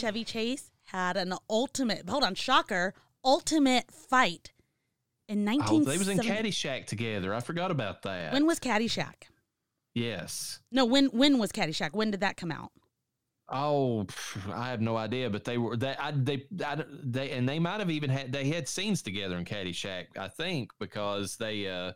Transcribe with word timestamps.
Chevy 0.00 0.24
Chase 0.24 0.70
had 0.84 1.16
an 1.16 1.34
ultimate, 1.48 2.08
hold 2.08 2.24
on, 2.24 2.34
shocker, 2.34 2.94
ultimate 3.24 3.90
fight 3.90 4.52
in 5.28 5.46
Oh, 5.48 5.52
1970. 5.52 5.84
they 5.84 5.98
was 5.98 6.08
in 6.08 6.18
Caddyshack 6.18 6.86
together. 6.86 7.32
I 7.34 7.40
forgot 7.40 7.70
about 7.70 8.02
that. 8.02 8.32
When 8.32 8.46
was 8.46 8.58
Caddyshack? 8.58 9.24
yes. 9.94 10.60
No, 10.72 10.84
when 10.84 11.06
when 11.06 11.38
was 11.38 11.52
Caddyshack? 11.52 11.92
When 11.92 12.10
did 12.10 12.20
that 12.20 12.36
come 12.36 12.50
out? 12.52 12.72
Oh, 13.52 14.06
I 14.52 14.68
have 14.70 14.80
no 14.80 14.96
idea, 14.96 15.28
but 15.28 15.44
they 15.44 15.58
were 15.58 15.76
they 15.76 15.94
I, 15.98 16.12
they 16.12 16.46
I, 16.64 16.84
they 17.02 17.30
and 17.32 17.48
they 17.48 17.58
might 17.58 17.80
have 17.80 17.90
even 17.90 18.08
had 18.10 18.32
they 18.32 18.46
had 18.48 18.68
scenes 18.68 19.02
together 19.02 19.36
in 19.36 19.44
Caddyshack, 19.44 20.16
I 20.16 20.28
think, 20.28 20.70
because 20.78 21.36
they 21.36 21.66
uh 21.68 21.92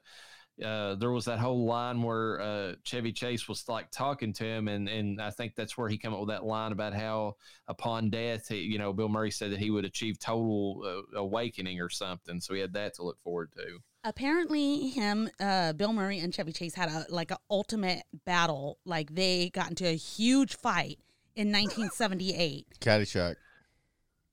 uh 0.63 0.95
there 0.95 1.11
was 1.11 1.25
that 1.25 1.39
whole 1.39 1.65
line 1.65 2.03
where 2.03 2.41
uh 2.41 2.75
Chevy 2.85 3.13
Chase 3.13 3.49
was 3.49 3.69
like 3.69 3.91
talking 3.91 4.33
to 4.35 4.45
him 4.45 4.69
and 4.69 4.89
and 4.89 5.21
I 5.21 5.31
think 5.31 5.55
that's 5.55 5.77
where 5.77 5.89
he 5.89 5.99
came 5.99 6.13
up 6.13 6.21
with 6.21 6.29
that 6.29 6.45
line 6.45 6.73
about 6.73 6.95
how 6.95 7.37
upon 7.69 8.11
death, 8.11 8.49
he, 8.49 8.59
you 8.59 8.79
know, 8.79 8.93
Bill 8.93 9.09
Murray 9.09 9.31
said 9.31 9.53
that 9.53 9.59
he 9.59 9.71
would 9.71 9.85
achieve 9.85 10.19
total 10.19 10.83
uh, 10.85 11.19
awakening 11.19 11.81
or 11.81 11.89
something, 11.89 12.41
so 12.41 12.55
he 12.55 12.61
had 12.61 12.73
that 12.75 12.95
to 12.95 13.03
look 13.03 13.21
forward 13.23 13.51
to. 13.57 13.79
Apparently, 14.05 14.91
him, 14.91 15.31
uh, 15.41 15.73
Bill 15.73 15.93
Murray, 15.93 16.19
and 16.19 16.33
Chevy 16.33 16.53
Chase 16.53 16.75
had 16.75 16.91
a 16.91 17.07
like 17.09 17.31
a 17.31 17.39
ultimate 17.51 18.03
battle. 18.27 18.79
Like 18.85 19.15
they 19.15 19.51
got 19.51 19.71
into 19.71 19.87
a 19.87 19.97
huge 19.97 20.57
fight 20.57 20.99
in 21.35 21.51
1978. 21.51 22.67
Caddyshack. 22.81 23.37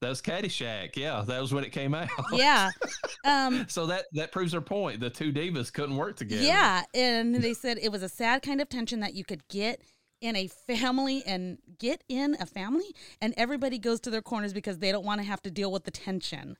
That 0.01 0.09
was 0.09 0.21
Caddyshack, 0.21 0.95
yeah, 0.95 1.23
that 1.27 1.39
was 1.39 1.53
when 1.53 1.63
it 1.63 1.71
came 1.71 1.93
out. 1.93 2.09
yeah, 2.33 2.71
um, 3.23 3.65
So 3.69 3.85
that 3.85 4.05
that 4.13 4.31
proves 4.31 4.51
their 4.51 4.61
point. 4.61 4.99
The 4.99 5.11
two 5.11 5.31
divas 5.31 5.71
couldn't 5.71 5.95
work 5.95 6.15
together. 6.17 6.41
yeah, 6.41 6.83
and 6.95 7.35
they 7.35 7.53
said 7.53 7.77
it 7.79 7.91
was 7.91 8.01
a 8.01 8.09
sad 8.09 8.41
kind 8.41 8.61
of 8.61 8.67
tension 8.67 9.01
that 9.01 9.13
you 9.13 9.23
could 9.23 9.47
get 9.47 9.81
in 10.19 10.35
a 10.35 10.47
family 10.47 11.23
and 11.27 11.59
get 11.77 12.03
in 12.09 12.35
a 12.39 12.47
family, 12.47 12.95
and 13.21 13.35
everybody 13.37 13.77
goes 13.77 13.99
to 14.01 14.09
their 14.09 14.23
corners 14.23 14.53
because 14.53 14.79
they 14.79 14.91
don't 14.91 15.05
want 15.05 15.21
to 15.21 15.27
have 15.27 15.41
to 15.43 15.51
deal 15.51 15.71
with 15.71 15.83
the 15.83 15.91
tension. 15.91 16.57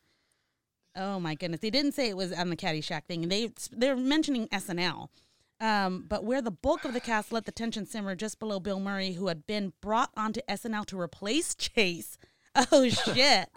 Oh 0.96 1.20
my 1.20 1.34
goodness! 1.34 1.62
They 1.62 1.72
didn't 1.72 1.94
say 1.94 2.10
it 2.10 2.18
was 2.18 2.32
on 2.32 2.52
the 2.52 2.56
Caddyshack 2.56 3.06
thing. 3.06 3.28
They 3.28 3.50
they're 3.72 3.96
mentioning 3.96 4.50
SNL. 4.50 5.08
Um, 5.60 6.06
but 6.08 6.24
where 6.24 6.42
the 6.42 6.52
bulk 6.52 6.86
of 6.86 6.94
the 6.94 7.00
cast 7.00 7.32
let 7.32 7.46
the 7.46 7.52
tension 7.52 7.86
simmer 7.86 8.16
just 8.16 8.40
below 8.40 8.60
Bill 8.60 8.80
Murray, 8.80 9.14
who 9.14 9.28
had 9.28 9.46
been 9.46 9.74
brought 9.82 10.10
onto 10.18 10.42
SNL 10.50 10.86
to 10.88 11.00
replace 11.00 11.54
Chase. 11.56 12.18
Oh 12.72 12.90
shit! 12.90 13.50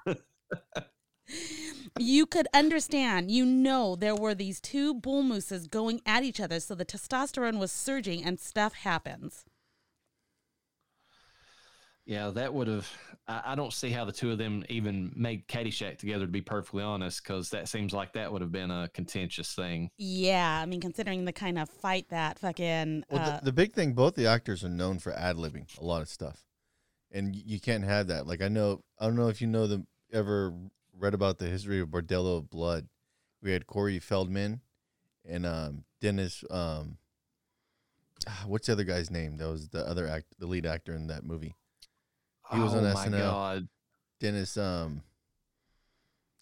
you 1.99 2.27
could 2.27 2.47
understand. 2.55 3.31
You 3.31 3.45
know 3.45 3.97
there 3.97 4.15
were 4.15 4.35
these 4.35 4.61
two 4.61 4.95
bull 4.95 5.23
mooses 5.23 5.67
going 5.67 6.01
at 6.07 6.23
each 6.23 6.41
other, 6.41 6.61
so 6.61 6.75
the 6.75 6.85
testosterone 6.85 7.59
was 7.59 7.73
surging, 7.73 8.25
and 8.25 8.39
stuff 8.39 8.75
happens. 8.75 9.45
Yeah, 12.07 12.31
that 12.31 12.53
would 12.53 12.69
have. 12.69 12.89
I, 13.27 13.43
I 13.47 13.55
don't 13.55 13.73
see 13.73 13.91
how 13.91 14.05
the 14.05 14.13
two 14.13 14.31
of 14.31 14.39
them 14.39 14.65
even 14.69 15.13
made 15.17 15.49
Caddyshack 15.49 15.99
together. 15.99 16.27
To 16.27 16.31
be 16.31 16.43
perfectly 16.43 16.83
honest, 16.83 17.23
because 17.23 17.51
that 17.51 17.69
seems 17.69 17.93
like 17.93 18.13
that 18.13 18.31
would 18.31 18.43
have 18.43 18.53
been 18.53 18.71
a 18.71 18.91
contentious 18.93 19.55
thing. 19.55 19.91
Yeah, 19.97 20.61
I 20.61 20.67
mean, 20.67 20.81
considering 20.81 21.25
the 21.25 21.33
kind 21.33 21.59
of 21.59 21.71
fight 21.71 22.09
that 22.11 22.39
fucking 22.39 23.05
Well, 23.11 23.23
uh, 23.23 23.39
the, 23.39 23.47
the 23.47 23.53
big 23.53 23.73
thing, 23.73 23.95
both 23.95 24.15
the 24.15 24.27
actors 24.27 24.65
are 24.65 24.69
known 24.69 24.99
for 24.99 25.13
ad 25.15 25.37
libbing 25.37 25.67
a 25.81 25.85
lot 25.85 26.03
of 26.03 26.09
stuff, 26.09 26.45
and 27.15 27.35
you 27.35 27.59
can't 27.61 27.85
have 27.85 28.09
that. 28.09 28.27
Like 28.27 28.43
I 28.43 28.49
know, 28.49 28.83
I 28.99 29.07
don't 29.07 29.17
know 29.17 29.29
if 29.29 29.41
you 29.41 29.47
know 29.47 29.67
the 29.67 29.87
ever 30.13 30.53
read 30.99 31.15
about 31.15 31.39
the 31.39 31.47
history 31.47 31.81
of 31.81 31.89
Bordello 31.89 32.37
of 32.39 32.51
Blood. 32.51 32.89
We 33.41 33.53
had 33.53 33.67
Corey 33.67 33.99
Feldman 33.99 34.61
and 35.25 35.47
um, 35.47 35.85
Dennis. 36.01 36.45
Um, 36.51 36.99
ah, 38.29 38.45
what's 38.47 38.67
the 38.67 38.73
other 38.73 38.85
guy's 38.85 39.11
name? 39.11 39.37
That 39.39 39.49
was 39.49 39.69
the 39.69 39.87
other 39.89 40.07
act, 40.07 40.27
the 40.39 40.47
lead 40.47 40.67
actor 40.67 40.95
in 40.95 41.07
that 41.07 41.25
movie. 41.25 41.55
He 42.53 42.59
was 42.59 42.75
oh 42.75 42.79
on 42.79 42.85
my 42.85 43.07
SNL. 43.07 43.19
god! 43.21 43.69
Dennis. 44.21 44.57
Um, 44.57 45.03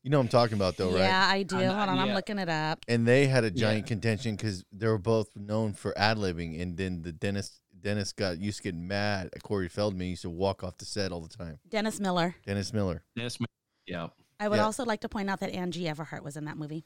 you 0.03 0.11
know 0.11 0.19
what 0.19 0.25
I'm 0.25 0.29
talking 0.31 0.57
about 0.57 0.77
though, 0.77 0.91
yeah, 0.97 1.01
right? 1.01 1.05
Yeah, 1.09 1.29
I 1.31 1.43
do. 1.45 1.57
I'm- 1.57 1.77
Hold 1.77 1.89
on, 1.91 1.99
I'm 2.01 2.15
looking 2.15 2.39
it 2.41 2.49
up. 2.49 2.85
And 2.89 3.07
they 3.07 3.29
had 3.29 3.45
a 3.45 3.51
giant 3.53 3.85
Yeah. 3.85 3.89
contention 3.89 4.35
because 4.35 4.65
they 4.73 4.89
were 4.89 4.99
both 4.99 5.37
known 5.37 5.75
for 5.75 5.97
ad 5.97 6.17
libbing, 6.19 6.61
and 6.61 6.77
then 6.77 7.03
the 7.03 7.13
Dennis 7.13 7.61
Dennis 7.83 8.13
got 8.13 8.39
used 8.39 8.59
to 8.59 8.63
getting 8.63 8.87
mad 8.87 9.31
at 9.35 9.43
Corey 9.43 9.69
Feldman. 9.69 10.03
He 10.03 10.11
used 10.11 10.23
to 10.23 10.31
walk 10.31 10.63
off 10.63 10.79
the 10.79 10.85
set 10.85 11.11
all 11.13 11.21
the 11.21 11.29
time. 11.37 11.59
Dennis 11.69 11.99
Miller. 12.01 12.35
Dennis 12.47 12.73
Miller. 12.73 13.03
Dennis 13.17 13.41
Mc- 13.41 13.49
yeah, 13.87 14.09
I 14.39 14.49
would 14.49 14.57
Yeah. 14.57 14.65
also 14.65 14.85
like 14.85 15.01
to 15.01 15.09
point 15.09 15.29
out 15.29 15.41
that 15.41 15.51
Angie 15.51 15.85
Everhart 15.85 16.23
was 16.23 16.37
in 16.37 16.45
that 16.45 16.57
movie. 16.57 16.85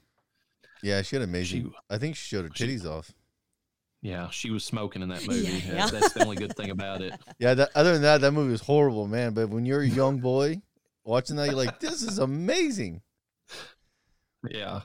Yeah, 0.83 1.03
she 1.03 1.17
had 1.17 1.23
amazing. 1.23 1.65
She- 1.71 1.77
I 1.91 1.99
think 1.99 2.17
she 2.17 2.27
showed 2.27 2.45
her 2.47 2.51
she- 2.55 2.67
titties 2.67 2.85
off. 2.87 3.13
yeah, 4.03 4.31
she 4.31 4.51
was 4.51 4.65
smoking 4.65 5.03
in 5.03 5.09
that 5.11 5.25
movie. 5.29 5.43
Yeah. 5.67 5.75
That's, 5.87 5.91
that's 5.91 6.13
the 6.15 6.23
only 6.25 6.37
good 6.37 6.57
thing 6.57 6.71
about 6.71 7.03
it. 7.03 7.13
Yeah, 7.39 7.55
that, 7.55 7.71
other 7.75 7.93
than 7.93 8.03
that, 8.03 8.21
that 8.23 8.33
movie 8.33 8.53
was 8.53 8.63
horrible, 8.63 9.07
man. 9.07 9.35
But 9.35 9.51
when 9.51 9.67
you're 9.67 9.83
a 9.83 9.87
young 9.89 10.19
boy 10.21 10.63
watching 11.05 11.37
that, 11.37 11.47
you're 11.47 11.55
like, 11.57 11.81
this 11.81 12.03
is 12.03 12.19
amazing. 12.19 13.03
Yeah. 14.51 14.83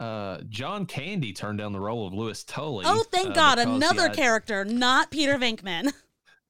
Uh, 0.00 0.38
John 0.48 0.86
Candy 0.86 1.34
turned 1.34 1.58
down 1.58 1.72
the 1.72 1.80
role 1.80 2.06
of 2.06 2.14
Lewis 2.14 2.42
Tully. 2.42 2.84
Oh, 2.88 3.04
thank 3.12 3.30
uh, 3.30 3.34
God, 3.34 3.58
another 3.58 4.08
character, 4.08 4.64
not 4.64 5.10
Peter 5.10 5.36
Venkman. 5.36 5.92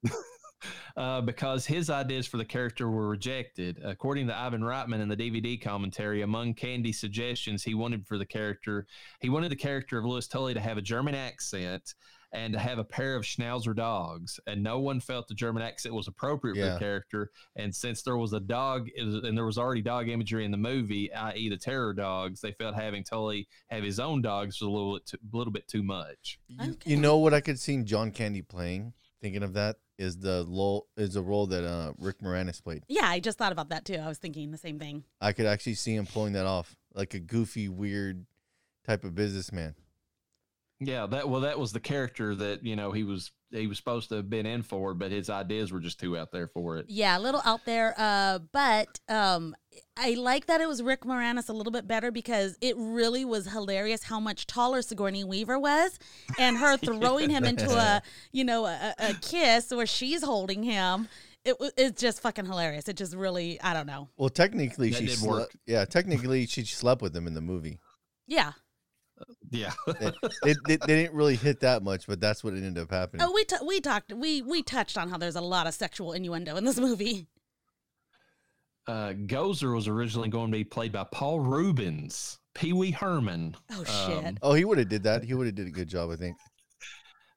uh, 0.97 1.21
because 1.21 1.66
his 1.66 1.91
ideas 1.91 2.28
for 2.28 2.37
the 2.37 2.44
character 2.44 2.88
were 2.88 3.09
rejected. 3.09 3.81
According 3.84 4.28
to 4.28 4.38
Ivan 4.38 4.61
Reitman 4.61 5.00
in 5.00 5.09
the 5.09 5.16
DVD 5.16 5.61
commentary, 5.61 6.22
among 6.22 6.55
Candy's 6.55 7.00
suggestions 7.00 7.65
he 7.65 7.75
wanted 7.75 8.06
for 8.06 8.19
the 8.19 8.27
character, 8.27 8.87
he 9.21 9.28
wanted 9.28 9.50
the 9.50 9.56
character 9.56 9.99
of 9.99 10.05
Lewis 10.05 10.28
Tully 10.28 10.55
to 10.55 10.61
have 10.61 10.78
a 10.78 10.82
German 10.82 11.17
accent 11.17 11.94
and 12.33 12.53
to 12.53 12.59
have 12.59 12.79
a 12.79 12.85
pair 12.85 13.17
of 13.17 13.25
Schnauzer 13.25 13.75
dogs. 13.75 14.39
And 14.47 14.63
no 14.63 14.79
one 14.79 15.01
felt 15.01 15.27
the 15.29 15.35
German 15.35 15.63
accent 15.63 15.95
was 15.95 16.07
appropriate 16.09 16.55
for 16.57 16.73
the 16.73 16.79
character. 16.79 17.31
And 17.57 17.75
since 17.75 18.03
there 18.03 18.17
was 18.17 18.33
a 18.33 18.41
dog, 18.41 18.89
and 18.97 19.37
there 19.37 19.45
was 19.47 19.59
already 19.59 19.83
dog 19.83 20.09
imagery 20.09 20.45
in 20.45 20.51
the 20.51 20.57
movie, 20.57 21.13
i.e., 21.13 21.49
the 21.49 21.57
terror 21.57 21.93
dogs, 21.93 22.41
they 22.41 22.53
felt 22.53 22.75
having 22.75 23.03
Tully 23.05 23.49
have 23.69 23.83
his 23.83 23.99
own 23.99 24.23
dogs 24.23 24.61
was 24.61 24.67
a 24.69 24.71
little, 24.71 24.95
bit 24.95 25.07
too, 25.07 25.19
little 25.33 25.53
bit 25.53 25.67
too 25.69 25.83
much. 25.83 26.39
You, 26.49 26.71
Okay. 26.73 26.91
you 26.93 26.97
know 26.97 27.17
what 27.19 27.35
I 27.35 27.41
could 27.41 27.59
see 27.59 27.83
John 27.83 28.11
Candy 28.13 28.43
playing? 28.43 28.93
Thinking 29.21 29.43
of 29.43 29.53
that 29.55 29.77
is 29.99 30.17
the 30.17 30.47
role 30.49 30.87
is 30.97 31.15
a 31.15 31.21
role 31.23 31.47
that 31.49 31.62
uh, 31.62 31.93
Rick 31.99 32.21
Moranis 32.21 32.62
played. 32.62 32.85
Yeah, 32.89 33.05
I 33.05 33.21
just 33.21 33.37
thought 33.37 33.53
about 33.53 33.69
that 33.69 33.85
too. 33.85 33.97
I 33.97 34.09
was 34.09 34.17
thinking 34.17 34.50
the 34.50 34.56
same 34.56 34.79
thing. 34.79 35.05
I 35.21 35.33
could 35.33 35.44
actually 35.44 35.75
see 35.75 35.94
him 35.94 36.06
pulling 36.06 36.33
that 36.33 36.47
off, 36.47 36.75
like 36.94 37.12
a 37.12 37.19
goofy, 37.21 37.69
weird 37.69 38.25
type 38.87 39.05
of 39.05 39.15
businessman. 39.15 39.75
Yeah, 40.82 41.05
that 41.06 41.29
well, 41.29 41.43
that 41.43 41.59
was 41.59 41.73
the 41.73 41.81
character 41.81 42.35
that 42.35 42.65
you 42.65 42.75
know 42.75 42.91
he 42.93 43.05
was 43.05 43.32
he 43.50 43.67
was 43.67 43.77
supposed 43.77 44.09
to 44.09 44.15
have 44.17 44.31
been 44.31 44.47
in 44.47 44.62
for, 44.62 44.94
but 44.94 45.11
his 45.11 45.29
ideas 45.29 45.71
were 45.71 45.81
just 45.81 46.00
too 46.00 46.17
out 46.17 46.32
there 46.32 46.47
for 46.47 46.79
it. 46.79 46.87
Yeah, 46.88 47.19
a 47.19 47.21
little 47.21 47.43
out 47.44 47.67
there. 47.67 47.94
Uh, 47.99 48.38
but 48.53 48.99
um, 49.09 49.55
I 49.99 50.15
like 50.15 50.47
that 50.47 50.62
it 50.62 50.69
was 50.69 50.82
Rick 50.82 51.03
Moranis 51.03 51.50
a 51.50 51.53
little 51.53 51.71
bit 51.73 51.87
better 51.87 52.11
because 52.11 52.56
it 52.62 52.77
really 52.79 53.27
was 53.27 53.47
hilarious 53.53 54.05
how 54.05 54.21
much 54.21 54.47
taller 54.47 54.81
Sigourney 54.81 55.23
Weaver 55.23 55.59
was, 55.59 55.99
and 56.38 56.56
her 56.56 56.77
throwing 56.79 57.29
him 57.29 57.44
into 57.44 57.71
a 57.71 58.00
you 58.33 58.44
know 58.44 58.65
a, 58.65 58.94
a 58.99 59.15
kiss 59.21 59.71
where 59.71 59.87
she's 59.87 60.23
holding 60.23 60.62
him. 60.62 61.09
It 61.44 61.61
wa- 61.61 61.71
it's 61.76 62.00
just 62.00 62.23
fucking 62.23 62.47
hilarious. 62.47 62.88
It 62.88 62.97
just 62.97 63.15
really 63.15 63.61
I 63.61 63.75
don't 63.75 63.87
know. 63.87 64.09
Well, 64.17 64.31
technically, 64.31 64.91
That 64.91 64.99
she 64.99 65.06
did 65.06 65.19
sle- 65.19 65.29
work. 65.29 65.50
Yeah, 65.67 65.85
technically, 65.85 66.47
she 66.47 66.65
slept 66.65 67.03
with 67.03 67.15
him 67.15 67.26
in 67.26 67.35
the 67.35 67.41
movie. 67.43 67.81
Yeah. 68.26 68.53
Yeah, 69.50 69.72
It, 69.87 70.14
it, 70.22 70.56
it- 70.69 70.81
they 70.87 70.96
didn't 70.96 71.14
really 71.14 71.37
hit 71.37 71.61
that 71.61 71.82
much, 71.82 72.06
but 72.06 72.20
that's 72.20 72.43
what 72.44 72.55
ended 72.55 72.78
up 72.78 72.90
happening. 72.90 73.26
Oh, 73.26 73.32
we 73.32 73.44
t- 73.44 73.56
we 73.67 73.81
talked 73.81 74.12
we 74.12 74.43
we 74.43 74.62
touched 74.62 74.96
on 74.96 75.08
how 75.11 75.19
there's 75.19 75.37
a 75.37 75.40
lot 75.40 75.67
of 75.67 75.75
sexual 75.75 76.12
innuendo 76.12 76.56
in 76.56 76.64
this 76.64 76.78
movie. 76.78 77.26
uh, 78.87 79.12
Gozer 79.12 79.75
was 79.75 79.88
originally 79.88 80.28
going 80.28 80.50
to 80.50 80.56
be 80.56 80.64
played 80.64 80.93
by 80.93 81.05
Paul 81.12 81.40
Reubens, 81.40 82.38
Pee 82.55 82.72
Wee 82.72 82.90
Herman. 82.90 83.56
Oh 83.72 83.84
shit. 83.84 84.25
Um, 84.26 84.37
Oh, 84.43 84.55
he 84.55 84.64
would 84.64 84.78
have 84.78 84.88
did 84.88 85.02
that. 85.05 85.23
He 85.25 85.34
would 85.34 85.46
have 85.46 85.55
did 85.55 85.66
a 85.66 85.70
good 85.70 85.88
job, 85.88 86.11
I 86.11 86.16
think. 86.16 86.37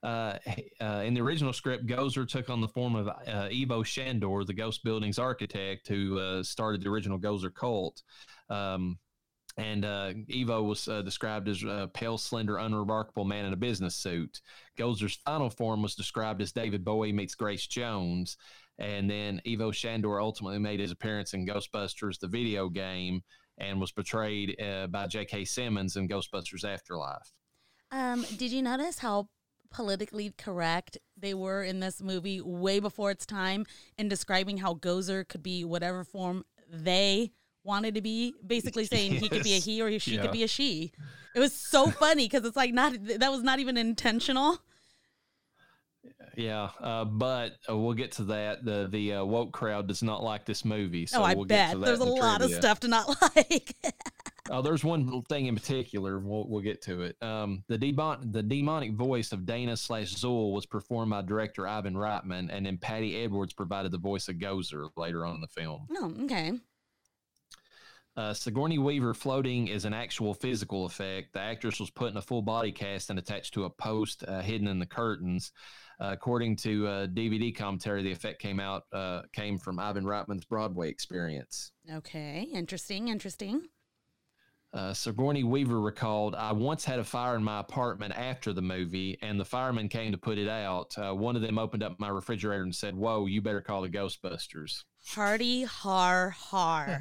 Uh, 0.02 0.38
uh, 0.82 1.02
in 1.06 1.14
the 1.14 1.22
original 1.22 1.54
script, 1.54 1.88
Gozer 1.88 2.28
took 2.28 2.50
on 2.50 2.60
the 2.60 2.68
form 2.68 2.94
of 2.96 3.08
uh, 3.08 3.48
Ivo 3.52 3.84
Shandor, 3.84 4.44
the 4.46 4.54
Ghost 4.54 4.84
Building's 4.84 5.18
architect, 5.18 5.88
who 5.88 6.20
uh, 6.20 6.44
started 6.44 6.84
the 6.84 6.90
original 6.90 7.18
Gozer 7.20 7.54
cult. 7.54 8.02
Um, 8.50 8.98
and 9.58 9.86
uh, 9.86 10.14
Ivo 10.34 10.64
was 10.64 10.88
uh, 10.88 11.02
described 11.02 11.48
as 11.48 11.64
a 11.64 11.90
pale, 11.94 12.18
slender, 12.18 12.58
unremarkable 12.58 13.26
man 13.26 13.46
in 13.46 13.54
a 13.54 13.58
business 13.58 13.96
suit. 13.96 14.42
Gozer's 14.78 15.20
final 15.26 15.50
form 15.50 15.82
was 15.84 15.96
described 15.96 16.42
as 16.42 16.52
David 16.52 16.84
Bowie 16.84 17.14
meets 17.14 17.36
Grace 17.36 17.68
Jones. 17.68 18.38
And 18.80 19.08
then 19.08 19.40
Ivo 19.48 19.72
Shandor 19.72 20.20
ultimately 20.20 20.58
made 20.58 20.80
his 20.80 20.92
appearance 20.92 21.36
in 21.36 21.46
Ghostbusters, 21.46 22.20
the 22.20 22.28
video 22.28 22.70
game, 22.70 23.22
and 23.60 23.80
was 23.80 23.92
portrayed 23.92 24.60
uh, 24.60 24.88
by 24.88 25.06
J.K. 25.06 25.46
Simmons 25.46 25.96
in 25.96 26.08
Ghostbusters 26.08 26.66
Afterlife. 26.66 27.32
Um, 27.92 28.26
did 28.38 28.52
you 28.52 28.64
notice 28.64 28.98
how 28.98 29.28
politically 29.70 30.34
correct 30.38 30.98
they 31.16 31.36
were 31.36 31.64
in 31.64 31.80
this 31.80 32.02
movie 32.02 32.42
way 32.42 32.80
before 32.80 33.12
its 33.12 33.26
time 33.26 33.66
in 34.00 34.10
describing 34.10 34.58
how 34.58 34.74
Gozer 34.74 35.28
could 35.28 35.44
be 35.44 35.64
whatever 35.64 36.04
form 36.04 36.44
they 36.72 37.32
wanted 37.64 37.96
to 37.96 38.02
be, 38.02 38.34
basically 38.46 38.86
saying 38.94 39.14
he 39.14 39.30
could 39.30 39.44
be 39.44 39.54
a 39.54 39.60
he 39.60 39.82
or 39.82 39.98
she 40.00 40.16
Yeah. 40.16 40.22
could 40.24 40.32
be 40.32 40.44
a 40.44 40.48
she. 40.48 40.92
It 41.36 41.40
was 41.40 41.54
so 41.54 41.88
funny 41.92 42.26
because 42.28 42.46
it's 42.46 42.58
like 42.58 42.74
not 42.74 42.94
that 43.20 43.32
was 43.32 43.44
not 43.44 43.60
even 43.60 43.78
intentional. 43.78 44.60
Yeah, 46.36 46.70
uh, 46.82 47.06
but 47.06 47.54
uh, 47.70 47.78
we'll 47.78 47.94
get 47.94 48.14
to 48.14 48.24
that. 48.26 48.66
The 48.66 48.88
the 48.92 49.14
uh, 49.16 49.24
woke 49.26 49.52
crowd 49.54 49.88
does 49.88 50.02
not 50.02 50.24
like 50.24 50.46
this 50.46 50.66
movie. 50.66 51.06
So 51.06 51.20
oh, 51.22 51.24
I 51.24 51.36
we'll 51.36 51.46
get 51.46 51.50
bet 51.68 51.72
to 51.74 51.78
that 51.80 51.86
there's 51.86 52.02
a 52.02 52.06
the 52.06 52.10
lot 52.12 52.42
of 52.42 52.52
stuff 52.52 52.80
to 52.82 52.88
not 52.88 53.08
like. 53.36 53.76
Oh, 54.50 54.62
there's 54.62 54.84
one 54.84 55.22
thing 55.30 55.46
in 55.46 55.56
particular. 55.56 56.20
We'll, 56.20 56.46
we'll 56.50 56.62
get 56.62 56.82
to 56.84 57.04
it. 57.04 57.16
Um, 57.22 57.64
the 57.70 57.78
demon, 57.78 58.32
the 58.32 58.44
demonic 58.44 58.94
voice 58.94 59.32
of 59.32 59.46
Dana 59.46 59.78
slash 59.78 60.14
Zuul 60.16 60.52
was 60.54 60.66
performed 60.66 61.12
by 61.12 61.22
director 61.22 61.66
Ivan 61.68 61.94
Reitman, 61.94 62.50
and 62.52 62.66
then 62.66 62.78
Paddi 62.78 63.24
Edwards 63.24 63.54
provided 63.54 63.92
the 63.94 63.98
voice 64.00 64.28
of 64.28 64.36
Gozer 64.36 64.90
later 64.98 65.26
on 65.26 65.36
in 65.36 65.42
the 65.42 65.48
film. 65.48 65.88
oh, 65.92 66.14
okay. 66.24 66.52
Uh, 68.16 68.34
Sigourney 68.34 68.78
Weaver 68.78 69.16
floating 69.16 69.68
is 69.68 69.86
an 69.86 69.94
actual 69.94 70.36
physical 70.36 70.86
effect. 70.86 71.34
The 71.34 71.40
actress 71.40 71.80
was 71.80 71.90
put 71.90 72.12
in 72.12 72.18
a 72.18 72.22
full 72.22 72.44
body 72.44 72.72
cast 72.72 73.10
and 73.10 73.18
attached 73.18 73.56
to 73.56 73.66
a 73.66 73.70
post 73.70 74.24
uh, 74.28 74.42
hidden 74.42 74.68
in 74.68 74.78
the 74.78 74.86
curtains. 74.86 75.52
Uh, 76.00 76.12
according 76.12 76.56
to 76.58 76.88
uh, 76.88 77.08
DVD 77.08 77.56
commentary, 77.56 78.04
the 78.04 78.12
effect 78.12 78.40
came 78.40 78.60
out 78.60 78.84
uh, 78.94 79.24
came 79.32 79.58
from 79.58 79.80
Ivan 79.80 80.04
Reitman's 80.04 80.46
Broadway 80.46 80.90
experience. 80.90 81.72
Okay. 81.92 82.48
Interesting. 82.54 83.08
Interesting. 83.08 83.64
Uh, 84.74 84.94
Sigourney 84.94 85.44
Weaver 85.44 85.80
recalled, 85.80 86.34
I 86.34 86.52
once 86.52 86.84
had 86.84 86.98
a 86.98 87.04
fire 87.04 87.36
in 87.36 87.44
my 87.44 87.60
apartment 87.60 88.18
after 88.18 88.54
the 88.54 88.62
movie, 88.62 89.20
and 89.22 89.40
the 89.40 89.46
firemen 89.46 89.88
came 89.88 90.12
to 90.12 90.18
put 90.18 90.40
it 90.40 90.50
out. 90.50 90.96
Uh, 90.98 91.14
one 91.14 91.36
of 91.36 91.44
them 91.44 91.60
opened 91.60 91.84
up 91.84 92.00
my 92.00 92.10
refrigerator 92.10 92.64
and 92.64 92.74
said, 92.74 92.96
Whoa, 92.96 93.28
you 93.28 93.42
better 93.42 93.62
call 93.62 93.84
the 93.84 93.90
Ghostbusters. 93.90 94.84
Hardy 95.06 95.66
har 95.66 96.30
har. 96.30 97.00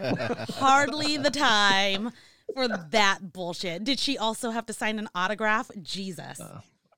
Hardly 0.58 1.16
the 1.16 1.30
time 1.30 2.10
for 2.54 2.68
that 2.68 3.32
bullshit. 3.32 3.84
Did 3.84 3.98
she 3.98 4.18
also 4.18 4.50
have 4.50 4.66
to 4.66 4.72
sign 4.72 4.98
an 4.98 5.08
autograph? 5.14 5.70
Jesus. 5.82 6.40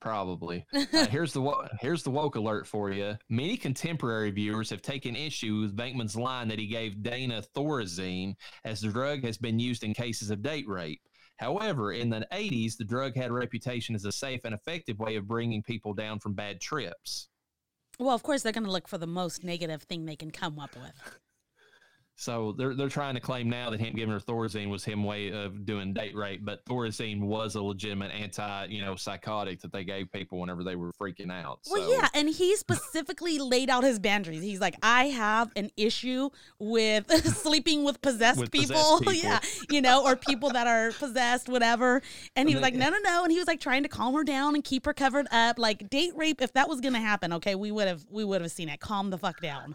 Probably. 0.01 0.67
Uh, 0.75 1.07
here's 1.07 1.33
the 1.33 1.69
here's 1.81 2.03
the 2.03 2.11
woke 2.11 2.37
alert 2.37 2.67
for 2.67 2.91
you. 2.91 3.17
Many 3.31 3.57
contemporary 3.57 4.31
viewers 4.31 4.69
have 4.69 4.83
taken 4.83 5.17
issue 5.17 5.61
with 5.61 5.75
Venkman's 5.75 6.15
line 6.15 6.49
that 6.49 6.59
he 6.59 6.67
gave 6.67 7.03
Dana 7.03 7.43
Thorazine, 7.57 8.35
as 8.67 8.83
the 8.83 8.89
drug 8.89 9.25
has 9.25 9.39
been 9.39 9.59
used 9.59 9.83
in 9.83 9.95
cases 9.95 10.31
of 10.31 10.43
date 10.43 10.69
rape. 10.69 11.01
However, 11.37 11.93
in 11.93 12.11
the 12.11 12.27
80s, 12.33 12.77
the 12.77 12.85
drug 12.85 13.17
had 13.17 13.31
a 13.31 13.35
reputation 13.35 13.95
as 13.95 14.05
a 14.05 14.13
safe 14.13 14.43
and 14.45 14.55
effective 14.55 14.99
way 14.99 15.17
of 15.17 15.27
bringing 15.27 15.63
people 15.63 15.95
down 15.95 16.21
from 16.21 16.35
bad 16.35 16.61
trips. 16.61 17.29
Well, 17.99 18.15
of 18.15 18.23
course 18.23 18.43
they're 18.43 18.53
going 18.53 18.65
to 18.65 18.73
look 18.73 18.89
for 18.89 18.99
the 18.99 19.07
most 19.07 19.45
negative 19.45 19.83
thing 19.83 20.05
they 20.05 20.17
can 20.17 20.31
come 20.31 20.59
up 20.59 20.75
with. 20.75 21.19
So 22.17 22.53
they're 22.57 22.75
they're 22.75 22.89
trying 22.89 23.15
to 23.15 23.21
claim 23.21 23.51
now 23.51 23.71
that 23.71 23.81
him 23.81 23.93
giving 23.95 24.13
her 24.13 24.21
Thorazine 24.21 24.71
was 24.71 24.85
him 24.85 25.03
way 25.03 25.33
of 25.33 25.67
doing 25.67 25.93
date 25.93 26.15
rape, 26.15 26.45
but 26.45 26.65
Thorazine 26.65 27.21
was 27.21 27.57
a 27.57 27.63
legitimate 27.63 28.13
anti, 28.13 28.67
you 28.67 28.83
know, 28.83 28.95
psychotic 28.95 29.61
that 29.63 29.73
they 29.73 29.83
gave 29.83 30.13
people 30.13 30.39
whenever 30.39 30.63
they 30.63 30.77
were 30.77 30.93
freaking 30.93 31.33
out. 31.33 31.59
Well, 31.69 31.83
So- 31.83 31.93
yeah, 31.93 32.09
and 32.15 32.29
he 32.29 32.55
specifically 32.55 33.39
laid 33.41 33.69
out 33.69 33.83
his 33.83 33.99
boundaries. 33.99 34.43
He's 34.43 34.61
like, 34.61 34.77
I 34.81 35.07
have 35.07 35.51
an 35.57 35.71
issue 35.77 36.31
with 36.61 37.11
sleeping 37.37 37.83
with 37.85 38.01
possessed 38.01 38.39
With 38.39 38.53
people. 38.53 38.69
possessed 38.77 38.99
people. 39.01 39.13
yeah, 39.15 39.41
you 39.71 39.83
know, 39.83 40.05
or 40.05 40.15
people 40.15 40.51
that 40.51 40.69
are 40.69 40.93
possessed, 40.93 41.49
whatever. 41.49 42.01
And 42.37 42.49
he 42.49 42.55
was 42.55 42.63
like, 42.63 42.75
no, 42.75 42.91
no, 42.91 42.99
no. 43.03 43.25
And 43.25 43.33
he 43.33 43.39
was 43.39 43.49
like 43.49 43.59
trying 43.61 43.83
to 43.83 43.89
calm 43.89 44.15
her 44.15 44.23
down 44.25 44.55
and 44.55 44.63
keep 44.63 44.87
her 44.87 44.95
covered 44.95 45.27
up. 45.33 45.59
Like 45.59 45.91
date 45.91 46.13
rape, 46.17 46.41
if 46.41 46.53
that 46.53 46.69
was 46.69 46.81
gonna 46.81 47.01
happen, 47.01 47.33
okay, 47.35 47.57
we 47.57 47.73
would 47.73 47.89
have 47.89 48.05
we 48.09 48.25
would 48.25 48.41
have 48.41 48.53
seen 48.53 48.69
it. 48.69 48.79
Calm 48.79 49.11
the 49.11 49.19
fuck 49.19 49.41
down. 49.41 49.75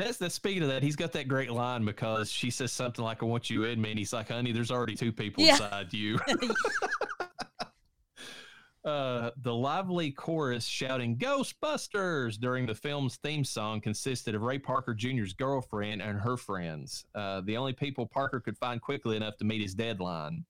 That's 0.00 0.18
that. 0.18 0.32
Speaking 0.32 0.62
of 0.62 0.68
that, 0.68 0.82
he's 0.82 0.96
got 0.96 1.12
that 1.12 1.28
great 1.28 1.50
line 1.50 1.84
because 1.84 2.30
she 2.30 2.50
says 2.50 2.72
something 2.72 3.04
like, 3.04 3.22
"I 3.22 3.26
want 3.26 3.50
you 3.50 3.64
in 3.64 3.80
me," 3.80 3.90
and 3.90 3.98
he's 3.98 4.12
like, 4.12 4.28
"Honey, 4.28 4.52
there's 4.52 4.70
already 4.70 4.94
two 4.94 5.12
people 5.12 5.44
Yeah. 5.44 5.52
inside 5.52 5.92
you." 5.92 6.18
uh, 8.84 9.30
the 9.42 9.54
lively 9.54 10.10
chorus 10.10 10.64
shouting 10.64 11.18
"Ghostbusters" 11.18 12.40
during 12.40 12.66
the 12.66 12.74
film's 12.74 13.16
theme 13.16 13.44
song 13.44 13.80
consisted 13.80 14.34
of 14.34 14.42
Ray 14.42 14.58
Parker 14.58 14.94
Jr.'s 14.94 15.34
girlfriend 15.34 16.00
and 16.00 16.18
her 16.18 16.38
friends. 16.38 17.04
Uh, 17.14 17.42
the 17.42 17.58
only 17.58 17.74
people 17.74 18.06
Parker 18.06 18.40
could 18.40 18.56
find 18.56 18.80
quickly 18.80 19.16
enough 19.16 19.36
to 19.36 19.44
meet 19.44 19.60
his 19.60 19.74
deadline. 19.74 20.46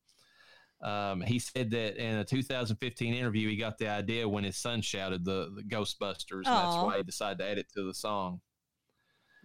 Um, 0.82 1.20
he 1.20 1.38
said 1.38 1.70
that 1.72 1.96
in 1.96 2.18
a 2.18 2.24
2015 2.24 3.12
interview, 3.12 3.50
he 3.50 3.56
got 3.56 3.76
the 3.78 3.88
idea 3.88 4.26
when 4.28 4.44
his 4.44 4.56
son 4.56 4.80
shouted 4.80 5.24
the, 5.24 5.52
the 5.54 5.62
Ghostbusters, 5.62 6.46
and 6.46 6.46
that's 6.46 6.76
why 6.76 6.98
he 6.98 7.02
decided 7.02 7.38
to 7.38 7.44
add 7.44 7.58
it 7.58 7.68
to 7.74 7.82
the 7.82 7.92
song. 7.92 8.40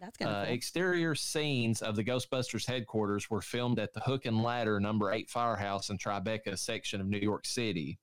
That's 0.05 0.17
kind 0.17 0.29
of 0.31 0.37
Uh, 0.37 0.45
cool. 0.45 0.53
Exterior 0.53 1.15
scenes 1.15 1.81
of 1.81 1.95
the 1.95 2.03
Ghostbusters 2.03 2.67
headquarters 2.67 3.29
were 3.29 3.41
filmed 3.41 3.79
at 3.79 3.91
the 3.93 3.99
Hook 4.01 4.25
and 4.25 4.43
Ladder 4.43 4.79
Number 4.79 5.11
Eight 5.11 5.29
Firehouse 5.31 5.89
in 5.89 5.97
Tribeca 5.97 6.57
section 6.59 7.01
of 7.01 7.07
New 7.07 7.17
York 7.17 7.45
City. 7.45 7.97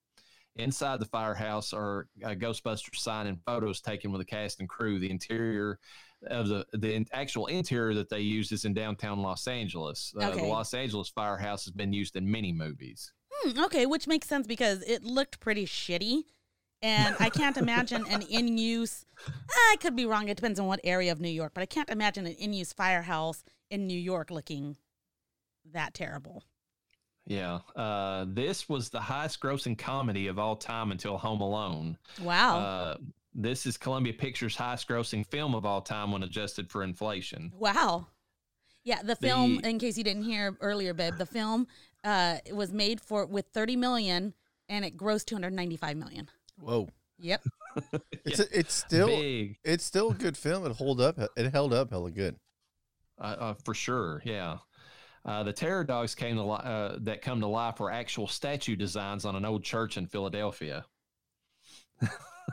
Inside 0.56 0.98
the 0.98 1.06
firehouse 1.06 1.72
are 1.72 2.08
uh, 2.24 2.30
Ghostbusters 2.30 2.96
sign 2.96 3.26
and 3.28 3.40
photos 3.46 3.80
taken 3.80 4.10
with 4.10 4.20
the 4.20 4.24
cast 4.24 4.58
and 4.60 4.68
crew. 4.68 4.98
The 4.98 5.10
interior 5.10 5.78
of 6.26 6.48
the 6.48 6.66
the 6.74 7.06
actual 7.12 7.46
interior 7.46 7.94
that 7.94 8.08
they 8.10 8.20
used 8.20 8.52
is 8.52 8.64
in 8.64 8.74
downtown 8.74 9.20
Los 9.22 9.46
Angeles. 9.46 10.12
Uh, 10.20 10.24
Okay. 10.26 10.40
The 10.40 10.46
Los 10.46 10.74
Angeles 10.74 11.08
firehouse 11.08 11.64
has 11.64 11.72
been 11.72 11.92
used 11.92 12.16
in 12.16 12.28
many 12.30 12.52
movies. 12.52 13.12
Hmm, 13.32 13.60
okay, 13.64 13.86
which 13.86 14.06
makes 14.06 14.28
sense 14.28 14.46
because 14.46 14.82
it 14.82 15.04
looked 15.04 15.40
pretty 15.40 15.66
shitty. 15.66 16.24
And 16.82 17.14
I 17.20 17.30
can't 17.30 17.56
imagine 17.56 18.04
an 18.10 18.22
in 18.22 18.58
use, 18.58 19.06
I 19.50 19.76
could 19.80 19.94
be 19.94 20.04
wrong. 20.04 20.28
It 20.28 20.36
depends 20.36 20.58
on 20.58 20.66
what 20.66 20.80
area 20.82 21.12
of 21.12 21.20
New 21.20 21.28
York, 21.30 21.52
but 21.54 21.62
I 21.62 21.66
can't 21.66 21.88
imagine 21.88 22.26
an 22.26 22.32
in 22.34 22.52
use 22.52 22.72
firehouse 22.72 23.44
in 23.70 23.86
New 23.86 23.98
York 23.98 24.30
looking 24.30 24.76
that 25.72 25.94
terrible. 25.94 26.42
Yeah, 27.24 27.60
uh, 27.76 28.26
this 28.28 28.68
was 28.68 28.88
the 28.88 28.98
highest 29.00 29.40
grossing 29.40 29.78
comedy 29.78 30.26
of 30.26 30.40
all 30.40 30.56
time 30.56 30.90
until 30.90 31.16
Home 31.18 31.40
Alone. 31.40 31.96
Wow. 32.20 32.58
Uh, 32.58 32.96
this 33.32 33.64
is 33.64 33.76
Columbia 33.76 34.12
Pictures' 34.12 34.56
highest 34.56 34.88
grossing 34.88 35.24
film 35.24 35.54
of 35.54 35.64
all 35.64 35.80
time 35.82 36.10
when 36.10 36.24
adjusted 36.24 36.68
for 36.68 36.82
inflation. 36.82 37.52
wow. 37.58 38.08
Yeah, 38.84 39.00
the 39.04 39.14
film, 39.14 39.58
the- 39.58 39.68
in 39.68 39.78
case 39.78 39.96
you 39.96 40.02
didn't 40.02 40.24
hear 40.24 40.56
earlier, 40.60 40.92
babe, 40.92 41.14
the 41.16 41.24
film 41.26 41.68
uh, 42.02 42.38
it 42.44 42.56
was 42.56 42.72
made 42.72 43.00
for 43.00 43.24
with 43.24 43.46
30 43.54 43.76
million 43.76 44.34
and 44.68 44.84
it 44.84 44.96
grossed 44.96 45.26
295 45.26 45.96
million. 45.96 46.28
Whoa. 46.58 46.88
Yep. 47.18 47.42
It's 48.24 48.38
a, 48.38 48.58
it's 48.58 48.74
still 48.74 49.06
Big, 49.08 49.56
it's 49.64 49.82
still 49.84 50.10
a 50.10 50.14
good 50.14 50.36
film. 50.36 50.66
It 50.66 50.72
hold 50.76 51.00
up. 51.00 51.18
It 51.36 51.50
held 51.52 51.72
up 51.72 51.90
hella 51.90 52.10
good. 52.10 52.36
uh, 53.18 53.36
uh, 53.38 53.54
for 53.64 53.72
sure. 53.74 54.20
Yeah. 54.26 54.58
Uh, 55.24 55.42
the 55.42 55.52
terror 55.52 55.82
dogs 55.84 56.14
came 56.14 56.36
to 56.36 56.42
li- 56.42 56.60
uh, 56.62 56.96
that 57.00 57.22
come 57.22 57.40
to 57.40 57.46
life 57.46 57.80
were 57.80 57.90
actual 57.90 58.26
statue 58.28 58.76
designs 58.76 59.24
on 59.24 59.36
an 59.36 59.44
old 59.44 59.64
church 59.64 59.96
in 59.96 60.06
Philadelphia. 60.06 60.84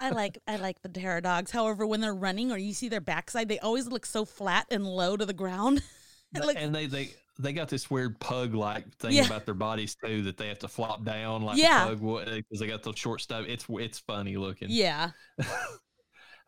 I 0.02 0.12
like 0.12 0.38
I 0.48 0.56
like 0.58 0.82
the 0.82 0.90
terror 0.90 1.20
dogs. 1.22 1.52
However, 1.52 1.86
when 1.86 2.00
they're 2.00 2.14
running 2.16 2.52
or 2.52 2.58
you 2.58 2.74
see 2.74 2.88
their 2.90 3.02
backside, 3.02 3.50
they 3.50 3.60
always 3.60 3.88
look 3.88 4.06
so 4.06 4.24
flat 4.24 4.68
and 4.72 4.86
low 4.88 5.18
to 5.18 5.26
the 5.26 5.34
ground. 5.34 5.82
Looks- 6.34 6.56
and 6.62 6.74
they, 6.74 6.86
they 6.86 7.10
they 7.40 7.54
got 7.54 7.70
this 7.70 7.90
weird 7.90 8.20
pug 8.20 8.54
like 8.54 8.94
thing 8.98 9.14
Yeah. 9.14 9.26
about 9.26 9.46
their 9.46 9.54
bodies 9.56 9.96
too 10.04 10.22
that 10.24 10.38
they 10.38 10.50
have 10.50 10.60
to 10.60 10.68
flop 10.68 11.04
down 11.06 11.42
like 11.42 11.58
Yeah. 11.58 11.86
a 11.90 11.96
pug 11.98 12.26
because 12.28 12.60
they 12.60 12.68
got 12.68 12.84
those 12.84 12.98
short 13.00 13.22
stuff. 13.22 13.46
It's 13.48 13.66
it's 13.70 14.00
funny 14.00 14.38
looking. 14.38 14.68
yeah. 14.70 15.12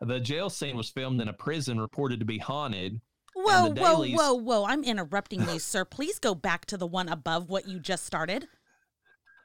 The 0.04 0.18
jail 0.18 0.50
scene 0.50 0.76
was 0.76 0.90
filmed 0.90 1.20
in 1.20 1.28
a 1.28 1.32
prison 1.32 1.80
reported 1.80 2.18
to 2.18 2.26
be 2.26 2.38
haunted. 2.38 3.00
Whoa, 3.36 3.72
the 3.72 3.80
whoa, 3.80 4.04
whoa, 4.08 4.34
whoa. 4.34 4.64
I'm 4.64 4.82
interrupting 4.82 5.42
you, 5.48 5.60
sir. 5.60 5.84
Please 5.84 6.18
go 6.18 6.34
back 6.34 6.66
to 6.66 6.76
the 6.76 6.88
one 6.88 7.08
above 7.08 7.48
what 7.48 7.68
you 7.68 7.78
just 7.78 8.04
started. 8.04 8.48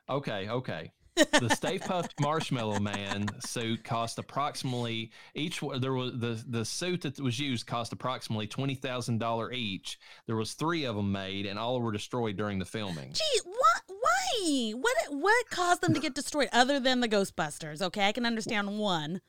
Okay, 0.10 0.48
okay. 0.50 0.94
The 1.18 1.50
Stay 1.56 1.80
Puft 1.80 2.12
Marshmallow 2.20 2.80
Man 2.80 3.28
suit 3.42 3.84
cost 3.84 4.20
approximately 4.20 5.12
each. 5.36 5.62
There 5.80 5.94
was 5.94 6.14
the 6.20 6.44
the 6.48 6.64
suit 6.66 7.02
that 7.02 7.20
was 7.20 7.40
used 7.40 7.66
cost 7.68 7.92
approximately 7.94 8.48
twenty 8.48 8.76
thousand 8.76 9.20
dollar 9.20 9.52
each. 9.52 10.00
There 10.28 10.36
was 10.36 10.54
three 10.54 10.86
of 10.86 10.96
them 10.96 11.12
made, 11.12 11.46
and 11.46 11.58
all 11.58 11.80
were 11.82 11.92
destroyed 11.92 12.38
during 12.38 12.60
the 12.60 12.66
filming. 12.66 13.14
Gee, 13.14 13.42
what? 13.44 13.84
Why? 13.88 14.72
What? 14.72 14.96
What 15.10 15.50
caused 15.50 15.82
them 15.82 15.94
to 15.94 16.00
get 16.00 16.14
destroyed 16.16 16.50
other 16.54 16.80
than 16.80 17.00
the 17.00 17.10
Ghostbusters? 17.10 17.82
Okay, 17.82 18.08
I 18.08 18.12
can 18.12 18.26
understand 18.26 18.78
one. 18.78 19.22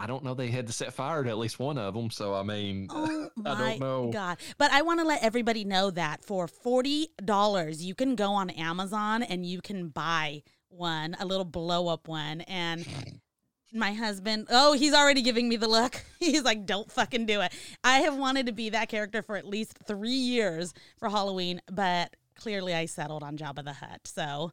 I 0.00 0.06
don't 0.06 0.22
know. 0.22 0.34
They 0.34 0.48
had 0.48 0.68
to 0.68 0.72
set 0.72 0.92
fire 0.92 1.24
to 1.24 1.28
at 1.30 1.38
least 1.38 1.58
one 1.58 1.76
of 1.76 1.92
them. 1.94 2.10
So 2.10 2.32
I 2.34 2.44
mean, 2.44 2.86
Oh 2.88 3.28
I 3.44 3.54
don't 3.58 3.80
know. 3.80 4.10
god! 4.12 4.38
But 4.56 4.70
I 4.70 4.82
want 4.82 5.00
to 5.00 5.06
let 5.06 5.24
everybody 5.24 5.64
know 5.64 5.90
that 5.90 6.24
for 6.24 6.46
forty 6.46 7.08
dollars, 7.24 7.84
you 7.84 7.94
can 7.96 8.14
go 8.14 8.32
on 8.32 8.50
Amazon 8.50 9.22
and 9.24 9.44
you 9.44 9.60
can 9.60 9.88
buy 9.88 10.42
one, 10.68 11.16
a 11.18 11.26
little 11.26 11.44
blow 11.44 11.88
up 11.88 12.08
one, 12.08 12.42
and. 12.42 12.86
My 13.70 13.92
husband, 13.92 14.46
oh, 14.48 14.72
he's 14.72 14.94
already 14.94 15.20
giving 15.20 15.46
me 15.46 15.56
the 15.56 15.68
look. 15.68 16.02
He's 16.18 16.42
like, 16.42 16.64
don't 16.64 16.90
fucking 16.90 17.26
do 17.26 17.42
it. 17.42 17.52
I 17.84 17.98
have 17.98 18.16
wanted 18.16 18.46
to 18.46 18.52
be 18.52 18.70
that 18.70 18.88
character 18.88 19.22
for 19.22 19.36
at 19.36 19.46
least 19.46 19.76
three 19.86 20.08
years 20.08 20.72
for 20.96 21.10
Halloween, 21.10 21.60
but 21.70 22.16
clearly 22.34 22.72
I 22.72 22.86
settled 22.86 23.22
on 23.22 23.36
Jabba 23.36 23.62
the 23.62 23.74
Hutt. 23.74 24.06
So 24.06 24.52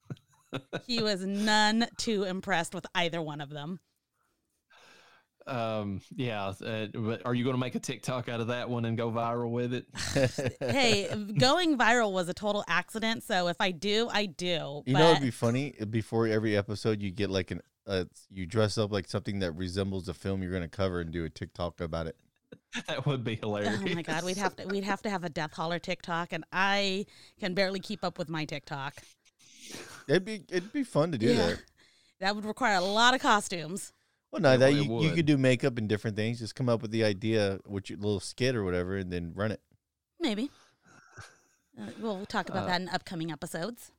he 0.86 1.02
was 1.02 1.24
none 1.24 1.86
too 1.98 2.24
impressed 2.24 2.74
with 2.74 2.86
either 2.94 3.20
one 3.20 3.42
of 3.42 3.50
them. 3.50 3.78
Um, 5.50 6.00
yeah. 6.14 6.52
Uh, 6.64 6.86
but 6.94 7.22
are 7.24 7.34
you 7.34 7.42
going 7.44 7.54
to 7.54 7.60
make 7.60 7.74
a 7.74 7.80
TikTok 7.80 8.28
out 8.28 8.40
of 8.40 8.46
that 8.48 8.70
one 8.70 8.84
and 8.84 8.96
go 8.96 9.10
viral 9.10 9.50
with 9.50 9.74
it? 9.74 9.86
hey, 10.60 11.08
going 11.38 11.76
viral 11.76 12.12
was 12.12 12.28
a 12.28 12.34
total 12.34 12.64
accident. 12.68 13.22
So 13.24 13.48
if 13.48 13.56
I 13.60 13.70
do, 13.72 14.08
I 14.12 14.26
do. 14.26 14.82
You 14.86 14.92
but 14.94 14.98
know, 14.98 15.10
it'd 15.10 15.22
be 15.22 15.30
funny 15.30 15.74
before 15.90 16.26
every 16.28 16.56
episode 16.56 17.02
you 17.02 17.10
get 17.10 17.30
like 17.30 17.50
an 17.50 17.60
uh, 17.86 18.04
you 18.30 18.46
dress 18.46 18.78
up 18.78 18.92
like 18.92 19.08
something 19.08 19.40
that 19.40 19.52
resembles 19.52 20.06
the 20.06 20.14
film 20.14 20.42
you're 20.42 20.52
going 20.52 20.62
to 20.62 20.68
cover 20.68 21.00
and 21.00 21.10
do 21.10 21.24
a 21.24 21.30
TikTok 21.30 21.80
about 21.80 22.06
it. 22.06 22.16
that 22.86 23.04
would 23.06 23.24
be 23.24 23.36
hilarious. 23.36 23.80
oh 23.84 23.94
my 23.94 24.02
god, 24.02 24.24
we'd 24.24 24.36
have 24.36 24.54
to 24.56 24.66
we'd 24.66 24.84
have 24.84 25.02
to 25.02 25.10
have 25.10 25.24
a 25.24 25.28
death 25.28 25.52
holler 25.52 25.78
TikTok, 25.80 26.32
and 26.32 26.44
I 26.52 27.06
can 27.40 27.54
barely 27.54 27.80
keep 27.80 28.04
up 28.04 28.18
with 28.18 28.28
my 28.28 28.44
TikTok. 28.44 28.94
It'd 30.08 30.24
be 30.24 30.44
it'd 30.50 30.72
be 30.72 30.84
fun 30.84 31.10
to 31.12 31.18
do 31.18 31.26
Yeah. 31.28 31.46
that. 31.46 31.62
That 32.20 32.36
would 32.36 32.44
require 32.44 32.76
a 32.76 32.80
lot 32.82 33.14
of 33.14 33.20
costumes. 33.20 33.92
Well, 34.32 34.40
no, 34.42 34.56
that 34.56 34.72
you, 34.74 34.82
it 34.98 35.02
you 35.02 35.10
could 35.12 35.26
do 35.26 35.36
makeup 35.36 35.76
and 35.78 35.88
different 35.88 36.16
things. 36.16 36.38
Just 36.38 36.54
come 36.54 36.68
up 36.68 36.82
with 36.82 36.90
the 36.92 37.02
idea, 37.04 37.58
which 37.66 37.90
your 37.90 37.98
little 37.98 38.20
skit 38.20 38.54
or 38.54 38.62
whatever, 38.64 38.96
and 38.96 39.12
then 39.12 39.32
run 39.34 39.50
it. 39.50 39.60
Maybe. 40.20 40.50
Uh, 41.80 41.86
we'll 42.00 42.26
talk 42.26 42.48
about 42.48 42.64
Uh, 42.64 42.66
that 42.66 42.80
in 42.80 42.88
upcoming 42.90 43.32
episodes. 43.32 43.90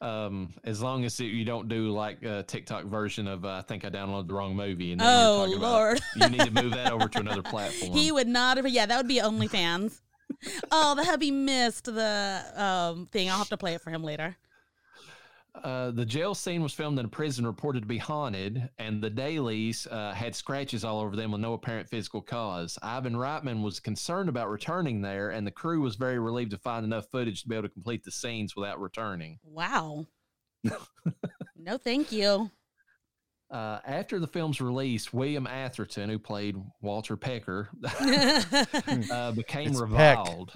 Um, 0.00 0.54
as 0.64 0.80
long 0.80 1.04
as 1.04 1.20
you 1.20 1.44
don't 1.44 1.68
do 1.68 1.90
like 1.90 2.22
a 2.22 2.42
TikTok 2.42 2.86
version 2.86 3.28
of 3.28 3.44
uh, 3.44 3.50
I 3.58 3.62
think 3.62 3.84
I 3.84 3.90
downloaded 3.90 4.28
the 4.28 4.34
wrong 4.34 4.56
movie. 4.56 4.92
And 4.92 5.00
then 5.00 5.06
you're 5.06 5.26
Oh 5.28 5.36
talking 5.44 5.58
about- 5.58 5.70
Lord, 5.72 6.00
you 6.16 6.28
need 6.30 6.40
to 6.40 6.62
move 6.62 6.72
that 6.72 6.90
over 6.90 7.06
to 7.08 7.18
another 7.18 7.42
platform. 7.54 7.92
he 7.92 8.10
would 8.10 8.26
not 8.28 8.56
have. 8.56 8.66
Yeah, 8.66 8.86
that 8.86 8.96
would 8.96 9.08
be 9.08 9.20
OnlyFans. 9.20 10.00
oh, 10.72 10.94
the 10.94 11.04
hubby 11.04 11.30
missed 11.30 11.84
the 11.84 12.42
um 12.56 13.06
thing. 13.12 13.28
I'll 13.30 13.36
have 13.38 13.50
to 13.50 13.58
play 13.58 13.74
it 13.74 13.82
for 13.82 13.90
him 13.90 14.02
later. 14.02 14.36
Uh, 15.54 15.90
the 15.90 16.04
jail 16.04 16.34
scene 16.34 16.62
was 16.62 16.72
filmed 16.72 16.98
in 16.98 17.04
a 17.04 17.08
prison 17.08 17.46
reported 17.46 17.80
to 17.80 17.86
be 17.86 17.98
haunted, 17.98 18.68
and 18.78 19.02
the 19.02 19.10
dailies 19.10 19.86
uh, 19.88 20.12
had 20.12 20.34
scratches 20.34 20.84
all 20.84 21.00
over 21.00 21.16
them 21.16 21.32
with 21.32 21.40
no 21.40 21.54
apparent 21.54 21.88
physical 21.88 22.20
cause. 22.20 22.78
Ivan 22.82 23.14
Reitman 23.14 23.62
was 23.62 23.80
concerned 23.80 24.28
about 24.28 24.50
returning 24.50 25.02
there, 25.02 25.30
and 25.30 25.46
the 25.46 25.50
crew 25.50 25.80
was 25.80 25.96
very 25.96 26.18
relieved 26.18 26.52
to 26.52 26.58
find 26.58 26.84
enough 26.84 27.08
footage 27.10 27.42
to 27.42 27.48
be 27.48 27.56
able 27.56 27.68
to 27.68 27.74
complete 27.74 28.04
the 28.04 28.10
scenes 28.10 28.54
without 28.54 28.80
returning. 28.80 29.38
Wow. 29.44 30.06
no, 31.56 31.78
thank 31.78 32.12
you. 32.12 32.50
Uh, 33.50 33.80
after 33.84 34.20
the 34.20 34.28
film's 34.28 34.60
release, 34.60 35.12
William 35.12 35.46
Atherton, 35.46 36.08
who 36.08 36.20
played 36.20 36.54
Walter 36.82 37.16
Pecker, 37.16 37.68
uh, 39.10 39.32
became 39.32 39.70
It's 39.70 39.80
Peck. 39.92 40.18
reviled. 40.24 40.52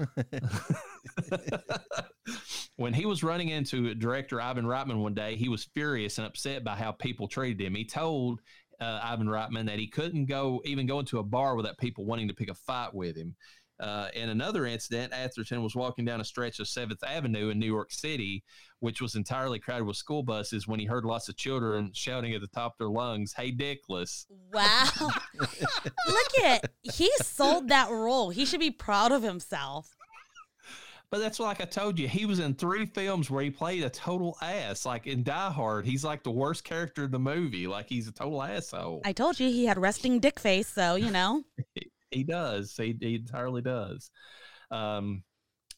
when 2.77 2.93
he 2.95 3.05
was 3.05 3.25
running 3.25 3.49
into 3.49 3.95
director 3.97 4.41
Ivan 4.41 4.65
Reitman 4.65 5.03
one 5.03 5.15
day, 5.15 5.35
he 5.35 5.49
was 5.49 5.65
furious 5.65 6.19
and 6.19 6.27
upset 6.27 6.63
by 6.63 6.77
how 6.77 6.93
people 6.93 7.27
treated 7.27 7.61
him. 7.67 7.75
He 7.75 7.85
told 7.85 8.41
uh, 8.81 9.01
Ivan 9.03 9.27
Reitman 9.27 9.67
that 9.67 9.79
he 9.81 9.89
couldn't 9.89 10.27
go 10.27 10.61
even 10.65 10.87
go 10.87 11.01
into 11.01 11.19
a 11.19 11.25
bar 11.25 11.57
without 11.57 11.79
people 11.79 12.05
wanting 12.05 12.29
to 12.29 12.35
pick 12.35 12.49
a 12.49 12.55
fight 12.55 12.95
with 12.95 13.17
him. 13.17 13.35
Uh, 13.81 14.09
in 14.15 14.29
another 14.29 14.67
incident, 14.67 15.13
Atherton 15.13 15.63
was 15.63 15.75
walking 15.75 16.05
down 16.05 16.21
a 16.21 16.25
stretch 16.25 16.61
of 16.61 16.69
Seventh 16.69 17.03
Avenue 17.03 17.49
in 17.49 17.59
New 17.59 17.67
York 17.67 17.91
City, 17.91 18.45
which 18.79 19.01
was 19.01 19.17
entirely 19.17 19.59
crowded 19.59 19.85
with 19.85 19.97
school 19.97 20.23
buses, 20.23 20.69
when 20.69 20.79
he 20.79 20.87
heard 20.87 21.05
lots 21.05 21.29
of 21.29 21.37
children 21.37 21.91
shouting 21.93 22.35
at 22.35 22.41
the 22.41 22.47
top 22.49 22.75
of 22.75 22.79
their 22.79 22.89
lungs, 22.89 23.33
"Hey, 23.33 23.51
Dickless!" 23.51 24.27
wow. 24.53 24.89
Look 25.39 26.45
at 26.45 26.71
he 26.83 27.11
sold 27.21 27.69
that 27.69 27.91
role. 27.91 28.31
He 28.31 28.45
should 28.45 28.61
be 28.61 28.71
proud 28.71 29.11
of 29.11 29.23
himself. 29.23 29.97
But 31.11 31.21
that's 31.21 31.39
like 31.39 31.61
I 31.61 31.65
told 31.65 31.99
you, 31.99 32.09
he 32.09 32.27
was 32.27 32.41
in 32.41 32.55
three 32.55 32.87
films 32.87 33.31
where 33.31 33.45
he 33.45 33.51
played 33.51 33.85
a 33.85 33.91
total 33.91 34.37
ass. 34.43 34.85
Like 34.85 35.07
in 35.07 35.23
Die 35.23 35.51
Hard, 35.51 35.87
he's 35.87 36.05
like 36.05 36.25
the 36.25 36.31
worst 36.31 36.65
character 36.65 37.05
in 37.05 37.11
the 37.11 37.19
movie. 37.19 37.67
Like 37.67 37.89
he's 37.89 38.09
a 38.09 38.13
total 38.13 38.43
asshole. 38.43 39.03
I 39.05 39.13
told 39.13 39.39
you 39.39 39.49
he 39.49 39.67
had 39.67 39.79
resting 39.79 40.19
dick 40.19 40.41
face, 40.41 40.69
so 40.69 40.97
you 40.97 41.11
know. 41.11 41.45
he 42.15 42.25
does. 42.25 42.75
He, 42.77 42.97
he 43.01 43.17
entirely 43.17 43.63
does. 43.63 44.11
Um, 44.71 45.23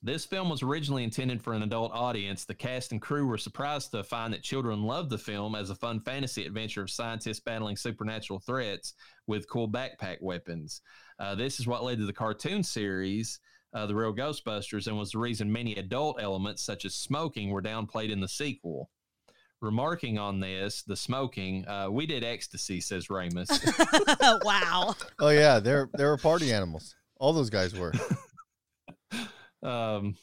this 0.03 0.27
film 0.27 0.51
was 0.51 0.63
originally 0.63 1.05
intended 1.05 1.43
for 1.43 1.53
an 1.53 1.63
adult 1.63 1.91
audience. 1.93 2.45
The 2.45 2.55
cast 2.55 2.93
and 2.93 3.01
crew 3.01 3.27
were 3.27 3.39
surprised 3.39 3.91
to 3.91 4.05
find 4.05 4.33
that 4.33 4.43
children 4.43 4.83
loved 4.83 5.11
the 5.11 5.19
film 5.19 5.55
as 5.55 5.71
a 5.71 5.75
fun 5.75 6.01
fantasy 6.01 6.47
adventure 6.47 6.83
of 6.83 6.91
scientists 6.91 7.41
battling 7.41 7.77
supernatural 7.77 8.39
threats 8.39 8.95
with 9.27 9.49
cool 9.49 9.69
backpack 9.69 10.19
weapons. 10.21 10.83
Uh, 11.19 11.35
this 11.35 11.59
is 11.59 11.67
what 11.67 11.83
led 11.83 11.99
to 11.99 12.07
the 12.07 12.13
cartoon 12.13 12.63
series, 12.63 13.41
uh, 13.75 13.87
The 13.87 13.95
Real 13.95 14.15
Ghostbusters, 14.15 14.87
and 14.87 14.99
was 14.99 15.13
the 15.13 15.19
reason 15.19 15.51
many 15.51 15.75
adult 15.77 16.23
elements, 16.23 16.63
such 16.63 16.85
as 16.85 16.95
smoking, 16.95 17.51
were 17.51 17.63
downplayed 17.63 18.11
in 18.11 18.21
the 18.21 18.29
sequel. 18.29 18.91
Remarking 19.63 20.19
on 20.19 20.39
this, 20.41 20.83
the 20.83 20.97
smoking, 20.97 21.67
uh, 21.67 21.89
we 21.91 22.05
did 22.07 22.23
ecstasy, 22.23 22.81
says 22.81 23.07
Ramis. 23.09 23.49
wow. 24.45 24.95
Oh 25.19 25.31
yeah, 25.31 25.59
they're 25.61 25.89
they 25.97 26.05
were 26.05 26.19
party 26.19 26.53
animals. 26.53 26.95
All 27.19 27.33
those 27.33 27.51
guys 27.51 27.75
were. 27.75 27.93
Um, 29.63 30.17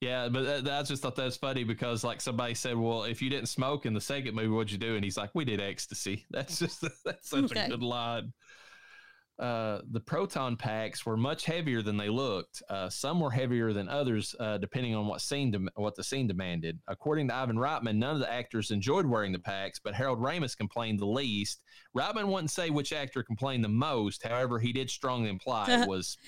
yeah, 0.00 0.28
but 0.28 0.64
that, 0.64 0.70
I 0.78 0.82
just 0.82 1.02
thought 1.02 1.16
that 1.16 1.24
was 1.24 1.36
funny 1.36 1.64
because 1.64 2.04
like 2.04 2.20
somebody 2.20 2.54
said, 2.54 2.76
well, 2.76 3.04
if 3.04 3.20
you 3.22 3.30
didn't 3.30 3.48
smoke 3.48 3.86
in 3.86 3.94
the 3.94 4.00
second 4.00 4.34
movie, 4.34 4.48
what'd 4.48 4.72
you 4.72 4.78
do? 4.78 4.94
And 4.94 5.04
he's 5.04 5.16
like, 5.16 5.30
we 5.34 5.44
did 5.44 5.60
ecstasy. 5.60 6.26
That's 6.30 6.58
just 6.58 6.84
that's 7.04 7.28
such 7.30 7.44
Okay. 7.44 7.64
a 7.64 7.68
good 7.68 7.82
line. 7.82 8.32
Uh, 9.40 9.80
the 9.92 10.00
proton 10.00 10.54
packs 10.54 11.06
were 11.06 11.16
much 11.16 11.46
heavier 11.46 11.80
than 11.80 11.96
they 11.96 12.10
looked. 12.10 12.62
Uh, 12.68 12.90
some 12.90 13.18
were 13.18 13.30
heavier 13.30 13.72
than 13.72 13.88
others, 13.88 14.34
uh, 14.38 14.58
depending 14.58 14.94
on 14.94 15.06
what 15.06 15.22
scene 15.22 15.50
dem- 15.50 15.70
what 15.76 15.96
the 15.96 16.04
scene 16.04 16.26
demanded. 16.26 16.78
According 16.88 17.28
to 17.28 17.34
Ivan 17.34 17.56
Reitman, 17.56 17.96
none 17.96 18.14
of 18.14 18.20
the 18.20 18.30
actors 18.30 18.70
enjoyed 18.70 19.06
wearing 19.06 19.32
the 19.32 19.38
packs, 19.38 19.78
but 19.82 19.94
Harold 19.94 20.18
Ramis 20.18 20.54
complained 20.54 20.98
the 20.98 21.06
least. 21.06 21.62
Reitman 21.96 22.26
wouldn't 22.26 22.50
say 22.50 22.68
which 22.68 22.92
actor 22.92 23.22
complained 23.22 23.64
the 23.64 23.68
most. 23.68 24.22
However, 24.22 24.58
he 24.58 24.74
did 24.74 24.90
strongly 24.90 25.30
imply 25.30 25.66
it 25.70 25.88
was 25.88 26.18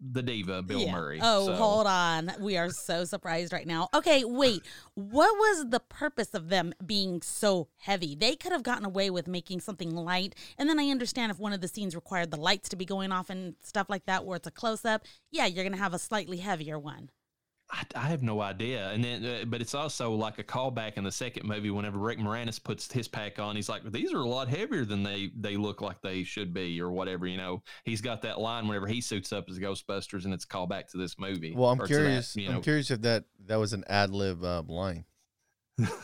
the 0.00 0.22
diva 0.22 0.62
Bill 0.62 0.80
Yeah. 0.80 0.92
Murray. 0.92 1.20
Oh, 1.22 1.46
So- 1.46 1.54
hold 1.56 1.86
on. 1.86 2.32
We 2.40 2.56
are 2.56 2.70
so 2.70 3.04
surprised 3.04 3.52
right 3.52 3.66
now. 3.66 3.88
Okay, 3.92 4.24
wait. 4.24 4.62
What 4.94 5.36
was 5.36 5.68
the 5.68 5.80
purpose 5.80 6.32
of 6.34 6.48
them 6.48 6.72
being 6.84 7.20
so 7.22 7.68
heavy? 7.78 8.14
They 8.14 8.34
could 8.36 8.52
have 8.52 8.62
gotten 8.62 8.84
away 8.84 9.10
with 9.10 9.28
making 9.28 9.60
something 9.60 9.94
light. 9.94 10.34
And 10.56 10.68
then 10.68 10.78
I 10.80 10.88
understand 10.88 11.30
if 11.30 11.38
one 11.38 11.52
of 11.52 11.60
the 11.60 11.68
scenes 11.68 11.94
required 11.94 12.30
the 12.30 12.40
lights 12.40 12.68
to 12.70 12.76
be 12.76 12.84
going 12.86 13.12
off 13.12 13.28
and 13.30 13.56
stuff 13.62 13.88
like 13.90 14.06
that, 14.06 14.24
where 14.24 14.36
it's 14.36 14.46
a 14.46 14.50
close 14.50 14.84
up. 14.84 15.04
Yeah, 15.30 15.46
you're 15.46 15.64
going 15.64 15.76
to 15.76 15.82
have 15.82 15.94
a 15.94 15.98
slightly 15.98 16.38
heavier 16.38 16.78
one. 16.78 17.10
I, 17.72 17.84
I 17.94 18.06
have 18.08 18.22
no 18.22 18.40
idea. 18.40 18.90
And 18.90 19.04
then, 19.04 19.24
uh, 19.24 19.44
but 19.46 19.60
it's 19.60 19.74
also 19.74 20.12
like 20.12 20.38
a 20.38 20.44
callback 20.44 20.94
in 20.94 21.04
the 21.04 21.12
second 21.12 21.46
movie. 21.46 21.70
Whenever 21.70 21.98
Rick 21.98 22.18
Moranis 22.18 22.62
puts 22.62 22.90
his 22.90 23.06
pack 23.06 23.38
on, 23.38 23.54
he's 23.54 23.68
like, 23.68 23.82
"These 23.92 24.12
are 24.12 24.18
a 24.18 24.28
lot 24.28 24.48
heavier 24.48 24.84
than 24.84 25.02
they 25.02 25.30
they 25.38 25.56
look 25.56 25.80
like 25.80 26.00
they 26.02 26.24
should 26.24 26.52
be, 26.52 26.80
or 26.80 26.90
whatever." 26.90 27.26
You 27.26 27.36
know, 27.36 27.62
he's 27.84 28.00
got 28.00 28.22
that 28.22 28.40
line 28.40 28.66
whenever 28.66 28.86
he 28.86 29.00
suits 29.00 29.32
up 29.32 29.48
as 29.48 29.58
Ghostbusters, 29.58 30.24
and 30.24 30.34
it's 30.34 30.44
a 30.44 30.48
callback 30.48 30.88
to 30.88 30.98
this 30.98 31.18
movie. 31.18 31.54
Well, 31.56 31.70
I'm 31.70 31.80
or 31.80 31.86
to 31.86 31.92
that, 31.94 32.00
curious. 32.00 32.36
you 32.36 32.50
I'm 32.50 32.62
curious 32.62 32.90
if 32.90 33.02
that 33.02 33.24
that 33.46 33.56
was 33.56 33.72
an 33.72 33.84
ad 33.88 34.10
lib 34.10 34.42
uh, 34.42 34.62
line. 34.66 35.04
Maybe. 35.78 35.88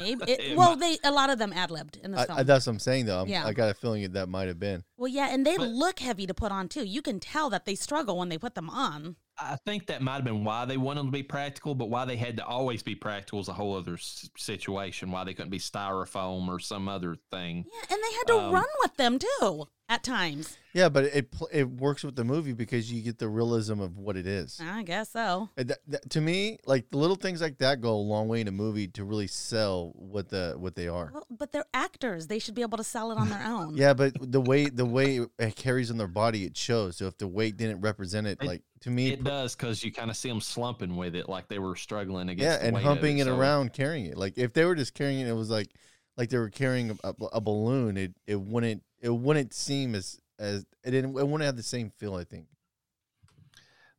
It, 0.00 0.40
It 0.40 0.56
well, 0.56 0.76
they 0.76 0.96
a 1.04 1.10
lot 1.12 1.28
of 1.28 1.38
them 1.38 1.52
ad 1.52 1.70
libbed 1.70 1.98
in 2.02 2.12
this 2.12 2.20
I, 2.22 2.26
film. 2.26 2.38
I, 2.38 2.42
that's 2.44 2.66
what 2.66 2.72
I'm 2.72 2.78
saying 2.78 3.04
though. 3.04 3.20
I'm, 3.20 3.28
Yeah. 3.28 3.44
I 3.46 3.52
got 3.52 3.68
a 3.68 3.74
feeling 3.74 4.02
that 4.02 4.14
that 4.14 4.28
might 4.30 4.48
have 4.48 4.58
been. 4.58 4.82
well, 4.96 5.08
yeah, 5.08 5.28
and 5.30 5.44
they 5.44 5.58
But- 5.58 5.68
look 5.68 5.98
heavy 5.98 6.26
to 6.26 6.32
put 6.32 6.52
on 6.52 6.68
too. 6.68 6.86
You 6.86 7.02
can 7.02 7.20
tell 7.20 7.50
that 7.50 7.66
they 7.66 7.74
struggle 7.74 8.16
when 8.16 8.30
they 8.30 8.38
put 8.38 8.54
them 8.54 8.70
on. 8.70 9.16
I 9.40 9.56
think 9.64 9.86
that 9.86 10.02
might 10.02 10.16
have 10.16 10.24
been 10.24 10.44
why 10.44 10.64
they 10.66 10.76
wanted 10.76 11.00
them 11.00 11.06
to 11.08 11.12
be 11.12 11.22
practical, 11.22 11.74
but 11.74 11.88
why 11.88 12.04
they 12.04 12.16
had 12.16 12.36
to 12.36 12.44
always 12.46 12.82
be 12.82 12.94
practical 12.94 13.40
is 13.40 13.48
a 13.48 13.52
whole 13.52 13.74
other 13.76 13.94
s- 13.94 14.28
situation. 14.36 15.10
Why 15.10 15.24
they 15.24 15.34
couldn't 15.34 15.50
be 15.50 15.58
styrofoam 15.58 16.48
or 16.48 16.58
some 16.60 16.88
other 16.88 17.16
thing. 17.30 17.64
Yeah, 17.72 17.94
and 17.94 18.00
they 18.02 18.12
had 18.16 18.26
to 18.28 18.38
Um, 18.38 18.52
run 18.52 18.66
with 18.82 18.96
them 18.96 19.18
too 19.18 19.66
at 19.88 20.02
times. 20.04 20.56
Yeah, 20.72 20.88
but 20.88 21.04
it 21.04 21.32
pl- 21.32 21.48
it 21.52 21.64
works 21.68 22.04
with 22.04 22.14
the 22.14 22.22
movie 22.22 22.52
because 22.52 22.92
you 22.92 23.02
get 23.02 23.18
the 23.18 23.28
realism 23.28 23.80
of 23.80 23.98
what 23.98 24.16
it 24.16 24.24
is. 24.26 24.60
I 24.62 24.84
guess 24.84 25.10
so. 25.10 25.48
That- 25.56 25.80
that- 25.88 26.10
to 26.10 26.20
me, 26.20 26.58
like 26.64 26.86
little 26.92 27.16
things 27.16 27.40
like 27.40 27.58
that 27.58 27.80
go 27.80 27.92
a 27.94 27.96
long 27.96 28.28
way 28.28 28.40
in 28.40 28.46
a 28.46 28.52
movie 28.52 28.86
to 28.88 29.04
really 29.04 29.26
sell 29.26 29.92
what 29.96 30.28
the 30.28 30.54
what 30.58 30.76
they 30.76 30.86
are. 30.86 31.10
Well, 31.12 31.26
but 31.30 31.50
they're 31.50 31.64
actors. 31.74 32.28
They 32.28 32.38
should 32.38 32.54
be 32.54 32.62
able 32.62 32.78
to 32.78 32.84
sell 32.84 33.10
it 33.10 33.18
on 33.18 33.28
their 33.30 33.42
own. 33.44 33.76
Yeah, 33.76 33.94
but 33.94 34.14
the 34.20 34.40
way 34.40 34.66
the 34.68 34.84
way 34.86 35.26
it 35.40 35.56
carries 35.56 35.90
on 35.90 35.96
their 35.96 36.06
body, 36.06 36.44
it 36.44 36.56
shows. 36.56 36.98
So 36.98 37.06
if 37.08 37.18
the 37.18 37.26
weight 37.26 37.56
didn't 37.56 37.80
represent 37.80 38.26
it, 38.28 38.38
It- 38.40 38.46
like 38.46 38.62
to 38.82 38.90
me, 38.90 39.10
It 39.10 39.24
does 39.24 39.54
because 39.54 39.84
you 39.84 39.92
kind 39.92 40.10
of 40.10 40.16
see 40.16 40.28
them 40.28 40.40
slumping 40.40 40.96
with 40.96 41.14
it, 41.14 41.28
like 41.28 41.48
they 41.48 41.58
were 41.58 41.76
struggling 41.76 42.28
yeah, 42.28 42.32
against. 42.32 42.60
the 42.60 42.66
and 42.66 42.76
humping 42.78 43.18
it, 43.18 43.26
so- 43.26 43.38
around, 43.38 43.72
carrying 43.72 44.06
it. 44.06 44.16
Like 44.16 44.38
if 44.38 44.52
they 44.52 44.64
were 44.64 44.74
just 44.74 44.94
carrying 44.94 45.20
it, 45.20 45.28
it 45.28 45.34
was 45.34 45.50
like 45.50 45.68
like 46.16 46.30
they 46.30 46.38
were 46.38 46.50
carrying 46.50 46.98
a, 47.04 47.14
a 47.32 47.40
balloon. 47.40 47.96
It 47.96 48.14
it 48.26 48.40
wouldn't 48.40 48.82
it 49.00 49.10
wouldn't 49.10 49.52
seem 49.52 49.94
as 49.94 50.18
as 50.38 50.64
it 50.84 50.90
didn't 50.92 51.10
it 51.10 51.26
wouldn't 51.26 51.42
have 51.42 51.56
the 51.56 51.62
same 51.62 51.90
feel. 51.90 52.14
I 52.14 52.24
think. 52.24 52.46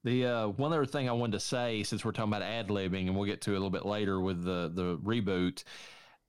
The 0.03 0.25
uh, 0.25 0.47
one 0.47 0.73
other 0.73 0.85
thing 0.87 1.07
I 1.07 1.11
wanted 1.11 1.33
to 1.33 1.39
say, 1.39 1.83
since 1.83 2.03
we're 2.03 2.11
talking 2.11 2.31
about 2.31 2.41
ad 2.41 2.69
libbing, 2.69 3.05
and 3.05 3.15
we'll 3.15 3.27
get 3.27 3.41
to 3.41 3.51
it 3.51 3.53
a 3.53 3.57
little 3.57 3.69
bit 3.69 3.85
later 3.85 4.19
with 4.19 4.43
the 4.43 4.71
the 4.73 4.97
reboot, 4.97 5.63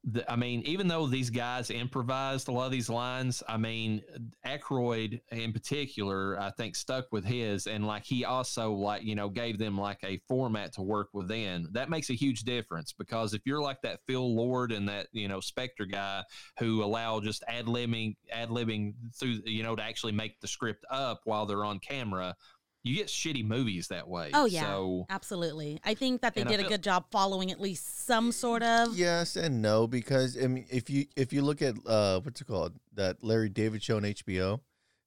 the, 0.04 0.30
I 0.30 0.34
mean, 0.34 0.62
even 0.62 0.88
though 0.88 1.06
these 1.06 1.30
guys 1.30 1.70
improvised 1.70 2.48
a 2.48 2.52
lot 2.52 2.66
of 2.66 2.72
these 2.72 2.90
lines, 2.90 3.42
I 3.48 3.56
mean, 3.56 4.02
Aykroyd 4.44 5.20
in 5.30 5.52
particular, 5.52 6.40
I 6.40 6.50
think 6.50 6.74
stuck 6.74 7.06
with 7.12 7.24
his, 7.24 7.68
and 7.68 7.86
like 7.86 8.04
he 8.04 8.24
also 8.24 8.72
like 8.72 9.04
you 9.04 9.14
know 9.14 9.28
gave 9.28 9.58
them 9.58 9.78
like 9.78 10.00
a 10.02 10.20
format 10.28 10.72
to 10.74 10.82
work 10.82 11.10
within. 11.12 11.68
That 11.72 11.88
makes 11.88 12.10
a 12.10 12.14
huge 12.14 12.42
difference 12.42 12.92
because 12.92 13.32
if 13.32 13.42
you're 13.44 13.62
like 13.62 13.80
that 13.82 14.00
Phil 14.06 14.34
Lord 14.34 14.72
and 14.72 14.88
that 14.88 15.06
you 15.12 15.28
know 15.28 15.38
Spectre 15.38 15.86
guy 15.86 16.24
who 16.58 16.82
allow 16.82 17.20
just 17.20 17.44
ad 17.46 17.66
libbing 17.66 18.16
ad 18.32 18.48
libbing 18.48 18.94
through 19.14 19.40
you 19.44 19.62
know 19.62 19.76
to 19.76 19.82
actually 19.82 20.12
make 20.12 20.40
the 20.40 20.48
script 20.48 20.84
up 20.90 21.20
while 21.24 21.46
they're 21.46 21.64
on 21.64 21.78
camera, 21.78 22.34
you 22.84 22.96
get 22.96 23.06
shitty 23.06 23.44
movies 23.44 23.88
that 23.88 24.08
way. 24.08 24.30
Oh 24.34 24.44
yeah, 24.44 24.62
So 24.62 25.06
absolutely. 25.08 25.80
I 25.84 25.94
think 25.94 26.22
that 26.22 26.34
they 26.34 26.40
And 26.40 26.50
I 26.50 26.56
did 26.56 26.66
a 26.66 26.68
good 26.68 26.82
job 26.82 27.06
following 27.10 27.50
at 27.50 27.60
least 27.60 28.06
some 28.06 28.32
sort 28.32 28.62
of. 28.62 28.96
Yes 28.96 29.36
and 29.36 29.62
no 29.62 29.86
because 29.86 30.36
I 30.42 30.46
mean 30.48 30.66
if 30.70 30.90
you 30.90 31.06
if 31.16 31.32
you 31.32 31.42
look 31.42 31.62
at 31.62 31.76
uh 31.86 32.20
what's 32.20 32.40
it 32.40 32.46
called 32.46 32.74
that 32.94 33.22
Larry 33.22 33.48
David 33.48 33.82
show 33.82 33.96
on 33.96 34.02
HBO, 34.02 34.60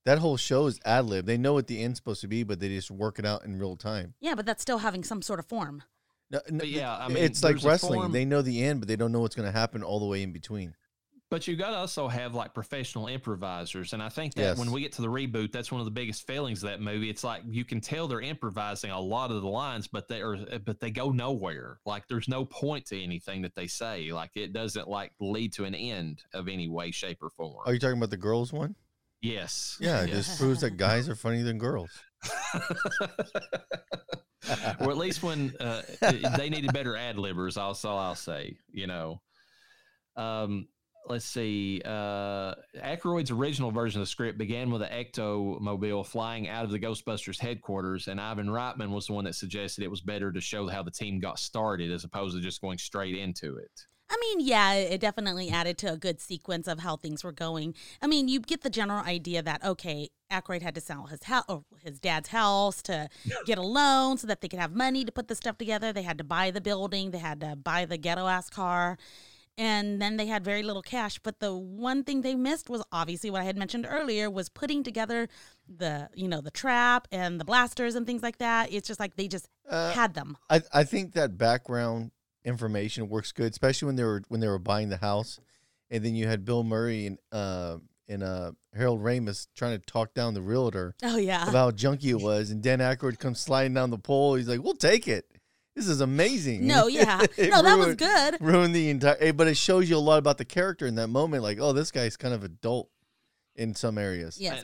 that 0.06 0.20
whole 0.20 0.38
show 0.38 0.68
is 0.68 0.80
ad 0.86 1.06
lib. 1.06 1.26
They 1.26 1.38
know 1.38 1.54
what 1.54 1.68
the 1.68 1.84
end's 1.84 2.00
supposed 2.00 2.22
to 2.22 2.28
be, 2.28 2.44
but 2.44 2.60
they 2.60 2.70
just 2.70 2.92
work 2.92 3.20
it 3.20 3.26
out 3.26 3.44
in 3.44 3.60
real 3.60 3.76
time. 3.76 4.14
Yeah, 4.22 4.36
but 4.36 4.46
that's 4.46 4.62
still 4.62 4.78
having 4.78 5.04
some 5.04 5.22
sort 5.22 5.40
of 5.40 5.46
form. 5.46 5.84
No, 6.32 6.40
no, 6.50 6.64
yeah, 6.64 6.96
I 6.96 7.08
mean, 7.08 7.18
it's 7.18 7.44
like 7.44 7.64
wrestling. 7.64 8.12
They 8.12 8.26
know 8.26 8.42
the 8.42 8.64
end, 8.64 8.80
but 8.80 8.88
they 8.88 8.96
don't 8.96 9.12
know 9.12 9.20
what's 9.20 9.36
going 9.36 9.52
to 9.52 9.58
happen 9.58 9.84
all 9.84 10.00
the 10.00 10.08
way 10.08 10.24
in 10.24 10.32
between. 10.32 10.76
But 11.32 11.48
you 11.48 11.56
got 11.56 11.72
to 11.72 11.78
also 11.78 12.08
have 12.08 12.36
like 12.36 12.54
professional 12.54 13.08
improvisers, 13.08 13.94
and 13.94 14.02
I 14.04 14.10
think 14.10 14.36
that 14.36 14.58
when 14.60 14.72
we 14.72 14.82
get 14.82 14.92
to 14.94 15.02
the 15.02 15.08
reboot, 15.08 15.52
that's 15.52 15.72
one 15.72 15.82
of 15.82 15.86
the 15.86 15.92
biggest 15.92 16.28
failings 16.28 16.64
of 16.64 16.70
that 16.70 16.82
movie. 16.82 17.10
It's 17.10 17.24
like 17.24 17.42
you 17.48 17.66
can 17.66 17.82
tell 17.82 18.08
they're 18.08 18.22
improvising 18.22 18.92
a 18.92 19.00
lot 19.00 19.32
of 19.32 19.42
the 19.42 19.48
lines, 19.48 19.88
but 19.88 20.08
they 20.08 20.22
are, 20.22 20.38
but 20.64 20.80
they 20.80 20.92
go 20.92 21.10
nowhere. 21.10 21.80
Like 21.84 22.08
there's 22.08 22.28
no 22.28 22.46
point 22.46 22.86
to 22.88 23.04
anything 23.04 23.42
that 23.42 23.56
they 23.56 23.66
say. 23.66 24.12
Like 24.12 24.32
it 24.36 24.54
doesn't 24.54 24.88
like 24.88 25.14
lead 25.20 25.52
to 25.54 25.66
an 25.66 25.74
end 25.74 26.22
of 26.34 26.48
any 26.48 26.68
way, 26.68 26.92
shape, 26.92 27.18
or 27.24 27.32
form. 27.32 27.64
Are 27.66 27.74
you 27.74 27.80
talking 27.80 27.98
about 27.98 28.12
the 28.12 28.18
girls 28.18 28.54
one? 28.54 28.76
yes. 29.22 29.78
Yeah, 29.82 30.04
it 30.04 30.10
Yes. 30.10 30.28
just 30.28 30.40
proves 30.40 30.62
that 30.62 30.78
guys 30.78 31.10
are 31.10 31.16
funnier 31.16 31.44
than 31.44 31.58
girls. 31.58 31.90
or 34.80 34.92
at 34.92 34.98
least 34.98 35.24
when 35.24 35.56
uh, 35.60 35.82
they 36.38 36.50
needed 36.50 36.72
better 36.74 36.96
ad 36.96 37.16
libbers. 37.18 37.58
Also, 37.58 37.90
I'll 37.96 38.14
say, 38.16 38.58
you 38.72 38.86
know, 38.86 39.22
um, 40.16 40.68
let's 41.08 41.26
see. 41.26 41.82
Uh, 41.84 42.56
Aykroyd's 42.78 43.32
original 43.32 43.72
version 43.72 44.02
of 44.02 44.08
the 44.08 44.10
script 44.10 44.38
began 44.38 44.72
with 44.72 44.82
an 44.82 44.90
ectomobile 44.90 46.06
flying 46.06 46.48
out 46.48 46.66
of 46.66 46.72
the 46.72 46.80
Ghostbusters 46.80 47.40
headquarters, 47.40 48.08
and 48.08 48.20
Ivan 48.20 48.48
Reitman 48.48 48.90
was 48.90 49.08
the 49.08 49.14
one 49.14 49.26
that 49.26 49.36
suggested 49.36 49.84
it 49.84 49.92
was 49.92 50.02
better 50.02 50.32
to 50.32 50.42
show 50.42 50.68
how 50.68 50.84
the 50.84 50.92
team 50.92 51.20
got 51.20 51.40
started 51.40 51.92
as 51.92 52.04
opposed 52.04 52.36
to 52.36 52.42
just 52.42 52.62
going 52.62 52.78
straight 52.78 53.16
into 53.16 53.58
it. 53.58 53.86
I 54.10 54.18
mean, 54.22 54.46
yeah, 54.46 54.74
it 54.74 55.02
definitely 55.02 55.50
added 55.50 55.80
to 55.80 55.92
a 55.92 55.98
good 55.98 56.22
sequence 56.22 56.68
of 56.68 56.80
how 56.80 56.96
things 56.96 57.24
were 57.24 57.32
going. 57.32 57.74
I 58.02 58.08
mean, 58.08 58.28
you 58.28 58.40
get 58.40 58.62
the 58.62 58.70
general 58.70 59.04
idea 59.04 59.42
that 59.42 59.64
okay, 59.64 60.10
Aykroyd 60.32 60.62
had 60.62 60.76
to 60.76 60.82
sell 60.82 61.08
his 61.08 61.24
house, 61.24 61.46
or 61.50 61.64
his 61.84 62.00
dad's 62.00 62.30
house, 62.30 62.82
to 62.84 63.10
get 63.46 63.58
a 63.58 63.64
loan 63.64 64.18
so 64.18 64.28
that 64.28 64.42
they 64.42 64.48
could 64.48 64.60
have 64.60 64.76
money 64.76 65.06
to 65.06 65.12
put 65.12 65.28
the 65.28 65.36
stuff 65.36 65.58
together. 65.58 65.92
They 65.92 66.04
had 66.04 66.20
to 66.20 66.24
buy 66.24 66.52
the 66.52 66.62
building, 66.62 67.12
they 67.12 67.18
had 67.18 67.42
to 67.42 67.56
buy 67.56 67.86
the 67.86 67.98
ghetto 67.98 68.28
ass 68.28 68.50
car, 68.50 68.98
and 69.58 70.02
then 70.02 70.18
they 70.18 70.26
had 70.28 70.44
very 70.44 70.64
little 70.64 70.82
cash. 70.82 71.20
But 71.20 71.40
the 71.40 71.54
one 71.56 72.04
thing 72.04 72.22
they 72.22 72.36
missed 72.36 72.70
was 72.70 72.84
obviously 72.92 73.30
what 73.30 73.42
I 73.42 73.46
had 73.46 73.58
mentioned 73.58 73.88
earlier 73.90 74.30
was 74.30 74.50
putting 74.50 74.84
together 74.84 75.28
the 75.68 76.10
you 76.14 76.28
know 76.28 76.42
the 76.42 76.52
trap 76.52 77.08
and 77.12 77.40
the 77.40 77.46
blasters 77.46 77.96
and 77.96 78.06
things 78.06 78.22
like 78.24 78.38
that. 78.40 78.72
It's 78.72 78.88
just 78.88 79.00
like 79.00 79.16
they 79.16 79.28
just 79.28 79.48
Uh, 79.70 79.92
had 79.94 80.14
them. 80.14 80.38
I 80.50 80.62
I 80.74 80.84
think 80.84 81.14
that 81.14 81.38
background 81.38 82.12
information 82.44 83.10
works 83.10 83.32
good, 83.32 83.52
especially 83.52 83.88
when 83.88 83.96
they 83.96 84.04
were 84.04 84.22
when 84.28 84.40
they 84.40 84.48
were 84.48 84.60
buying 84.60 84.90
the 84.90 84.98
house, 84.98 85.40
and 85.90 86.04
then 86.06 86.16
you 86.16 86.28
had 86.28 86.46
Bill 86.46 86.64
Murray 86.64 87.08
and 87.08 87.18
uh 87.32 87.78
and 88.08 88.22
uh 88.24 88.52
Harold 88.76 89.02
Ramis 89.02 89.48
trying 89.56 89.80
to 89.80 89.84
talk 89.86 90.14
down 90.14 90.34
the 90.36 90.42
realtor 90.42 90.94
Oh 91.02 91.18
yeah. 91.18 91.44
about 91.50 91.54
how 91.54 91.72
junky 91.72 92.10
it 92.12 92.22
was, 92.22 92.52
and 92.52 92.62
Dan 92.62 92.80
Aykroyd 92.80 93.18
comes 93.20 93.40
sliding 93.40 93.74
down 93.74 93.90
the 93.90 93.98
pole. 93.98 94.36
He's 94.36 94.48
like, 94.48 94.62
"We'll 94.64 94.74
take 94.76 95.08
it. 95.08 95.26
This 95.76 95.88
is 95.88 96.02
amazing." 96.02 96.66
No, 96.68 96.88
yeah. 96.88 97.26
No, 97.38 97.62
that 97.62 97.78
was 97.78 97.96
good. 97.96 98.38
Ruined 98.40 98.74
the 98.76 98.90
entire. 98.90 99.18
eh, 99.20 99.32
But 99.32 99.48
it 99.48 99.58
shows 99.58 99.90
you 99.90 99.98
a 99.98 100.00
lot 100.00 100.18
about 100.20 100.38
the 100.38 100.46
character 100.46 100.86
in 100.86 100.96
that 100.96 101.08
moment. 101.10 101.44
Like, 101.44 101.60
oh, 101.60 101.74
this 101.74 101.92
guy's 101.92 102.16
kind 102.18 102.34
of 102.34 102.44
adult 102.44 102.90
in 103.56 103.76
some 103.76 103.98
areas. 103.98 104.40
Yes. 104.40 104.64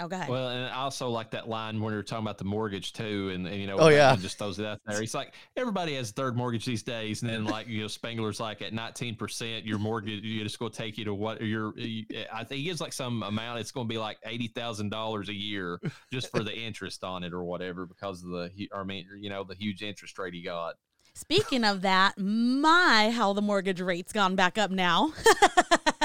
I- 0.00 0.04
Oh, 0.04 0.08
go 0.08 0.16
ahead. 0.16 0.28
Well, 0.30 0.48
and 0.48 0.64
I 0.66 0.76
also 0.76 1.10
like 1.10 1.30
that 1.32 1.48
line 1.48 1.80
when 1.80 1.92
we 1.92 1.96
were 1.96 2.02
talking 2.02 2.24
about 2.24 2.38
the 2.38 2.44
mortgage 2.44 2.92
too, 2.94 3.30
and, 3.34 3.46
and, 3.46 3.56
you 3.60 3.66
know, 3.66 3.76
Oh, 3.78 3.88
yeah. 3.88 4.16
Just 4.16 4.38
throws 4.38 4.58
it 4.58 4.64
out 4.66 4.80
there. 4.86 4.98
He's 5.00 5.14
like, 5.14 5.34
everybody 5.56 5.94
has 5.96 6.10
a 6.10 6.12
third 6.14 6.36
mortgage 6.36 6.64
these 6.64 6.82
days, 6.82 7.20
and 7.22 7.30
then 7.30 7.44
like 7.44 7.66
you 7.68 7.80
know, 7.82 7.86
Spangler's 7.86 8.40
like 8.40 8.62
at 8.62 8.72
nineteen 8.72 9.14
percent, 9.14 9.66
your 9.66 9.78
mortgage, 9.78 10.24
you 10.24 10.42
just 10.42 10.58
going 10.58 10.72
to 10.72 10.76
take 10.78 10.96
you 10.96 11.04
to 11.04 11.14
what 11.14 11.40
your, 11.42 11.72
you- 11.78 12.06
I 12.32 12.44
think 12.44 12.58
he 12.60 12.64
gives 12.64 12.80
like 12.80 12.92
some 12.94 13.22
amount. 13.22 13.60
It's 13.60 13.70
going 13.72 13.86
to 13.86 13.92
be 13.92 13.98
like 13.98 14.18
eighty 14.24 14.48
thousand 14.48 14.88
dollars 14.90 15.28
a 15.28 15.34
year 15.34 15.78
just 16.12 16.30
for 16.30 16.42
the 16.42 16.56
interest 16.56 17.04
on 17.04 17.22
it 17.22 17.32
or 17.34 17.44
whatever 17.44 17.84
because 17.86 18.22
of 18.24 18.30
the, 18.30 18.50
hu- 18.56 18.74
I 18.74 18.84
mean, 18.84 19.06
you 19.18 19.28
know, 19.28 19.44
the 19.44 19.54
huge 19.54 19.82
interest 19.82 20.18
rate 20.18 20.32
he 20.34 20.42
got. 20.42 20.76
Speaking 21.14 21.64
of 21.64 21.82
that, 21.82 22.14
my 22.16 23.10
how 23.14 23.32
the 23.34 23.42
mortgage 23.42 23.80
rate's 23.80 24.12
gone 24.12 24.34
back 24.36 24.56
up 24.56 24.70
now. 24.70 25.12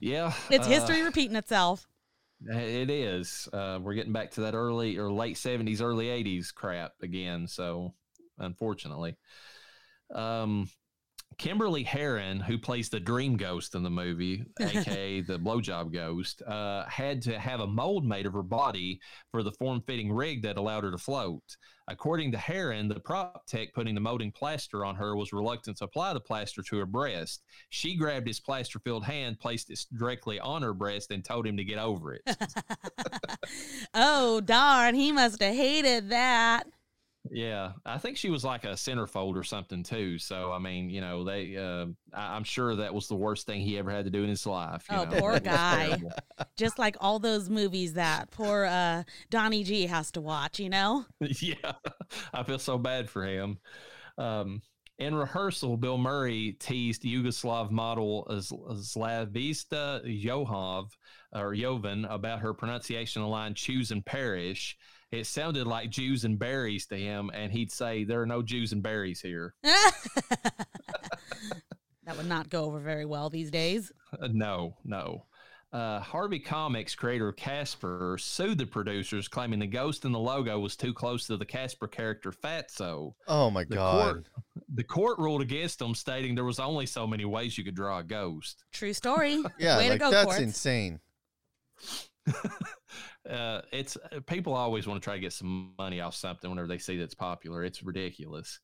Yeah, 0.00 0.32
it's 0.50 0.66
uh, 0.66 0.70
history 0.70 1.02
repeating 1.02 1.36
itself. 1.36 1.86
It 2.40 2.88
is. 2.88 3.48
Uh, 3.52 3.80
we're 3.82 3.94
getting 3.94 4.12
back 4.12 4.30
to 4.32 4.42
that 4.42 4.54
early 4.54 4.96
or 4.96 5.10
late 5.10 5.36
seventies, 5.36 5.82
early 5.82 6.08
eighties 6.08 6.52
crap 6.52 6.92
again. 7.02 7.48
So, 7.48 7.94
unfortunately, 8.38 9.16
um, 10.14 10.70
Kymberly 11.38 11.86
Herrin, 11.86 12.40
who 12.42 12.58
plays 12.58 12.88
the 12.88 12.98
Dream 12.98 13.36
Ghost 13.36 13.76
in 13.76 13.84
the 13.84 13.90
movie, 13.90 14.44
aka 14.60 15.20
the 15.26 15.38
Blowjob 15.38 15.92
Ghost, 15.92 16.42
uh, 16.42 16.84
had 16.86 17.22
to 17.22 17.38
have 17.38 17.60
a 17.60 17.66
mold 17.66 18.04
made 18.04 18.26
of 18.26 18.32
her 18.32 18.42
body 18.42 19.00
for 19.30 19.44
the 19.44 19.52
form-fitting 19.52 20.12
rig 20.12 20.42
that 20.42 20.56
allowed 20.56 20.82
her 20.82 20.90
to 20.90 20.98
float. 20.98 21.56
According 21.86 22.32
to 22.32 22.38
Herrin, 22.38 22.88
the 22.88 22.98
prop 22.98 23.46
tech 23.46 23.72
putting 23.72 23.94
the 23.94 24.00
molding 24.00 24.32
plaster 24.32 24.84
on 24.84 24.96
her 24.96 25.16
was 25.16 25.32
reluctant 25.32 25.78
to 25.78 25.84
apply 25.84 26.12
the 26.12 26.20
plaster 26.20 26.60
to 26.62 26.76
her 26.78 26.86
breast. 26.86 27.42
She 27.70 27.96
grabbed 27.96 28.26
his 28.26 28.40
plaster-filled 28.40 29.04
hand, 29.04 29.38
placed 29.38 29.70
it 29.70 29.78
directly 29.96 30.40
on 30.40 30.62
her 30.62 30.74
breast, 30.74 31.12
and 31.12 31.24
told 31.24 31.46
him 31.46 31.56
to 31.56 31.64
get 31.64 31.78
over 31.78 32.14
it. 32.14 32.22
oh 33.94 34.40
darn, 34.40 34.96
he 34.96 35.12
must 35.12 35.40
have 35.40 35.54
hated 35.54 36.10
that. 36.10 36.66
Yeah, 37.30 37.72
I 37.84 37.98
think 37.98 38.16
she 38.16 38.30
was 38.30 38.44
like 38.44 38.64
a 38.64 38.68
centerfold 38.72 39.36
or 39.36 39.42
something 39.42 39.82
too. 39.82 40.18
So 40.18 40.52
I 40.52 40.58
mean, 40.58 40.88
you 40.90 41.00
know, 41.00 41.24
they. 41.24 41.56
Uh, 41.56 41.86
I, 42.12 42.36
I'm 42.36 42.44
sure 42.44 42.76
that 42.76 42.92
was 42.94 43.08
the 43.08 43.14
worst 43.16 43.46
thing 43.46 43.60
he 43.60 43.78
ever 43.78 43.90
had 43.90 44.04
to 44.04 44.10
do 44.10 44.22
in 44.22 44.28
his 44.28 44.46
life. 44.46 44.86
you 44.90 44.96
Oh, 44.98 45.04
know. 45.04 45.20
poor 45.20 45.40
guy. 45.40 46.00
Just 46.56 46.78
like 46.78 46.96
all 47.00 47.18
those 47.18 47.48
movies 47.50 47.94
that 47.94 48.30
poor 48.30 48.64
uh, 48.64 49.02
Donnie 49.30 49.64
G 49.64 49.86
has 49.86 50.10
to 50.12 50.20
watch, 50.20 50.58
you 50.58 50.68
know? 50.70 51.04
yeah, 51.20 51.72
I 52.32 52.42
feel 52.44 52.58
so 52.58 52.78
bad 52.78 53.08
for 53.10 53.24
him. 53.24 53.58
Um, 54.16 54.62
in 54.98 55.14
rehearsal, 55.14 55.76
Bill 55.76 55.96
Murray 55.98 56.56
teased 56.58 57.02
Yugoslav 57.04 57.70
model 57.70 58.26
Slavitza 58.30 60.02
Johov 60.24 60.90
or 61.32 61.54
Jovan 61.54 62.04
about 62.06 62.40
her 62.40 62.52
pronunciation 62.54 63.22
of 63.22 63.26
the 63.26 63.30
line 63.30 63.54
"choose 63.54 63.90
and 63.90 64.04
perish." 64.04 64.76
It 65.10 65.26
sounded 65.26 65.66
like 65.66 65.90
Jews 65.90 66.24
and 66.24 66.38
berries 66.38 66.86
to 66.88 66.96
him, 66.96 67.30
and 67.32 67.50
he'd 67.50 67.72
say, 67.72 68.04
"There 68.04 68.20
are 68.20 68.26
no 68.26 68.42
Jews 68.42 68.72
and 68.72 68.82
berries 68.82 69.20
here." 69.20 69.54
that 69.62 70.66
would 72.16 72.28
not 72.28 72.50
go 72.50 72.64
over 72.64 72.80
very 72.80 73.04
well 73.04 73.30
these 73.30 73.50
days. 73.50 73.92
Uh, 74.20 74.28
no, 74.32 74.76
no. 74.84 75.24
Uh, 75.70 76.00
Harvey 76.00 76.38
Comics 76.38 76.94
creator 76.94 77.30
Casper 77.32 78.16
sued 78.18 78.56
the 78.56 78.64
producers, 78.66 79.28
claiming 79.28 79.58
the 79.58 79.66
ghost 79.66 80.06
in 80.06 80.12
the 80.12 80.18
logo 80.18 80.58
was 80.58 80.76
too 80.76 80.94
close 80.94 81.26
to 81.26 81.36
the 81.36 81.44
Casper 81.44 81.86
character 81.86 82.32
Fatso. 82.32 83.12
Oh 83.26 83.50
my 83.50 83.64
The 83.64 83.74
god. 83.74 84.14
court, 84.14 84.26
the 84.74 84.84
court 84.84 85.18
ruled 85.18 85.42
against 85.42 85.78
them, 85.78 85.94
stating 85.94 86.34
there 86.34 86.44
was 86.44 86.58
only 86.58 86.86
so 86.86 87.06
many 87.06 87.26
ways 87.26 87.58
you 87.58 87.64
could 87.64 87.74
draw 87.74 87.98
a 87.98 88.02
ghost. 88.02 88.64
True 88.72 88.94
story. 88.94 89.42
Yeah, 89.58 89.76
Way 89.76 89.90
like 89.90 89.92
to 89.92 89.98
go, 89.98 90.10
that's 90.10 90.24
courts. 90.24 90.40
insane. 90.40 91.00
uh, 93.28 93.62
it's 93.72 93.96
uh, 93.96 94.20
people 94.26 94.54
always 94.54 94.86
want 94.86 95.00
to 95.00 95.04
try 95.04 95.14
to 95.14 95.20
get 95.20 95.32
some 95.32 95.74
money 95.78 96.00
off 96.00 96.14
something 96.14 96.48
whenever 96.48 96.68
they 96.68 96.78
see 96.78 96.98
that's 96.98 97.14
popular. 97.14 97.64
It's 97.64 97.82
ridiculous. 97.82 98.60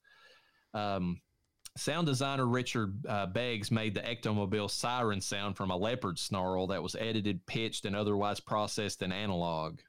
Um, 0.72 1.20
sound 1.76 2.06
designer 2.06 2.46
Richard 2.46 3.04
uh, 3.08 3.26
Beggs 3.26 3.70
made 3.70 3.94
the 3.94 4.00
ectomobile 4.00 4.70
siren 4.70 5.20
sound 5.20 5.56
from 5.56 5.70
a 5.70 5.76
leopard 5.76 6.18
snarl 6.18 6.68
that 6.68 6.82
was 6.82 6.94
edited, 6.96 7.44
pitched, 7.46 7.84
and 7.84 7.94
otherwise 7.94 8.40
processed 8.40 9.02
in 9.02 9.12
analog. 9.12 9.80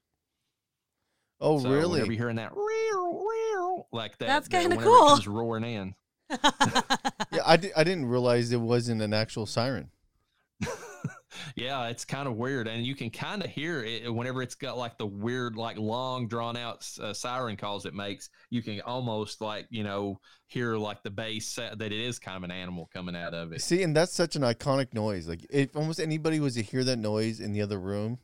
Oh 1.41 1.57
So 1.59 1.65
Whenever 1.69 1.79
really? 1.79 1.99
you're 2.05 2.17
hearing 2.17 2.37
that, 2.37 2.51
"Reow, 2.53 3.23
reow," 3.23 3.85
like 3.91 4.17
that, 4.19 4.27
That's 4.27 4.47
that 4.47 4.61
kinda 4.61 4.75
whenever 4.77 4.89
cool. 4.97 5.05
It 5.07 5.09
comes 5.09 5.27
roaring 5.27 5.63
in. 5.63 5.95
Yeah, 7.31 7.41
I, 7.45 7.57
di- 7.57 7.73
I 7.75 7.83
didn't 7.83 8.05
realize 8.05 8.51
it 8.53 8.61
wasn't 8.61 9.01
an 9.01 9.13
actual 9.13 9.45
siren. 9.45 9.89
Yeah, 11.55 11.87
it's 11.87 12.05
kind 12.05 12.27
of 12.27 12.35
weird, 12.35 12.67
and 12.67 12.85
you 12.85 12.95
can 12.95 13.09
kind 13.09 13.43
of 13.43 13.49
hear 13.49 13.83
it 13.83 14.13
whenever 14.13 14.41
it's 14.41 14.55
got 14.55 14.77
like 14.77 14.97
the 14.97 15.05
weird, 15.05 15.55
like 15.55 15.77
long, 15.77 16.27
drawn 16.27 16.57
out 16.57 16.87
uh, 17.01 17.13
siren 17.13 17.57
calls 17.57 17.85
it 17.85 17.93
makes. 17.93 18.29
You 18.49 18.61
can 18.61 18.81
almost 18.81 19.41
like 19.41 19.67
you 19.69 19.83
know 19.83 20.19
hear 20.47 20.77
like 20.77 21.03
the 21.03 21.11
bass 21.11 21.55
that 21.55 21.81
it 21.81 21.91
is 21.91 22.19
kind 22.19 22.37
of 22.37 22.43
an 22.43 22.51
animal 22.51 22.89
coming 22.93 23.15
out 23.15 23.33
of 23.33 23.51
it. 23.51 23.61
See, 23.61 23.83
and 23.83 23.95
that's 23.95 24.13
such 24.13 24.35
an 24.35 24.41
iconic 24.41 24.93
noise. 24.93 25.27
Like 25.27 25.45
if 25.49 25.75
almost 25.75 25.99
anybody 25.99 26.39
was 26.39 26.55
to 26.55 26.61
hear 26.61 26.83
that 26.83 26.97
noise 26.97 27.39
in 27.39 27.53
the 27.53 27.61
other 27.61 27.79
room, 27.79 28.19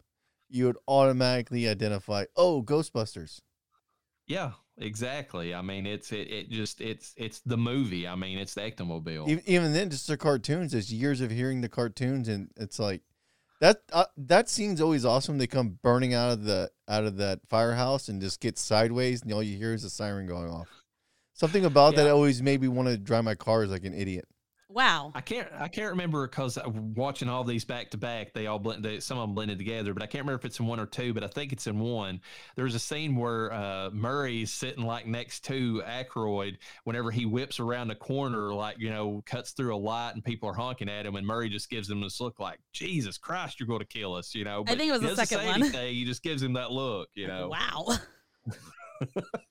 you 0.50 0.66
would 0.66 0.78
automatically 0.88 1.68
identify, 1.68 2.26
oh, 2.36 2.62
Ghostbusters. 2.62 3.40
Yeah, 4.28 4.52
exactly. 4.82 5.54
I 5.54 5.62
mean, 5.62 5.86
it's 5.86 6.12
it, 6.12 6.32
it 6.32 6.50
just 6.50 6.82
it's 6.82 7.14
it's 7.18 7.40
the 7.42 7.58
movie. 7.58 8.08
I 8.08 8.16
mean, 8.16 8.38
it's 8.38 8.54
the 8.54 8.62
Ectomobile. 8.62 9.28
Even, 9.28 9.44
even 9.46 9.74
then, 9.74 9.90
just 9.90 10.08
the 10.08 10.18
cartoons. 10.18 10.72
There's 10.72 10.92
years 10.92 11.22
of 11.22 11.32
hearing 11.32 11.62
the 11.62 11.70
cartoons, 11.70 12.28
and 12.28 12.50
it's 12.58 12.80
like 12.80 13.02
that. 13.60 13.82
Uh, 13.92 14.06
that 14.18 14.50
scene's 14.50 14.82
always 14.82 15.06
awesome. 15.06 15.38
They 15.38 15.48
come 15.48 15.80
burning 15.82 16.14
out 16.14 16.32
of 16.32 16.44
the 16.44 16.72
out 16.88 17.06
of 17.06 17.18
that 17.18 17.40
firehouse 17.50 18.10
and 18.10 18.22
just 18.22 18.40
get 18.40 18.58
sideways, 18.58 19.22
and 19.22 19.32
all 19.34 19.44
you 19.44 19.58
hear 19.58 19.74
is 19.74 19.84
a 19.84 19.90
siren 19.90 20.28
going 20.28 20.50
off. 20.50 20.68
Something 21.34 21.66
about 21.66 21.96
that 21.96 22.08
always 22.08 22.42
made 22.42 22.62
me 22.62 22.68
want 22.68 22.88
to 22.90 22.98
drive 22.98 23.24
my 23.24 23.36
cars 23.36 23.70
like 23.70 23.86
an 23.86 23.94
idiot. 23.94 24.28
Wow. 24.74 25.12
I 25.14 25.22
can't 25.22 25.48
I 25.60 25.68
can't 25.68 25.92
remember 25.92 26.28
because 26.28 26.58
watching 26.66 27.30
all 27.30 27.44
these 27.44 27.66
back 27.66 27.90
to 27.92 27.98
back, 27.98 28.34
they 28.34 28.48
all 28.48 28.60
blend. 28.60 28.84
They, 28.84 29.00
some 29.00 29.18
of 29.18 29.28
them 29.28 29.36
blended 29.36 29.58
together, 29.58 29.94
but 29.94 30.02
I 30.02 30.06
can't 30.06 30.24
remember 30.24 30.40
if 30.40 30.46
it's 30.46 30.60
in 30.60 30.66
one 30.66 30.80
or 30.80 30.86
two. 30.86 31.14
But 31.14 31.24
I 31.24 31.28
think 31.28 31.52
it's 31.52 31.68
in 31.68 31.80
one. 31.80 32.22
There's 32.56 32.76
a 32.76 32.80
scene 32.80 33.16
where 33.16 33.52
uh, 33.52 33.90
Murray's 33.92 34.52
sitting 34.52 34.86
like 34.86 35.06
next 35.06 35.42
to 35.46 35.84
Aykroyd 35.86 36.58
whenever 36.86 37.12
he 37.12 37.26
whips 37.26 37.60
around 37.60 37.90
the 37.90 37.96
corner, 37.96 38.54
like 38.54 38.78
you 38.80 38.90
know, 38.90 39.22
cuts 39.26 39.52
through 39.52 39.76
a 39.76 39.78
light 39.78 40.12
and 40.16 40.24
people 40.24 40.48
are 40.50 40.54
honking 40.54 40.90
at 40.90 41.06
him, 41.06 41.16
and 41.16 41.28
Murray 41.28 41.50
just 41.50 41.70
gives 41.70 41.90
him 41.90 42.02
this 42.02 42.22
look 42.22 42.40
like 42.40 42.60
Jesus 42.72 43.18
Christ, 43.18 43.60
you're 43.60 43.68
going 43.68 43.80
to 43.80 43.86
kill 43.86 44.16
us, 44.16 44.34
you 44.34 44.46
know. 44.46 44.64
I 44.68 44.76
think 44.76 44.90
it 44.90 45.02
was 45.02 45.02
the 45.02 45.26
second 45.26 45.46
one. 45.46 45.62
anything, 45.62 45.94
He 45.94 46.06
just 46.06 46.24
gives 46.24 46.42
him 46.42 46.54
that 46.54 46.72
look, 46.72 47.10
you 47.14 47.28
know. 47.32 47.50
Wow. 47.50 47.98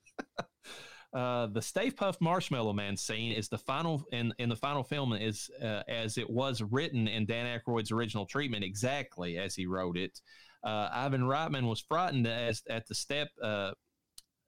Uh, 1.13 1.47
the 1.47 1.63
Stay 1.63 1.91
Puft 1.91 2.21
Marshmallow 2.21 2.73
Man 2.73 2.97
scene 2.97 3.33
is 3.33 3.49
the 3.49 3.59
final 3.59 4.05
in 4.13 4.33
in 4.39 4.49
the 4.49 4.57
final 4.57 4.85
film 4.85 5.13
is 5.13 5.51
uh, 5.61 5.83
as 5.89 6.19
it 6.19 6.31
was 6.31 6.63
written 6.63 7.09
in 7.09 7.27
Dan 7.27 7.59
Aykroyd's 7.59 7.91
original 7.91 8.27
treatment 8.27 8.63
exactly 8.63 9.37
as 9.37 9.57
he 9.57 9.67
wrote 9.67 9.97
it. 9.97 10.21
Uh, 10.63 10.89
Ivan 10.93 11.23
Reitman 11.23 11.69
was 11.69 11.81
frightened 11.81 12.29
as 12.29 12.63
at 12.69 12.87
the 12.87 12.95
step 12.95 13.29
uh, 13.43 13.73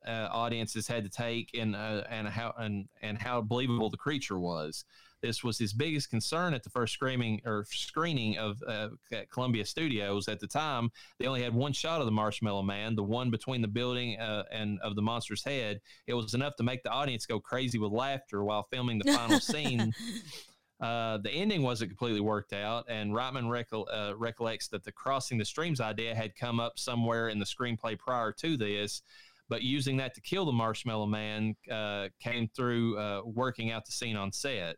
uh, 0.06 0.28
audiences 0.30 0.86
had 0.86 1.02
to 1.04 1.10
take 1.10 1.50
and 1.54 1.74
and 1.74 2.28
how 2.28 2.54
and 2.56 2.88
and 3.02 3.18
how 3.18 3.40
believable 3.40 3.90
the 3.90 3.96
creature 3.96 4.38
was. 4.38 4.84
This 5.22 5.44
was 5.44 5.56
his 5.58 5.72
biggest 5.72 6.10
concern 6.10 6.52
at 6.52 6.64
the 6.64 6.70
first 6.70 6.92
screaming 6.92 7.40
or 7.46 7.64
screening 7.70 8.38
of 8.38 8.60
uh, 8.66 8.88
at 9.12 9.30
Columbia 9.30 9.64
Studios 9.64 10.28
at 10.28 10.40
the 10.40 10.48
time. 10.48 10.90
They 11.18 11.26
only 11.26 11.42
had 11.42 11.54
one 11.54 11.72
shot 11.72 12.00
of 12.00 12.06
the 12.06 12.12
Marshmallow 12.12 12.62
Man, 12.62 12.96
the 12.96 13.04
one 13.04 13.30
between 13.30 13.62
the 13.62 13.68
building 13.68 14.18
uh, 14.18 14.44
and 14.50 14.80
of 14.80 14.96
the 14.96 15.02
monster's 15.02 15.44
head. 15.44 15.80
It 16.06 16.14
was 16.14 16.34
enough 16.34 16.56
to 16.56 16.64
make 16.64 16.82
the 16.82 16.90
audience 16.90 17.24
go 17.24 17.38
crazy 17.38 17.78
with 17.78 17.92
laughter 17.92 18.42
while 18.42 18.66
filming 18.70 18.98
the 18.98 19.12
final 19.12 19.40
scene. 19.40 19.92
Uh, 20.80 21.18
the 21.18 21.30
ending 21.30 21.62
wasn't 21.62 21.88
completely 21.88 22.20
worked 22.20 22.52
out, 22.52 22.84
and 22.88 23.12
Reitman 23.12 23.44
recol- 23.44 23.86
uh, 23.92 24.16
recollects 24.16 24.66
that 24.68 24.82
the 24.82 24.90
crossing 24.90 25.38
the 25.38 25.44
streams 25.44 25.80
idea 25.80 26.12
had 26.12 26.34
come 26.34 26.58
up 26.58 26.76
somewhere 26.76 27.28
in 27.28 27.38
the 27.38 27.44
screenplay 27.44 27.96
prior 27.96 28.32
to 28.32 28.56
this, 28.56 29.02
but 29.48 29.62
using 29.62 29.96
that 29.98 30.12
to 30.14 30.20
kill 30.20 30.44
the 30.44 30.52
Marshmallow 30.52 31.06
Man 31.06 31.54
uh, 31.70 32.08
came 32.20 32.48
through 32.48 32.98
uh, 32.98 33.22
working 33.24 33.70
out 33.70 33.86
the 33.86 33.92
scene 33.92 34.16
on 34.16 34.32
set. 34.32 34.76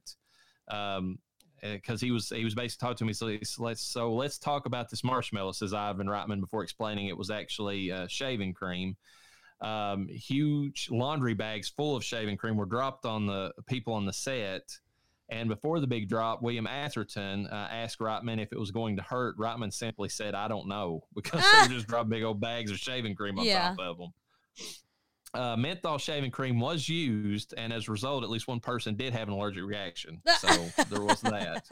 Um, 0.68 1.18
because 1.62 2.00
he 2.00 2.10
was 2.10 2.28
he 2.28 2.44
was 2.44 2.54
basically 2.54 2.84
talking 2.86 2.98
to 2.98 3.04
me. 3.06 3.12
So 3.42 3.62
let's 3.62 3.80
so 3.80 4.12
let's 4.12 4.38
talk 4.38 4.66
about 4.66 4.90
this 4.90 5.02
marshmallow, 5.02 5.52
says 5.52 5.72
Ivan 5.72 6.06
Reitman 6.06 6.40
before 6.40 6.62
explaining 6.62 7.06
it 7.06 7.16
was 7.16 7.30
actually 7.30 7.90
uh, 7.90 8.06
shaving 8.06 8.52
cream. 8.52 8.96
Um, 9.60 10.08
huge 10.08 10.88
laundry 10.90 11.32
bags 11.32 11.70
full 11.70 11.96
of 11.96 12.04
shaving 12.04 12.36
cream 12.36 12.56
were 12.56 12.66
dropped 12.66 13.06
on 13.06 13.26
the 13.26 13.52
people 13.66 13.94
on 13.94 14.04
the 14.04 14.12
set. 14.12 14.78
And 15.30 15.48
before 15.48 15.80
the 15.80 15.86
big 15.86 16.06
drop, 16.10 16.42
William 16.42 16.66
Atherton 16.66 17.46
uh, 17.46 17.68
asked 17.70 17.98
Reitman 17.98 18.42
if 18.42 18.52
it 18.52 18.58
was 18.58 18.70
going 18.70 18.96
to 18.96 19.02
hurt. 19.02 19.38
Reitman 19.38 19.72
simply 19.72 20.10
said, 20.10 20.34
"I 20.34 20.48
don't 20.48 20.68
know," 20.68 21.04
because 21.14 21.42
they 21.62 21.74
just 21.74 21.86
dropped 21.86 22.10
big 22.10 22.24
old 22.24 22.40
bags 22.42 22.70
of 22.70 22.78
shaving 22.78 23.14
cream 23.14 23.38
on 23.38 23.46
Yeah. 23.46 23.70
top 23.70 23.78
of 23.78 23.96
them. 23.98 24.12
Uh, 25.34 25.56
menthol 25.56 25.98
shaving 25.98 26.30
cream 26.30 26.60
was 26.60 26.88
used, 26.88 27.54
and 27.56 27.72
as 27.72 27.88
a 27.88 27.90
result, 27.90 28.22
at 28.22 28.30
least 28.30 28.46
one 28.46 28.60
person 28.60 28.94
did 28.94 29.12
have 29.12 29.28
an 29.28 29.34
allergic 29.34 29.64
reaction. 29.64 30.22
So 30.38 30.48
there 30.90 31.02
was 31.02 31.20
that. 31.22 31.66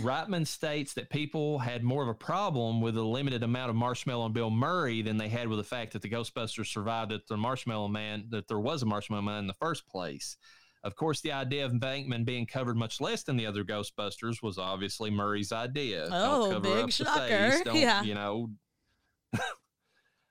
Reitman 0.00 0.46
states 0.46 0.94
that 0.94 1.08
people 1.08 1.58
had 1.58 1.84
more 1.84 2.02
of 2.02 2.08
a 2.08 2.14
problem 2.14 2.80
with 2.80 2.94
the 2.94 3.04
limited 3.04 3.42
amount 3.42 3.70
of 3.70 3.76
Marshmallow 3.76 4.26
and 4.26 4.34
Bill 4.34 4.50
Murray 4.50 5.02
than 5.02 5.16
they 5.16 5.28
had 5.28 5.48
with 5.48 5.58
the 5.58 5.64
fact 5.64 5.92
that 5.92 6.02
the 6.02 6.10
Ghostbusters 6.10 6.66
survived 6.66 7.12
at 7.12 7.26
the 7.28 7.36
Marshmallow 7.36 7.88
Man, 7.88 8.26
that 8.30 8.48
there 8.48 8.58
was 8.58 8.82
a 8.82 8.86
Marshmallow 8.86 9.22
Man 9.22 9.38
in 9.40 9.46
the 9.46 9.54
first 9.54 9.86
place. 9.88 10.36
Of 10.84 10.94
course, 10.96 11.20
the 11.20 11.32
idea 11.32 11.64
of 11.64 11.72
Venkman 11.72 12.24
being 12.24 12.46
covered 12.46 12.76
much 12.76 13.00
less 13.00 13.22
than 13.22 13.36
the 13.36 13.46
other 13.46 13.64
Ghostbusters 13.64 14.42
was 14.42 14.58
obviously 14.58 15.10
Murray's 15.10 15.52
idea. 15.52 16.08
Oh, 16.10 16.60
big 16.60 16.92
shocker. 16.92 17.50
face, 17.50 17.62
Yeah. 17.74 18.02
You 18.02 18.14
know. 18.14 18.50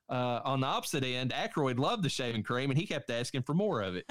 Uh, 0.09 0.41
on 0.45 0.59
the 0.61 0.67
opposite 0.67 1.03
end, 1.03 1.31
Aykroyd 1.31 1.79
loved 1.79 2.03
the 2.03 2.09
shaving 2.09 2.43
cream 2.43 2.69
and 2.69 2.79
he 2.79 2.85
kept 2.85 3.09
asking 3.09 3.43
for 3.43 3.53
more 3.53 3.81
of 3.81 3.95
it. 3.95 4.05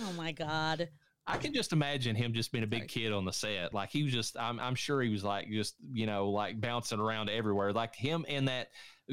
oh 0.00 0.12
my 0.16 0.32
god. 0.32 0.88
I 1.26 1.36
can 1.36 1.52
just 1.52 1.74
imagine 1.74 2.16
him 2.16 2.32
just 2.32 2.52
being 2.52 2.64
a 2.64 2.66
big 2.66 2.90
Sorry. 2.90 3.04
kid 3.04 3.12
on 3.12 3.26
the 3.26 3.32
set. 3.32 3.74
Like 3.74 3.90
he 3.90 4.02
was 4.02 4.12
just, 4.12 4.38
I'm, 4.38 4.58
I'm 4.58 4.74
sure 4.74 5.02
he 5.02 5.10
was 5.10 5.22
like, 5.22 5.50
just, 5.50 5.74
you 5.92 6.06
know, 6.06 6.30
like 6.30 6.58
bouncing 6.58 7.00
around 7.00 7.28
everywhere. 7.28 7.70
Like 7.74 7.94
him 7.94 8.24
in 8.26 8.46
that, 8.46 8.68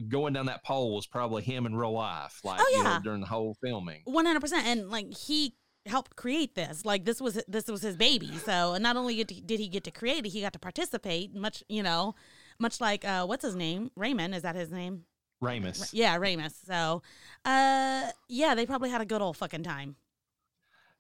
going 0.08 0.32
down 0.32 0.46
that 0.46 0.64
pole 0.64 0.96
was 0.96 1.08
probably 1.08 1.44
him 1.44 1.66
in 1.66 1.76
real 1.76 1.92
life. 1.92 2.40
Like, 2.46 2.62
Oh, 2.62 2.72
you 2.72 2.84
know, 2.84 2.92
yeah. 2.92 3.00
during 3.04 3.20
the 3.20 3.28
whole 3.28 3.58
filming. 3.62 4.02
One 4.06 4.26
hundred 4.26 4.40
percent, 4.40 4.66
and 4.66 4.90
like 4.90 5.14
he 5.14 5.56
helped 5.86 6.16
create 6.16 6.56
this. 6.56 6.86
Like 6.86 7.04
this 7.04 7.20
was 7.20 7.42
this 7.50 7.68
was 7.68 7.82
his 7.82 7.98
baby. 7.98 8.32
So 8.46 8.78
not 8.78 8.96
only 8.96 9.22
did 9.24 9.60
he 9.60 9.68
get 9.68 9.84
to 9.84 9.92
create 9.92 10.26
it, 10.26 10.30
he 10.30 10.40
got 10.42 10.54
to 10.54 10.60
participate. 10.60 11.36
Much 11.36 11.64
you 11.68 11.84
know, 11.84 12.16
much 12.60 12.82
like 12.82 13.06
uh, 13.06 13.26
what's 13.26 13.44
his 13.44 13.56
name? 13.56 13.91
Raymond 13.96 14.36
is 14.36 14.44
that 14.44 14.56
his 14.56 14.72
name? 14.72 15.06
Ramis. 15.44 15.89
Yeah, 15.91 16.18
Ramis. 16.18 16.54
So, 16.65 17.04
uh, 17.44 18.10
yeah, 18.28 18.56
they 18.56 18.65
probably 18.65 18.89
had 18.89 19.02
a 19.02 19.06
good 19.06 19.22
old 19.22 19.38
fucking 19.38 19.63
time. 19.63 19.96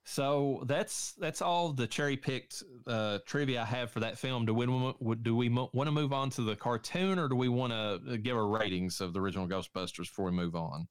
So 0.07 0.63
that's 0.67 1.13
that's 1.13 1.41
all 1.41 1.73
the 1.73 1.87
cherry 1.87 2.15
picked 2.15 2.61
uh, 2.85 3.19
trivia 3.25 3.63
I 3.63 3.65
have 3.65 3.89
for 3.89 4.01
that 4.01 4.19
film. 4.19 4.45
Do 4.45 4.53
we 4.53 4.65
do 5.23 5.35
we 5.35 5.49
mo- 5.49 5.71
want 5.73 5.87
to 5.87 5.91
move 5.91 6.13
on 6.13 6.29
to 6.31 6.43
the 6.43 6.55
cartoon, 6.55 7.17
or 7.17 7.27
do 7.27 7.35
we 7.35 7.49
want 7.49 7.73
to 7.73 8.17
give 8.19 8.37
our 8.37 8.47
ratings 8.47 9.01
of 9.01 9.13
the 9.13 9.19
original 9.19 9.47
Ghostbusters 9.47 9.97
before 9.97 10.25
we 10.25 10.31
move 10.31 10.55
on? 10.55 10.87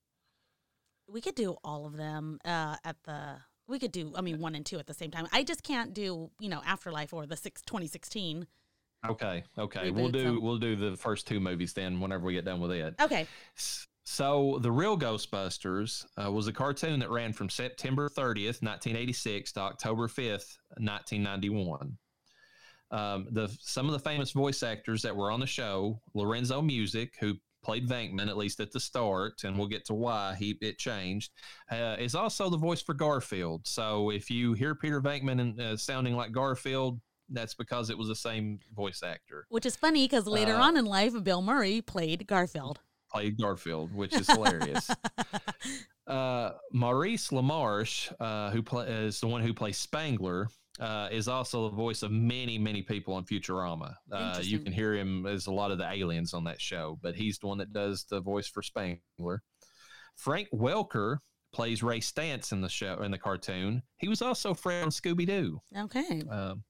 We 1.06 1.20
could 1.20 1.36
do 1.36 1.56
all 1.62 1.86
of 1.86 1.96
them 1.96 2.40
uh, 2.44 2.76
at 2.84 2.96
the. 3.04 3.36
We 3.66 3.78
could 3.78 3.92
do, 3.92 4.12
I 4.14 4.20
mean, 4.20 4.40
one 4.40 4.54
and 4.54 4.66
two 4.66 4.78
at 4.78 4.86
the 4.86 4.92
same 4.92 5.10
time. 5.10 5.26
I 5.32 5.42
just 5.42 5.62
can't 5.62 5.94
do, 5.94 6.30
you 6.38 6.50
know, 6.50 6.60
Afterlife 6.66 7.14
or 7.14 7.24
the 7.24 7.36
six, 7.36 7.62
2016. 7.62 8.46
Okay, 9.08 9.44
okay, 9.58 9.90
we'll 9.90 10.08
do 10.08 10.24
some. 10.24 10.42
we'll 10.42 10.58
do 10.58 10.76
the 10.76 10.96
first 10.96 11.26
two 11.26 11.40
movies 11.40 11.72
then. 11.72 12.00
Whenever 12.00 12.24
we 12.24 12.32
get 12.32 12.44
done 12.44 12.60
with 12.60 12.70
it. 12.72 12.94
Okay. 13.00 13.26
So, 14.06 14.58
The 14.60 14.70
Real 14.70 14.98
Ghostbusters 14.98 16.04
uh, 16.22 16.30
was 16.30 16.46
a 16.46 16.52
cartoon 16.52 17.00
that 17.00 17.10
ran 17.10 17.32
from 17.32 17.48
September 17.48 18.10
30th, 18.10 18.60
1986 18.62 19.52
to 19.52 19.60
October 19.60 20.08
5th, 20.08 20.58
1991. 20.76 21.96
Um, 22.90 23.26
the 23.30 23.48
some 23.60 23.86
of 23.86 23.92
the 23.92 23.98
famous 23.98 24.32
voice 24.32 24.62
actors 24.62 25.00
that 25.02 25.16
were 25.16 25.30
on 25.30 25.40
the 25.40 25.46
show, 25.46 26.00
Lorenzo 26.12 26.60
Music, 26.60 27.14
who 27.18 27.34
played 27.64 27.88
Venkman 27.88 28.28
at 28.28 28.36
least 28.36 28.60
at 28.60 28.70
the 28.72 28.78
start, 28.78 29.42
and 29.44 29.58
we'll 29.58 29.66
get 29.68 29.86
to 29.86 29.94
why 29.94 30.34
he 30.38 30.56
it 30.60 30.78
changed, 30.78 31.32
uh, 31.72 31.96
is 31.98 32.14
also 32.14 32.50
the 32.50 32.58
voice 32.58 32.82
for 32.82 32.92
Garfield. 32.94 33.66
So 33.66 34.10
if 34.10 34.30
you 34.30 34.52
hear 34.52 34.74
Peter 34.74 35.00
Venkman 35.00 35.40
and, 35.40 35.60
uh, 35.60 35.76
sounding 35.78 36.14
like 36.14 36.30
Garfield, 36.30 37.00
that's 37.30 37.54
because 37.54 37.90
it 37.90 37.96
was 37.98 38.08
the 38.08 38.14
same 38.16 38.58
voice 38.74 39.02
actor 39.02 39.46
Which 39.48 39.66
is 39.66 39.76
funny 39.76 40.04
because 40.06 40.26
later 40.26 40.54
Uh, 40.54 40.62
on 40.62 40.76
in 40.76 40.84
life, 40.84 41.12
Bill 41.22 41.42
Murray 41.42 41.80
played 41.80 42.26
Garfield. 42.26 42.80
played 43.10 43.38
Garfield, 43.40 43.92
which 43.94 44.12
is 44.14 44.26
hilarious. 44.28 44.90
uh, 46.06 46.50
Maurice 46.72 47.28
LaMarche, 47.28 48.12
uh, 48.20 48.50
who 48.50 48.62
play, 48.62 48.86
is 48.88 49.20
the 49.20 49.26
one 49.26 49.42
who 49.42 49.54
plays 49.54 49.78
Spangler, 49.78 50.48
uh, 50.80 51.08
is 51.10 51.28
also 51.28 51.68
the 51.70 51.76
voice 51.76 52.02
of 52.02 52.10
many, 52.10 52.58
many 52.58 52.82
people 52.82 53.14
on 53.14 53.24
Futurama. 53.24 53.94
Uh, 54.10 54.40
you 54.42 54.58
can 54.58 54.72
hear 54.72 54.94
him 54.94 55.24
as 55.26 55.46
a 55.46 55.52
lot 55.52 55.70
of 55.70 55.78
the 55.78 55.88
aliens 55.90 56.34
on 56.34 56.44
that 56.44 56.60
show, 56.60 56.98
but 57.02 57.14
he's 57.14 57.38
the 57.38 57.46
one 57.46 57.58
that 57.58 57.72
does 57.72 58.04
the 58.10 58.20
voice 58.20 58.48
for 58.48 58.62
Spangler. 58.62 59.42
Frank 60.16 60.48
Welker 60.52 61.18
plays 61.52 61.82
Ray 61.82 62.00
Stantz 62.00 62.50
in 62.52 62.60
the 62.60 62.68
show 62.68 63.00
in 63.02 63.10
the 63.12 63.18
cartoon. 63.18 63.82
He 63.98 64.08
was 64.08 64.20
also 64.20 64.52
Fred 64.54 64.82
on 64.82 64.90
Scooby 64.90 65.26
Doo, 65.26 65.60
Okay. 65.76 66.22
um, 66.28 66.64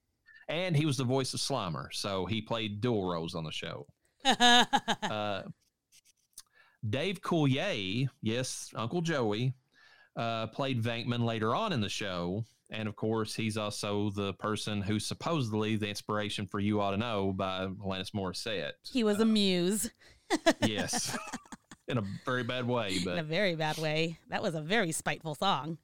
and 0.49 0.77
he 0.77 0.87
was 0.87 0.97
the 0.97 1.05
voice 1.05 1.33
of 1.35 1.41
Slimer, 1.41 1.89
so 1.93 2.27
he 2.27 2.41
played 2.43 2.81
dual 2.81 3.05
roles 3.09 3.35
on 3.35 3.45
the 3.45 3.53
show. 3.53 3.87
Uh, 4.27 5.43
Dave 6.89 7.21
Coulier, 7.23 8.09
yes, 8.23 8.71
Uncle 8.77 9.01
Joey, 9.01 9.55
uh, 10.17 10.47
played 10.49 10.83
Venkman 10.83 11.25
later 11.25 11.55
on 11.55 11.73
in 11.73 11.81
the 11.81 11.89
show. 11.89 12.45
And 12.71 12.89
of 12.89 12.97
course, 12.97 13.35
he's 13.35 13.57
also 13.57 14.11
the 14.11 14.35
person 14.35 14.83
who's 14.83 15.07
supposedly 15.07 15.77
the 15.77 15.89
inspiration 15.89 16.47
for 16.47 16.61
You 16.61 16.81
Ought 16.81 16.93
to 16.93 16.97
Know 16.97 17.33
by 17.33 17.67
Alanis 17.67 18.11
Morissette. 18.13 18.73
He 18.91 19.05
was 19.05 19.21
a 19.21 19.25
muse 19.25 19.91
yes. 20.67 21.17
In 21.89 21.99
a 21.99 22.03
very 22.25 22.43
bad 22.43 22.67
way, 22.67 22.99
But. 23.05 23.13
in 23.15 23.19
a 23.19 23.23
very 23.25 23.55
bad 23.55 23.77
way. 23.79 24.19
That 24.31 24.43
was 24.43 24.55
a 24.55 24.61
very 24.63 24.93
spiteful 24.93 25.35
song. 25.35 25.79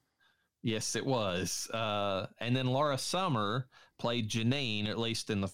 yes, 0.63 0.95
it 0.95 1.05
was. 1.05 1.69
Uh, 1.73 2.25
and 2.39 2.55
then 2.55 2.67
Laura 2.67 2.97
Summer 2.97 3.67
played 4.01 4.27
Janine, 4.27 4.89
at 4.89 4.97
least 4.97 5.29
in 5.29 5.41
the 5.41 5.51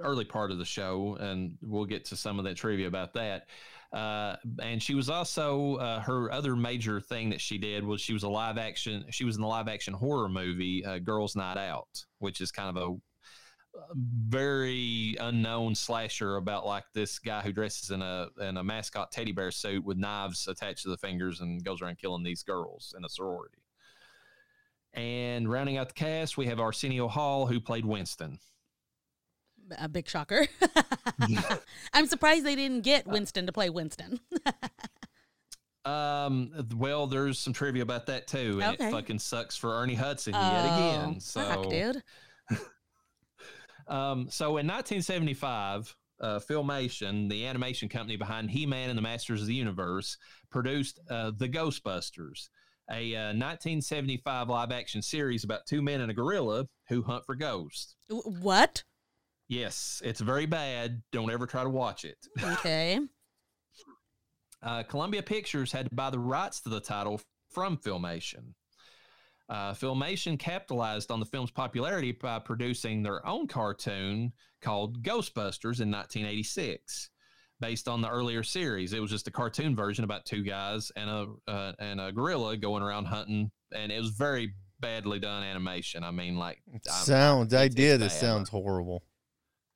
early 0.00 0.24
part 0.24 0.50
of 0.50 0.58
the 0.58 0.64
show, 0.64 1.16
and 1.20 1.56
we'll 1.62 1.84
get 1.84 2.04
to 2.06 2.16
some 2.16 2.38
of 2.40 2.44
that 2.44 2.56
trivia 2.56 2.88
about 2.88 3.14
that. 3.14 3.46
Uh, 3.92 4.34
and 4.60 4.82
she 4.82 4.94
was 4.94 5.08
also 5.08 5.76
uh, 5.76 6.00
her 6.00 6.30
other 6.32 6.56
major 6.56 7.00
thing 7.00 7.30
that 7.30 7.40
she 7.40 7.56
did 7.56 7.84
was 7.84 8.00
she 8.00 8.12
was 8.12 8.24
a 8.24 8.28
live 8.28 8.58
action. 8.58 9.04
She 9.10 9.24
was 9.24 9.36
in 9.36 9.42
the 9.42 9.46
live 9.46 9.68
action 9.68 9.94
horror 9.94 10.28
movie 10.28 10.84
uh, 10.84 10.98
Girls 10.98 11.36
Night 11.36 11.56
Out, 11.56 12.04
which 12.18 12.40
is 12.40 12.50
kind 12.50 12.76
of 12.76 12.82
a 12.82 12.96
very 13.94 15.16
unknown 15.20 15.74
slasher 15.74 16.36
about 16.36 16.66
like 16.66 16.84
this 16.92 17.20
guy 17.20 17.40
who 17.40 17.52
dresses 17.52 17.90
in 17.90 18.02
a 18.02 18.26
in 18.40 18.56
a 18.56 18.64
mascot 18.64 19.12
teddy 19.12 19.32
bear 19.32 19.52
suit 19.52 19.84
with 19.84 19.96
knives 19.96 20.48
attached 20.48 20.82
to 20.82 20.88
the 20.88 20.96
fingers 20.96 21.40
and 21.40 21.64
goes 21.64 21.80
around 21.80 21.98
killing 21.98 22.24
these 22.24 22.42
girls 22.42 22.94
in 22.98 23.04
a 23.04 23.08
sorority. 23.08 23.58
And 24.96 25.48
rounding 25.48 25.76
out 25.76 25.88
the 25.88 25.94
cast, 25.94 26.36
we 26.38 26.46
have 26.46 26.58
Arsenio 26.58 27.06
Hall, 27.06 27.46
who 27.46 27.60
played 27.60 27.84
Winston. 27.84 28.38
A 29.78 29.88
big 29.88 30.08
shocker. 30.08 30.46
I'm 31.92 32.06
surprised 32.06 32.44
they 32.46 32.54
didn't 32.56 32.80
get 32.82 33.06
Winston 33.06 33.46
to 33.46 33.52
play 33.52 33.70
Winston. 33.70 34.20
Um, 35.84 36.50
well, 36.74 37.06
there's 37.06 37.38
some 37.38 37.52
trivia 37.52 37.84
about 37.84 38.06
that 38.06 38.26
too, 38.26 38.60
and 38.60 38.74
Okay. 38.74 38.88
it 38.88 38.90
fucking 38.90 39.20
sucks 39.20 39.56
for 39.56 39.70
Ernie 39.72 39.94
Hudson 39.94 40.34
yet 40.34 40.42
Oh, 40.42 40.74
again. 40.74 41.20
So, 41.20 41.40
fuck, 41.44 41.70
dude. 41.70 42.02
Um, 43.86 44.26
so 44.28 44.56
in 44.56 44.66
1975, 44.66 45.94
uh, 46.20 46.40
Filmation, 46.40 47.30
the 47.30 47.46
animation 47.46 47.88
company 47.88 48.16
behind 48.16 48.50
He-Man 48.50 48.88
and 48.88 48.98
the 48.98 49.02
Masters 49.02 49.42
of 49.42 49.46
the 49.46 49.54
Universe, 49.54 50.18
produced 50.50 50.98
uh, 51.08 51.30
The 51.36 51.48
Ghostbusters, 51.48 52.48
a 52.90 53.14
uh, 53.14 53.34
1975 53.34 54.48
live-action 54.48 55.02
series 55.02 55.44
about 55.44 55.66
two 55.66 55.82
men 55.82 56.00
and 56.00 56.10
a 56.10 56.14
gorilla 56.14 56.66
who 56.88 57.02
hunt 57.02 57.24
for 57.26 57.34
ghosts. 57.34 57.96
What? 58.08 58.82
Yes, 59.48 60.02
it's 60.04 60.20
very 60.20 60.46
bad. 60.46 61.02
Don't 61.12 61.30
ever 61.30 61.46
try 61.46 61.62
to 61.62 61.70
watch 61.70 62.04
it. 62.04 62.18
Okay. 62.42 63.00
Uh, 64.62 64.82
Columbia 64.82 65.22
Pictures 65.22 65.70
had 65.70 65.88
to 65.88 65.94
buy 65.94 66.10
the 66.10 66.18
rights 66.18 66.60
to 66.62 66.70
the 66.70 66.80
title 66.80 67.20
from 67.50 67.76
Filmation. 67.76 68.54
Uh, 69.48 69.72
Filmation 69.72 70.38
capitalized 70.38 71.10
on 71.10 71.20
the 71.20 71.26
film's 71.26 71.52
popularity 71.52 72.10
by 72.10 72.38
producing 72.38 73.02
their 73.02 73.24
own 73.24 73.46
cartoon 73.46 74.32
called 74.60 75.02
Ghostbusters 75.02 75.80
in 75.80 75.90
1986, 75.90 77.10
based 77.60 77.88
on 77.88 78.00
the 78.00 78.08
earlier 78.08 78.42
series. 78.42 78.92
It 78.92 79.00
was 79.00 79.10
just 79.10 79.28
a 79.28 79.30
cartoon 79.30 79.74
version 79.74 80.04
about 80.04 80.24
two 80.24 80.42
guys 80.42 80.90
and 80.96 81.08
a 81.10 81.26
uh, 81.48 81.72
and 81.78 82.00
a 82.00 82.12
gorilla 82.12 82.56
going 82.56 82.82
around 82.82 83.06
hunting, 83.06 83.50
and 83.74 83.90
it 83.92 83.98
was 83.98 84.10
very 84.10 84.54
badly 84.80 85.18
done 85.18 85.42
animation. 85.42 86.04
I 86.04 86.10
mean, 86.10 86.36
like 86.36 86.58
Sounds 86.82 87.54
I, 87.54 87.62
idea 87.64 87.98
that 87.98 88.10
bad. 88.10 88.12
sounds 88.12 88.48
horrible. 88.50 89.02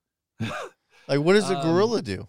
like, 0.40 1.20
what 1.20 1.34
does 1.34 1.48
the 1.48 1.56
Um, 1.58 1.62
gorilla 1.62 2.02
do? 2.02 2.26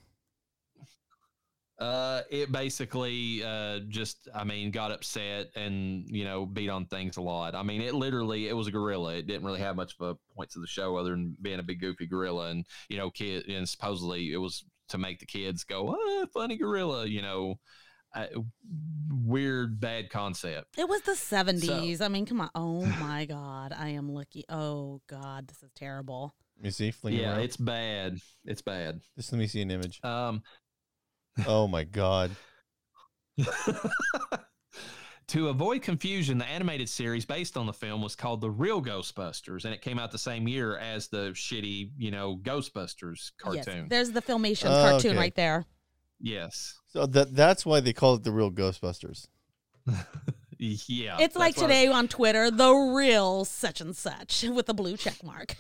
Uh, 1.80 2.22
it 2.30 2.52
basically 2.52 3.44
uh, 3.44 3.80
just, 3.90 4.28
I 4.36 4.44
mean, 4.44 4.70
got 4.70 4.92
upset 4.92 5.48
and 5.56 6.06
you 6.08 6.24
know 6.24 6.46
beat 6.46 6.70
on 6.70 6.86
things 6.86 7.18
a 7.18 7.22
lot. 7.22 7.56
I 7.56 7.64
mean, 7.64 7.82
it 7.82 7.96
literally 7.96 8.48
it 8.48 8.54
was 8.54 8.68
a 8.68 8.72
gorilla. 8.72 9.16
It 9.16 9.26
didn't 9.26 9.44
really 9.46 9.62
have 9.62 9.76
much 9.76 9.96
of 10.00 10.10
a 10.10 10.34
point 10.36 10.52
to 10.52 10.60
the 10.60 10.68
show 10.68 10.96
other 10.96 11.10
than 11.10 11.36
being 11.42 11.60
a 11.60 11.64
big 11.64 11.80
goofy 11.80 12.06
gorilla 12.06 12.50
and 12.52 12.68
you 12.88 12.98
know 12.98 13.10
kid 13.10 13.48
and 13.48 13.68
supposedly 13.68 14.32
it 14.32 14.38
was 14.38 14.64
to 14.92 14.98
make 14.98 15.20
the 15.20 15.26
kids 15.26 15.64
go, 15.64 15.96
ah, 15.98 16.26
funny 16.34 16.58
gorilla. 16.58 17.06
You 17.06 17.22
know, 17.22 17.56
uh, 18.16 18.28
weird 19.10 19.80
bad 19.80 20.10
concept. 20.10 20.78
It 20.78 20.88
was 20.88 21.02
the 21.02 21.14
70s. 21.14 22.02
I 22.02 22.08
mean, 22.08 22.26
come 22.26 22.42
on. 22.42 22.50
Oh 22.56 22.86
my 22.86 23.26
God. 23.26 23.74
I 23.78 23.90
am 23.90 24.10
lucky. 24.10 24.46
Oh 24.50 25.02
God. 25.08 25.48
This 25.48 25.64
is 25.64 25.72
terrible. 25.76 26.34
Let 26.58 26.66
me 26.66 26.72
see. 26.72 26.92
Fling 26.92 27.16
yeah, 27.16 27.32
around. 27.32 27.42
it's 27.42 27.58
bad. 27.58 28.20
It's 28.46 28.62
bad. 28.62 29.02
Just 29.18 29.32
let 29.32 29.40
me 29.40 29.48
see 29.48 29.62
an 29.62 29.72
image. 29.72 30.00
Um, 30.04 30.44
Oh 31.48 31.68
my 31.68 31.84
god. 31.84 32.32
to 35.32 35.48
avoid 35.48 35.82
confusion, 35.82 36.38
the 36.38 36.46
animated 36.46 36.90
series 36.90 37.26
based 37.26 37.56
on 37.56 37.66
the 37.66 37.72
film 37.72 38.02
was 38.02 38.18
called 38.18 38.42
The 38.42 38.50
Real 38.50 38.82
Ghostbusters, 38.82 39.64
and 39.64 39.74
it 39.74 39.82
came 39.82 39.98
out 39.98 40.12
the 40.12 40.18
same 40.18 40.46
year 40.46 40.78
as 40.78 41.08
the 41.08 41.32
shitty, 41.32 41.92
you 41.98 42.12
know, 42.12 42.36
Ghostbusters 42.36 43.32
cartoon. 43.38 43.64
Yes. 43.66 43.86
There's 43.88 44.12
the 44.12 44.22
Filmation 44.22 44.66
Oh, 44.66 44.90
cartoon 44.90 45.12
okay. 45.12 45.18
right 45.20 45.36
there. 45.36 45.66
Yes. 46.20 46.78
So 46.90 47.06
that 47.06 47.34
that's 47.34 47.66
why 47.66 47.80
they 47.80 47.94
call 47.94 48.16
it 48.16 48.24
the 48.24 48.32
real 48.32 48.52
Ghostbusters. 48.52 49.28
Yeah. 50.64 51.18
it's 51.20 51.36
like 51.36 51.56
that's 51.56 51.64
why- 51.64 51.68
today 51.70 51.88
on 51.88 52.08
Twitter, 52.08 52.52
the 52.52 52.72
real 52.72 53.46
such 53.46 53.82
and 53.82 53.96
such 53.96 54.44
with 54.48 54.70
a 54.70 54.76
blue 54.76 54.96
check 54.96 55.24
mark. 55.24 55.56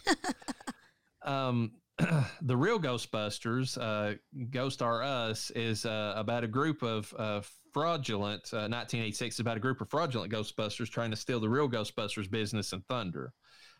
um, 1.23 1.71
the 2.41 2.55
real 2.55 2.79
Ghostbusters, 2.79 3.79
uh, 3.81 4.15
Ghost 4.51 4.81
R 4.84 5.01
Us, 5.01 5.49
is 5.55 5.86
uh, 5.88 6.13
about 6.15 6.43
a 6.43 6.47
group 6.47 6.84
of 6.84 7.12
uh, 7.17 7.41
fraudulent, 7.73 8.49
uh, 8.53 8.67
1986 8.67 9.36
is 9.36 9.39
about 9.39 9.57
a 9.57 9.60
group 9.60 9.81
of 9.81 9.89
fraudulent 9.89 10.31
Ghostbusters 10.31 10.89
trying 10.89 11.12
to 11.12 11.17
steal 11.17 11.39
the 11.39 11.49
real 11.49 11.69
Ghostbusters 11.69 12.29
business 12.29 12.73
in 12.73 12.81
Thunder. 12.81 13.34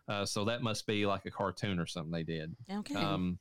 Uh, 0.08 0.25
so 0.25 0.45
that 0.45 0.63
must 0.63 0.88
be 0.88 1.06
like 1.06 1.25
a 1.25 1.32
cartoon 1.32 1.80
or 1.80 1.86
something 1.86 2.12
they 2.12 2.23
did. 2.23 2.56
okay. 2.71 2.95
Um, 2.95 3.39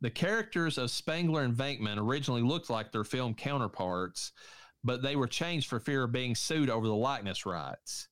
the 0.00 0.10
characters 0.10 0.76
of 0.76 0.90
Spangler 0.90 1.42
and 1.42 1.54
Venkman 1.54 1.98
originally 1.98 2.42
looked 2.42 2.68
like 2.68 2.92
their 2.92 3.04
film 3.04 3.34
counterparts, 3.34 4.32
but 4.82 5.02
they 5.02 5.16
were 5.16 5.26
changed 5.26 5.68
for 5.68 5.80
fear 5.80 6.04
of 6.04 6.12
being 6.12 6.34
sued 6.34 6.68
over 6.68 6.86
the 6.86 6.94
likeness 6.94 7.46
rights. 7.46 8.08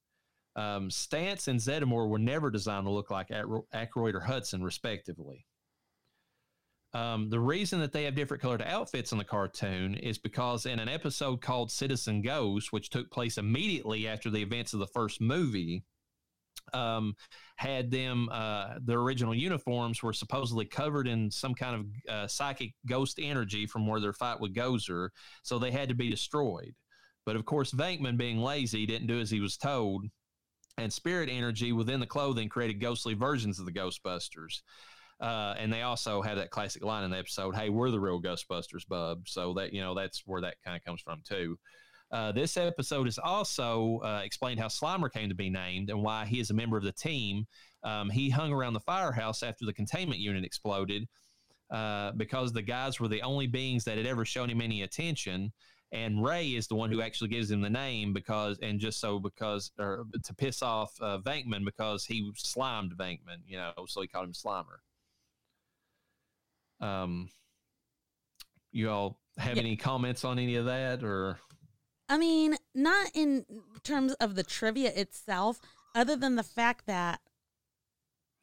Um, 0.56 0.88
Stantz 0.88 1.48
and 1.48 1.60
Zeddemore 1.60 2.08
were 2.08 2.18
never 2.18 2.50
designed 2.50 2.86
to 2.86 2.90
look 2.90 3.10
like 3.10 3.28
Aykroyd 3.28 4.14
or 4.14 4.20
Hudson, 4.20 4.62
respectively. 4.62 5.44
Um, 6.94 7.30
the 7.30 7.40
reason 7.40 7.80
that 7.80 7.92
they 7.92 8.04
have 8.04 8.14
different 8.14 8.42
colored 8.42 8.62
outfits 8.62 9.12
in 9.12 9.18
the 9.18 9.24
cartoon 9.24 9.94
is 9.94 10.18
because 10.18 10.66
in 10.66 10.78
an 10.78 10.90
episode 10.90 11.40
called 11.40 11.70
Citizen 11.70 12.20
Ghost, 12.20 12.72
which 12.72 12.90
took 12.90 13.10
place 13.10 13.38
immediately 13.38 14.06
after 14.06 14.28
the 14.28 14.42
events 14.42 14.74
of 14.74 14.80
the 14.80 14.86
first 14.86 15.20
movie, 15.20 15.84
um, 16.74 17.16
had 17.56 17.90
them 17.90 18.28
uh, 18.30 18.74
their 18.82 18.98
original 18.98 19.34
uniforms 19.34 20.02
were 20.02 20.12
supposedly 20.12 20.64
covered 20.64 21.08
in 21.08 21.30
some 21.30 21.54
kind 21.54 21.74
of 21.76 22.12
uh, 22.14 22.26
psychic 22.26 22.72
ghost 22.86 23.18
energy 23.20 23.66
from 23.66 23.86
where 23.86 24.00
their 24.00 24.12
fight 24.12 24.40
with 24.40 24.54
Gozer, 24.54 25.08
so 25.42 25.58
they 25.58 25.70
had 25.70 25.88
to 25.88 25.94
be 25.94 26.10
destroyed. 26.10 26.74
But 27.24 27.36
of 27.36 27.44
course, 27.44 27.72
Venkman, 27.72 28.16
being 28.16 28.38
lazy, 28.38 28.84
didn't 28.84 29.06
do 29.06 29.20
as 29.20 29.30
he 29.30 29.40
was 29.40 29.56
told, 29.56 30.04
and 30.76 30.92
spirit 30.92 31.28
energy 31.30 31.72
within 31.72 32.00
the 32.00 32.06
clothing 32.06 32.48
created 32.48 32.80
ghostly 32.80 33.14
versions 33.14 33.58
of 33.58 33.66
the 33.66 33.72
Ghostbusters. 33.72 34.62
Uh, 35.22 35.54
and 35.56 35.72
they 35.72 35.82
also 35.82 36.20
had 36.20 36.36
that 36.36 36.50
classic 36.50 36.84
line 36.84 37.04
in 37.04 37.10
the 37.12 37.16
episode, 37.16 37.54
"Hey, 37.54 37.70
we're 37.70 37.92
the 37.92 38.00
real 38.00 38.20
Ghostbusters, 38.20 38.86
bub." 38.88 39.28
So 39.28 39.54
that 39.54 39.72
you 39.72 39.80
know 39.80 39.94
that's 39.94 40.24
where 40.26 40.40
that 40.40 40.56
kind 40.64 40.76
of 40.76 40.84
comes 40.84 41.00
from 41.00 41.22
too. 41.24 41.56
Uh, 42.10 42.32
this 42.32 42.56
episode 42.56 43.08
is 43.08 43.18
also 43.18 44.00
uh, 44.04 44.20
explained 44.22 44.60
how 44.60 44.66
Slimer 44.66 45.10
came 45.10 45.30
to 45.30 45.34
be 45.34 45.48
named 45.48 45.88
and 45.88 46.02
why 46.02 46.26
he 46.26 46.40
is 46.40 46.50
a 46.50 46.54
member 46.54 46.76
of 46.76 46.82
the 46.82 46.92
team. 46.92 47.46
Um, 47.84 48.10
he 48.10 48.28
hung 48.28 48.52
around 48.52 48.74
the 48.74 48.80
firehouse 48.80 49.42
after 49.42 49.64
the 49.64 49.72
containment 49.72 50.20
unit 50.20 50.44
exploded 50.44 51.08
uh, 51.70 52.12
because 52.12 52.52
the 52.52 52.60
guys 52.60 53.00
were 53.00 53.08
the 53.08 53.22
only 53.22 53.46
beings 53.46 53.84
that 53.84 53.96
had 53.96 54.06
ever 54.06 54.26
shown 54.26 54.50
him 54.50 54.60
any 54.60 54.82
attention. 54.82 55.52
And 55.90 56.22
Ray 56.22 56.48
is 56.48 56.66
the 56.66 56.74
one 56.74 56.90
who 56.90 57.00
actually 57.00 57.28
gives 57.28 57.50
him 57.50 57.60
the 57.60 57.70
name 57.70 58.12
because, 58.12 58.58
and 58.62 58.78
just 58.78 59.00
so 59.00 59.18
because, 59.18 59.70
or 59.78 60.04
to 60.24 60.34
piss 60.34 60.62
off 60.62 60.92
uh, 61.00 61.18
Venkman 61.18 61.64
because 61.64 62.04
he 62.04 62.30
slimed 62.36 62.92
Venkman, 62.96 63.40
you 63.46 63.56
know, 63.56 63.72
so 63.86 64.00
he 64.00 64.08
called 64.08 64.26
him 64.26 64.32
Slimer. 64.32 64.80
Um, 66.82 67.30
you 68.72 68.90
all 68.90 69.18
have 69.38 69.56
Yeah. 69.56 69.62
any 69.62 69.76
comments 69.76 70.24
on 70.24 70.38
any 70.38 70.56
of 70.56 70.64
that, 70.66 71.02
or 71.02 71.38
I 72.08 72.18
mean, 72.18 72.56
not 72.74 73.10
in 73.14 73.46
terms 73.84 74.12
of 74.14 74.34
the 74.34 74.42
trivia 74.42 74.90
itself, 74.94 75.60
other 75.94 76.16
than 76.16 76.36
the 76.36 76.42
fact 76.42 76.86
that 76.86 77.20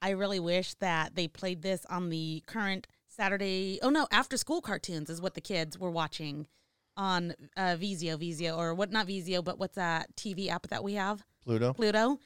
I 0.02 0.12
really 0.12 0.39
wish 0.39 0.73
that 0.75 1.15
they 1.15 1.28
played 1.28 1.62
this 1.62 1.86
on 1.86 2.10
the 2.10 2.41
current 2.47 2.88
Saturday. 3.08 3.80
Oh 3.82 3.89
no, 3.89 4.08
after 4.12 4.38
school 4.38 4.62
cartoons 4.62 5.10
is 5.10 5.21
what 5.21 5.34
the 5.34 5.41
kids 5.41 5.78
were 5.78 5.91
watching 5.91 6.47
on 6.95 7.34
uh, 7.58 7.75
Vizio, 7.75 8.17
Vizio, 8.17 8.58
or 8.58 8.73
what? 8.73 8.91
Not 8.91 9.08
Vizio, 9.08 9.43
but 9.43 9.60
what's 9.60 9.75
that 9.75 10.15
TV 10.15 10.47
app 10.49 10.67
that 10.67 10.84
we 10.84 10.93
have? 10.93 11.23
Pluto. 11.43 11.73
Pluto, 11.73 12.19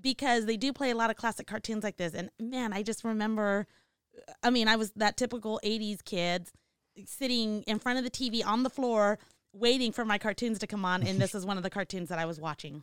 because 0.00 0.44
they 0.46 0.56
do 0.56 0.72
play 0.72 0.90
a 0.90 0.94
lot 0.94 1.10
of 1.10 1.16
classic 1.16 1.46
cartoons 1.46 1.82
like 1.82 1.96
this. 1.96 2.12
And 2.14 2.30
man, 2.38 2.72
I 2.72 2.82
just 2.82 3.04
remember, 3.04 3.66
I 4.42 4.50
mean, 4.50 4.68
I 4.68 4.76
was 4.76 4.92
that 4.92 5.16
typical 5.16 5.60
80s 5.64 6.04
kid 6.04 6.48
sitting 7.06 7.62
in 7.62 7.78
front 7.78 7.98
of 7.98 8.04
the 8.04 8.10
TV 8.10 8.44
on 8.44 8.62
the 8.62 8.70
floor 8.70 9.18
waiting 9.52 9.92
for 9.92 10.04
my 10.04 10.18
cartoons 10.18 10.58
to 10.60 10.66
come 10.66 10.84
on. 10.84 11.02
And 11.02 11.20
this 11.20 11.34
is 11.34 11.46
one 11.46 11.56
of 11.56 11.62
the 11.62 11.70
cartoons 11.70 12.08
that 12.08 12.18
I 12.18 12.26
was 12.26 12.40
watching. 12.40 12.82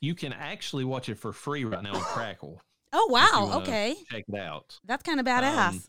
You 0.00 0.14
can 0.14 0.32
actually 0.32 0.84
watch 0.84 1.08
it 1.08 1.18
for 1.18 1.32
free 1.32 1.64
right 1.64 1.82
now 1.82 1.94
on 1.94 2.00
Crackle. 2.00 2.60
Oh 2.92 3.08
wow. 3.10 3.50
Uh, 3.52 3.58
okay. 3.58 3.96
check 4.10 4.24
it 4.26 4.38
out. 4.38 4.78
That's 4.84 5.02
kind 5.02 5.20
of 5.20 5.26
um, 5.26 5.32
badass. 5.32 5.88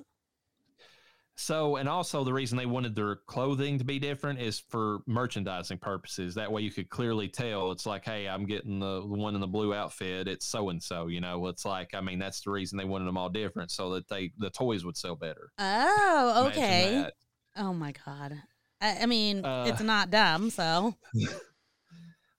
So, 1.41 1.77
and 1.77 1.89
also 1.89 2.23
the 2.23 2.31
reason 2.31 2.55
they 2.55 2.67
wanted 2.67 2.93
their 2.93 3.15
clothing 3.15 3.79
to 3.79 3.83
be 3.83 3.97
different 3.97 4.39
is 4.39 4.59
for 4.69 4.99
merchandising 5.07 5.79
purposes. 5.79 6.35
That 6.35 6.51
way 6.51 6.61
you 6.61 6.69
could 6.71 6.89
clearly 6.91 7.27
tell 7.27 7.71
it's 7.71 7.87
like, 7.87 8.05
hey, 8.05 8.29
I'm 8.29 8.45
getting 8.45 8.79
the, 8.79 9.01
one 9.03 9.33
in 9.33 9.41
the 9.41 9.47
blue 9.47 9.73
outfit. 9.73 10.27
It's 10.27 10.45
so 10.45 10.69
and 10.69 10.81
so, 10.81 11.07
you 11.07 11.19
know. 11.19 11.47
It's 11.47 11.65
like, 11.65 11.95
I 11.95 12.01
mean, 12.01 12.19
that's 12.19 12.41
the 12.41 12.51
reason 12.51 12.77
they 12.77 12.85
wanted 12.85 13.05
them 13.05 13.17
all 13.17 13.27
different 13.29 13.71
so 13.71 13.89
that 13.95 14.07
they 14.07 14.31
the 14.37 14.51
toys 14.51 14.85
would 14.85 14.95
sell 14.95 15.15
better. 15.15 15.51
oh, 15.57 16.45
okay. 16.49 17.09
Oh 17.57 17.73
my 17.73 17.91
god. 18.05 18.39
I, 18.79 18.99
I 19.01 19.05
mean, 19.07 19.43
Uh, 19.43 19.65
it's 19.67 19.81
not 19.81 20.11
dumb, 20.11 20.51
so 20.51 20.95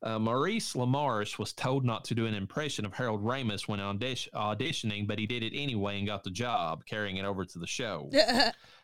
Uh, 0.05 0.19
Maurice 0.19 0.73
LaMarche 0.73 1.38
was 1.38 1.53
told 1.53 1.85
not 1.85 2.05
to 2.07 2.15
do 2.15 2.27
an 2.27 2.35
impression 2.35 2.85
of 2.85 2.93
Harold 2.93 3.23
Ramis 3.23 3.69
when 3.69 3.79
audition- 3.79 4.33
auditioning, 4.35 5.07
but 5.07 5.17
he 5.17 5.27
did 5.29 5.45
it 5.45 5.53
anyway 5.57 5.99
and 5.99 6.09
got 6.09 6.25
the 6.25 6.31
job, 6.31 6.85
carrying 6.87 7.19
it 7.19 7.25
over 7.25 7.45
to 7.45 7.59
the 7.61 7.69
show. 7.69 8.11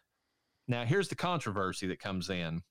Now, 0.69 0.85
here's 0.85 1.09
the 1.09 1.17
controversy 1.17 1.87
that 1.89 1.99
comes 1.99 2.31
in. 2.31 2.63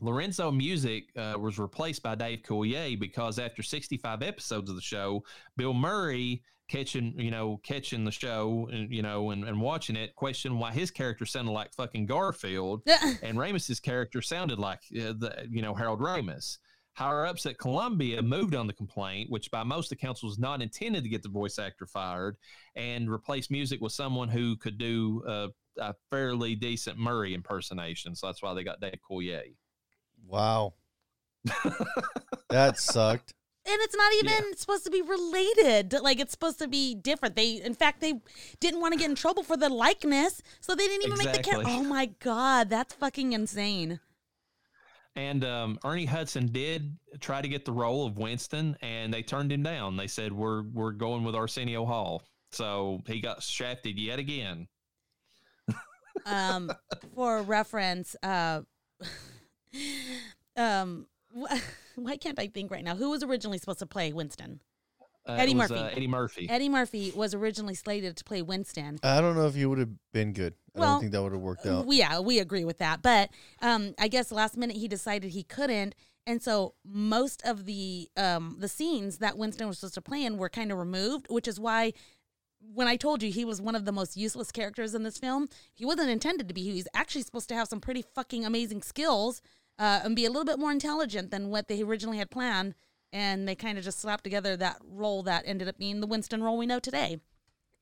Lorenzo 0.00 0.50
Music 0.50 1.04
uh, 1.16 1.34
was 1.38 1.58
replaced 1.58 2.02
by 2.02 2.14
Dave 2.14 2.42
Coulier 2.42 2.98
because 2.98 3.38
after 3.38 3.62
65 3.62 4.22
episodes 4.22 4.68
of 4.70 4.76
the 4.76 4.82
show, 4.82 5.24
Bill 5.56 5.74
Murray 5.74 6.42
catching, 6.68 7.18
you 7.18 7.30
know, 7.30 7.60
catching 7.64 8.04
the 8.04 8.12
show 8.12 8.68
and, 8.70 8.92
you 8.92 9.02
know, 9.02 9.30
and, 9.30 9.44
and 9.44 9.60
watching 9.60 9.96
it, 9.96 10.14
questioned 10.14 10.58
why 10.58 10.70
his 10.70 10.90
character 10.90 11.24
sounded 11.26 11.52
like 11.52 11.72
fucking 11.74 12.06
Garfield 12.06 12.82
and 13.22 13.38
Ramis's 13.38 13.80
character 13.80 14.22
sounded 14.22 14.58
like, 14.58 14.80
uh, 14.92 15.14
the, 15.18 15.46
you 15.50 15.62
know, 15.62 15.74
Harold 15.74 16.00
Ramis. 16.00 16.58
Higher 16.92 17.26
ups 17.26 17.46
at 17.46 17.58
Columbia 17.58 18.20
moved 18.22 18.56
on 18.56 18.66
the 18.66 18.72
complaint, 18.72 19.30
which 19.30 19.52
by 19.52 19.62
most 19.62 19.92
accounts 19.92 20.22
was 20.22 20.36
not 20.36 20.60
intended 20.60 21.04
to 21.04 21.08
get 21.08 21.22
the 21.22 21.28
voice 21.28 21.58
actor 21.58 21.86
fired, 21.86 22.36
and 22.74 23.08
replace 23.08 23.50
Music 23.50 23.80
with 23.80 23.92
someone 23.92 24.28
who 24.28 24.56
could 24.56 24.78
do 24.78 25.22
uh, 25.26 25.46
a 25.78 25.94
fairly 26.10 26.54
decent 26.54 26.98
Murray 26.98 27.34
impersonation. 27.34 28.14
So 28.14 28.26
that's 28.26 28.42
why 28.42 28.54
they 28.54 28.64
got 28.64 28.80
Dave 28.80 28.98
Coulier. 29.08 29.54
Wow. 30.26 30.74
that 32.50 32.78
sucked. 32.78 33.34
and 33.66 33.76
it's 33.82 33.94
not 33.96 34.12
even 34.14 34.44
Yeah. 34.48 34.54
supposed 34.56 34.84
to 34.84 34.90
be 34.90 35.02
related. 35.02 35.92
Like 36.02 36.20
it's 36.20 36.32
supposed 36.32 36.58
to 36.58 36.68
be 36.68 36.94
different. 36.94 37.36
They, 37.36 37.62
in 37.62 37.74
fact, 37.74 38.00
they 38.00 38.20
didn't 38.60 38.80
want 38.80 38.92
to 38.92 38.98
get 38.98 39.08
in 39.10 39.14
trouble 39.16 39.42
for 39.42 39.56
the 39.56 39.68
likeness, 39.68 40.42
so 40.60 40.74
they 40.74 40.86
didn't 40.88 41.06
even 41.06 41.18
make 41.18 41.36
the 41.36 41.42
character. 41.42 41.70
Oh 41.70 41.82
my 41.84 42.06
god, 42.20 42.70
that's 42.70 42.94
fucking 42.94 43.32
insane. 43.32 44.00
And 45.16 45.44
um, 45.44 45.78
Ernie 45.84 46.04
Hudson 46.04 46.46
did 46.52 46.96
try 47.20 47.42
to 47.42 47.48
get 47.48 47.64
the 47.64 47.72
role 47.72 48.06
of 48.06 48.18
Winston, 48.18 48.76
and 48.82 49.12
they 49.12 49.22
turned 49.22 49.50
him 49.50 49.62
down. 49.64 49.96
They 49.96 50.06
said, 50.06 50.32
"We're 50.32 50.62
we're 50.62 50.92
going 50.92 51.24
with 51.24 51.34
Arsenio 51.34 51.84
Hall." 51.84 52.22
So 52.52 53.00
he 53.06 53.20
got 53.20 53.42
shafted 53.42 53.98
yet 53.98 54.18
again. 54.18 54.68
Um, 56.26 56.70
for 57.14 57.42
reference, 57.42 58.14
uh, 58.22 58.62
um, 60.56 61.06
wh- 61.36 61.54
why 61.96 62.16
can't 62.16 62.38
I 62.38 62.46
think 62.48 62.70
right 62.70 62.84
now? 62.84 62.96
Who 62.96 63.10
was 63.10 63.22
originally 63.22 63.58
supposed 63.58 63.78
to 63.80 63.86
play 63.86 64.12
Winston? 64.12 64.60
Uh, 65.26 65.32
Eddie 65.34 65.54
was, 65.54 65.70
Murphy. 65.70 65.82
Uh, 65.82 65.88
Eddie 65.88 66.06
Murphy. 66.08 66.48
Eddie 66.48 66.68
Murphy 66.70 67.12
was 67.14 67.34
originally 67.34 67.74
slated 67.74 68.16
to 68.16 68.24
play 68.24 68.40
Winston. 68.40 68.98
I 69.02 69.20
don't 69.20 69.36
know 69.36 69.46
if 69.46 69.54
he 69.54 69.66
would 69.66 69.78
have 69.78 69.90
been 70.12 70.32
good. 70.32 70.54
I 70.74 70.80
Well, 70.80 70.92
don't 70.92 71.00
think 71.00 71.12
that 71.12 71.22
would 71.22 71.32
have 71.32 71.40
worked 71.42 71.66
out. 71.66 71.86
We- 71.86 71.98
Yeah, 71.98 72.20
we 72.20 72.38
agree 72.38 72.64
with 72.64 72.78
that. 72.78 73.02
But 73.02 73.30
um, 73.60 73.94
I 73.98 74.08
guess 74.08 74.32
last 74.32 74.56
minute 74.56 74.76
he 74.76 74.88
decided 74.88 75.32
he 75.32 75.42
couldn't, 75.42 75.94
and 76.26 76.42
so 76.42 76.74
most 76.84 77.42
of 77.44 77.66
the 77.66 78.08
um, 78.16 78.56
the 78.58 78.68
scenes 78.68 79.18
that 79.18 79.36
Winston 79.36 79.66
was 79.68 79.78
supposed 79.78 79.94
to 79.94 80.00
play 80.02 80.24
in 80.24 80.38
were 80.38 80.48
kind 80.48 80.72
of 80.72 80.78
removed, 80.78 81.26
which 81.28 81.46
is 81.48 81.60
why 81.60 81.92
when 82.60 82.88
I 82.88 82.96
told 82.96 83.22
you 83.22 83.30
he 83.30 83.44
was 83.44 83.60
one 83.60 83.74
of 83.74 83.84
the 83.84 83.92
most 83.92 84.16
useless 84.16 84.50
characters 84.52 84.94
in 84.94 85.02
this 85.02 85.18
film, 85.18 85.48
he 85.74 85.84
wasn't 85.84 86.10
intended 86.10 86.48
to 86.48 86.54
be. 86.54 86.62
He 86.62 86.74
was 86.74 86.88
actually 86.94 87.22
supposed 87.22 87.48
to 87.50 87.54
have 87.54 87.68
some 87.68 87.80
pretty 87.80 88.02
fucking 88.14 88.44
amazing 88.44 88.82
skills 88.82 89.40
uh, 89.78 90.00
and 90.04 90.16
be 90.16 90.24
a 90.24 90.30
little 90.30 90.44
bit 90.44 90.58
more 90.58 90.72
intelligent 90.72 91.30
than 91.30 91.50
what 91.50 91.68
they 91.68 91.82
originally 91.82 92.18
had 92.18 92.30
planned. 92.30 92.74
And 93.12 93.48
they 93.48 93.54
kind 93.54 93.78
of 93.78 93.84
just 93.84 94.00
slapped 94.00 94.24
together 94.24 94.56
that 94.56 94.78
role 94.84 95.22
that 95.22 95.44
ended 95.46 95.68
up 95.68 95.78
being 95.78 96.00
the 96.00 96.06
Winston 96.06 96.42
role 96.42 96.58
we 96.58 96.66
know 96.66 96.78
today. 96.78 97.20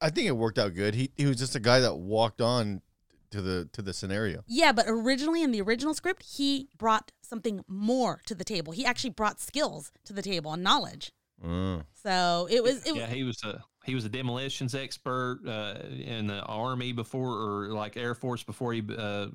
I 0.00 0.10
think 0.10 0.28
it 0.28 0.36
worked 0.36 0.58
out 0.58 0.74
good. 0.74 0.94
He 0.94 1.10
he 1.16 1.26
was 1.26 1.36
just 1.36 1.56
a 1.56 1.60
guy 1.60 1.80
that 1.80 1.96
walked 1.96 2.40
on 2.40 2.82
to 3.30 3.40
the 3.40 3.68
to 3.72 3.82
the 3.82 3.92
scenario. 3.92 4.44
Yeah, 4.46 4.72
but 4.72 4.84
originally 4.86 5.42
in 5.42 5.50
the 5.50 5.60
original 5.62 5.94
script, 5.94 6.22
he 6.36 6.68
brought 6.76 7.12
something 7.22 7.64
more 7.66 8.20
to 8.26 8.34
the 8.34 8.44
table. 8.44 8.72
He 8.72 8.84
actually 8.84 9.10
brought 9.10 9.40
skills 9.40 9.90
to 10.04 10.12
the 10.12 10.22
table 10.22 10.52
and 10.52 10.62
knowledge. 10.62 11.12
Mm. 11.44 11.84
So 11.92 12.46
it 12.50 12.62
was, 12.62 12.86
it, 12.86 12.96
yeah, 12.96 13.08
he 13.08 13.24
was 13.24 13.42
a 13.44 13.62
he 13.86 13.94
was 13.94 14.04
a 14.04 14.08
demolitions 14.08 14.74
expert 14.74 15.40
uh, 15.46 15.86
in 15.96 16.26
the 16.26 16.40
army 16.42 16.92
before, 16.92 17.30
or 17.30 17.68
like 17.68 17.96
Air 17.96 18.14
Force 18.14 18.42
before 18.42 18.72
he 18.72 18.82
uh, 18.98 19.26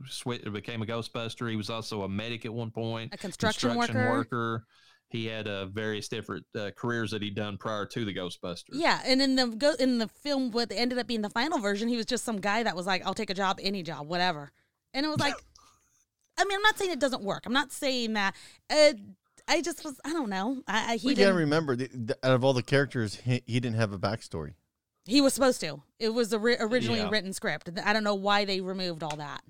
became 0.51 0.81
a 0.81 0.85
Ghostbuster. 0.85 1.49
He 1.49 1.55
was 1.55 1.69
also 1.69 2.03
a 2.03 2.09
medic 2.09 2.45
at 2.45 2.53
one 2.53 2.69
point, 2.69 3.13
a 3.13 3.17
construction, 3.17 3.75
worker. 3.75 4.09
worker. 4.09 4.65
He 5.07 5.25
had 5.25 5.47
uh, 5.47 5.65
various 5.67 6.07
different 6.09 6.45
uh, 6.57 6.71
careers 6.77 7.11
that 7.11 7.21
he'd 7.21 7.35
done 7.35 7.57
prior 7.57 7.85
to 7.85 8.05
the 8.05 8.13
Ghostbusters. 8.13 8.73
Yeah, 8.73 9.01
and 9.05 9.21
in 9.21 9.35
the 9.35 9.47
go 9.47 9.73
in 9.79 9.97
the 9.97 10.07
film, 10.07 10.51
what 10.51 10.71
ended 10.71 10.99
up 10.99 11.07
being 11.07 11.21
the 11.21 11.29
final 11.29 11.59
version, 11.59 11.87
he 11.87 11.97
was 11.97 12.05
just 12.05 12.25
some 12.25 12.39
guy 12.39 12.63
that 12.63 12.75
was 12.75 12.85
like, 12.85 13.05
"I'll 13.05 13.13
take 13.13 13.29
a 13.29 13.33
job, 13.33 13.59
any 13.61 13.83
job, 13.83 14.07
whatever," 14.07 14.51
and 14.93 15.05
it 15.05 15.09
was 15.09 15.19
like, 15.19 15.35
I 16.37 16.43
mean, 16.43 16.57
I'm 16.57 16.61
not 16.63 16.77
saying 16.77 16.91
it 16.91 16.99
doesn't 16.99 17.23
work. 17.23 17.43
I'm 17.45 17.53
not 17.53 17.71
saying 17.71 18.13
that. 18.13 18.35
Uh, 18.69 18.93
I 19.47 19.62
just 19.62 19.84
was, 19.84 19.99
I 20.06 20.13
don't 20.13 20.30
know. 20.30 20.62
I, 20.67 20.93
I 20.93 20.95
he 20.97 21.08
we 21.10 21.13
gotta 21.15 21.25
didn't. 21.27 21.36
remember 21.38 21.75
th- 21.75 21.91
th- 21.91 22.19
out 22.23 22.32
of 22.34 22.43
all 22.43 22.54
the 22.54 22.63
characters, 22.63 23.15
he, 23.15 23.41
he 23.45 23.60
didn't 23.60 23.75
have 23.77 23.91
a 23.93 23.99
backstory. 23.99 24.54
he 25.06 25.21
was 25.21 25.34
supposed 25.34 25.60
to. 25.62 25.82
It 25.99 26.10
was 26.10 26.32
a 26.34 26.39
ri- 26.39 26.58
originally 26.60 26.99
Yeah. 26.99 27.10
written 27.10 27.34
script. 27.34 27.69
I 27.84 27.93
don't 27.93 28.04
know 28.04 28.15
why 28.15 28.45
they 28.45 28.62
removed 28.62 29.04
all 29.04 29.15
that. 29.17 29.41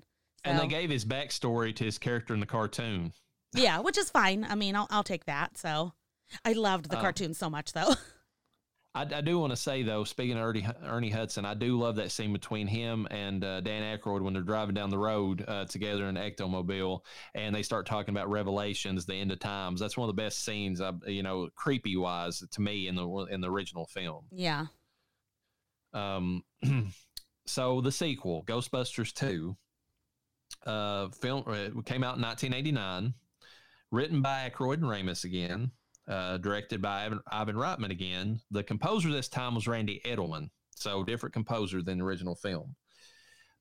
And 0.44 0.58
they 0.58 0.66
gave 0.66 0.90
his 0.90 1.04
backstory 1.04 1.74
to 1.76 1.84
his 1.84 1.98
character 1.98 2.34
in 2.34 2.40
the 2.40 2.46
cartoon. 2.46 3.12
Yeah, 3.54 3.78
which 3.80 3.96
is 3.98 4.10
fine. 4.10 4.44
I 4.48 4.54
mean, 4.56 4.74
I'll 4.74 4.88
I'll 4.90 5.04
take 5.04 5.26
that. 5.26 5.56
So, 5.58 5.92
I 6.44 6.54
loved 6.54 6.88
the 6.90 6.96
Um, 6.96 7.02
cartoon 7.02 7.34
so 7.34 7.48
much, 7.50 7.72
though. 7.74 7.94
I, 8.94 9.02
I 9.02 9.20
do 9.22 9.38
want 9.38 9.52
to 9.52 9.56
say 9.56 9.82
though, 9.82 10.04
speaking 10.04 10.36
of 10.36 10.42
Ernie, 10.42 10.66
Ernie 10.84 11.10
Hudson, 11.10 11.44
I 11.44 11.54
do 11.54 11.78
love 11.78 11.96
that 11.96 12.10
scene 12.12 12.32
between 12.32 12.66
him 12.66 13.06
and 13.10 13.42
uh, 13.42 13.60
Dan 13.62 13.98
Aykroyd 13.98 14.20
when 14.20 14.34
they're 14.34 14.42
driving 14.42 14.74
down 14.74 14.90
the 14.90 14.98
road 14.98 15.44
uh, 15.48 15.64
together 15.64 16.06
in 16.06 16.16
an 16.16 16.30
ectomobile, 16.30 17.00
and 17.34 17.54
they 17.54 17.62
start 17.62 17.86
talking 17.86 18.14
about 18.14 18.30
Revelations, 18.30 19.06
the 19.06 19.14
end 19.14 19.32
of 19.32 19.38
times. 19.38 19.80
That's 19.80 19.96
one 19.96 20.08
of 20.08 20.14
the 20.14 20.22
best 20.22 20.44
scenes, 20.44 20.80
I, 20.80 20.92
you 21.06 21.22
know, 21.22 21.48
creepy 21.54 21.96
wise 21.96 22.44
to 22.50 22.60
me 22.60 22.88
in 22.88 22.94
the 22.94 23.08
in 23.30 23.40
the 23.40 23.50
original 23.50 23.86
film. 23.86 24.24
yeah. 24.30 24.66
Um, 25.94 26.42
so 27.46 27.80
the 27.80 27.92
sequel, 27.92 28.44
Ghostbusters 28.46 29.12
Two, 29.12 29.56
uh, 30.66 31.08
film 31.08 31.44
uh, 31.46 31.80
came 31.82 32.04
out 32.04 32.16
in 32.16 32.22
1989, 32.22 33.14
written 33.90 34.22
by 34.22 34.48
Aykroyd 34.48 34.74
and 34.74 34.84
Ramis 34.84 35.24
again, 35.24 35.70
uh, 36.12 36.36
directed 36.38 36.82
by 36.82 37.06
Ivan, 37.06 37.20
Ivan 37.30 37.56
Reitman 37.56 37.90
again. 37.90 38.40
The 38.50 38.62
composer 38.62 39.10
this 39.10 39.28
time 39.28 39.54
was 39.54 39.66
Randy 39.66 40.00
Edelman, 40.04 40.48
so 40.74 41.02
different 41.02 41.32
composer 41.32 41.82
than 41.82 41.98
the 41.98 42.04
original 42.04 42.34
film. 42.34 42.74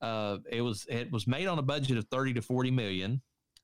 Uh, 0.02 0.38
it 0.52 0.62
was 0.62 0.86
it 0.90 1.12
was 1.12 1.28
made 1.28 1.48
on 1.48 1.60
a 1.60 1.62
budget 1.62 1.98
of 1.98 2.06
30 2.12 2.34
to 2.34 2.42
40 2.42 2.72
million. 2.72 3.22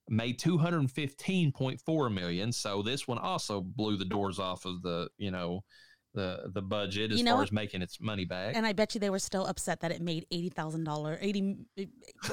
Made 0.10 0.40
215.4 0.40 2.14
million, 2.14 2.52
so 2.54 2.82
this 2.82 3.10
one 3.10 3.18
also 3.18 3.60
blew 3.60 3.98
the 3.98 4.06
doors 4.06 4.40
off 4.40 4.64
of 4.64 4.82
the 4.82 5.10
you 5.18 5.32
know 5.32 5.66
the 6.14 6.50
the 6.54 6.62
budget 6.62 7.12
as 7.12 7.18
You 7.18 7.26
know 7.26 7.34
far 7.34 7.44
as 7.44 7.52
making 7.52 7.82
its 7.82 8.00
money 8.00 8.24
back. 8.24 8.56
And 8.56 8.66
I 8.66 8.72
bet 8.72 8.96
you 8.96 9.02
they 9.02 9.10
were 9.10 9.20
still 9.20 9.46
upset 9.46 9.82
that 9.82 9.92
it 9.92 10.02
made 10.02 10.26
eighty 10.32 10.50
thousand 10.50 10.86
dollars. 10.86 11.18
Eighty, 11.22 11.58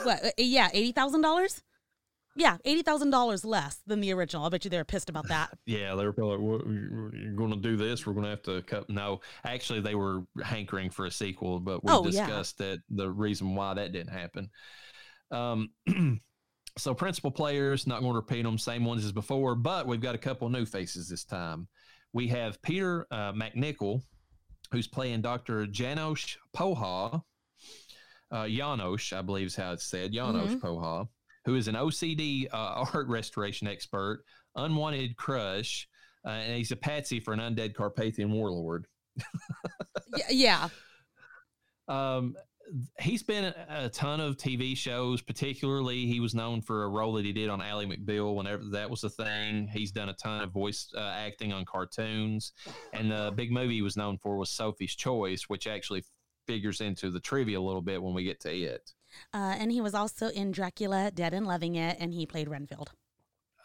what? 0.04 0.24
uh, 0.24 0.30
Yeah, 0.38 0.68
eighty 0.72 0.92
thousand 0.92 1.22
dollars. 1.22 1.62
Yeah, 2.36 2.56
eighty 2.64 2.82
thousand 2.82 3.10
dollars 3.10 3.44
less 3.44 3.80
than 3.86 4.00
the 4.00 4.12
original. 4.12 4.44
I 4.44 4.48
bet 4.48 4.64
you 4.64 4.70
they 4.70 4.76
were 4.76 4.84
pissed 4.84 5.08
about 5.08 5.28
that. 5.28 5.50
Yeah, 5.66 5.94
they 5.94 6.04
were 6.04 6.12
probably 6.12 6.36
like, 6.36 6.62
what, 6.62 6.66
"You're 7.20 7.32
going 7.34 7.50
to 7.50 7.56
do 7.56 7.76
this? 7.76 8.06
We're 8.06 8.12
going 8.12 8.24
to 8.24 8.30
have 8.30 8.42
to 8.42 8.62
cut." 8.62 8.90
No, 8.90 9.20
actually, 9.44 9.80
they 9.80 9.94
were 9.94 10.22
hankering 10.42 10.90
for 10.90 11.06
a 11.06 11.10
sequel, 11.10 11.60
but 11.60 11.84
we 11.84 11.92
Oh, 11.92 12.04
yeah. 12.06 12.26
discussed 12.26 12.58
that 12.58 12.80
the 12.90 13.08
reason 13.10 13.54
why 13.54 13.74
that 13.74 13.92
didn't 13.92 14.12
happen. 14.12 14.50
Um, 15.30 15.70
so 16.78 16.92
principal 16.94 17.30
players, 17.30 17.86
not 17.86 18.00
going 18.00 18.12
to 18.12 18.16
repeat 18.16 18.42
them, 18.42 18.58
same 18.58 18.84
ones 18.84 19.04
as 19.04 19.12
before, 19.12 19.54
but 19.54 19.86
we've 19.86 20.00
got 20.00 20.14
a 20.14 20.18
couple 20.18 20.48
new 20.48 20.66
faces 20.66 21.08
this 21.08 21.24
time. 21.24 21.68
We 22.12 22.28
have 22.28 22.60
Peter 22.62 23.06
uh, 23.10 23.32
MacNicol, 23.32 24.02
who's 24.72 24.88
playing 24.88 25.22
Dr. 25.22 25.66
Janosz 25.66 26.36
Poha. 26.56 27.22
Uh, 28.30 28.44
Janosz, 28.44 29.12
I 29.16 29.22
believe 29.22 29.46
is 29.46 29.56
how 29.56 29.72
it's 29.72 29.84
said. 29.84 30.12
Janosz 30.12 30.58
Poha, 30.60 31.06
who 31.44 31.54
is 31.56 31.68
an 31.68 31.74
OCD 31.74 32.46
uh, 32.52 32.84
art 32.94 33.08
restoration 33.08 33.66
expert 33.66 34.24
unwanted 34.56 35.16
crush, 35.16 35.88
uh, 36.24 36.30
and 36.30 36.56
he's 36.56 36.72
a 36.72 36.76
patsy 36.76 37.20
for 37.20 37.32
an 37.34 37.40
undead 37.40 37.74
Carpathian 37.74 38.30
warlord. 38.32 38.86
Yeah, 40.16 40.26
Um, 41.88 42.36
he's 43.00 43.22
been 43.22 43.52
a 43.68 43.88
ton 43.88 44.20
of 44.20 44.36
TV 44.36 44.76
shows. 44.76 45.20
Particularly, 45.20 46.06
he 46.06 46.20
was 46.20 46.34
known 46.34 46.62
for 46.62 46.84
a 46.84 46.88
role 46.88 47.12
that 47.14 47.24
he 47.24 47.32
did 47.32 47.50
on 47.50 47.60
Ally 47.60 47.84
McBeal 47.84 48.34
whenever 48.36 48.62
that 48.70 48.88
was 48.88 49.02
a 49.02 49.10
thing. 49.10 49.68
He's 49.72 49.90
done 49.90 50.08
a 50.08 50.14
ton 50.14 50.42
of 50.42 50.52
voice 50.52 50.88
uh, 50.96 51.00
acting 51.00 51.52
on 51.52 51.64
cartoons, 51.64 52.52
and 52.92 53.10
the 53.10 53.32
big 53.34 53.50
movie 53.50 53.74
he 53.74 53.82
was 53.82 53.96
known 53.96 54.18
for 54.18 54.36
was 54.36 54.50
Sophie's 54.50 54.94
Choice, 54.94 55.44
which 55.48 55.66
actually 55.66 56.04
figures 56.46 56.80
into 56.80 57.10
the 57.10 57.20
trivia 57.20 57.58
a 57.58 57.60
little 57.60 57.82
bit 57.82 58.02
when 58.02 58.14
we 58.14 58.22
get 58.22 58.40
to 58.40 58.50
it. 58.56 58.92
Uh, 59.32 59.56
and 59.58 59.72
he 59.72 59.80
was 59.80 59.94
also 59.94 60.28
in 60.28 60.52
Dracula, 60.52 61.10
Dead 61.12 61.34
and 61.34 61.46
Loving 61.46 61.76
It, 61.76 61.96
and 62.00 62.12
he 62.12 62.26
played 62.26 62.48
Renfield. 62.48 62.92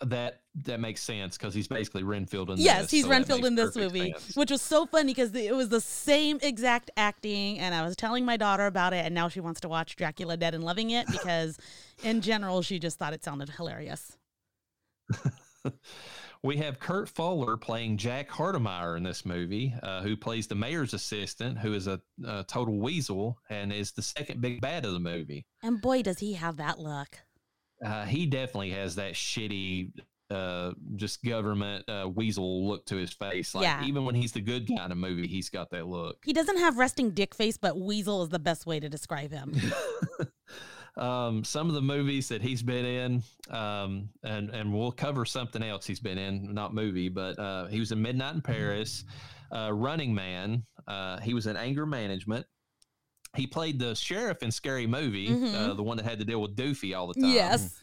That 0.01 0.43
that 0.63 0.79
makes 0.79 1.01
sense 1.01 1.37
because 1.37 1.53
he's 1.53 1.67
basically 1.67 2.03
Renfield 2.03 2.49
in 2.51 2.57
Yes, 2.57 2.83
this, 2.83 2.91
he's 2.91 3.03
so 3.03 3.09
Renfield 3.09 3.43
in 3.43 3.55
this 3.55 3.75
movie, 3.75 4.13
sense. 4.13 4.35
which 4.35 4.49
was 4.49 4.61
so 4.61 4.85
funny 4.85 5.11
because 5.13 5.35
it 5.35 5.53
was 5.53 5.67
the 5.67 5.81
same 5.81 6.39
exact 6.41 6.89
acting. 6.95 7.59
And 7.59 7.75
I 7.75 7.85
was 7.85 7.97
telling 7.97 8.23
my 8.23 8.37
daughter 8.37 8.65
about 8.65 8.93
it, 8.93 9.05
and 9.05 9.13
now 9.13 9.27
she 9.27 9.41
wants 9.41 9.59
to 9.61 9.67
watch 9.67 9.97
Dracula 9.97 10.37
Dead 10.37 10.55
and 10.55 10.63
Loving 10.63 10.91
It 10.91 11.05
because, 11.11 11.57
in 12.01 12.21
general, 12.21 12.61
she 12.61 12.79
just 12.79 12.97
thought 12.97 13.11
it 13.13 13.25
sounded 13.25 13.49
hilarious. 13.49 14.17
We 16.41 16.55
have 16.57 16.79
Kurt 16.79 17.09
Fuller 17.09 17.57
playing 17.57 17.97
Jack 17.97 18.29
Hardemeyer 18.29 18.95
in 18.95 19.03
this 19.03 19.25
movie, 19.25 19.75
uh, 19.83 20.01
who 20.01 20.15
plays 20.15 20.47
the 20.47 20.55
mayor's 20.55 20.93
assistant, 20.93 21.57
who 21.57 21.73
is 21.73 21.87
a, 21.87 21.99
a 22.25 22.45
total 22.45 22.79
weasel 22.79 23.37
and 23.49 23.73
is 23.73 23.91
the 23.91 24.01
second 24.01 24.39
big 24.39 24.61
bad 24.61 24.85
of 24.85 24.93
the 24.93 24.99
movie. 24.99 25.45
And 25.63 25.81
boy, 25.81 26.01
does 26.01 26.19
he 26.19 26.33
have 26.33 26.55
that 26.57 26.79
look. 26.79 27.17
Uh, 27.85 28.05
he 28.05 28.25
definitely 28.25 28.69
has 28.71 28.95
that 28.95 29.13
shitty, 29.13 29.91
uh, 30.31 30.71
just 30.95 31.21
government 31.25 31.83
uh, 31.89 32.07
weasel 32.07 32.65
look 32.69 32.85
to 32.85 32.95
his 32.95 33.11
face. 33.11 33.53
Like 33.53 33.63
Yeah. 33.63 33.83
even 33.83 34.05
when 34.05 34.15
he's 34.15 34.31
the 34.31 34.41
good 34.41 34.65
guy 34.65 34.85
in 34.85 34.93
a 34.93 34.95
movie, 34.95 35.27
he's 35.27 35.49
got 35.49 35.69
that 35.71 35.87
look. 35.87 36.23
He 36.23 36.31
doesn't 36.31 36.57
have 36.59 36.77
resting 36.77 37.11
dick 37.11 37.35
face, 37.35 37.57
but 37.57 37.77
weasel 37.77 38.23
is 38.23 38.29
the 38.29 38.39
best 38.39 38.65
way 38.65 38.79
to 38.79 38.87
describe 38.87 39.31
him. 39.31 39.53
um, 40.99 41.43
some 41.43 41.67
of 41.69 41.75
the 41.75 41.81
movies 41.81 42.27
that 42.29 42.41
he's 42.41 42.61
been 42.61 42.85
in, 42.85 43.23
um, 43.55 44.09
and 44.23 44.49
and 44.49 44.73
we'll 44.73 44.91
cover 44.91 45.25
something 45.25 45.63
else 45.63 45.85
he's 45.87 45.99
been 45.99 46.17
in, 46.17 46.53
not 46.53 46.73
movie, 46.73 47.09
but 47.09 47.39
uh, 47.39 47.67
he 47.67 47.79
was 47.79 47.91
in 47.91 48.01
Midnight 48.01 48.35
in 48.35 48.41
Paris, 48.41 49.05
uh, 49.55 49.71
Running 49.73 50.13
Man. 50.13 50.63
Uh, 50.87 51.19
he 51.19 51.33
was 51.33 51.47
in 51.47 51.55
Anger 51.57 51.85
Management. 51.85 52.45
He 53.35 53.45
played 53.47 53.77
the 53.79 53.95
sheriff 53.95 54.41
in 54.41 54.51
Scary 54.51 54.87
Movie, 54.87 55.27
uh, 55.27 55.31
Mhm. 55.31 55.75
the 55.77 55.83
one 55.83 55.97
that 55.97 56.05
had 56.05 56.17
to 56.19 56.25
deal 56.25 56.41
with 56.41 56.55
Doofy 56.55 56.97
all 56.97 57.07
the 57.07 57.13
time. 57.13 57.29
yes. 57.31 57.79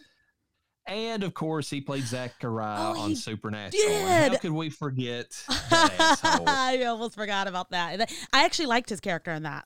and 0.89 1.23
of 1.25 1.35
course 1.35 1.69
he 1.71 1.81
played 1.81 2.05
Zachariah 2.05 2.93
Oh, 2.95 3.01
on 3.01 3.17
Supernatural. 3.17 4.07
How 4.07 4.37
could 4.37 4.53
we 4.53 4.71
forget? 4.71 5.27
I 5.49 6.85
almost 6.87 7.14
forgot 7.17 7.49
about 7.49 7.71
that. 7.71 8.09
I 8.33 8.45
actually 8.45 8.67
liked 8.67 8.89
his 8.91 9.01
character 9.01 9.33
in 9.33 9.43
that. 9.45 9.64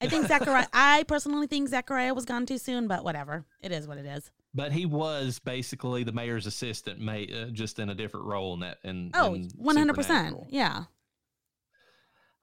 I 0.00 0.08
think 0.08 0.26
Zachariah, 0.26 0.66
I 0.72 1.04
personally 1.04 1.46
think 1.46 1.68
Zachariah 1.68 2.14
was 2.14 2.24
gone 2.24 2.46
too 2.46 2.58
soon, 2.58 2.86
but 2.86 3.04
whatever. 3.04 3.44
It 3.62 3.72
is 3.72 3.88
what 3.88 3.98
it 3.98 4.06
is. 4.06 4.30
But 4.54 4.72
he 4.72 4.86
was 4.86 5.38
basically 5.38 6.04
the 6.04 6.12
mayor's 6.12 6.46
assistant, 6.46 7.00
mate, 7.00 7.32
uh, 7.32 7.46
just 7.46 7.78
in 7.78 7.90
a 7.90 7.94
different 7.94 8.26
role 8.26 8.54
in 8.54 8.60
that. 8.60 8.78
In, 8.84 9.10
Oh, 9.14 9.36
100%. 9.62 10.46
Yeah. 10.50 10.84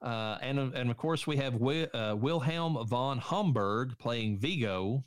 Uh, 0.02 0.38
and 0.42 0.60
and 0.60 0.92
of 0.92 0.98
course 0.98 1.26
we 1.26 1.38
have 1.38 1.54
Wi- 1.54 1.88
uh, 1.94 2.14
Wilhelm 2.14 2.78
von 2.88 3.18
Homburg 3.20 3.98
playing 4.00 4.38
Vigo, 4.38 5.02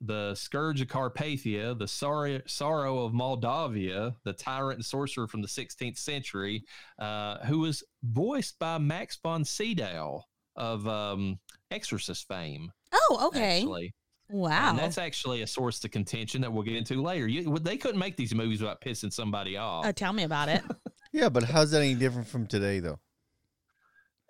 the 0.00 0.34
scourge 0.34 0.80
of 0.80 0.88
Carpathia, 0.88 1.78
the 1.78 1.86
sorrow, 1.86 2.40
sorrow 2.46 3.04
of 3.04 3.12
Moldavia, 3.14 4.16
the 4.24 4.32
tyrant 4.32 4.78
and 4.78 4.84
sorcerer 4.84 5.28
from 5.28 5.42
the 5.42 5.48
16th 5.48 5.96
century, 5.96 6.64
uh, 6.98 7.38
who 7.46 7.60
was 7.60 7.84
voiced 8.02 8.58
by 8.58 8.78
Max 8.78 9.16
von 9.22 9.44
Sydow 9.44 10.24
of 10.56 10.86
um, 10.86 11.38
Exorcist 11.70 12.26
fame. 12.28 12.70
Oh, 12.92 13.26
okay. 13.28 13.58
Actually, 13.60 13.94
Wow. 14.30 14.70
and 14.70 14.78
that's 14.78 14.96
actually 14.98 15.42
a 15.42 15.46
source 15.46 15.84
of 15.84 15.90
contention 15.90 16.40
that 16.40 16.52
we'll 16.52 16.62
get 16.62 16.76
into 16.76 17.02
later. 17.02 17.26
You, 17.28 17.58
they 17.58 17.76
couldn't 17.76 17.98
make 17.98 18.16
these 18.16 18.34
movies 18.34 18.60
without 18.62 18.80
pissing 18.80 19.12
somebody 19.12 19.56
off. 19.56 19.84
Uh, 19.84 19.92
tell 19.92 20.12
me 20.12 20.24
about 20.24 20.48
it. 20.48 20.62
Yeah, 21.14 21.28
but 21.28 21.42
how's 21.42 21.72
that 21.72 21.82
any 21.82 21.94
different 21.94 22.26
from 22.26 22.46
today, 22.46 22.80
though? 22.80 22.98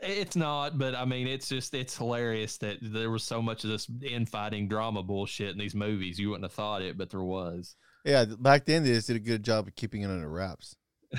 It's 0.01 0.35
not, 0.35 0.79
but 0.79 0.97
I 0.97 1.05
mean, 1.05 1.29
it's 1.29 1.49
just 1.49 1.73
it's 1.75 1.97
hilarious 1.97 2.59
that 2.59 2.79
there 2.83 3.09
was 3.09 3.23
so 3.23 3.41
much 3.41 3.63
of 3.63 3.71
this 3.71 3.89
infighting 4.03 4.67
drama 4.67 5.05
bullshit 5.05 5.51
in 5.53 5.59
these 5.59 5.77
movies. 5.77 6.19
You 6.19 6.31
wouldn't 6.31 6.45
have 6.45 6.53
thought 6.53 6.83
it, 6.83 6.99
but 6.99 7.09
there 7.11 7.23
was. 7.23 7.77
Yeah, 8.05 8.25
back 8.37 8.65
then 8.65 8.83
they 8.83 8.95
just 8.95 9.07
did 9.07 9.15
a 9.15 9.21
good 9.21 9.45
job 9.45 9.69
of 9.69 9.77
keeping 9.77 10.03
it 10.03 10.07
under 10.11 10.29
wraps. 10.29 10.75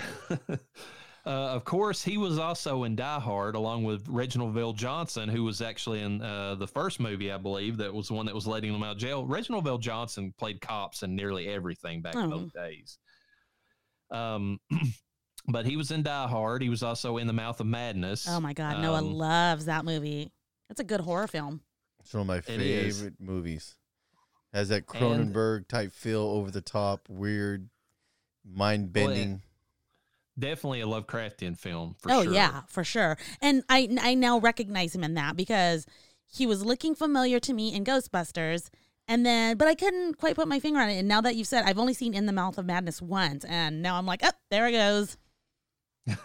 uh, 1.25 1.29
of 1.29 1.63
course, 1.63 2.03
he 2.03 2.17
was 2.17 2.37
also 2.37 2.83
in 2.83 2.95
Die 2.95 3.19
Hard 3.19 3.55
along 3.55 3.83
with 3.85 4.07
Reginald 4.09 4.53
VelJohnson, 4.55 5.29
who 5.29 5.43
was 5.43 5.61
actually 5.61 6.01
in 6.01 6.21
uh, 6.21 6.55
the 6.55 6.67
first 6.67 6.99
movie, 6.99 7.31
I 7.31 7.37
believe, 7.37 7.77
that 7.77 7.93
was 7.93 8.09
the 8.09 8.13
one 8.13 8.25
that 8.25 8.35
was 8.35 8.45
letting 8.47 8.73
him 8.73 8.83
out 8.83 8.93
of 8.93 8.97
jail. 8.97 9.25
Reginald 9.25 9.65
VelJohnson 9.65 10.35
played 10.37 10.59
cops 10.59 11.03
in 11.03 11.15
nearly 11.15 11.47
everything 11.47 12.01
back 12.01 12.15
in 12.15 12.21
Oh. 12.23 12.29
those 12.29 12.51
days. 12.51 12.97
Um, 14.11 14.59
but 15.47 15.65
he 15.65 15.77
was 15.77 15.91
in 15.91 16.03
Die 16.03 16.27
Hard. 16.27 16.61
He 16.61 16.69
was 16.69 16.83
also 16.83 17.17
in 17.17 17.27
The 17.27 17.33
Mouth 17.33 17.59
of 17.59 17.67
Madness. 17.67 18.27
Oh 18.29 18.39
my 18.39 18.53
God. 18.53 18.81
Noah 18.81 18.97
Um, 18.99 19.13
loves 19.13 19.65
that 19.65 19.85
movie. 19.85 20.31
It's 20.69 20.79
a 20.79 20.83
good 20.83 21.01
horror 21.01 21.27
film. 21.27 21.61
It's 22.01 22.13
one 22.13 22.21
of 22.21 22.27
my 22.27 22.41
favorite 22.41 23.15
movies. 23.19 23.75
Has 24.53 24.69
that 24.69 24.85
Cronenberg 24.85 25.67
type 25.67 25.93
feel, 25.93 26.21
over 26.21 26.51
the 26.51 26.61
top, 26.61 27.07
weird, 27.09 27.69
mind 28.45 28.93
bending. 28.93 29.41
Definitely 30.37 30.81
a 30.81 30.87
Lovecraftian 30.87 31.57
film. 31.57 31.95
For 31.99 32.09
sure. 32.09 32.17
oh 32.17 32.23
sure. 32.23 32.33
yeah, 32.33 32.61
for 32.67 32.83
sure. 32.83 33.17
And 33.41 33.63
I 33.69 33.89
I 34.01 34.15
now 34.15 34.39
recognize 34.39 34.95
him 34.95 35.03
in 35.03 35.13
that 35.13 35.35
because 35.35 35.85
he 36.31 36.47
was 36.47 36.65
looking 36.65 36.95
familiar 36.95 37.39
to 37.41 37.53
me 37.53 37.73
in 37.73 37.83
Ghostbusters. 37.83 38.69
And 39.07 39.25
then, 39.25 39.57
but 39.57 39.67
I 39.67 39.75
couldn't 39.75 40.17
quite 40.17 40.35
put 40.35 40.47
my 40.47 40.61
finger 40.61 40.79
on 40.79 40.89
it. 40.89 40.97
And 40.97 41.09
now 41.09 41.19
that 41.21 41.35
you've 41.35 41.47
said, 41.47 41.65
I've 41.65 41.77
only 41.77 41.93
seen 41.93 42.13
In 42.13 42.25
the 42.25 42.31
Mouth 42.31 42.57
of 42.57 42.65
Madness 42.65 43.01
once, 43.01 43.43
and 43.43 43.81
now 43.81 43.97
I'm 43.97 44.05
like, 44.05 44.21
oh, 44.23 44.31
there 44.49 44.65
it 44.67 44.71
goes. 44.71 45.17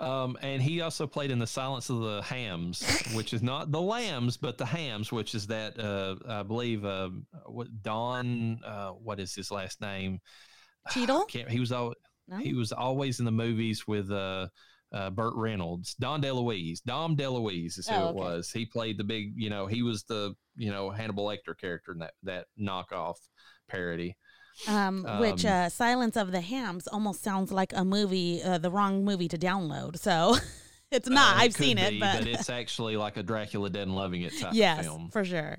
Um, 0.00 0.36
and 0.42 0.60
he 0.60 0.80
also 0.80 1.06
played 1.06 1.30
in 1.30 1.38
the 1.38 1.46
Silence 1.46 1.88
of 1.88 2.00
the 2.00 2.20
Hams, 2.22 2.84
which 3.14 3.32
is 3.32 3.42
not 3.42 3.70
the 3.70 3.80
Lambs, 3.80 4.36
but 4.36 4.58
the 4.58 4.66
Hams, 4.66 5.12
which 5.12 5.34
is 5.34 5.46
that 5.46 5.78
uh, 5.78 6.16
I 6.28 6.42
believe 6.42 6.84
uh, 6.84 7.10
what 7.46 7.68
Don, 7.82 8.60
uh, 8.64 8.90
what 8.90 9.20
is 9.20 9.34
his 9.34 9.50
last 9.50 9.80
name? 9.80 10.20
Cheadle? 10.90 11.26
He 11.48 11.60
was 11.60 11.72
al- 11.72 11.94
No? 12.28 12.36
he 12.38 12.54
was 12.54 12.72
always 12.72 13.18
in 13.18 13.24
the 13.24 13.30
movies 13.30 13.86
with 13.86 14.10
uh, 14.10 14.48
uh, 14.92 15.10
Burt 15.10 15.34
Reynolds, 15.34 15.94
Don 15.94 16.22
DeLuise, 16.22 16.82
Dom 16.82 17.16
DeLuise 17.16 17.78
is 17.78 17.88
who 17.88 17.94
Oh, 17.94 18.08
it 18.08 18.14
was. 18.14 18.50
He 18.50 18.64
played 18.64 18.98
the 18.98 19.04
big, 19.04 19.32
you 19.36 19.50
know, 19.50 19.66
he 19.66 19.82
was 19.82 20.04
the 20.04 20.34
you 20.56 20.70
know 20.70 20.90
Hannibal 20.90 21.26
Lecter 21.26 21.58
character 21.58 21.92
in 21.92 21.98
that 21.98 22.14
that 22.22 22.46
knockoff 22.58 23.16
parody. 23.68 24.16
Um, 24.68 25.04
which 25.18 25.44
Um, 25.44 25.52
uh, 25.52 25.68
Silence 25.68 26.16
of 26.16 26.30
the 26.30 26.40
Hams 26.40 26.86
almost 26.86 27.22
sounds 27.24 27.50
like 27.50 27.72
a 27.74 27.84
movie, 27.84 28.40
uh, 28.40 28.58
the 28.58 28.70
wrong 28.70 29.04
movie 29.04 29.26
to 29.28 29.36
download. 29.36 29.98
So 29.98 30.36
it's 30.92 31.08
not. 31.08 31.36
Uh, 31.36 31.40
I've 31.40 31.54
seen 31.54 31.76
it, 31.76 31.90
be, 31.90 32.00
but, 32.00 32.26
it's 32.26 32.48
actually 32.48 32.96
like 32.96 33.16
a 33.16 33.22
Dracula 33.22 33.68
Dead 33.68 33.82
and 33.82 33.96
Loving 33.96 34.22
It 34.22 34.38
type 34.38 34.52
yes, 34.54 34.84
film. 34.84 35.10
for 35.10 35.24
sure. 35.24 35.58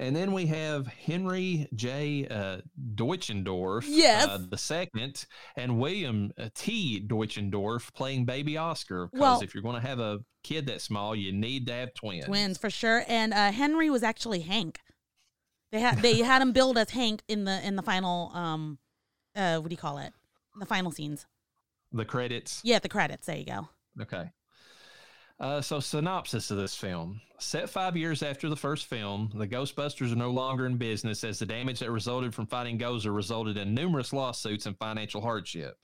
And 0.00 0.14
then 0.14 0.32
we 0.32 0.46
have 0.46 0.86
Henry 0.86 1.68
J. 1.74 2.26
Uh, 2.28 2.58
Deutschendorf, 2.94 3.84
Yes. 3.86 4.28
uh, 4.28 4.38
the 4.48 4.56
second, 4.56 5.26
and 5.56 5.78
William 5.80 6.30
uh, 6.38 6.48
T. 6.54 7.04
Deutschendorf 7.04 7.92
playing 7.94 8.24
Baby 8.24 8.56
Oscar. 8.56 9.08
Because 9.08 9.20
Well- 9.20 9.40
if 9.42 9.54
you're 9.54 9.62
going 9.62 9.74
to 9.80 9.86
have 9.86 9.98
a 9.98 10.20
kid 10.44 10.66
that 10.68 10.80
small, 10.80 11.16
you 11.16 11.32
need 11.32 11.66
to 11.66 11.72
have 11.72 11.94
twins. 11.94 12.26
Twins 12.26 12.58
for 12.58 12.70
sure. 12.70 13.04
And 13.08 13.34
uh, 13.34 13.50
Henry 13.50 13.90
was 13.90 14.02
actually 14.04 14.40
Hank. 14.40 14.78
They 15.72 15.80
had 15.80 15.98
they 15.98 16.18
had 16.20 16.40
him 16.40 16.52
billed 16.52 16.78
as 16.78 16.90
Hank 16.90 17.22
in 17.28 17.44
the 17.44 17.60
in 17.66 17.76
the 17.76 17.82
final 17.82 18.30
um 18.34 18.78
uh 19.36 19.58
what 19.58 19.68
do 19.68 19.74
you 19.74 19.76
call 19.78 19.98
it? 19.98 20.14
The 20.58 20.64
final 20.64 20.90
scenes. 20.90 21.26
The 21.92 22.06
credits. 22.06 22.62
Yeah, 22.64 22.78
the 22.78 22.88
credits. 22.88 23.26
There 23.26 23.36
you 23.36 23.44
go. 23.44 23.68
Okay. 24.00 24.30
Uh, 25.40 25.60
so, 25.60 25.78
synopsis 25.78 26.50
of 26.50 26.56
this 26.56 26.74
film. 26.74 27.20
Set 27.38 27.70
five 27.70 27.96
years 27.96 28.24
after 28.24 28.48
the 28.48 28.56
first 28.56 28.86
film, 28.86 29.30
the 29.36 29.46
Ghostbusters 29.46 30.12
are 30.12 30.16
no 30.16 30.32
longer 30.32 30.66
in 30.66 30.76
business 30.76 31.22
as 31.22 31.38
the 31.38 31.46
damage 31.46 31.78
that 31.78 31.92
resulted 31.92 32.34
from 32.34 32.48
fighting 32.48 32.76
Gozer 32.76 33.14
resulted 33.14 33.56
in 33.56 33.72
numerous 33.72 34.12
lawsuits 34.12 34.66
and 34.66 34.76
financial 34.76 35.20
hardship. 35.20 35.76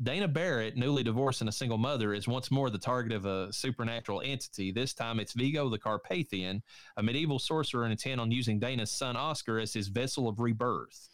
Dana 0.00 0.28
Barrett, 0.28 0.76
newly 0.76 1.02
divorced 1.02 1.40
and 1.40 1.48
a 1.48 1.52
single 1.52 1.78
mother, 1.78 2.14
is 2.14 2.28
once 2.28 2.52
more 2.52 2.70
the 2.70 2.78
target 2.78 3.12
of 3.12 3.26
a 3.26 3.52
supernatural 3.52 4.22
entity. 4.24 4.70
This 4.70 4.94
time 4.94 5.18
it's 5.18 5.32
Vigo 5.32 5.68
the 5.68 5.78
Carpathian, 5.78 6.62
a 6.96 7.02
medieval 7.02 7.40
sorcerer 7.40 7.86
intent 7.86 8.20
on 8.20 8.30
using 8.30 8.60
Dana's 8.60 8.92
son 8.92 9.16
Oscar 9.16 9.58
as 9.58 9.72
his 9.72 9.88
vessel 9.88 10.28
of 10.28 10.38
rebirth. 10.38 11.08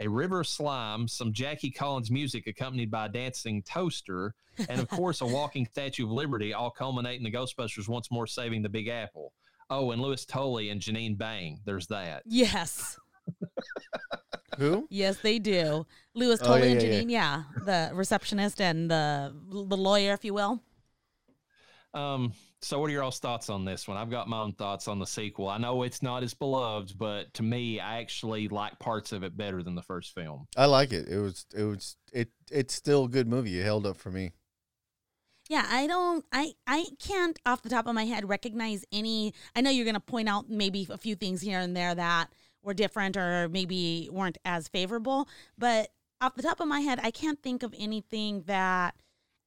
A 0.00 0.08
river 0.08 0.40
of 0.40 0.46
slime, 0.46 1.08
some 1.08 1.32
Jackie 1.32 1.70
Collins 1.70 2.10
music 2.10 2.46
accompanied 2.46 2.90
by 2.90 3.06
a 3.06 3.08
dancing 3.08 3.62
toaster, 3.62 4.34
and 4.68 4.80
of 4.80 4.88
course 4.90 5.22
a 5.22 5.26
walking 5.26 5.66
Statue 5.66 6.04
of 6.04 6.10
Liberty, 6.10 6.52
all 6.52 6.70
culminate 6.70 7.18
in 7.18 7.24
the 7.24 7.30
Ghostbusters 7.32 7.88
once 7.88 8.10
more 8.10 8.26
saving 8.26 8.62
the 8.62 8.68
Big 8.68 8.88
Apple. 8.88 9.32
Oh, 9.70 9.90
and 9.90 10.00
Louis 10.00 10.24
Tully 10.24 10.70
and 10.70 10.80
Janine 10.80 11.16
Bang. 11.16 11.60
There's 11.64 11.86
that. 11.88 12.22
Yes. 12.26 12.98
Who? 14.58 14.86
Yes, 14.90 15.18
they 15.18 15.38
do. 15.38 15.86
Louis 16.14 16.38
Oh, 16.42 16.56
yeah, 16.56 16.64
and 16.64 16.82
yeah, 16.82 16.88
yeah. 16.88 17.02
Janine, 17.02 17.10
yeah. 17.10 17.42
The 17.64 17.90
receptionist 17.94 18.60
and 18.60 18.90
the 18.90 19.34
the 19.50 19.76
lawyer, 19.76 20.12
if 20.12 20.24
you 20.24 20.34
will. 20.34 20.62
Um, 21.94 22.32
So, 22.66 22.80
what 22.80 22.90
are 22.90 22.92
your 22.92 23.04
all's 23.04 23.20
thoughts 23.20 23.48
on 23.48 23.64
this 23.64 23.86
one? 23.86 23.96
I've 23.96 24.10
got 24.10 24.28
my 24.28 24.40
own 24.40 24.52
thoughts 24.52 24.88
on 24.88 24.98
the 24.98 25.06
sequel. 25.06 25.48
I 25.48 25.56
know 25.56 25.84
it's 25.84 26.02
not 26.02 26.24
as 26.24 26.34
beloved, 26.34 26.98
but 26.98 27.32
to 27.34 27.44
me, 27.44 27.78
I 27.78 28.00
actually 28.00 28.48
like 28.48 28.80
parts 28.80 29.12
of 29.12 29.22
it 29.22 29.36
better 29.36 29.62
than 29.62 29.76
the 29.76 29.82
first 29.82 30.16
film. 30.16 30.48
I 30.56 30.66
like 30.66 30.92
it. 30.92 31.08
It 31.08 31.18
was 31.18 31.46
it 31.54 31.62
was 31.62 31.96
it 32.12 32.30
it's 32.50 32.74
still 32.74 33.04
a 33.04 33.08
good 33.08 33.28
movie. 33.28 33.60
It 33.60 33.62
held 33.62 33.86
up 33.86 33.96
for 33.96 34.10
me. 34.10 34.32
Yeah, 35.48 35.64
I 35.70 35.86
don't 35.86 36.24
I 36.32 36.54
I 36.66 36.86
can't 36.98 37.38
off 37.46 37.62
the 37.62 37.68
top 37.68 37.86
of 37.86 37.94
my 37.94 38.04
head 38.04 38.28
recognize 38.28 38.84
any 38.90 39.32
I 39.54 39.60
know 39.60 39.70
you're 39.70 39.84
going 39.84 39.94
to 39.94 40.00
point 40.00 40.28
out 40.28 40.50
maybe 40.50 40.88
a 40.90 40.98
few 40.98 41.14
things 41.14 41.42
here 41.42 41.60
and 41.60 41.76
there 41.76 41.94
that 41.94 42.30
were 42.64 42.74
different 42.74 43.16
or 43.16 43.48
maybe 43.48 44.08
weren't 44.10 44.38
as 44.44 44.66
favorable, 44.66 45.28
but 45.56 45.90
off 46.20 46.34
the 46.34 46.42
top 46.42 46.58
of 46.58 46.66
my 46.66 46.80
head 46.80 46.98
I 47.00 47.12
can't 47.12 47.40
think 47.40 47.62
of 47.62 47.72
anything 47.78 48.42
that 48.48 48.96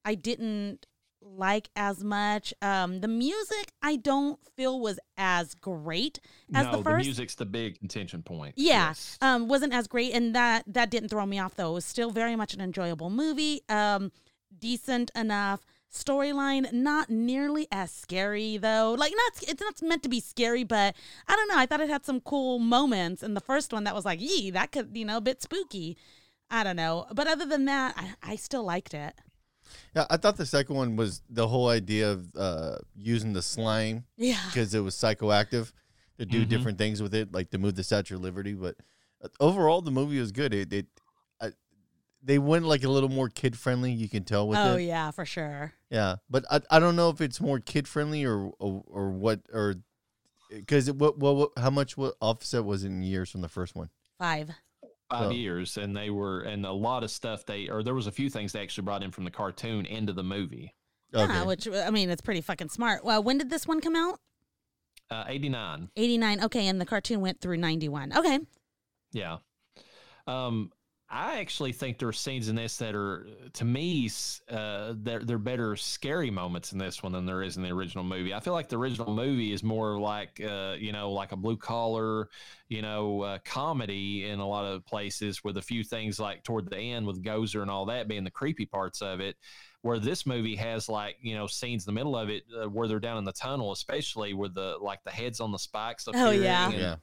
I 0.05 0.15
didn't 0.15 0.85
like 1.21 1.69
as 1.75 2.03
much. 2.03 2.53
Um 2.61 3.01
the 3.01 3.07
music 3.07 3.71
I 3.81 3.95
don't 3.97 4.39
feel 4.55 4.79
was 4.79 4.99
as 5.17 5.53
great 5.55 6.19
as 6.53 6.65
no, 6.65 6.77
the 6.77 6.83
first. 6.83 7.05
music's 7.05 7.35
the 7.35 7.45
big 7.45 7.79
contention 7.79 8.23
point. 8.23 8.53
Yeah, 8.57 8.87
Yes. 8.89 9.17
um, 9.21 9.47
wasn't 9.47 9.73
as 9.73 9.87
great, 9.87 10.13
and 10.13 10.35
that 10.35 10.63
that 10.67 10.89
didn't 10.89 11.09
throw 11.09 11.25
me 11.25 11.39
off 11.39 11.55
though. 11.55 11.71
It 11.71 11.73
was 11.75 11.85
still 11.85 12.11
very 12.11 12.35
much 12.35 12.53
an 12.53 12.61
enjoyable 12.61 13.09
movie. 13.09 13.61
Um, 13.69 14.11
decent 14.57 15.11
enough 15.15 15.65
storyline, 15.91 16.71
not 16.71 17.09
nearly 17.09 17.67
as 17.71 17.91
scary 17.91 18.57
though. 18.57 18.95
Like 18.97 19.11
not, 19.15 19.49
it's 19.49 19.61
not 19.61 19.81
meant 19.81 20.03
to 20.03 20.09
be 20.09 20.19
scary, 20.19 20.63
but 20.63 20.95
I 21.27 21.35
don't 21.35 21.47
know. 21.47 21.57
I 21.57 21.65
thought 21.65 21.81
it 21.81 21.89
had 21.89 22.05
some 22.05 22.21
cool 22.21 22.59
moments 22.59 23.23
in 23.23 23.33
the 23.33 23.41
first 23.41 23.73
one 23.73 23.83
that 23.85 23.95
was 23.95 24.05
like, 24.05 24.21
yee, 24.21 24.51
that 24.51 24.71
could 24.71 24.91
you 24.95 25.05
know 25.05 25.17
a 25.17 25.21
bit 25.21 25.41
spooky. 25.41 25.97
I 26.51 26.63
don't 26.63 26.75
know, 26.75 27.05
but 27.13 27.27
other 27.27 27.45
than 27.45 27.65
that, 27.65 27.93
I, 27.95 28.31
I 28.33 28.35
still 28.35 28.63
liked 28.63 28.93
it. 28.95 29.13
Yeah, 29.95 30.05
I 30.09 30.17
thought 30.17 30.37
the 30.37 30.45
second 30.45 30.75
one 30.75 30.95
was 30.95 31.21
the 31.29 31.47
whole 31.47 31.67
idea 31.69 32.11
of 32.11 32.35
uh, 32.35 32.77
using 32.95 33.33
the 33.33 33.41
slime 33.41 34.05
Yeah, 34.17 34.39
because 34.47 34.73
it 34.73 34.79
was 34.81 34.95
psychoactive 34.95 35.71
to 36.17 36.25
do 36.25 36.45
Mhm. 36.45 36.49
different 36.49 36.77
things 36.77 37.01
with 37.01 37.13
it, 37.13 37.31
like 37.31 37.49
to 37.51 37.57
move 37.57 37.75
the 37.75 37.83
Statue 37.83 38.15
of 38.15 38.21
Liberty. 38.21 38.53
But 38.53 38.75
uh, 39.23 39.27
overall, 39.39 39.81
the 39.81 39.91
movie 39.91 40.19
was 40.19 40.31
good. 40.31 40.53
It, 40.53 40.73
it 40.73 40.87
I, 41.41 41.51
they 42.21 42.37
went 42.39 42.65
like 42.65 42.83
a 42.83 42.89
little 42.89 43.09
more 43.09 43.29
kid 43.29 43.57
friendly. 43.57 43.91
You 43.91 44.09
can 44.09 44.23
tell 44.23 44.47
with 44.47 44.59
oh 44.59 44.75
it. 44.75 44.83
yeah, 44.83 45.11
for 45.11 45.25
sure. 45.25 45.73
Yeah, 45.89 46.17
but 46.29 46.45
I, 46.51 46.61
I 46.69 46.79
don't 46.79 46.95
know 46.95 47.09
if 47.09 47.21
it's 47.21 47.39
more 47.41 47.59
kid 47.59 47.87
friendly 47.87 48.25
or, 48.25 48.51
or 48.59 48.83
or 48.87 49.11
what 49.11 49.41
or 49.53 49.75
because 50.49 50.91
what, 50.91 51.17
what 51.19 51.35
what 51.35 51.49
how 51.57 51.69
much 51.69 51.95
what 51.95 52.15
offset 52.19 52.65
was 52.65 52.83
it 52.83 52.87
in 52.87 53.01
years 53.03 53.29
from 53.29 53.41
the 53.41 53.47
first 53.49 53.75
one? 53.75 53.89
Five. 54.17 54.49
Five 55.09 55.27
Oh. 55.27 55.31
years, 55.31 55.77
and 55.77 55.97
they 55.97 56.09
were, 56.11 56.41
and 56.41 56.65
a 56.65 56.71
lot 56.71 57.03
of 57.03 57.09
stuff 57.09 57.43
they, 57.45 57.67
or 57.67 57.81
there 57.81 57.95
was 57.95 58.05
a 58.05 58.11
few 58.11 58.29
things 58.29 58.51
they 58.51 58.61
actually 58.61 58.83
brought 58.83 59.01
in 59.01 59.09
from 59.11 59.23
the 59.23 59.31
cartoon 59.31 59.85
into 59.87 60.13
the 60.13 60.23
movie. 60.23 60.75
Yeah, 61.11 61.43
which 61.45 61.67
I 61.67 61.89
mean, 61.89 62.11
it's 62.11 62.21
pretty 62.21 62.41
fucking 62.41 62.69
smart. 62.69 63.03
Well, 63.03 63.23
when 63.23 63.39
did 63.39 63.49
this 63.49 63.65
one 63.65 63.81
come 63.81 63.95
out? 63.95 64.19
Uh, 65.09 65.23
89. 65.27 65.89
89. 65.95 66.43
Okay, 66.43 66.67
and 66.67 66.79
the 66.79 66.85
cartoon 66.85 67.21
went 67.21 67.41
through 67.41 67.57
91. 67.57 68.15
Okay. 68.15 68.39
Yeah. 69.11 69.37
Um, 70.27 70.71
I 71.11 71.39
actually 71.39 71.71
think 71.71 71.97
there 71.97 72.07
are 72.07 72.13
scenes 72.13 72.49
in 72.49 72.55
this 72.55 72.77
that 72.77 72.93
are, 72.93 73.25
to 73.53 73.65
me, 73.65 74.11
uh, 74.47 74.93
they're, 74.95 75.19
they're 75.23 75.39
better 75.39 75.75
scary 75.75 76.29
moments 76.29 76.71
in 76.71 76.77
this 76.77 77.01
one 77.01 77.13
than 77.13 77.25
there 77.25 77.41
is 77.41 77.57
in 77.57 77.63
the 77.63 77.71
original 77.71 78.03
movie. 78.03 78.31
I 78.31 78.39
feel 78.39 78.53
like 78.53 78.69
the 78.69 78.77
original 78.77 79.11
movie 79.11 79.51
is 79.51 79.63
more 79.63 79.99
like, 79.99 80.39
uh, 80.39 80.75
you 80.77 80.91
know, 80.91 81.11
like 81.11 81.31
a 81.31 81.35
blue 81.35 81.57
collar, 81.57 82.29
you 82.67 82.83
know, 82.83 83.21
uh, 83.21 83.37
comedy 83.43 84.25
in 84.29 84.39
a 84.39 84.47
lot 84.47 84.65
of 84.65 84.85
places 84.85 85.43
with 85.43 85.57
a 85.57 85.61
few 85.63 85.83
things 85.83 86.19
like 86.19 86.43
toward 86.43 86.69
the 86.69 86.77
end 86.77 87.07
with 87.07 87.23
Gozer 87.23 87.63
and 87.63 87.71
all 87.71 87.87
that 87.87 88.07
being 88.07 88.23
the 88.23 88.29
creepy 88.29 88.67
parts 88.67 89.01
of 89.01 89.19
it. 89.19 89.35
Where 89.81 89.97
this 89.97 90.25
movie 90.25 90.57
has 90.57 90.89
like, 90.89 91.15
you 91.21 91.35
know, 91.35 91.47
scenes 91.47 91.87
in 91.87 91.95
the 91.95 91.97
middle 91.97 92.15
of 92.17 92.29
it 92.29 92.43
uh, 92.61 92.69
where 92.69 92.87
they're 92.87 92.99
down 92.99 93.17
in 93.17 93.23
the 93.23 93.31
tunnel, 93.31 93.71
especially 93.71 94.33
with 94.33 94.53
the, 94.53 94.75
like 94.81 95.01
the 95.05 95.09
heads 95.09 95.39
on 95.39 95.53
the 95.53 95.57
spikes. 95.57 96.05
Oh, 96.13 96.29
yeah. 96.31 96.65
and- 96.65 96.73
yeah, 96.81 96.95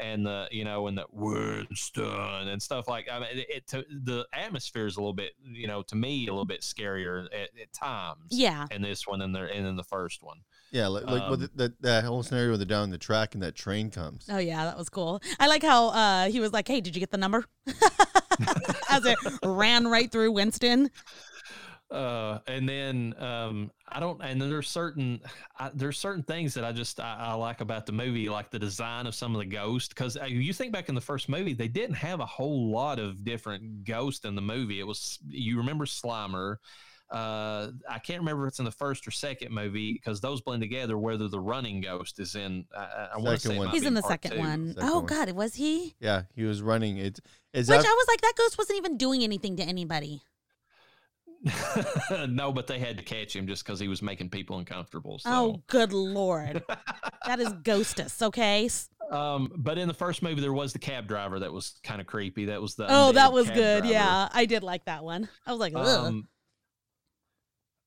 and 0.00 0.24
the 0.26 0.48
you 0.50 0.64
know 0.64 0.86
and 0.86 0.96
the 0.96 1.04
Winston 1.10 2.48
and 2.48 2.62
stuff 2.62 2.88
like 2.88 3.08
I 3.10 3.18
mean 3.18 3.28
it, 3.32 3.46
it 3.48 3.66
to, 3.68 3.84
the 3.88 4.26
atmosphere 4.32 4.86
is 4.86 4.96
a 4.96 5.00
little 5.00 5.12
bit 5.12 5.32
you 5.44 5.66
know 5.66 5.82
to 5.82 5.94
me 5.94 6.26
a 6.26 6.30
little 6.32 6.44
bit 6.44 6.62
scarier 6.62 7.26
at, 7.26 7.50
at 7.60 7.72
times 7.72 8.28
Yeah. 8.30 8.66
in 8.70 8.82
this 8.82 9.06
one 9.06 9.20
and 9.22 9.34
the 9.34 9.40
and 9.42 9.66
in 9.66 9.76
the 9.76 9.84
first 9.84 10.22
one 10.22 10.38
yeah, 10.70 10.86
like, 10.86 11.04
like 11.04 11.28
with 11.28 11.42
Um, 11.42 11.50
the, 11.54 11.68
that 11.68 11.82
that 11.82 12.04
whole 12.04 12.22
scenario 12.22 12.48
where 12.52 12.56
they're 12.56 12.64
down 12.64 12.88
the 12.88 12.96
track 12.96 13.34
and 13.34 13.42
that 13.42 13.54
train 13.54 13.90
comes. 13.90 14.26
Oh 14.30 14.38
yeah, 14.38 14.64
that 14.64 14.78
was 14.78 14.88
cool. 14.88 15.20
I 15.38 15.46
like 15.46 15.62
how 15.62 15.88
uh, 15.88 16.30
he 16.30 16.40
was 16.40 16.54
like, 16.54 16.66
"Hey, 16.66 16.80
did 16.80 16.96
you 16.96 17.00
get 17.00 17.10
the 17.10 17.18
number?" 17.18 17.44
As 18.88 19.04
it 19.04 19.18
ran 19.44 19.86
right 19.86 20.10
through 20.10 20.32
Winston. 20.32 20.90
Uh 21.92 22.38
and 22.46 22.68
then 22.68 23.14
um 23.18 23.70
I 23.88 24.00
don't 24.00 24.20
and 24.22 24.40
then 24.40 24.48
there's 24.50 24.68
certain 24.68 25.20
I, 25.58 25.70
there's 25.74 25.98
certain 25.98 26.22
things 26.22 26.54
that 26.54 26.64
I 26.64 26.72
just 26.72 26.98
I, 26.98 27.16
I 27.20 27.34
like 27.34 27.60
about 27.60 27.86
the 27.86 27.92
movie 27.92 28.28
like 28.28 28.50
the 28.50 28.58
design 28.58 29.06
of 29.06 29.14
some 29.14 29.34
of 29.34 29.40
the 29.40 29.46
ghosts 29.46 29.88
because 29.88 30.16
uh, 30.16 30.24
you 30.24 30.52
think 30.52 30.72
back 30.72 30.88
in 30.88 30.94
the 30.94 31.00
first 31.00 31.28
movie 31.28 31.52
they 31.52 31.68
didn't 31.68 31.96
have 31.96 32.20
a 32.20 32.26
whole 32.26 32.70
lot 32.70 32.98
of 32.98 33.24
different 33.24 33.84
ghosts 33.84 34.24
in 34.24 34.34
the 34.34 34.42
movie 34.42 34.80
it 34.80 34.86
was 34.86 35.18
you 35.28 35.58
remember 35.58 35.84
Slimer 35.84 36.56
uh, 37.10 37.70
I 37.90 37.98
can't 37.98 38.20
remember 38.20 38.46
if 38.46 38.52
it's 38.52 38.58
in 38.58 38.64
the 38.64 38.70
first 38.70 39.06
or 39.06 39.10
second 39.10 39.52
movie 39.52 39.92
because 39.92 40.22
those 40.22 40.40
blend 40.40 40.62
together. 40.62 40.96
Whether 40.96 41.28
the 41.28 41.40
running 41.40 41.82
ghost 41.82 42.18
is 42.18 42.34
in, 42.34 42.64
I, 42.74 42.80
I- 42.80 43.08
I 43.14 43.18
want 43.18 43.38
to 43.38 43.48
say 43.48 43.58
one. 43.58 43.68
He's 43.68 43.84
in 43.84 43.92
the 43.92 44.00
second 44.02 44.30
two. 44.30 44.38
one. 44.38 44.68
Second 44.72 44.88
oh 44.88 45.00
one. 45.00 45.06
God, 45.06 45.30
was 45.32 45.54
he? 45.54 45.94
Yeah, 46.00 46.22
he 46.34 46.44
was 46.44 46.62
running. 46.62 46.96
It's 46.96 47.20
Which 47.52 47.66
that 47.66 47.76
I 47.76 47.82
was 47.82 48.06
like, 48.08 48.22
that 48.22 48.32
ghost 48.38 48.56
wasn't 48.56 48.78
even 48.78 48.96
doing 48.96 49.22
anything 49.22 49.56
to 49.56 49.62
anybody. 49.62 50.22
no, 52.28 52.52
but 52.52 52.66
they 52.66 52.78
had 52.78 52.96
to 52.98 53.02
catch 53.02 53.34
him 53.34 53.46
just 53.46 53.64
because 53.64 53.80
he 53.80 53.88
was 53.88 54.02
making 54.02 54.30
people 54.30 54.58
uncomfortable. 54.58 55.18
So. 55.18 55.30
Oh, 55.30 55.62
good 55.66 55.92
lord, 55.92 56.62
that 57.26 57.40
is 57.40 57.48
ghostus. 57.48 58.22
Okay. 58.22 58.68
Um, 59.10 59.52
but 59.56 59.76
in 59.78 59.88
the 59.88 59.94
first 59.94 60.22
movie, 60.22 60.40
there 60.40 60.52
was 60.52 60.72
the 60.72 60.78
cab 60.78 61.06
driver 61.08 61.40
that 61.40 61.52
was 61.52 61.78
kind 61.82 62.00
of 62.00 62.06
creepy. 62.06 62.46
That 62.46 62.62
was 62.62 62.76
the 62.76 62.86
Oh, 62.88 63.12
that 63.12 63.32
was 63.32 63.48
good. 63.50 63.82
driver. 63.82 63.92
Yeah, 63.92 64.28
I 64.32 64.46
did 64.46 64.62
like 64.62 64.84
that 64.86 65.04
one. 65.04 65.28
I 65.46 65.50
was 65.52 65.60
like. 65.60 65.74
Um, 65.74 66.28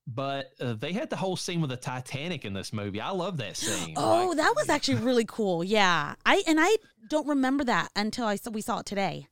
but 0.08 0.52
uh, 0.62 0.74
they 0.74 0.94
had 0.94 1.10
the 1.10 1.16
whole 1.16 1.36
scene 1.36 1.62
with 1.62 1.72
the 1.72 1.78
Titanic 1.78 2.46
in 2.46 2.54
this 2.54 2.72
movie. 2.72 3.02
I 3.02 3.10
love 3.10 3.38
that 3.38 3.58
scene. 3.58 3.96
oh, 3.98 4.28
Like, 4.30 4.38
that 4.38 4.54
was 4.56 4.70
actually 4.70 5.00
really 5.02 5.26
cool. 5.26 5.64
Yeah, 5.64 6.14
I 6.26 6.44
and 6.46 6.60
I 6.62 6.76
don't 7.10 7.28
remember 7.28 7.64
that 7.64 7.90
until 7.96 8.26
I 8.28 8.36
saw 8.36 8.52
we 8.52 8.62
saw 8.62 8.80
it 8.80 8.86
today. 8.86 9.28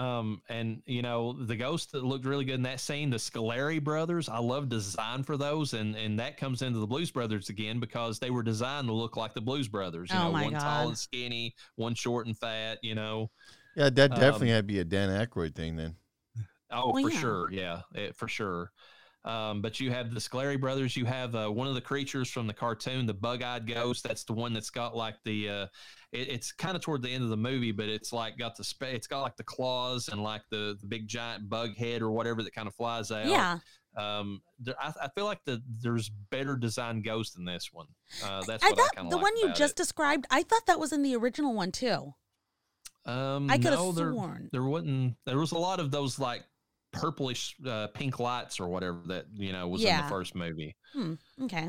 Um, 0.00 0.40
and 0.48 0.82
you 0.86 1.02
know 1.02 1.32
the 1.32 1.56
ghost 1.56 1.92
that 1.92 2.04
looked 2.04 2.24
really 2.24 2.44
good 2.44 2.54
in 2.54 2.62
that 2.62 2.80
scene, 2.80 3.10
the 3.10 3.16
Scolari 3.18 3.82
brothers. 3.82 4.28
I 4.28 4.38
love 4.38 4.68
design 4.68 5.24
for 5.24 5.36
those, 5.36 5.74
and 5.74 5.96
and 5.96 6.18
that 6.20 6.36
comes 6.36 6.62
into 6.62 6.78
the 6.78 6.86
Blues 6.86 7.10
Brothers 7.10 7.48
again 7.48 7.80
because 7.80 8.18
they 8.18 8.30
were 8.30 8.42
designed 8.42 8.86
to 8.88 8.94
look 8.94 9.16
like 9.16 9.34
the 9.34 9.40
Blues 9.40 9.68
Brothers. 9.68 10.12
You 10.12 10.20
Oh 10.20 10.24
know, 10.24 10.32
my 10.32 10.44
one 10.44 10.56
tall 10.56 10.88
and 10.88 10.96
skinny, 10.98 11.54
one 11.76 11.94
short 11.94 12.26
and 12.26 12.36
fat. 12.38 12.78
You 12.82 12.94
know. 12.94 13.30
yeah? 13.74 13.90
That 13.90 14.14
definitely 14.14 14.50
um, 14.50 14.54
had 14.54 14.68
to 14.68 14.72
be 14.72 14.78
a 14.78 14.84
Dan 14.84 15.08
Aykroyd 15.10 15.54
thing 15.54 15.76
then. 15.76 15.96
Oh, 16.70 16.92
Well, 16.92 17.02
for 17.02 17.10
yeah. 17.10 17.18
sure. 17.20 17.50
Yeah, 17.50 17.82
it, 17.94 18.16
for 18.16 18.28
sure. 18.28 18.72
Um, 19.22 19.60
but 19.60 19.78
you 19.78 19.90
have 19.90 20.14
the 20.14 20.20
Scolari 20.20 20.58
brothers. 20.58 20.96
You 20.96 21.04
have 21.04 21.34
uh, 21.34 21.48
one 21.48 21.66
of 21.68 21.74
the 21.74 21.80
creatures 21.80 22.30
from 22.30 22.46
the 22.46 22.54
cartoon, 22.54 23.04
the 23.04 23.12
bug-eyed 23.12 23.66
ghost. 23.66 24.02
That's 24.02 24.24
the 24.24 24.32
one 24.32 24.52
that's 24.54 24.70
got 24.70 24.96
like 24.96 25.16
the. 25.24 25.48
Uh, 25.48 25.66
it, 26.12 26.28
it's 26.28 26.52
kind 26.52 26.74
of 26.74 26.82
toward 26.82 27.02
the 27.02 27.10
end 27.10 27.22
of 27.22 27.28
the 27.28 27.36
movie, 27.36 27.70
but 27.72 27.88
it's 27.88 28.12
like 28.14 28.38
got 28.38 28.56
the. 28.56 28.64
Spa- 28.64 28.86
it's 28.86 29.06
got 29.06 29.20
like 29.20 29.36
the 29.36 29.44
claws 29.44 30.08
and 30.08 30.22
like 30.22 30.40
the, 30.50 30.76
the 30.80 30.86
big 30.86 31.06
giant 31.06 31.50
bug 31.50 31.76
head 31.76 32.00
or 32.00 32.10
whatever 32.12 32.42
that 32.42 32.54
kind 32.54 32.66
of 32.66 32.74
flies 32.74 33.10
out. 33.10 33.26
Yeah, 33.26 33.58
Um, 33.94 34.40
there, 34.58 34.74
I, 34.80 34.92
I 35.02 35.08
feel 35.14 35.26
like 35.26 35.44
the 35.44 35.62
there's 35.82 36.08
better 36.08 36.56
designed 36.56 37.04
ghost 37.04 37.36
in 37.36 37.44
this 37.44 37.68
one. 37.72 37.88
Uh, 38.24 38.42
that's 38.46 38.64
I 38.64 38.70
thought 38.70 38.90
I 38.96 39.08
the 39.08 39.18
one 39.18 39.36
you 39.36 39.52
just 39.52 39.72
it. 39.72 39.76
described. 39.76 40.26
I 40.30 40.42
thought 40.44 40.64
that 40.66 40.80
was 40.80 40.92
in 40.94 41.02
the 41.02 41.14
original 41.14 41.52
one 41.54 41.72
too. 41.72 42.14
Um, 43.06 43.50
I 43.50 43.56
could 43.56 43.66
have 43.70 43.78
no, 43.80 43.92
there, 43.92 44.12
sworn. 44.12 44.48
there 44.52 44.62
wasn't. 44.62 45.16
There 45.26 45.38
was 45.38 45.52
a 45.52 45.58
lot 45.58 45.80
of 45.80 45.90
those 45.90 46.18
like 46.18 46.44
purplish 46.92 47.56
uh, 47.66 47.88
pink 47.88 48.18
lights 48.18 48.60
or 48.60 48.68
whatever 48.68 49.00
that 49.06 49.26
you 49.32 49.52
know 49.52 49.68
was 49.68 49.84
in 49.84 49.96
the 49.96 50.08
first 50.08 50.34
movie. 50.34 50.76
Hmm. 50.92 51.14
Okay. 51.42 51.68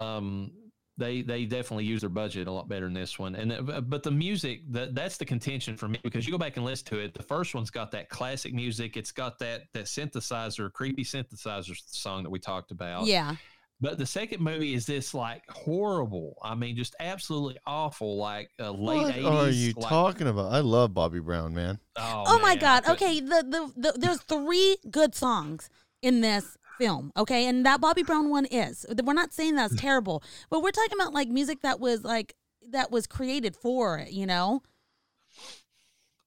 Um, 0.00 0.52
they 0.98 1.22
they 1.22 1.44
definitely 1.44 1.84
use 1.84 2.00
their 2.00 2.10
budget 2.10 2.48
a 2.48 2.50
lot 2.50 2.68
better 2.68 2.86
in 2.86 2.94
this 2.94 3.18
one. 3.18 3.34
And 3.34 3.52
uh, 3.52 3.80
but 3.82 4.02
the 4.02 4.10
music 4.10 4.60
that 4.70 4.94
that's 4.94 5.16
the 5.18 5.24
contention 5.24 5.76
for 5.76 5.88
me 5.88 5.98
because 6.02 6.26
you 6.26 6.32
go 6.32 6.38
back 6.38 6.56
and 6.56 6.64
listen 6.64 6.86
to 6.86 6.98
it. 6.98 7.14
The 7.14 7.22
first 7.22 7.54
one's 7.54 7.70
got 7.70 7.90
that 7.92 8.08
classic 8.08 8.54
music. 8.54 8.96
It's 8.96 9.12
got 9.12 9.38
that 9.40 9.64
that 9.74 9.84
synthesizer, 9.84 10.72
creepy 10.72 11.04
synthesizer 11.04 11.76
song 11.86 12.22
that 12.22 12.30
we 12.30 12.38
talked 12.38 12.70
about. 12.70 13.06
Yeah. 13.06 13.36
But 13.80 13.98
the 13.98 14.06
second 14.06 14.40
movie 14.42 14.72
is 14.74 14.86
this 14.86 15.12
like 15.12 15.42
horrible. 15.50 16.38
I 16.42 16.54
mean, 16.54 16.76
just 16.76 16.96
absolutely 16.98 17.58
awful. 17.66 18.16
Like 18.16 18.50
uh, 18.58 18.70
late 18.70 19.02
What 19.02 19.14
eighties. 19.14 19.26
are 19.26 19.50
you 19.50 19.72
like, 19.76 19.88
talking 19.88 20.26
about? 20.28 20.52
I 20.52 20.60
love 20.60 20.94
Bobby 20.94 21.20
Brown, 21.20 21.54
man. 21.54 21.78
Oh, 21.96 22.24
Oh, 22.26 22.38
my 22.38 22.54
man, 22.54 22.58
I 22.58 22.60
God. 22.60 22.84
couldn't- 22.84 23.02
Okay. 23.02 23.20
The, 23.20 23.72
the 23.76 23.90
the 23.92 23.98
there's 23.98 24.22
three 24.22 24.78
good 24.90 25.14
songs 25.14 25.68
in 26.00 26.22
this 26.22 26.56
film. 26.78 27.12
Okay, 27.18 27.46
and 27.46 27.66
that 27.66 27.80
Bobby 27.82 28.02
Brown 28.02 28.30
one 28.30 28.46
is. 28.46 28.86
We're 29.04 29.12
not 29.12 29.32
saying 29.34 29.56
that's 29.56 29.76
terrible, 29.76 30.22
but 30.50 30.62
we're 30.62 30.70
talking 30.70 30.98
about 30.98 31.12
like 31.12 31.28
music 31.28 31.60
that 31.62 31.78
was 31.78 32.02
like 32.02 32.34
that 32.70 32.90
was 32.90 33.06
created 33.06 33.54
for 33.56 33.98
it. 33.98 34.10
You 34.10 34.24
know. 34.26 34.62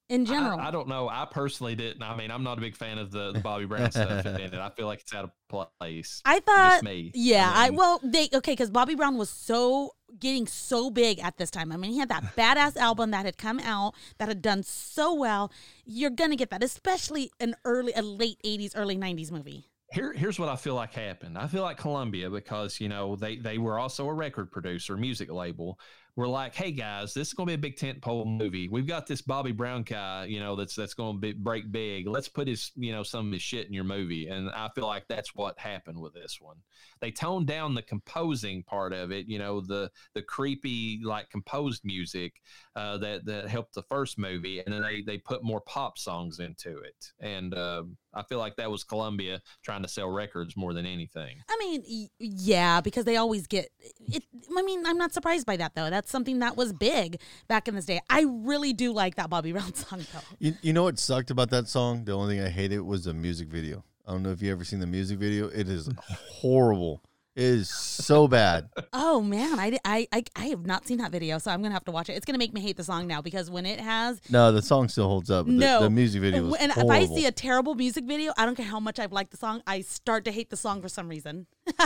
In 0.09 0.25
general. 0.25 0.59
I, 0.59 0.67
I 0.67 0.71
don't 0.71 0.87
know. 0.87 1.07
I 1.07 1.25
personally 1.29 1.75
didn't. 1.75 2.01
I 2.01 2.15
mean, 2.17 2.31
I'm 2.31 2.43
not 2.43 2.57
a 2.57 2.61
big 2.61 2.75
fan 2.75 2.97
of 2.97 3.11
the, 3.11 3.31
the 3.31 3.39
Bobby 3.39 3.65
Brown 3.65 3.91
stuff 3.91 4.25
in 4.25 4.35
it. 4.41 4.53
I 4.53 4.69
feel 4.71 4.87
like 4.87 5.01
it's 5.01 5.13
out 5.13 5.25
of 5.25 5.31
place. 5.79 6.21
I 6.25 6.39
thought, 6.39 6.83
me. 6.83 7.11
yeah, 7.13 7.51
I 7.53 7.69
mean, 7.69 7.77
well, 7.77 7.99
they 8.03 8.27
okay 8.33 8.53
because 8.53 8.71
Bobby 8.71 8.95
Brown 8.95 9.17
was 9.17 9.29
so 9.29 9.91
getting 10.19 10.47
so 10.47 10.89
big 10.89 11.19
at 11.19 11.37
this 11.37 11.51
time. 11.51 11.71
I 11.71 11.77
mean, 11.77 11.91
he 11.91 11.99
had 11.99 12.09
that 12.09 12.35
badass 12.35 12.75
album 12.75 13.11
that 13.11 13.25
had 13.25 13.37
come 13.37 13.59
out 13.59 13.93
that 14.17 14.27
had 14.27 14.41
done 14.41 14.63
so 14.63 15.13
well. 15.13 15.51
You're 15.85 16.09
gonna 16.09 16.35
get 16.35 16.49
that, 16.49 16.63
especially 16.63 17.31
an 17.39 17.55
early, 17.63 17.93
a 17.95 18.01
late 18.01 18.39
'80s, 18.43 18.73
early 18.75 18.97
'90s 18.97 19.31
movie. 19.31 19.65
here 19.91 20.11
here's 20.13 20.39
what 20.39 20.49
I 20.49 20.55
feel 20.55 20.75
like 20.75 20.93
happened. 20.93 21.37
I 21.37 21.47
feel 21.47 21.61
like 21.61 21.77
Columbia 21.77 22.29
because 22.29 22.79
you 22.81 22.89
know 22.89 23.15
they 23.15 23.37
they 23.37 23.59
were 23.59 23.77
also 23.77 24.07
a 24.07 24.13
record 24.13 24.51
producer, 24.51 24.97
music 24.97 25.31
label. 25.31 25.79
We're 26.15 26.27
like, 26.27 26.53
hey 26.53 26.71
guys, 26.71 27.13
this 27.13 27.29
is 27.29 27.33
going 27.33 27.47
to 27.47 27.51
be 27.51 27.55
a 27.55 27.69
big 27.69 27.77
tent 27.77 28.01
pole 28.01 28.25
movie. 28.25 28.67
We've 28.67 28.87
got 28.87 29.07
this 29.07 29.21
Bobby 29.21 29.51
Brown 29.51 29.83
guy, 29.83 30.25
you 30.25 30.39
know, 30.39 30.55
that's 30.55 30.75
that's 30.75 30.93
going 30.93 31.15
to 31.15 31.19
be, 31.19 31.33
break 31.33 31.71
big. 31.71 32.07
Let's 32.07 32.27
put 32.27 32.47
his, 32.47 32.71
you 32.75 32.91
know, 32.91 33.03
some 33.03 33.27
of 33.27 33.33
his 33.33 33.41
shit 33.41 33.67
in 33.67 33.73
your 33.73 33.83
movie. 33.83 34.27
And 34.27 34.49
I 34.49 34.69
feel 34.75 34.85
like 34.85 35.07
that's 35.07 35.33
what 35.33 35.57
happened 35.57 35.99
with 35.99 36.13
this 36.13 36.39
one. 36.41 36.57
They 36.99 37.11
toned 37.11 37.47
down 37.47 37.73
the 37.73 37.81
composing 37.81 38.63
part 38.63 38.91
of 38.91 39.11
it, 39.11 39.27
you 39.27 39.39
know, 39.39 39.61
the 39.61 39.89
the 40.13 40.21
creepy 40.21 40.99
like 41.03 41.29
composed 41.29 41.85
music 41.85 42.33
uh, 42.75 42.97
that 42.97 43.25
that 43.25 43.47
helped 43.47 43.75
the 43.75 43.83
first 43.83 44.17
movie, 44.17 44.59
and 44.59 44.73
then 44.73 44.81
they 44.81 45.01
they 45.01 45.17
put 45.17 45.43
more 45.43 45.61
pop 45.61 45.97
songs 45.97 46.39
into 46.39 46.79
it. 46.79 47.11
And 47.21 47.53
um 47.53 47.97
I 48.13 48.23
feel 48.23 48.39
like 48.39 48.55
that 48.55 48.71
was 48.71 48.83
Columbia 48.83 49.41
trying 49.63 49.83
to 49.83 49.87
sell 49.87 50.09
records 50.09 50.57
more 50.57 50.73
than 50.73 50.85
anything. 50.85 51.37
I 51.49 51.57
mean, 51.59 52.09
yeah, 52.19 52.81
because 52.81 53.05
they 53.05 53.17
always 53.17 53.47
get 53.47 53.69
it. 54.11 54.23
I 54.55 54.61
mean, 54.63 54.85
I'm 54.85 54.97
not 54.97 55.13
surprised 55.13 55.45
by 55.45 55.57
that 55.57 55.75
though. 55.75 55.89
That's 55.89 56.09
something 56.09 56.39
that 56.39 56.57
was 56.57 56.73
big 56.73 57.19
back 57.47 57.67
in 57.67 57.75
this 57.75 57.85
day. 57.85 58.01
I 58.09 58.25
really 58.27 58.73
do 58.73 58.91
like 58.91 59.15
that 59.15 59.29
Bobby 59.29 59.51
Brown 59.53 59.73
song 59.73 60.05
though. 60.13 60.19
You, 60.39 60.53
you 60.61 60.73
know 60.73 60.83
what 60.83 60.97
sucked 60.99 61.31
about 61.31 61.49
that 61.51 61.67
song? 61.67 62.05
The 62.05 62.13
only 62.13 62.35
thing 62.35 62.45
I 62.45 62.49
hated 62.49 62.81
was 62.81 63.03
the 63.03 63.13
music 63.13 63.49
video. 63.49 63.83
I 64.07 64.11
don't 64.11 64.23
know 64.23 64.31
if 64.31 64.41
you 64.41 64.51
ever 64.51 64.63
seen 64.63 64.79
the 64.79 64.87
music 64.87 65.19
video. 65.19 65.47
It 65.49 65.69
is 65.69 65.89
horrible. 66.09 67.03
It 67.39 67.45
is 67.45 67.69
so 67.69 68.27
bad. 68.27 68.69
Oh 68.91 69.21
man, 69.21 69.59
I, 69.59 69.79
I, 69.85 70.07
I, 70.11 70.23
I 70.35 70.45
have 70.47 70.65
not 70.65 70.85
seen 70.85 70.97
that 70.97 71.11
video, 71.11 71.37
so 71.37 71.51
I'm 71.51 71.61
gonna 71.61 71.73
have 71.73 71.85
to 71.85 71.91
watch 71.91 72.09
it. 72.09 72.13
It's 72.13 72.25
gonna 72.25 72.37
make 72.37 72.53
me 72.53 72.59
hate 72.61 72.75
the 72.77 72.83
song 72.83 73.07
now 73.07 73.21
because 73.21 73.49
when 73.49 73.65
it 73.65 73.79
has 73.79 74.19
No, 74.29 74.51
the 74.51 74.61
song 74.61 74.87
still 74.89 75.07
holds 75.07 75.29
up. 75.31 75.45
but 75.45 75.53
the- 75.53 75.57
no 75.57 75.81
the, 75.83 75.89
music 75.89 76.21
video 76.21 76.43
was 76.45 76.55
and 76.59 76.71
horrible. 76.71 76.91
if 76.91 77.11
I 77.11 77.15
see 77.15 77.25
a 77.25 77.31
terrible 77.31 77.75
music 77.75 78.03
video, 78.05 78.33
I 78.37 78.45
don't 78.45 78.55
care 78.55 78.65
how 78.65 78.79
much 78.79 78.99
I've 78.99 79.11
liked 79.13 79.31
the 79.31 79.37
song, 79.37 79.61
I 79.65 79.81
start 79.81 80.25
to 80.25 80.31
hate 80.31 80.49
the 80.49 80.57
song 80.57 80.81
for 80.81 80.89
some 80.89 81.07
reason. 81.07 81.47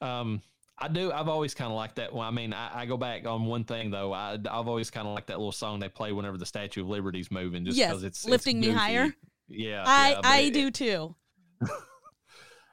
Um, 0.00 0.40
I 0.78 0.88
do. 0.88 1.12
I've 1.12 1.28
always 1.28 1.52
kind 1.54 1.70
of 1.70 1.76
liked 1.76 1.96
that. 1.96 2.14
Well, 2.14 2.22
I 2.22 2.30
mean, 2.30 2.54
I, 2.54 2.80
I 2.80 2.86
go 2.86 2.96
back 2.96 3.26
on 3.26 3.44
one 3.44 3.64
thing 3.64 3.90
though. 3.90 4.14
I, 4.14 4.32
I've 4.50 4.66
always 4.66 4.90
kind 4.90 5.06
of 5.06 5.12
liked 5.14 5.26
that 5.26 5.36
little 5.36 5.52
song 5.52 5.78
they 5.78 5.90
play 5.90 6.12
whenever 6.12 6.38
the 6.38 6.46
Statue 6.46 6.80
of 6.80 6.88
Liberty's 6.88 7.30
moving, 7.30 7.66
just 7.66 7.78
because 7.78 8.02
it's 8.02 8.20
it's 8.20 8.28
Lifting 8.30 8.60
Me. 8.60 8.70
Higher. 8.70 9.14
Yeah, 9.48 9.84
I, 9.86 10.10
yeah, 10.12 10.20
I 10.24 10.40
it- 10.40 10.54
do 10.54 10.70
too. 10.70 11.14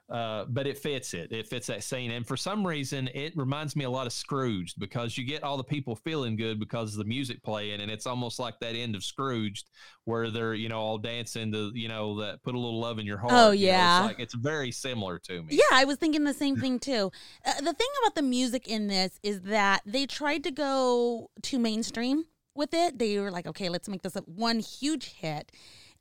uh, 0.09 0.45
but 0.47 0.65
it 0.65 0.77
fits 0.77 1.13
it. 1.13 1.31
It 1.31 1.47
fits 1.47 1.67
that 1.67 1.83
scene, 1.83 2.11
and 2.11 2.25
for 2.25 2.37
some 2.37 2.65
reason, 2.65 3.09
it 3.13 3.35
reminds 3.35 3.75
me 3.75 3.83
a 3.83 3.89
lot 3.89 4.07
of 4.07 4.13
Scrooge 4.13 4.73
because 4.77 5.17
you 5.17 5.25
get 5.25 5.43
all 5.43 5.57
the 5.57 5.63
people 5.63 5.97
feeling 5.97 6.37
good 6.37 6.59
because 6.59 6.93
of 6.93 6.99
the 6.99 7.05
music 7.05 7.43
playing, 7.43 7.81
and 7.81 7.91
it's 7.91 8.07
almost 8.07 8.39
like 8.39 8.59
that 8.61 8.75
end 8.75 8.95
of 8.95 9.03
Scrooge 9.03 9.65
where 10.05 10.31
they're 10.31 10.53
you 10.53 10.69
know 10.69 10.79
all 10.79 10.97
dancing 10.97 11.51
to 11.51 11.71
you 11.73 11.89
know 11.89 12.21
that 12.21 12.41
put 12.41 12.55
a 12.55 12.57
little 12.57 12.79
love 12.79 12.99
in 12.99 13.05
your 13.05 13.17
heart. 13.17 13.33
Oh, 13.35 13.51
you 13.51 13.67
know, 13.67 13.71
yeah. 13.73 13.99
it's 13.99 14.07
like 14.07 14.19
it's 14.19 14.33
very 14.33 14.71
similar 14.71 15.19
to 15.19 15.43
me. 15.43 15.55
Yeah, 15.55 15.63
I 15.73 15.83
was 15.83 15.97
thinking 15.97 16.23
the 16.23 16.33
same 16.33 16.55
thing 16.55 16.79
too. 16.79 17.11
Uh, 17.45 17.53
the 17.57 17.73
thing 17.73 17.87
about 18.01 18.15
the 18.15 18.21
music 18.21 18.67
in 18.67 18.87
this 18.87 19.19
is 19.23 19.41
that 19.41 19.81
they 19.85 20.05
tried 20.05 20.43
to 20.45 20.51
go 20.51 21.29
to 21.41 21.59
mainstream 21.59 22.23
with 22.55 22.73
it. 22.73 22.97
They 22.97 23.19
were 23.19 23.31
like, 23.31 23.47
okay, 23.47 23.69
let's 23.69 23.87
make 23.87 24.01
this 24.01 24.15
a 24.15 24.21
one 24.21 24.59
huge 24.59 25.13
hit. 25.13 25.51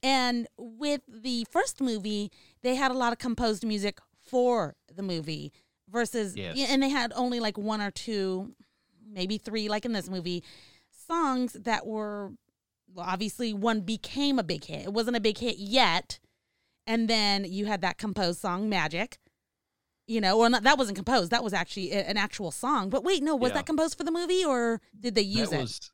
And 0.03 0.47
with 0.59 1.01
the 1.09 1.47
first 1.51 1.81
movie, 1.81 2.31
they 2.63 2.75
had 2.75 2.91
a 2.91 2.95
lot 2.95 3.13
of 3.13 3.19
composed 3.19 3.65
music 3.67 3.99
for 4.21 4.77
the 4.95 5.03
movie 5.03 5.53
versus, 5.89 6.37
Yes. 6.37 6.57
and 6.71 6.83
they 6.83 6.89
had 6.91 7.13
only 7.17 7.41
like 7.41 7.57
one 7.57 7.81
or 7.81 7.91
two, 7.91 8.55
maybe 9.09 9.39
three, 9.39 9.69
like 9.69 9.85
in 9.85 9.93
this 9.93 10.09
movie, 10.09 10.43
songs 11.07 11.53
that 11.55 11.87
were 11.87 12.33
well, 12.95 13.05
obviously 13.09 13.53
one 13.53 13.81
became 13.81 14.39
a 14.39 14.43
big 14.45 14.65
hit. 14.65 14.85
It 14.87 14.93
wasn't 14.93 15.17
a 15.17 15.21
big 15.21 15.39
hit 15.39 15.59
yet. 15.59 16.19
And 16.87 17.09
then 17.09 17.45
you 17.45 17.67
had 17.67 17.81
that 17.83 17.99
composed 17.99 18.41
song, 18.41 18.69
Magic. 18.69 19.19
You 20.07 20.21
know, 20.21 20.39
well, 20.39 20.49
not, 20.51 20.63
that 20.63 20.79
wasn't 20.79 20.97
composed. 20.97 21.33
That 21.33 21.43
was 21.43 21.53
actually 21.53 21.91
an 21.93 22.17
actual 22.17 22.53
song. 22.53 22.91
But 22.91 23.03
wait, 23.03 23.25
no, 23.25 23.35
was 23.35 23.51
Yeah. 23.51 23.55
that 23.57 23.67
composed 23.67 23.99
for 23.99 24.05
the 24.05 24.13
movie 24.13 24.45
or 24.45 24.81
did 24.99 25.17
they 25.17 25.23
use 25.23 25.51
that 25.51 25.57
it? 25.59 25.63
was 25.63 25.91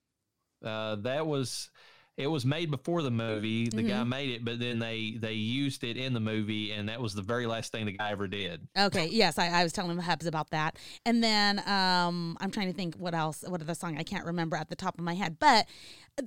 uh, 0.62 0.96
that 0.96 1.26
was 1.26 1.70
it 2.18 2.26
was 2.26 2.44
made 2.44 2.70
before 2.70 3.02
the 3.02 3.10
movie. 3.10 3.68
The 3.68 3.78
Mm-hmm. 3.78 3.88
guy 3.88 4.04
made 4.04 4.30
it, 4.30 4.44
but 4.44 4.58
then 4.60 4.78
they 4.78 5.16
they 5.18 5.32
used 5.32 5.82
it 5.82 5.96
in 5.96 6.12
the 6.12 6.20
movie, 6.20 6.70
and 6.72 6.88
that 6.88 7.00
was 7.00 7.14
the 7.14 7.22
very 7.22 7.46
last 7.46 7.72
thing 7.72 7.86
the 7.86 7.92
guy 7.92 8.10
ever 8.10 8.26
did. 8.28 8.68
Okay, 8.78 9.06
yes, 9.06 9.38
I, 9.38 9.48
I 9.48 9.62
was 9.62 9.72
telling 9.72 9.96
the 9.96 10.02
Hubs 10.02 10.26
about 10.26 10.50
that. 10.50 10.76
And 11.06 11.22
then 11.24 11.58
um 11.68 12.36
I'm 12.40 12.50
trying 12.50 12.68
to 12.68 12.74
think 12.76 12.96
what 12.96 13.14
else, 13.14 13.44
what 13.46 13.60
other 13.62 13.74
song 13.74 13.96
I 13.98 14.02
can't 14.02 14.26
remember 14.26 14.56
at 14.56 14.68
the 14.68 14.76
top 14.76 14.98
of 14.98 15.04
my 15.04 15.14
head. 15.14 15.38
But 15.38 15.66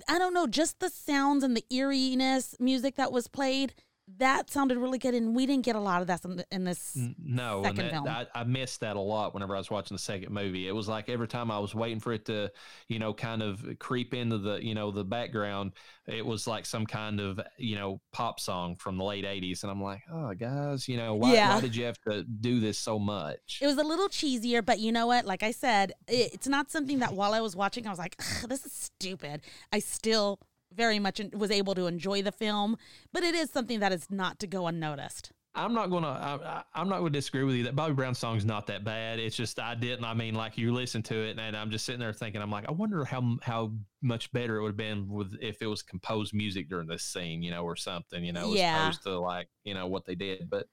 I 0.10 0.18
don't 0.18 0.34
know, 0.34 0.48
just 0.48 0.80
the 0.80 0.90
sounds 0.90 1.44
and 1.44 1.56
the 1.56 1.64
eeriness 1.70 2.56
music 2.60 2.96
that 2.96 3.12
was 3.12 3.28
played, 3.28 3.74
that 4.18 4.50
sounded 4.50 4.78
really 4.78 5.00
good. 5.00 5.14
And 5.16 5.36
we 5.36 5.46
didn't 5.46 5.66
get 5.66 5.76
a 5.76 5.80
lot 5.80 6.02
of 6.02 6.08
that 6.08 6.24
in, 6.52 6.64
this. 6.64 6.96
No, 7.18 7.64
and 7.64 7.76
Second 7.76 7.86
that, 7.86 7.92
film. 7.92 8.08
I, 8.08 8.28
I 8.42 8.44
missed 8.44 8.82
that 8.82 8.96
a 8.96 9.00
lot 9.00 9.34
whenever 9.34 9.56
I 9.56 9.58
was 9.58 9.72
watching 9.72 9.96
the 9.96 10.02
second 10.02 10.32
movie. 10.32 10.68
It 10.68 10.72
was 10.72 10.88
like 10.88 11.10
every 11.10 11.28
time 11.28 11.50
I 11.50 11.58
was 11.60 11.74
waiting 11.74 12.00
for 12.00 12.14
it 12.14 12.26
to, 12.26 12.52
you 12.88 13.00
know, 13.00 13.14
kind 13.14 13.42
of 13.42 13.66
creep 13.80 14.14
into 14.14 14.38
the, 14.38 14.64
you 14.64 14.76
know, 14.76 14.92
the 14.92 15.04
background, 15.04 15.74
it 16.08 16.26
was 16.26 16.46
like 16.46 16.66
some 16.66 16.86
kind 16.86 17.20
of, 17.20 17.40
you 17.58 17.76
know, 17.76 18.00
pop 18.14 18.40
song 18.40 18.76
from 18.76 18.98
the 18.98 19.04
late 19.04 19.26
'80s, 19.26 19.64
and 19.64 19.72
I'm 19.72 19.82
like, 19.82 20.04
oh, 20.12 20.34
guys, 20.36 20.88
you 20.88 20.98
know, 20.98 21.16
why, 21.16 21.34
Yeah. 21.34 21.56
why 21.56 21.62
did 21.62 21.76
you 21.76 21.86
have 21.86 21.98
to 22.08 22.24
do 22.24 22.60
this 22.60 22.78
so 22.78 23.00
much? 23.00 23.60
It 23.62 23.66
was 23.66 23.78
a 23.78 23.84
little 23.84 24.08
cheesier, 24.08 24.64
but 24.64 24.80
you 24.80 24.92
know 24.92 25.08
what? 25.08 25.26
Like 25.26 25.42
I 25.42 25.52
said, 25.52 25.94
it, 26.08 26.34
it's 26.34 26.48
not 26.48 26.70
something 26.70 27.00
that 27.00 27.14
while 27.14 27.34
I 27.34 27.42
was 27.42 27.56
watching, 27.56 27.88
I 27.88 27.90
was 27.90 28.00
like, 28.00 28.18
this 28.48 28.66
is 28.66 28.72
stupid. 28.72 29.42
I 29.74 29.80
still 29.80 30.40
very 30.76 31.00
much 31.00 31.22
was 31.34 31.52
able 31.52 31.76
to 31.76 31.88
enjoy 31.88 32.22
the 32.22 32.32
film, 32.32 32.78
but 33.12 33.24
it 33.24 33.36
is 33.36 33.50
something 33.50 33.80
that 33.80 33.92
is 33.92 34.08
not 34.10 34.40
to 34.40 34.48
go 34.48 34.68
unnoticed. 34.68 35.32
I'm 35.58 35.74
not 35.74 35.90
gonna. 35.90 36.08
I, 36.08 36.64
I'm 36.74 36.90
not 36.90 36.98
gonna 36.98 37.12
disagree 37.12 37.44
with 37.46 37.56
you. 37.56 37.64
That 37.64 37.78
Bobby 37.78 37.94
Brown 37.94 38.14
song's 38.14 38.44
not 38.44 38.68
that 38.68 38.84
bad. 38.84 39.20
It's 39.20 39.38
just 39.38 39.58
I 39.58 39.74
didn't. 39.74 40.04
I 40.04 40.14
mean, 40.14 40.36
like 40.36 40.58
you 40.58 40.74
listen 40.74 41.02
to 41.04 41.16
it, 41.16 41.40
and 41.40 41.56
I'm 41.56 41.72
just 41.72 41.86
sitting 41.86 42.02
there 42.02 42.12
thinking, 42.12 42.42
I'm 42.42 42.52
like, 42.52 42.68
I 42.68 42.72
wonder 42.74 43.06
how 43.06 43.38
how 43.42 43.72
much 44.02 44.30
better 44.34 44.58
it 44.58 44.64
would 44.64 44.70
have 44.70 44.78
been 44.78 45.08
with 45.08 45.38
if 45.42 45.62
it 45.62 45.68
was 45.68 45.82
composed 45.82 46.34
music 46.34 46.68
during 46.68 46.88
this 46.88 47.04
scene, 47.04 47.42
you 47.42 47.52
know, 47.52 47.64
or 47.64 47.78
something, 47.78 48.22
you 48.22 48.34
know, 48.34 48.52
as 48.52 48.60
Yeah. 48.60 48.82
opposed 48.82 49.04
to 49.04 49.18
like 49.18 49.48
you 49.64 49.74
know 49.74 49.88
what 49.88 50.04
they 50.06 50.16
did. 50.16 50.50
But 50.50 50.68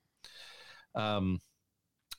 um, 0.97 1.41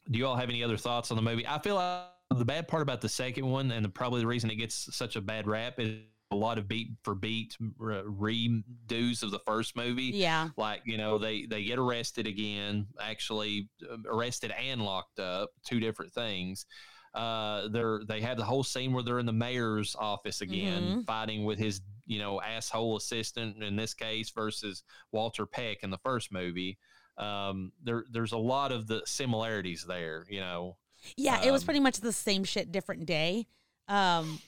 do 0.09 0.17
you 0.17 0.25
all 0.25 0.35
have 0.37 0.49
any 0.49 0.63
other 0.63 0.77
thoughts 0.77 1.11
on 1.11 1.17
the 1.17 1.21
movie? 1.21 1.45
I 1.45 1.59
feel 1.59 1.75
like 1.75 2.03
the 2.33 2.45
bad 2.45 2.69
part 2.69 2.81
about 2.81 3.01
the 3.01 3.09
second 3.09 3.45
one, 3.45 3.71
and 3.71 3.83
the, 3.83 3.89
probably 3.89 4.21
the 4.21 4.27
reason 4.27 4.49
it 4.49 4.55
gets 4.55 4.95
such 4.95 5.17
a 5.17 5.21
bad 5.21 5.47
rap, 5.47 5.79
is 5.79 5.97
a 6.33 6.35
lot 6.35 6.57
of 6.57 6.67
beat 6.67 6.89
for 7.03 7.13
beat 7.15 7.55
re- 7.77 8.01
redos 8.01 9.23
of 9.23 9.31
the 9.31 9.39
first 9.45 9.75
movie 9.75 10.11
Yeah. 10.13 10.49
like 10.57 10.81
you 10.85 10.97
know 10.97 11.17
they 11.17 11.45
they 11.45 11.63
get 11.63 11.77
arrested 11.79 12.27
again 12.27 12.87
actually 12.99 13.69
uh, 13.89 13.97
arrested 14.07 14.51
and 14.51 14.81
locked 14.81 15.19
up 15.19 15.51
two 15.63 15.79
different 15.79 16.11
things 16.11 16.65
uh 17.13 17.67
they're 17.69 18.01
they 18.07 18.19
have 18.21 18.37
the 18.37 18.43
whole 18.43 18.63
scene 18.63 18.91
where 18.91 19.03
they're 19.03 19.19
in 19.19 19.25
the 19.27 19.31
mayor's 19.31 19.95
office 19.99 20.41
again 20.41 20.81
Mhm. 20.83 21.05
fighting 21.05 21.45
with 21.45 21.59
his 21.59 21.81
you 22.07 22.17
know 22.19 22.41
asshole 22.41 22.97
assistant 22.97 23.63
in 23.63 23.75
this 23.75 23.93
case 23.93 24.31
versus 24.31 24.83
walter 25.11 25.45
peck 25.45 25.83
in 25.83 25.91
the 25.91 25.99
first 25.99 26.31
movie 26.31 26.77
um 27.17 27.71
there 27.83 28.05
there's 28.11 28.31
a 28.31 28.37
lot 28.37 28.71
of 28.71 28.87
the 28.87 29.01
similarities 29.05 29.85
there 29.87 30.25
you 30.29 30.39
know 30.39 30.75
Yeah, 31.17 31.43
it 31.43 31.51
was 31.51 31.61
Um, 31.61 31.65
pretty 31.65 31.79
much 31.81 31.97
the 31.99 32.13
same 32.13 32.45
shit, 32.45 32.71
different 32.71 33.05
day. 33.05 33.45
Um, 33.89 34.39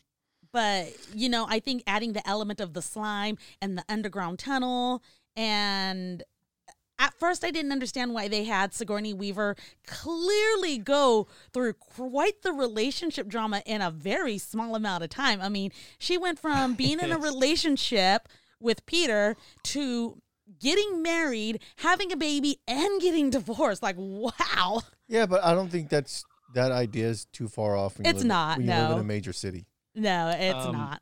but 0.55 0.87
you 1.13 1.27
know, 1.27 1.45
I 1.49 1.59
think 1.59 1.83
adding 1.85 2.13
the 2.13 2.25
element 2.25 2.61
of 2.61 2.71
the 2.71 2.81
slime 2.81 3.37
and 3.61 3.77
the 3.77 3.83
underground 3.89 4.39
tunnel, 4.39 5.03
and 5.35 6.23
uh, 6.69 6.71
at 6.97 7.13
first 7.19 7.43
I 7.43 7.51
didn't 7.51 7.73
understand 7.73 8.13
why 8.13 8.29
they 8.29 8.45
had 8.45 8.73
Sigourney 8.73 9.13
Weaver 9.13 9.57
clearly 9.85 10.77
go 10.77 11.27
through 11.51 11.73
quite 11.73 12.41
the 12.41 12.53
relationship 12.53 13.27
drama 13.27 13.63
in 13.65 13.81
a 13.81 13.91
very 13.91 14.37
small 14.37 14.75
amount 14.75 15.03
of 15.03 15.09
time. 15.09 15.41
I 15.41 15.49
mean, 15.49 15.73
she 15.99 16.17
went 16.17 16.39
from 16.39 16.73
being 16.83 17.01
in 17.01 17.11
a 17.11 17.17
relationship 17.19 18.29
with 18.61 18.85
Peter 18.85 19.35
to 19.63 20.21
getting 20.61 21.03
married, 21.03 21.59
having 21.79 22.13
a 22.13 22.15
baby, 22.15 22.59
and 22.65 23.01
getting 23.01 23.29
divorced. 23.29 23.83
Like, 23.83 23.97
wow. 23.97 24.83
Yeah, 25.09 25.25
but 25.25 25.43
I 25.43 25.53
don't 25.53 25.69
think 25.69 25.89
that's 25.89 26.23
that 26.53 26.71
idea 26.71 27.09
is 27.09 27.25
too 27.25 27.49
far 27.49 27.75
off. 27.75 27.97
When 27.97 28.05
you 28.05 28.11
It's 28.11 28.19
live, 28.19 28.27
not, 28.27 28.57
When 28.59 28.67
you 28.67 28.73
live 28.73 28.91
in 28.91 28.99
a 28.99 29.03
major 29.03 29.33
city. 29.33 29.65
No, 29.95 30.29
it's 30.29 30.65
Um, 30.65 30.73
not. 30.75 31.01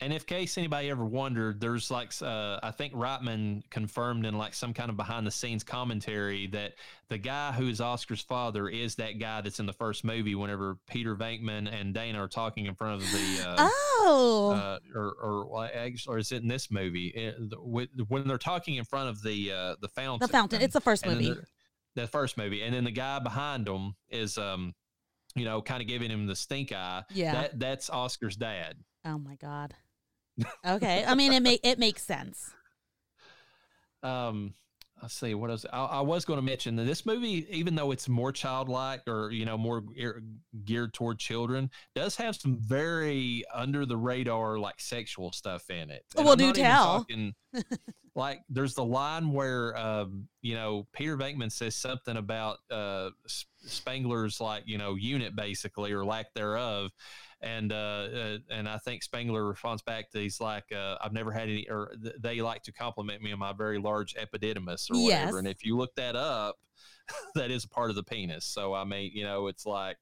And 0.00 0.12
if 0.12 0.26
case 0.26 0.58
anybody 0.58 0.90
ever 0.90 1.04
wondered, 1.04 1.60
there's 1.60 1.90
like 1.90 2.12
uh, 2.20 2.58
I 2.62 2.72
think 2.72 2.92
Reitman 2.94 3.62
confirmed 3.70 4.26
in 4.26 4.36
like 4.36 4.52
some 4.52 4.74
kind 4.74 4.90
of 4.90 4.96
behind 4.96 5.24
the 5.26 5.30
scenes 5.30 5.62
commentary 5.64 6.48
that 6.48 6.74
the 7.08 7.16
guy 7.16 7.52
who 7.52 7.68
is 7.68 7.80
Oscar's 7.80 8.20
father 8.20 8.68
is 8.68 8.96
that 8.96 9.18
guy 9.20 9.40
that's 9.40 9.60
in 9.60 9.66
the 9.66 9.72
first 9.72 10.04
movie. 10.04 10.34
Whenever 10.34 10.76
Peter 10.88 11.14
Venkman 11.14 11.72
and 11.72 11.94
Dana 11.94 12.22
are 12.22 12.28
talking 12.28 12.66
in 12.66 12.74
front 12.74 13.02
of 13.02 13.12
the 13.12 13.44
uh, 13.48 13.68
Oh, 14.06 14.50
uh, 14.54 14.78
or 14.98 15.12
or 15.22 15.64
actually, 15.72 16.12
or 16.14 16.18
is 16.18 16.32
it 16.32 16.42
in 16.42 16.48
this 16.48 16.70
movie 16.72 17.14
Uh, 17.16 17.32
the- 17.38 18.04
when 18.08 18.26
they're 18.26 18.36
talking 18.36 18.74
in 18.74 18.84
front 18.84 19.08
of 19.08 19.22
the 19.22 19.52
uh, 19.52 19.76
the 19.80 19.88
fountain? 19.88 20.26
the 20.26 20.32
fountain. 20.32 20.60
It's 20.60 20.74
the 20.74 20.80
first 20.80 21.06
movie. 21.06 21.30
the, 21.30 21.44
the 21.94 22.06
first 22.08 22.36
movie, 22.36 22.62
and 22.62 22.74
then 22.74 22.82
the 22.84 22.90
guy 22.90 23.20
behind 23.20 23.66
him 23.68 23.94
is 24.10 24.36
um, 24.36 24.74
you 25.34 25.44
know, 25.44 25.60
kind 25.62 25.80
of 25.82 25.88
giving 25.88 26.10
him 26.10 26.26
the 26.26 26.36
stink 26.36 26.72
eye. 26.72 27.02
Yeah. 27.10 27.32
that 27.34 27.58
that's 27.58 27.90
Oscar's 27.90 28.36
dad. 28.36 28.76
Oh 29.04 29.18
my 29.18 29.34
god. 29.36 29.74
Okay, 30.66 31.04
I 31.06 31.14
mean 31.14 31.32
it 31.32 31.42
make 31.42 31.60
it 31.62 31.78
makes 31.78 32.02
sense. 32.02 32.50
um 34.02 34.52
let's 35.02 35.14
see 35.14 35.34
what 35.34 35.50
else 35.50 35.64
I, 35.72 35.84
I 35.84 36.00
was 36.02 36.24
going 36.24 36.38
to 36.38 36.42
mention 36.44 36.76
that 36.76 36.84
this 36.84 37.04
movie 37.06 37.46
even 37.50 37.74
though 37.74 37.90
it's 37.90 38.08
more 38.08 38.32
childlike 38.32 39.02
or 39.06 39.30
you 39.30 39.44
know 39.44 39.56
more 39.58 39.82
geared 40.64 40.92
toward 40.94 41.18
children 41.18 41.70
does 41.94 42.16
have 42.16 42.36
some 42.36 42.58
very 42.60 43.44
under 43.52 43.86
the 43.86 43.96
radar 43.96 44.58
like 44.58 44.80
sexual 44.80 45.32
stuff 45.32 45.68
in 45.70 45.90
it 45.90 46.04
And 46.16 46.24
Well, 46.24 46.32
I'm 46.32 46.38
do 46.38 46.52
tell. 46.52 46.98
talking- 46.98 47.34
like 48.14 48.40
there's 48.48 48.74
the 48.74 48.84
line 48.84 49.32
where 49.32 49.76
um 49.76 50.28
you 50.42 50.54
know 50.54 50.86
peter 50.92 51.16
venkman 51.16 51.50
says 51.50 51.74
something 51.74 52.16
about 52.16 52.58
uh 52.70 53.10
Spengler's 53.66 54.40
like 54.40 54.64
you 54.66 54.78
know 54.78 54.94
unit 54.94 55.34
basically 55.36 55.92
or 55.92 56.04
lack 56.04 56.32
thereof. 56.34 56.90
And 57.40 57.72
uh, 57.72 57.76
uh 57.76 58.38
and 58.50 58.66
i 58.66 58.78
think 58.78 59.02
Spengler 59.02 59.46
responds 59.46 59.82
back 59.82 60.10
to 60.12 60.18
he's 60.18 60.40
like 60.40 60.64
uh 60.72 60.96
i've 61.02 61.12
never 61.12 61.30
had 61.30 61.50
any 61.50 61.68
or 61.68 61.92
th- 62.02 62.14
they 62.18 62.40
like 62.40 62.62
to 62.62 62.72
compliment 62.72 63.22
me 63.22 63.32
on 63.32 63.38
my 63.38 63.52
very 63.52 63.78
large 63.78 64.14
epididymis 64.14 64.90
or 64.90 65.02
whatever. 65.02 65.26
Yes. 65.26 65.34
and 65.34 65.46
if 65.46 65.62
you 65.62 65.76
look 65.76 65.94
that 65.96 66.16
up 66.16 66.56
that 67.34 67.50
is 67.50 67.64
a 67.64 67.68
part 67.68 67.90
of 67.90 67.96
the 67.96 68.02
penis. 68.02 68.46
So 68.46 68.72
i 68.72 68.84
mean 68.84 69.10
you 69.12 69.24
know 69.24 69.48
it's 69.48 69.66
like 69.66 69.98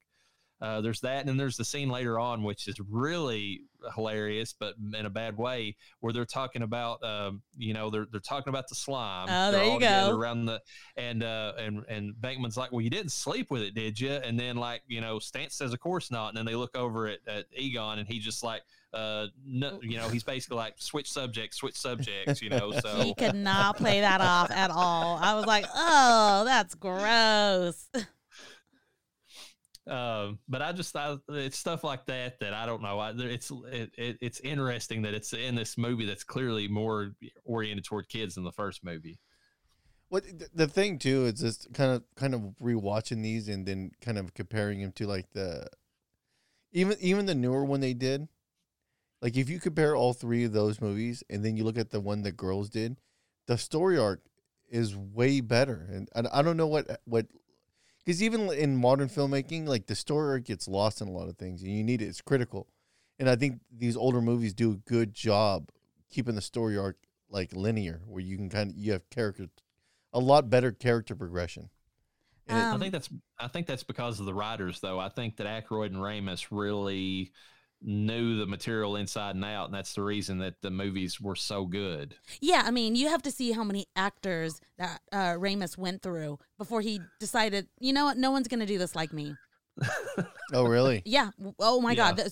uh, 0.62 0.80
there's 0.80 1.00
that, 1.00 1.18
and 1.18 1.28
then 1.28 1.36
there's 1.36 1.56
the 1.56 1.64
scene 1.64 1.88
later 1.88 2.20
on, 2.20 2.44
which 2.44 2.68
is 2.68 2.76
really 2.88 3.62
hilarious, 3.96 4.54
but 4.56 4.74
in 4.96 5.06
a 5.06 5.10
bad 5.10 5.36
way, 5.36 5.74
where 5.98 6.12
they're 6.12 6.24
talking 6.24 6.62
about, 6.62 7.02
um, 7.02 7.42
you 7.58 7.74
know, 7.74 7.90
they're 7.90 8.06
they're 8.12 8.20
talking 8.20 8.48
about 8.48 8.68
the 8.68 8.76
slime. 8.76 9.26
Oh, 9.28 9.50
They're 9.50 9.60
there 9.60 9.72
you 9.74 9.80
go. 9.80 10.16
Around 10.16 10.46
the 10.46 10.62
and 10.96 11.24
uh, 11.24 11.54
and 11.58 11.84
and 11.88 12.14
Venkman's 12.14 12.56
like, 12.56 12.70
well, 12.70 12.80
you 12.80 12.90
didn't 12.90 13.10
sleep 13.10 13.50
with 13.50 13.62
it, 13.62 13.74
did 13.74 13.98
you? 13.98 14.12
And 14.12 14.38
then 14.38 14.54
like, 14.54 14.82
you 14.86 15.00
know, 15.00 15.16
Stantz 15.16 15.54
says, 15.54 15.72
of 15.72 15.80
course 15.80 16.12
not. 16.12 16.28
And 16.28 16.36
then 16.36 16.46
they 16.46 16.54
look 16.54 16.76
over 16.76 17.08
at, 17.08 17.18
at 17.26 17.46
Egon, 17.56 17.98
and 17.98 18.06
he 18.06 18.20
just 18.20 18.44
like, 18.44 18.62
uh, 18.94 19.26
no, 19.44 19.80
you 19.82 19.96
know, 19.96 20.08
he's 20.10 20.22
basically 20.22 20.58
like, 20.58 20.74
switch 20.78 21.10
subjects, 21.10 21.56
switch 21.56 21.76
subjects, 21.76 22.40
you 22.40 22.50
know. 22.50 22.70
So 22.70 23.00
He 23.00 23.14
could 23.14 23.34
not 23.34 23.78
play 23.78 24.00
that 24.00 24.20
off 24.20 24.52
at 24.52 24.70
all. 24.70 25.18
I 25.20 25.34
was 25.34 25.46
like, 25.46 25.66
oh, 25.74 26.44
that's 26.44 26.76
gross. 26.76 27.88
Um, 29.86 30.38
but 30.48 30.62
I 30.62 30.72
just 30.72 30.94
I, 30.94 31.16
it's 31.28 31.58
stuff 31.58 31.82
like 31.82 32.06
that 32.06 32.38
that 32.40 32.54
I 32.54 32.66
don't 32.66 32.82
know. 32.82 33.00
I, 33.00 33.12
it's 33.16 33.50
it, 33.50 33.90
it, 33.98 34.18
it's 34.20 34.40
interesting 34.40 35.02
that 35.02 35.14
it's 35.14 35.32
in 35.32 35.56
this 35.56 35.76
movie 35.76 36.06
that's 36.06 36.22
clearly 36.22 36.68
more 36.68 37.12
oriented 37.44 37.84
toward 37.84 38.08
kids 38.08 38.36
than 38.36 38.44
the 38.44 38.52
first 38.52 38.84
movie. 38.84 39.18
What 40.08 40.24
the 40.54 40.68
thing 40.68 40.98
too 40.98 41.24
is 41.24 41.40
just 41.40 41.72
kind 41.72 41.90
of 41.90 42.04
kind 42.14 42.34
of 42.34 42.54
rewatching 42.62 43.22
these 43.22 43.48
and 43.48 43.66
then 43.66 43.90
kind 44.00 44.18
of 44.18 44.34
comparing 44.34 44.80
them 44.80 44.92
to 44.92 45.06
like 45.06 45.30
the 45.32 45.66
even 46.72 46.96
even 47.00 47.26
the 47.26 47.34
newer 47.34 47.64
one 47.64 47.80
they 47.80 47.94
did. 47.94 48.28
Like 49.20 49.36
if 49.36 49.48
you 49.48 49.58
compare 49.58 49.96
all 49.96 50.12
three 50.12 50.44
of 50.44 50.52
those 50.52 50.80
movies 50.80 51.24
and 51.28 51.44
then 51.44 51.56
you 51.56 51.64
look 51.64 51.78
at 51.78 51.90
the 51.90 52.00
one 52.00 52.22
that 52.22 52.36
girls 52.36 52.70
did, 52.70 52.98
the 53.46 53.56
story 53.58 53.98
arc 53.98 54.20
is 54.68 54.96
way 54.96 55.40
better. 55.40 55.88
And 55.90 56.08
I, 56.14 56.38
I 56.38 56.42
don't 56.42 56.56
know 56.56 56.68
what 56.68 57.00
what 57.04 57.26
because 58.04 58.22
even 58.22 58.50
in 58.52 58.76
modern 58.76 59.08
filmmaking, 59.08 59.66
like 59.66 59.86
the 59.86 59.94
story 59.94 60.40
gets 60.40 60.66
lost 60.68 61.00
in 61.00 61.08
a 61.08 61.12
lot 61.12 61.28
of 61.28 61.36
things, 61.36 61.62
and 61.62 61.70
you 61.76 61.84
need 61.84 62.02
it. 62.02 62.06
It's 62.06 62.20
critical, 62.20 62.68
and 63.18 63.28
I 63.28 63.36
think 63.36 63.60
these 63.70 63.96
older 63.96 64.20
movies 64.20 64.54
do 64.54 64.72
a 64.72 64.76
good 64.76 65.14
job 65.14 65.68
keeping 66.10 66.34
the 66.34 66.42
story 66.42 66.76
arc 66.76 66.96
like 67.30 67.52
linear, 67.54 68.02
where 68.06 68.22
you 68.22 68.36
can 68.36 68.48
kind 68.50 68.70
of 68.70 68.76
you 68.76 68.92
have 68.92 69.08
character, 69.10 69.46
a 70.12 70.20
lot 70.20 70.50
better 70.50 70.72
character 70.72 71.14
progression. 71.16 71.70
And 72.48 72.58
it- 72.58 72.62
I 72.62 72.72
Um, 72.72 72.80
think 72.80 72.92
that's 72.92 73.08
I 73.38 73.48
think 73.48 73.66
that's 73.66 73.84
because 73.84 74.20
of 74.20 74.26
the 74.26 74.34
writers, 74.34 74.80
though. 74.80 74.98
I 74.98 75.08
think 75.08 75.36
that 75.36 75.46
Aykroyd 75.46 75.86
and 75.86 75.96
Ramis 75.96 76.48
really 76.50 77.32
knew 77.82 78.36
the 78.38 78.46
material 78.46 78.96
inside 78.96 79.34
and 79.34 79.44
out, 79.44 79.66
and 79.66 79.74
that's 79.74 79.94
the 79.94 80.02
reason 80.02 80.38
that 80.38 80.62
the 80.62 80.70
movies 80.70 81.20
were 81.20 81.34
so 81.34 81.66
good. 81.66 82.14
Yeah, 82.40 82.62
I 82.64 82.70
mean, 82.70 82.94
you 82.94 83.08
have 83.08 83.22
to 83.22 83.30
see 83.30 83.52
how 83.52 83.64
many 83.64 83.86
actors 83.96 84.60
that 84.78 85.00
uh, 85.12 85.34
Ramis 85.34 85.76
went 85.76 86.02
through 86.02 86.38
before 86.58 86.80
he 86.80 87.00
decided, 87.18 87.68
you 87.80 87.92
know 87.92 88.04
what, 88.04 88.16
no 88.16 88.30
one's 88.30 88.48
going 88.48 88.60
to 88.60 88.66
do 88.66 88.78
this 88.78 88.94
like 88.94 89.12
me. 89.12 89.34
oh, 90.52 90.64
really? 90.64 91.02
Yeah. 91.04 91.30
Oh 91.58 91.80
my 91.80 91.92
Yeah. 91.92 92.12
God. 92.12 92.28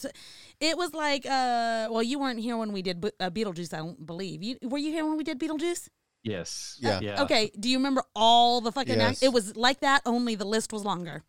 It 0.60 0.76
was 0.76 0.92
like, 0.92 1.24
uh, 1.24 1.88
well, 1.90 2.02
you 2.02 2.18
weren't 2.18 2.40
here 2.40 2.56
when 2.56 2.72
we 2.72 2.82
did 2.82 3.00
Be- 3.00 3.12
uh, 3.18 3.30
Beetlejuice. 3.30 3.72
I 3.72 3.78
don't 3.78 4.04
believe 4.06 4.42
you. 4.42 4.56
Were 4.62 4.78
you 4.78 4.90
here 4.92 5.06
when 5.06 5.16
we 5.16 5.24
did 5.24 5.40
Beetlejuice? 5.40 5.88
Yes. 6.22 6.76
Yeah. 6.80 7.00
Yeah. 7.00 7.22
Okay. 7.22 7.50
Do 7.58 7.70
you 7.70 7.78
remember 7.78 8.02
all 8.14 8.60
the 8.60 8.70
fucking? 8.72 8.98
Yes. 8.98 9.12
Act- 9.12 9.22
it 9.22 9.32
was 9.32 9.56
like 9.56 9.80
that. 9.80 10.02
Only 10.04 10.34
the 10.34 10.44
list 10.44 10.70
was 10.72 10.84
longer. 10.84 11.24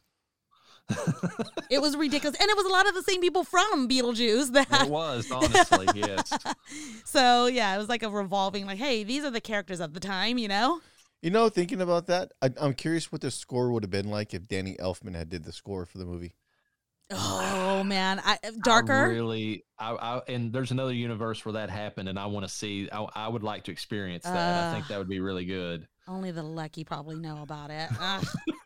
It 1.69 1.81
was 1.81 1.95
ridiculous, 1.97 2.37
and 2.39 2.49
it 2.49 2.55
was 2.57 2.65
a 2.65 2.69
lot 2.69 2.87
of 2.87 2.93
the 2.95 3.03
same 3.03 3.21
people 3.21 3.43
from 3.43 3.87
Beetlejuice. 3.87 4.51
That 4.53 4.67
it 4.83 4.89
was 4.89 5.29
honestly 5.31 5.87
yes. 5.95 6.31
so 7.05 7.47
yeah, 7.47 7.73
it 7.75 7.77
was 7.77 7.89
like 7.89 8.03
a 8.03 8.09
revolving. 8.09 8.65
Like, 8.65 8.77
hey, 8.77 9.03
these 9.03 9.23
are 9.23 9.31
the 9.31 9.41
characters 9.41 9.79
of 9.79 9.93
the 9.93 9.99
time. 9.99 10.37
You 10.37 10.47
know. 10.47 10.81
You 11.21 11.29
know, 11.29 11.49
thinking 11.49 11.81
about 11.81 12.07
that, 12.07 12.31
I, 12.41 12.49
I'm 12.59 12.73
curious 12.73 13.11
what 13.11 13.21
the 13.21 13.29
score 13.29 13.71
would 13.71 13.83
have 13.83 13.91
been 13.91 14.09
like 14.09 14.33
if 14.33 14.47
Danny 14.47 14.75
Elfman 14.79 15.15
had 15.15 15.29
did 15.29 15.43
the 15.43 15.51
score 15.51 15.85
for 15.85 15.99
the 15.99 16.05
movie. 16.05 16.33
Oh 17.11 17.83
man, 17.85 18.19
I, 18.23 18.39
I 18.43 18.51
darker. 18.63 19.07
really, 19.09 19.63
I, 19.77 19.91
I 19.91 20.21
and 20.27 20.51
there's 20.51 20.71
another 20.71 20.93
universe 20.93 21.45
where 21.45 21.53
that 21.53 21.69
happened, 21.69 22.09
and 22.09 22.17
I 22.17 22.25
want 22.25 22.45
to 22.47 22.51
see. 22.51 22.89
I, 22.91 23.05
I 23.13 23.27
would 23.27 23.43
like 23.43 23.65
to 23.65 23.71
experience 23.71 24.23
that. 24.23 24.69
I 24.69 24.73
think 24.73 24.85
Uh. 24.85 24.87
that 24.89 24.97
would 24.97 25.09
be 25.09 25.19
really 25.19 25.45
good. 25.45 25.87
Only 26.07 26.31
the 26.31 26.41
lucky 26.43 26.83
probably 26.83 27.17
know 27.17 27.41
about 27.43 27.69
it. 27.69 27.87
Ugh. 27.99 28.25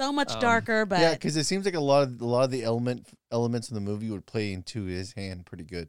so 0.00 0.12
much 0.12 0.32
Um, 0.32 0.40
darker, 0.40 0.86
but 0.86 1.00
yeah, 1.00 1.12
because 1.14 1.36
it 1.36 1.44
seems 1.44 1.64
like 1.64 1.74
a 1.74 1.80
lot 1.80 2.04
of 2.04 2.20
a 2.20 2.24
lot 2.26 2.44
of 2.44 2.50
the 2.50 2.62
element 2.64 3.06
elements 3.30 3.68
in 3.68 3.74
the 3.74 3.80
movie 3.80 4.10
would 4.10 4.24
play 4.26 4.52
into 4.52 4.84
his 4.84 5.12
hand 5.12 5.44
pretty 5.46 5.64
good 5.64 5.88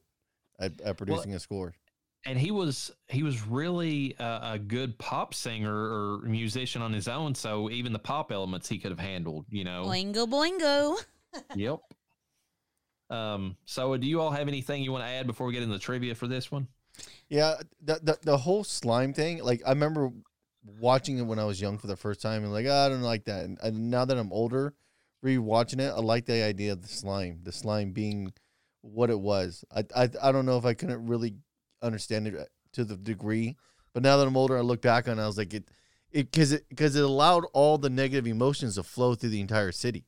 at, 0.59 0.79
at 0.81 0.97
producing 0.97 1.33
a 1.33 1.39
score. 1.39 1.73
and 2.25 2.37
he 2.37 2.51
was 2.51 2.91
he 3.07 3.23
was 3.23 3.45
really 3.47 4.15
a, 4.19 4.39
a 4.53 4.59
good 4.59 4.97
pop 4.99 5.33
singer 5.33 5.73
or 5.73 6.19
musician 6.23 6.81
on 6.81 6.93
his 6.93 7.07
own 7.07 7.33
so 7.33 7.69
even 7.71 7.93
the 7.93 7.99
pop 7.99 8.31
elements 8.31 8.67
he 8.69 8.77
could 8.77 8.91
have 8.91 8.99
handled 8.99 9.45
you 9.49 9.63
know 9.63 9.85
Oingo 9.85 10.27
Boingo. 10.27 11.03
yep 11.55 11.79
um 13.09 13.55
so 13.65 13.97
do 13.97 14.05
you 14.07 14.21
all 14.21 14.29
have 14.31 14.47
anything 14.47 14.83
you 14.83 14.91
want 14.91 15.03
to 15.03 15.09
add 15.09 15.25
before 15.27 15.47
we 15.47 15.53
get 15.53 15.63
into 15.63 15.73
the 15.73 15.79
trivia 15.79 16.13
for 16.15 16.27
this 16.27 16.51
one 16.51 16.67
Yeah, 17.29 17.55
the, 17.81 17.99
the 18.03 18.17
the 18.21 18.37
whole 18.37 18.63
slime 18.65 19.13
thing. 19.13 19.41
Like 19.41 19.61
I 19.65 19.69
remember 19.69 20.11
watching 20.63 21.17
it 21.17 21.23
when 21.23 21.39
I 21.39 21.45
was 21.45 21.59
young 21.61 21.77
for 21.77 21.87
the 21.87 21.95
first 21.95 22.21
time, 22.21 22.43
and 22.43 22.51
like 22.53 22.65
"Ah, 22.69 22.85
I 22.85 22.89
don't 22.89 23.01
like 23.01 23.25
that. 23.25 23.45
And, 23.45 23.57
and 23.63 23.89
now 23.89 24.05
that 24.05 24.17
I'm 24.17 24.31
older, 24.31 24.73
rewatching 25.23 25.79
it, 25.79 25.91
I 25.91 25.99
like 25.99 26.25
the 26.25 26.43
idea 26.43 26.73
of 26.73 26.81
the 26.81 26.87
slime. 26.87 27.39
The 27.43 27.51
slime 27.51 27.91
being 27.91 28.33
what 28.81 29.09
it 29.09 29.19
was. 29.19 29.63
I 29.75 29.85
I 29.95 30.09
I 30.21 30.31
don't 30.31 30.45
know 30.45 30.57
if 30.57 30.65
I 30.65 30.73
couldn't 30.73 31.05
really 31.07 31.35
understand 31.81 32.27
it 32.27 32.49
to 32.73 32.83
the 32.83 32.95
degree, 32.95 33.55
but 33.93 34.03
now 34.03 34.17
that 34.17 34.27
I'm 34.27 34.37
older, 34.37 34.57
I 34.57 34.61
look 34.61 34.81
back 34.81 35.07
on 35.07 35.19
it. 35.19 35.23
I 35.23 35.27
was 35.27 35.37
like 35.37 35.53
it, 35.53 35.69
it 36.11 36.31
because 36.31 36.51
it 36.51 36.67
because 36.69 36.95
it 36.95 37.03
allowed 37.03 37.45
all 37.53 37.77
the 37.77 37.89
negative 37.89 38.27
emotions 38.27 38.75
to 38.75 38.83
flow 38.83 39.15
through 39.15 39.29
the 39.29 39.41
entire 39.41 39.71
city 39.71 40.05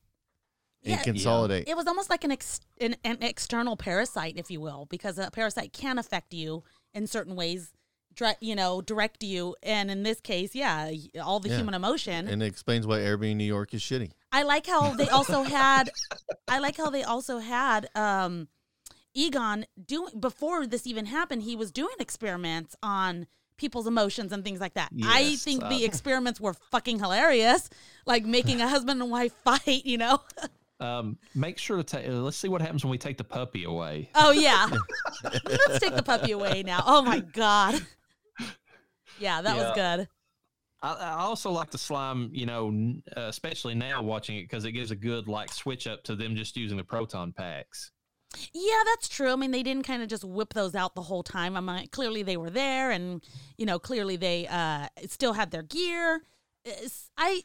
and 0.84 0.92
Yeah. 0.92 1.04
consolidate. 1.04 1.68
It 1.68 1.78
was 1.78 1.88
almost 1.88 2.10
like 2.10 2.24
an, 2.24 2.32
ex- 2.32 2.60
an 2.82 2.96
an 3.04 3.18
external 3.22 3.76
parasite, 3.78 4.38
if 4.38 4.52
you 4.52 4.60
will, 4.62 4.86
because 4.90 5.18
a 5.18 5.32
parasite 5.32 5.74
can 5.74 5.98
affect 5.98 6.34
you 6.34 6.64
in 6.94 7.08
certain 7.08 7.36
ways. 7.36 7.72
Dri- 8.16 8.36
you 8.42 8.56
know, 8.56 8.82
direct 8.82 9.24
you, 9.24 9.56
and 9.64 9.90
in 9.90 10.04
this 10.04 10.20
case, 10.22 10.54
yeah, 10.56 10.92
all 11.24 11.40
the 11.40 11.50
Yeah. 11.50 11.58
human 11.58 11.74
emotion. 11.74 12.28
and 12.28 12.44
it 12.44 12.46
explains 12.46 12.86
why 12.86 13.00
Airbnb 13.00 13.36
New 13.36 13.44
York 13.44 13.74
is 13.74 13.82
shitty. 13.82 14.12
I 14.32 14.44
like 14.44 14.68
how 14.68 14.94
they 14.94 15.08
also 15.10 15.44
had 15.60 15.90
I 16.48 16.60
like 16.60 16.78
how 16.78 16.90
they 16.90 17.04
also 17.04 17.40
had 17.40 17.88
um 17.96 18.48
Egon 19.16 19.66
doing 19.86 20.20
before 20.20 20.66
this 20.66 20.88
even 20.88 21.06
happened, 21.06 21.44
he 21.44 21.56
was 21.56 21.72
doing 21.72 21.96
experiments 22.00 22.76
on 22.82 23.28
people's 23.58 23.86
emotions 23.86 24.32
and 24.34 24.44
things 24.44 24.60
like 24.60 24.74
that. 24.74 24.90
I 25.04 25.36
think 25.36 25.64
uh, 25.64 25.70
the 25.70 25.86
experiments 25.90 26.42
were 26.42 26.54
fucking 26.72 26.98
hilarious, 27.00 27.70
like 28.08 28.26
making 28.26 28.60
a 28.62 28.68
husband 28.68 29.02
and 29.02 29.12
wife 29.12 29.32
fight, 29.44 29.86
you 29.86 29.98
know. 29.98 30.20
um 30.80 31.18
make 31.36 31.60
sure 31.60 31.78
to 31.78 31.84
take 31.84 32.06
let's 32.10 32.36
see 32.36 32.50
what 32.50 32.60
happens 32.62 32.84
when 32.84 32.90
we 32.90 32.98
take 32.98 33.18
the 33.18 33.24
puppy 33.24 33.64
away 33.64 34.10
Oh 34.16 34.32
yeah. 34.32 34.68
Let's 35.24 35.80
take 35.80 35.96
the 35.96 36.04
puppy 36.04 36.32
away 36.32 36.64
now. 36.64 36.84
Oh 36.86 37.04
my 37.04 37.20
god. 37.20 37.80
Yeah, 39.24 39.42
that 39.42 39.56
was 39.56 39.76
good. 39.76 40.08
I, 40.82 40.94
I 40.96 41.10
also 41.22 41.50
like 41.50 41.72
the 41.72 41.78
slime, 41.78 42.30
you 42.34 42.46
know, 42.46 42.94
uh, 43.16 43.22
especially 43.22 43.74
now 43.74 44.02
watching 44.04 44.36
it 44.38 44.44
because 44.44 44.66
it 44.66 44.74
gives 44.74 44.92
a 44.92 44.96
good 44.98 45.28
like 45.30 45.52
switch 45.52 45.88
up 45.88 46.04
to 46.04 46.16
them 46.16 46.36
just 46.36 46.58
using 46.58 46.78
the 46.78 46.84
proton 46.84 47.32
packs. 47.32 47.92
Yeah, 48.54 48.82
that's 48.86 49.08
true. 49.08 49.32
I 49.32 49.36
mean, 49.36 49.52
they 49.52 49.64
didn't 49.64 49.86
kind 49.86 50.02
of 50.04 50.10
just 50.10 50.24
whip 50.26 50.54
those 50.54 50.76
out 50.76 50.96
the 50.96 51.04
whole 51.04 51.24
time. 51.24 51.56
I 51.56 51.62
mean, 51.62 51.88
clearly 51.90 52.24
they 52.24 52.36
were 52.36 52.50
there, 52.50 52.92
and 52.92 53.24
you 53.58 53.66
know, 53.66 53.80
clearly 53.80 54.16
they 54.18 54.48
uh, 54.48 54.88
still 55.08 55.34
had 55.34 55.52
their 55.52 55.62
gear. 55.64 56.22
It's- 56.66 57.10
I, 57.18 57.44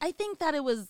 I 0.00 0.10
think 0.12 0.38
that 0.40 0.54
it 0.54 0.64
was, 0.64 0.88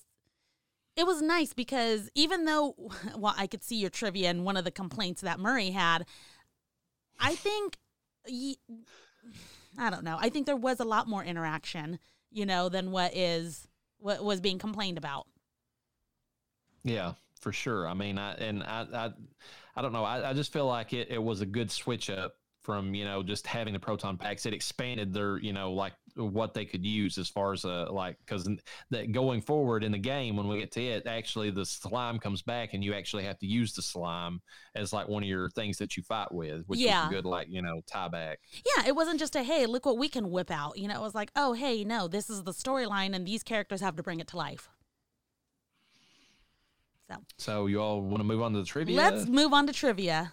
it 0.96 1.06
was 1.06 1.20
nice 1.22 1.52
because 1.52 2.08
even 2.14 2.44
though, 2.44 2.74
well, 3.18 3.34
I 3.36 3.46
could 3.48 3.62
see 3.64 3.76
your 3.76 3.90
trivia 3.90 4.30
and 4.30 4.44
one 4.44 4.56
of 4.56 4.64
the 4.64 4.70
complaints 4.70 5.20
that 5.22 5.38
Murray 5.40 5.70
had, 5.70 6.06
I 7.20 7.34
think, 7.34 7.76
ye- 8.26 8.58
I 9.78 9.90
don't 9.90 10.04
know. 10.04 10.16
I 10.20 10.28
think 10.28 10.46
there 10.46 10.56
was 10.56 10.80
a 10.80 10.84
lot 10.84 11.08
more 11.08 11.24
interaction, 11.24 11.98
you 12.30 12.46
know, 12.46 12.68
than 12.68 12.90
what 12.90 13.16
is 13.16 13.68
what 13.98 14.22
was 14.24 14.40
being 14.40 14.58
complained 14.58 14.98
about. 14.98 15.26
Yeah, 16.82 17.14
for 17.40 17.52
sure. 17.52 17.86
I 17.86 17.94
mean, 17.94 18.18
I 18.18 18.34
and 18.34 18.62
I 18.62 18.86
I, 18.92 19.12
I 19.74 19.82
don't 19.82 19.92
know. 19.92 20.04
I, 20.04 20.30
I 20.30 20.32
just 20.32 20.52
feel 20.52 20.66
like 20.66 20.92
it, 20.92 21.08
it 21.10 21.22
was 21.22 21.40
a 21.40 21.46
good 21.46 21.70
switch 21.70 22.10
up 22.10 22.36
from 22.66 22.92
you 22.94 23.04
know 23.04 23.22
just 23.22 23.46
having 23.46 23.72
the 23.72 23.78
proton 23.78 24.18
packs. 24.18 24.44
It 24.44 24.52
expanded 24.52 25.14
their 25.14 25.38
you 25.38 25.52
know 25.52 25.72
like 25.72 25.92
what 26.16 26.52
they 26.52 26.64
could 26.64 26.84
use 26.84 27.16
as 27.18 27.28
far 27.28 27.52
as 27.52 27.64
uh 27.64 27.86
like 27.92 28.16
because 28.18 28.48
that 28.90 29.12
going 29.12 29.40
forward 29.40 29.84
in 29.84 29.92
the 29.92 29.98
game 29.98 30.36
when 30.36 30.48
we 30.48 30.58
get 30.58 30.72
to 30.72 30.82
it, 30.82 31.06
actually 31.06 31.50
the 31.50 31.64
slime 31.64 32.18
comes 32.18 32.42
back 32.42 32.74
and 32.74 32.82
you 32.82 32.92
actually 32.92 33.22
have 33.22 33.38
to 33.38 33.46
use 33.46 33.72
the 33.74 33.82
slime 33.82 34.40
as 34.74 34.92
like 34.92 35.06
one 35.06 35.22
of 35.22 35.28
your 35.28 35.48
things 35.50 35.78
that 35.78 35.96
you 35.96 36.02
fight 36.02 36.32
with, 36.34 36.64
which 36.66 36.80
Yeah. 36.80 37.06
a 37.06 37.10
good 37.10 37.24
like 37.24 37.46
you 37.48 37.62
know 37.62 37.80
tie 37.86 38.08
back. 38.08 38.40
Yeah, 38.76 38.86
it 38.88 38.96
wasn't 38.96 39.20
just 39.20 39.36
a 39.36 39.44
hey, 39.44 39.66
look 39.66 39.86
what 39.86 39.96
we 39.96 40.08
can 40.08 40.30
whip 40.32 40.50
out. 40.50 40.76
You 40.76 40.88
know, 40.88 40.96
it 40.96 41.02
was 41.02 41.14
like, 41.14 41.30
oh, 41.36 41.52
hey, 41.52 41.84
no, 41.84 42.08
this 42.08 42.28
is 42.28 42.42
the 42.42 42.52
storyline, 42.52 43.14
and 43.14 43.24
these 43.24 43.44
characters 43.44 43.80
have 43.80 43.94
to 43.96 44.02
bring 44.02 44.18
it 44.18 44.26
to 44.28 44.36
life. 44.36 44.68
So 47.08 47.16
So 47.38 47.66
you 47.66 47.80
all 47.80 48.02
want 48.02 48.18
to 48.18 48.24
move 48.24 48.42
on 48.42 48.52
to 48.54 48.58
the 48.58 48.64
trivia? 48.64 48.96
let's 48.96 49.28
move 49.28 49.52
on 49.52 49.66
to 49.68 49.72
trivia. 49.72 50.32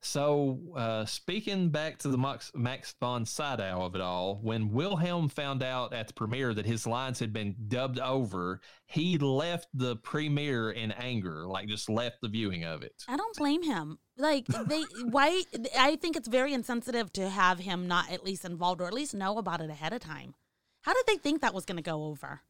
So, 0.00 0.60
uh, 0.76 1.04
speaking 1.06 1.70
back 1.70 1.98
to 1.98 2.08
the 2.08 2.16
Max, 2.16 2.52
Max 2.54 2.94
von 3.00 3.26
Sydow 3.26 3.82
of 3.82 3.94
it 3.94 4.00
all, 4.00 4.38
when 4.42 4.72
Wilhelm 4.72 5.28
found 5.28 5.62
out 5.62 5.92
at 5.92 6.06
the 6.06 6.14
premiere 6.14 6.54
that 6.54 6.66
his 6.66 6.86
lines 6.86 7.18
had 7.18 7.32
been 7.32 7.56
dubbed 7.66 7.98
over, 7.98 8.60
he 8.86 9.18
left 9.18 9.68
the 9.74 9.96
premiere 9.96 10.70
in 10.70 10.92
anger, 10.92 11.46
like 11.46 11.68
just 11.68 11.90
left 11.90 12.20
the 12.22 12.28
viewing 12.28 12.64
of 12.64 12.82
it. 12.82 13.02
I 13.08 13.16
don't 13.16 13.36
blame 13.36 13.62
him. 13.62 13.98
Like 14.16 14.46
they, 14.46 14.82
why? 15.10 15.42
I 15.76 15.96
think 15.96 16.16
it's 16.16 16.28
very 16.28 16.54
insensitive 16.54 17.12
to 17.14 17.28
have 17.28 17.58
him 17.58 17.88
not 17.88 18.10
at 18.10 18.24
least 18.24 18.44
involved 18.44 18.80
or 18.80 18.86
at 18.86 18.94
least 18.94 19.14
know 19.14 19.38
about 19.38 19.60
it 19.60 19.70
ahead 19.70 19.92
of 19.92 20.00
time. 20.00 20.34
How 20.82 20.94
did 20.94 21.06
they 21.06 21.16
think 21.16 21.40
that 21.40 21.54
was 21.54 21.64
going 21.64 21.76
to 21.76 21.82
go 21.82 22.04
over? 22.04 22.42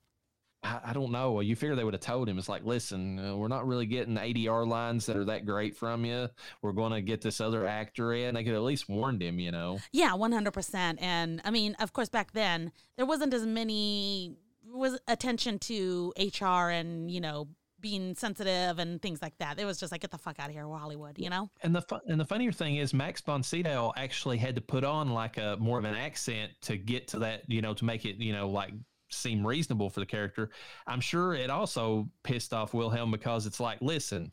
I, 0.62 0.80
I 0.86 0.92
don't 0.92 1.12
know. 1.12 1.40
You 1.40 1.56
figure 1.56 1.76
they 1.76 1.84
would 1.84 1.94
have 1.94 2.00
told 2.00 2.28
him, 2.28 2.38
it's 2.38 2.48
like, 2.48 2.64
listen, 2.64 3.18
uh, 3.18 3.36
we're 3.36 3.48
not 3.48 3.66
really 3.66 3.86
getting 3.86 4.16
ADR 4.16 4.66
lines 4.66 5.06
that 5.06 5.16
are 5.16 5.24
that 5.26 5.46
great 5.46 5.76
from 5.76 6.04
you. 6.04 6.28
We're 6.62 6.72
going 6.72 6.92
to 6.92 7.00
get 7.00 7.20
this 7.20 7.40
other 7.40 7.66
actor 7.66 8.12
in. 8.12 8.34
They 8.34 8.44
could 8.44 8.54
at 8.54 8.62
least 8.62 8.88
warned 8.88 9.22
him, 9.22 9.38
you 9.38 9.50
know. 9.50 9.78
Yeah, 9.92 10.14
one 10.14 10.32
hundred 10.32 10.52
percent. 10.52 11.00
And 11.00 11.40
I 11.44 11.50
mean, 11.50 11.74
of 11.80 11.92
course, 11.92 12.08
back 12.08 12.32
then 12.32 12.72
there 12.96 13.06
wasn't 13.06 13.34
as 13.34 13.46
many 13.46 14.36
was 14.70 14.98
attention 15.08 15.58
to 15.58 16.12
HR 16.18 16.68
and 16.70 17.10
you 17.10 17.22
know 17.22 17.48
being 17.80 18.14
sensitive 18.14 18.78
and 18.78 19.00
things 19.00 19.22
like 19.22 19.38
that. 19.38 19.58
It 19.58 19.64
was 19.64 19.78
just 19.78 19.92
like 19.92 20.00
get 20.00 20.10
the 20.10 20.18
fuck 20.18 20.38
out 20.40 20.48
of 20.48 20.52
here, 20.52 20.66
Hollywood, 20.66 21.18
you 21.18 21.30
know. 21.30 21.48
And 21.62 21.74
the 21.74 21.82
fu- 21.82 22.00
and 22.06 22.18
the 22.18 22.24
funnier 22.24 22.52
thing 22.52 22.76
is 22.76 22.92
Max 22.92 23.20
von 23.20 23.42
Sydow 23.42 23.92
actually 23.96 24.36
had 24.38 24.56
to 24.56 24.60
put 24.60 24.84
on 24.84 25.10
like 25.10 25.36
a 25.38 25.56
more 25.60 25.78
of 25.78 25.84
an 25.84 25.94
accent 25.94 26.52
to 26.62 26.76
get 26.76 27.08
to 27.08 27.20
that, 27.20 27.42
you 27.46 27.62
know, 27.62 27.74
to 27.74 27.84
make 27.84 28.04
it, 28.04 28.16
you 28.16 28.32
know, 28.32 28.48
like 28.48 28.72
seem 29.10 29.46
reasonable 29.46 29.90
for 29.90 30.00
the 30.00 30.06
character. 30.06 30.50
I'm 30.86 31.00
sure 31.00 31.34
it 31.34 31.50
also 31.50 32.08
pissed 32.22 32.52
off 32.52 32.74
Wilhelm 32.74 33.10
because 33.10 33.46
it's 33.46 33.60
like, 33.60 33.78
listen, 33.80 34.32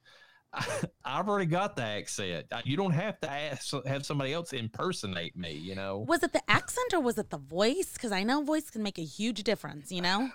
I've 1.06 1.28
already 1.28 1.48
got 1.48 1.76
the 1.76 1.84
accent. 1.84 2.46
Uh, 2.52 2.62
You 2.64 2.78
don't 2.78 2.92
have 2.94 3.20
to 3.22 3.32
ask, 3.32 3.74
have 3.86 4.06
somebody 4.06 4.34
else 4.34 4.54
impersonate 4.54 5.36
me, 5.36 5.52
you 5.54 5.76
know. 5.76 6.06
Was 6.08 6.24
it 6.24 6.34
the 6.34 6.42
accent 6.50 6.94
or 6.94 7.00
was 7.02 7.18
it 7.18 7.30
the 7.30 7.38
voice? 7.38 7.94
Because 7.94 8.12
I 8.12 8.24
know 8.24 8.42
voice 8.44 8.70
can 8.70 8.84
make 8.84 8.98
a 8.98 9.04
huge 9.04 9.44
difference, 9.44 9.92
you 9.92 10.02
know. 10.02 10.30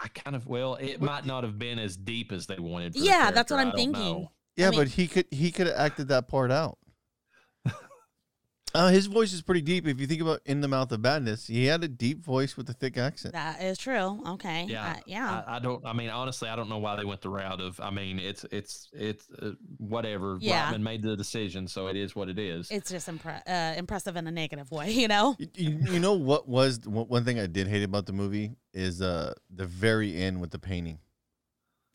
I 0.00 0.08
kind 0.08 0.36
of 0.36 0.46
well, 0.46 0.76
it 0.76 1.02
might 1.02 1.26
not 1.26 1.42
have 1.44 1.58
been 1.58 1.78
as 1.78 1.96
deep 1.96 2.30
as 2.32 2.46
they 2.46 2.58
wanted. 2.58 2.94
For 2.94 3.00
the 3.00 3.06
Yeah, 3.06 3.30
that's 3.30 3.50
what 3.50 3.58
I'm 3.60 3.72
thinking. 3.72 3.92
know. 3.92 4.32
Yeah, 4.56 4.68
I 4.68 4.70
mean- 4.70 4.80
but 4.80 4.88
he 4.88 5.06
could 5.08 5.26
he 5.30 5.50
could 5.50 5.66
have 5.66 5.76
acted 5.76 6.08
that 6.08 6.28
part 6.28 6.50
out. 6.52 6.78
Uh, 8.74 8.88
his 8.88 9.06
voice 9.06 9.32
is 9.32 9.40
pretty 9.42 9.62
deep. 9.62 9.86
If 9.86 10.00
you 10.00 10.06
think 10.06 10.20
about 10.20 10.40
"In 10.44 10.60
the 10.60 10.68
Mouth 10.68 10.92
of 10.92 11.00
Badness," 11.02 11.46
he 11.46 11.64
had 11.66 11.82
a 11.82 11.88
deep 11.88 12.22
voice 12.24 12.56
with 12.56 12.68
a 12.68 12.72
thick 12.72 12.98
accent. 12.98 13.32
That 13.34 13.62
is 13.62 13.78
true. 13.78 14.20
Okay. 14.26 14.66
Yeah, 14.68 14.92
Uh, 14.96 15.00
yeah. 15.06 15.42
I, 15.46 15.56
I 15.56 15.58
don't. 15.58 15.84
I 15.86 15.92
mean, 15.92 16.10
honestly, 16.10 16.48
I 16.48 16.56
don't 16.56 16.68
know 16.68 16.78
why 16.78 16.96
they 16.96 17.04
went 17.04 17.22
the 17.22 17.30
route 17.30 17.60
of. 17.60 17.80
I 17.80 17.90
mean, 17.90 18.18
it's 18.18 18.44
it's 18.50 18.88
it's 18.92 19.26
uh, 19.40 19.52
whatever. 19.78 20.38
Yeah. 20.40 20.64
Blackman 20.64 20.82
made 20.82 21.02
the 21.02 21.16
decision, 21.16 21.66
so 21.68 21.86
it 21.88 21.96
is 21.96 22.14
what 22.14 22.28
it 22.28 22.38
is. 22.38 22.70
it's 22.70 22.90
just 22.90 23.08
impre- 23.08 23.42
uh, 23.46 23.74
impressive 23.78 24.16
in 24.16 24.26
a 24.26 24.30
negative 24.30 24.70
way, 24.70 24.90
you 25.02 25.08
know. 25.08 25.36
You, 25.38 25.48
you- 25.54 25.78
you 25.92 26.00
know 26.00 26.12
what 26.14 26.48
was 26.48 26.80
one 26.86 27.06
one 27.06 27.24
thing 27.24 27.38
I 27.38 27.46
did 27.46 27.66
hate 27.68 27.82
about 27.82 28.06
the 28.06 28.12
movie 28.12 28.52
is 28.74 29.00
uh 29.00 29.32
the 29.54 29.66
very 29.66 30.14
end 30.16 30.40
with 30.40 30.50
the 30.50 30.58
painting. 30.58 30.98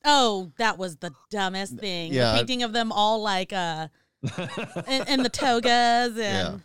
Oh, 0.05 0.51
that 0.57 0.77
was 0.77 0.97
the 0.97 1.13
dumbest 1.29 1.77
thing. 1.77 2.11
Yeah, 2.13 2.31
the 2.33 2.37
painting 2.39 2.63
of 2.63 2.73
them 2.73 2.91
all 2.91 3.21
like 3.21 3.53
uh 3.53 3.87
in, 4.87 5.07
in 5.07 5.23
the 5.23 5.29
togas 5.29 6.17
and 6.17 6.61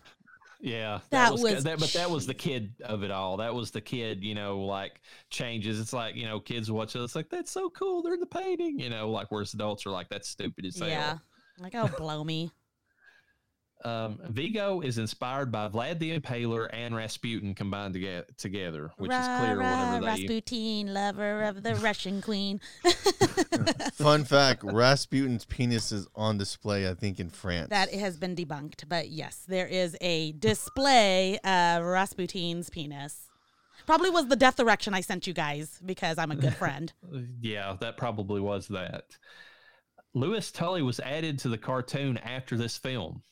Yeah. 0.60 0.70
yeah, 0.78 0.98
That 1.10 1.32
was, 1.32 1.42
was 1.42 1.64
that, 1.64 1.78
but 1.78 1.92
that 1.92 2.10
was 2.10 2.26
the 2.26 2.34
kid 2.34 2.72
of 2.84 3.02
it 3.02 3.10
all. 3.10 3.36
That 3.38 3.54
was 3.54 3.70
the 3.70 3.80
kid, 3.80 4.22
you 4.22 4.34
know, 4.34 4.60
like 4.60 5.00
changes. 5.30 5.80
It's 5.80 5.92
like 5.92 6.14
you 6.16 6.26
know, 6.26 6.40
kids 6.40 6.70
watch 6.70 6.96
it. 6.96 7.00
It's 7.00 7.14
like 7.14 7.28
that's 7.30 7.50
so 7.50 7.70
cool. 7.70 8.02
They're 8.02 8.14
in 8.14 8.20
the 8.20 8.26
painting, 8.26 8.78
you 8.78 8.90
know, 8.90 9.10
like 9.10 9.30
whereas 9.30 9.54
adults 9.54 9.86
are 9.86 9.90
like 9.90 10.08
that's 10.08 10.28
stupid 10.28 10.66
as 10.66 10.78
hell. 10.78 10.88
yeah. 10.88 11.18
Like 11.60 11.74
oh, 11.74 11.88
blow 11.98 12.22
me. 12.24 12.50
Um, 13.84 14.18
Vigo 14.28 14.80
is 14.80 14.98
inspired 14.98 15.52
by 15.52 15.68
Vlad 15.68 16.00
the 16.00 16.18
Impaler 16.18 16.68
and 16.72 16.96
Rasputin 16.96 17.54
combined 17.54 17.94
together, 17.94 18.26
together 18.36 18.90
which 18.96 19.12
is 19.12 19.26
clear 19.38 19.56
rah, 19.56 19.92
whenever 19.92 20.00
they. 20.00 20.06
Rasputin, 20.06 20.92
lover 20.92 21.44
of 21.44 21.62
the 21.62 21.74
Russian 21.82 22.20
queen. 22.20 22.60
Fun 23.94 24.24
fact: 24.24 24.64
Rasputin's 24.64 25.44
penis 25.44 25.92
is 25.92 26.08
on 26.16 26.38
display. 26.38 26.88
I 26.88 26.94
think 26.94 27.20
in 27.20 27.30
France. 27.30 27.70
That 27.70 27.94
has 27.94 28.16
been 28.16 28.34
debunked, 28.34 28.88
but 28.88 29.10
yes, 29.10 29.44
there 29.46 29.66
is 29.66 29.96
a 30.00 30.32
display 30.32 31.38
of 31.38 31.84
Rasputin's 31.84 32.70
penis. 32.70 33.28
Probably 33.86 34.10
was 34.10 34.26
the 34.26 34.36
death 34.36 34.58
erection 34.58 34.92
I 34.92 35.00
sent 35.00 35.26
you 35.26 35.32
guys 35.32 35.80
because 35.84 36.18
I'm 36.18 36.30
a 36.30 36.36
good 36.36 36.54
friend. 36.54 36.92
Yeah, 37.40 37.76
that 37.80 37.96
probably 37.96 38.40
was 38.40 38.68
that. 38.68 39.16
Louis 40.14 40.50
Tully 40.50 40.82
was 40.82 41.00
added 41.00 41.38
to 41.38 41.48
the 41.48 41.58
cartoon 41.58 42.18
after 42.18 42.56
this 42.56 42.76
film. 42.76 43.22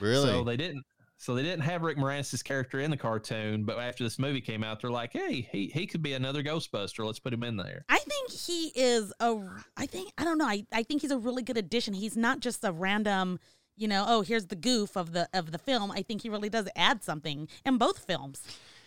Really. 0.00 0.26
So 0.26 0.44
they 0.44 0.56
didn't. 0.56 0.84
So 1.22 1.36
they 1.36 1.42
didn't 1.42 1.60
have 1.60 1.82
Rick 1.82 1.98
Moranis' 1.98 2.42
character 2.42 2.80
in 2.80 2.90
the 2.90 2.96
cartoon, 2.96 3.62
but 3.62 3.78
after 3.78 4.02
this 4.02 4.18
movie 4.18 4.40
came 4.40 4.64
out, 4.64 4.80
they're 4.80 4.90
like, 4.90 5.12
"Hey, 5.12 5.48
he 5.52 5.68
he 5.68 5.86
could 5.86 6.02
be 6.02 6.14
another 6.14 6.42
Ghostbuster. 6.42 7.06
Let's 7.06 7.20
put 7.20 7.32
him 7.32 7.44
in 7.44 7.56
there." 7.56 7.84
I 7.88 7.98
think 7.98 8.32
he 8.32 8.72
is 8.74 9.12
a. 9.20 9.38
I 9.76 9.86
think 9.86 10.12
I 10.18 10.24
don't 10.24 10.36
know. 10.36 10.46
I, 10.46 10.66
I 10.72 10.82
think 10.82 11.02
he's 11.02 11.12
a 11.12 11.18
really 11.18 11.44
good 11.44 11.56
addition. 11.56 11.94
He's 11.94 12.16
not 12.16 12.40
just 12.40 12.64
a 12.64 12.72
random, 12.72 13.38
you 13.76 13.86
know. 13.86 14.04
Oh, 14.08 14.22
here's 14.22 14.46
the 14.46 14.56
goof 14.56 14.96
of 14.96 15.12
the 15.12 15.28
of 15.32 15.52
the 15.52 15.58
film. 15.58 15.92
I 15.92 16.02
think 16.02 16.22
he 16.22 16.28
really 16.28 16.48
does 16.48 16.68
add 16.74 17.04
something 17.04 17.46
in 17.64 17.78
both 17.78 18.00
films. 18.04 18.42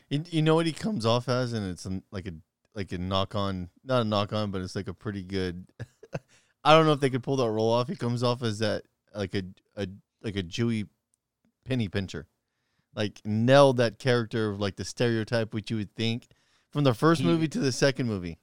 You, 0.09 0.23
you 0.29 0.41
know 0.41 0.55
what 0.55 0.65
he 0.65 0.73
comes 0.73 1.05
off 1.05 1.29
as, 1.29 1.53
and 1.53 1.71
it's 1.71 1.85
a, 1.85 2.01
like 2.11 2.27
a 2.27 2.33
like 2.75 2.91
a 2.91 2.97
knock 2.97 3.33
on, 3.33 3.69
not 3.85 4.01
a 4.01 4.03
knock 4.03 4.33
on, 4.33 4.51
but 4.51 4.61
it's 4.61 4.75
like 4.75 4.89
a 4.89 4.93
pretty 4.93 5.23
good. 5.23 5.65
I 6.65 6.73
don't 6.73 6.85
know 6.85 6.91
if 6.91 6.99
they 6.99 7.09
could 7.09 7.23
pull 7.23 7.37
that 7.37 7.49
role 7.49 7.71
off. 7.71 7.87
He 7.87 7.95
comes 7.95 8.23
off 8.23 8.43
as 8.43 8.59
that 8.59 8.83
like 9.15 9.33
a, 9.35 9.43
a 9.77 9.87
like 10.25 10.35
a 10.35 10.43
Jewy 10.43 10.87
penny 11.63 11.87
pincher, 11.87 12.27
like 12.95 13.21
nailed 13.23 13.77
that 13.77 13.99
character 13.99 14.49
of 14.49 14.59
like 14.59 14.75
the 14.75 14.83
stereotype 14.85 15.53
which 15.53 15.71
you 15.71 15.77
would 15.77 15.95
think 15.95 16.27
from 16.71 16.83
the 16.83 16.93
first 16.93 17.21
He- 17.21 17.27
movie 17.27 17.47
to 17.47 17.59
the 17.59 17.71
second 17.71 18.07
movie. 18.07 18.39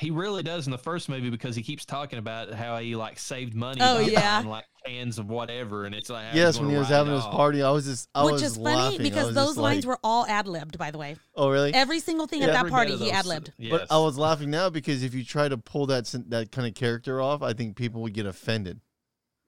He 0.00 0.12
really 0.12 0.44
does 0.44 0.64
in 0.64 0.70
the 0.70 0.78
first 0.78 1.08
movie 1.08 1.28
because 1.28 1.56
he 1.56 1.62
keeps 1.62 1.84
talking 1.84 2.20
about 2.20 2.54
how 2.54 2.78
he 2.78 2.94
like 2.94 3.18
saved 3.18 3.52
money. 3.52 3.80
Oh, 3.82 3.96
by 3.96 4.08
yeah. 4.08 4.36
buying, 4.38 4.48
like 4.48 4.64
cans 4.86 5.18
of 5.18 5.28
whatever, 5.28 5.86
and 5.86 5.94
it's 5.94 6.08
like 6.08 6.26
yes, 6.34 6.60
when 6.60 6.70
he 6.70 6.76
was 6.76 6.86
having 6.86 7.12
his 7.12 7.24
party, 7.24 7.64
I 7.64 7.70
was 7.72 7.84
just 7.84 8.08
I 8.14 8.22
Which 8.24 8.34
was 8.34 8.42
is 8.44 8.54
funny 8.56 8.76
laughing. 8.76 9.00
I 9.00 9.02
because 9.02 9.34
those 9.34 9.56
lines 9.56 9.84
like, 9.84 9.88
were 9.88 9.98
all 10.04 10.24
ad 10.26 10.46
libbed, 10.46 10.78
by 10.78 10.92
the 10.92 10.98
way. 10.98 11.16
oh 11.34 11.50
really? 11.50 11.74
Every 11.74 11.98
single 11.98 12.28
thing 12.28 12.42
Yeah. 12.42 12.48
at 12.48 12.52
that 12.62 12.68
party, 12.70 12.96
he 12.96 13.10
ad 13.10 13.26
libbed. 13.26 13.52
Yes. 13.58 13.72
But 13.72 13.86
I 13.92 13.98
was 13.98 14.16
laughing 14.16 14.50
now 14.50 14.70
because 14.70 15.02
if 15.02 15.14
you 15.14 15.24
try 15.24 15.48
to 15.48 15.58
pull 15.58 15.86
that 15.86 16.04
that 16.28 16.52
kind 16.52 16.68
of 16.68 16.74
character 16.74 17.20
off, 17.20 17.42
I 17.42 17.52
think 17.52 17.74
people 17.74 18.00
would 18.02 18.14
get 18.14 18.24
offended. 18.24 18.80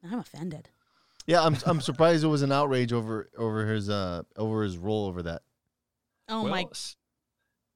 I'm 0.02 0.18
offended. 0.18 0.68
Yeah, 1.30 1.42
I'm 1.44 1.56
I'm 1.64 1.80
surprised 1.80 2.22
there 2.24 2.28
was 2.28 2.42
an 2.42 2.50
outrage 2.52 2.92
over 2.92 3.30
over 3.38 3.66
his 3.66 3.88
uh 3.88 4.22
over 4.36 4.64
his 4.64 4.76
role 4.76 5.06
over 5.06 5.22
that. 5.22 5.42
Oh 6.28 6.42
well, 6.42 6.50
my! 6.50 6.62
s- 6.72 6.96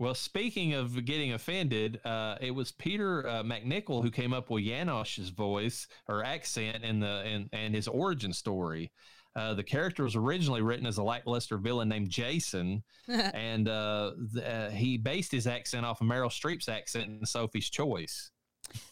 Well, 0.01 0.15
speaking 0.15 0.75
of 0.75 1.05
getting 1.05 1.33
offended, 1.35 2.01
uh, 2.05 2.37
it 2.41 2.51
was 2.51 2.73
Peter 2.73 3.27
uh, 3.29 3.43
MacNicol 3.45 4.03
who 4.03 4.11
came 4.11 4.33
up 4.35 4.51
with 4.51 4.65
Janosz's 4.65 5.31
voice 5.31 5.87
or 6.09 6.25
accent 6.25 6.83
in 6.83 6.99
the 6.99 7.23
and 7.25 7.49
and 7.53 7.75
his 7.75 7.87
origin 7.87 8.33
story. 8.33 8.91
Uh, 9.37 9.55
the 9.55 9.63
character 9.65 10.03
was 10.05 10.17
originally 10.17 10.63
written 10.63 10.87
as 10.87 10.99
a 10.99 11.03
lackluster 11.03 11.57
villain 11.59 11.89
named 11.89 12.09
Jason, 12.11 12.83
and 13.09 13.69
uh, 13.69 14.13
th- 14.35 14.45
uh, 14.47 14.71
he 14.71 14.97
based 14.99 15.31
his 15.33 15.47
accent 15.47 15.87
off 15.87 16.01
of 16.01 16.09
Meryl 16.09 16.29
Streep's 16.29 16.69
accent 16.69 17.09
in 17.09 17.25
Sophie's 17.27 17.71
Choice. 17.71 18.33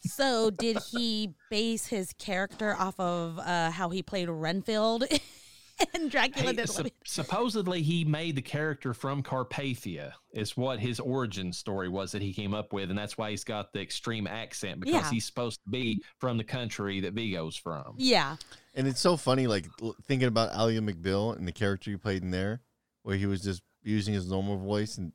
So, 0.04 0.50
did 0.50 0.78
he 0.92 1.34
base 1.50 1.86
his 1.86 2.12
character 2.18 2.74
off 2.78 2.98
of 3.00 3.38
uh, 3.38 3.70
how 3.70 3.88
he 3.90 4.02
played 4.02 4.28
Renfield 4.28 5.04
in 5.94 6.08
Dracula? 6.08 6.50
He- 6.50 6.56
Dead 6.56 6.68
sup- 6.68 6.76
Living? 6.78 6.92
supposedly 7.04 7.82
he 7.82 8.04
made 8.04 8.36
the 8.36 8.42
character 8.42 8.94
from 8.94 9.22
Carpathia 9.22 10.12
is 10.32 10.56
what 10.56 10.78
his 10.80 11.00
origin 11.00 11.52
story 11.52 11.88
was 11.88 12.12
that 12.12 12.22
he 12.22 12.32
came 12.32 12.54
up 12.54 12.72
with 12.72 12.90
and 12.90 12.98
that's 12.98 13.18
why 13.18 13.30
he's 13.30 13.44
got 13.44 13.72
the 13.72 13.80
extreme 13.80 14.26
accent 14.26 14.80
because 14.80 14.94
Yeah. 15.02 15.10
he's 15.10 15.24
supposed 15.24 15.60
to 15.64 15.70
be 15.70 16.02
from 16.18 16.36
the 16.38 16.44
country 16.44 17.00
that 17.00 17.12
Vigo's 17.14 17.56
from. 17.56 17.94
Yeah. 17.96 18.36
And 18.74 18.86
it's 18.88 19.00
so 19.00 19.16
funny, 19.16 19.46
like 19.46 19.66
thinking 20.04 20.28
about 20.28 20.52
Ally 20.52 20.78
McBeal 20.78 21.36
and 21.36 21.46
the 21.46 21.52
character 21.52 21.90
he 21.90 21.96
played 21.96 22.22
in 22.22 22.30
there, 22.30 22.60
where 23.02 23.16
he 23.16 23.26
was 23.26 23.42
just 23.42 23.62
using 23.82 24.14
his 24.14 24.30
normal 24.30 24.56
voice, 24.58 24.96
and 24.96 25.12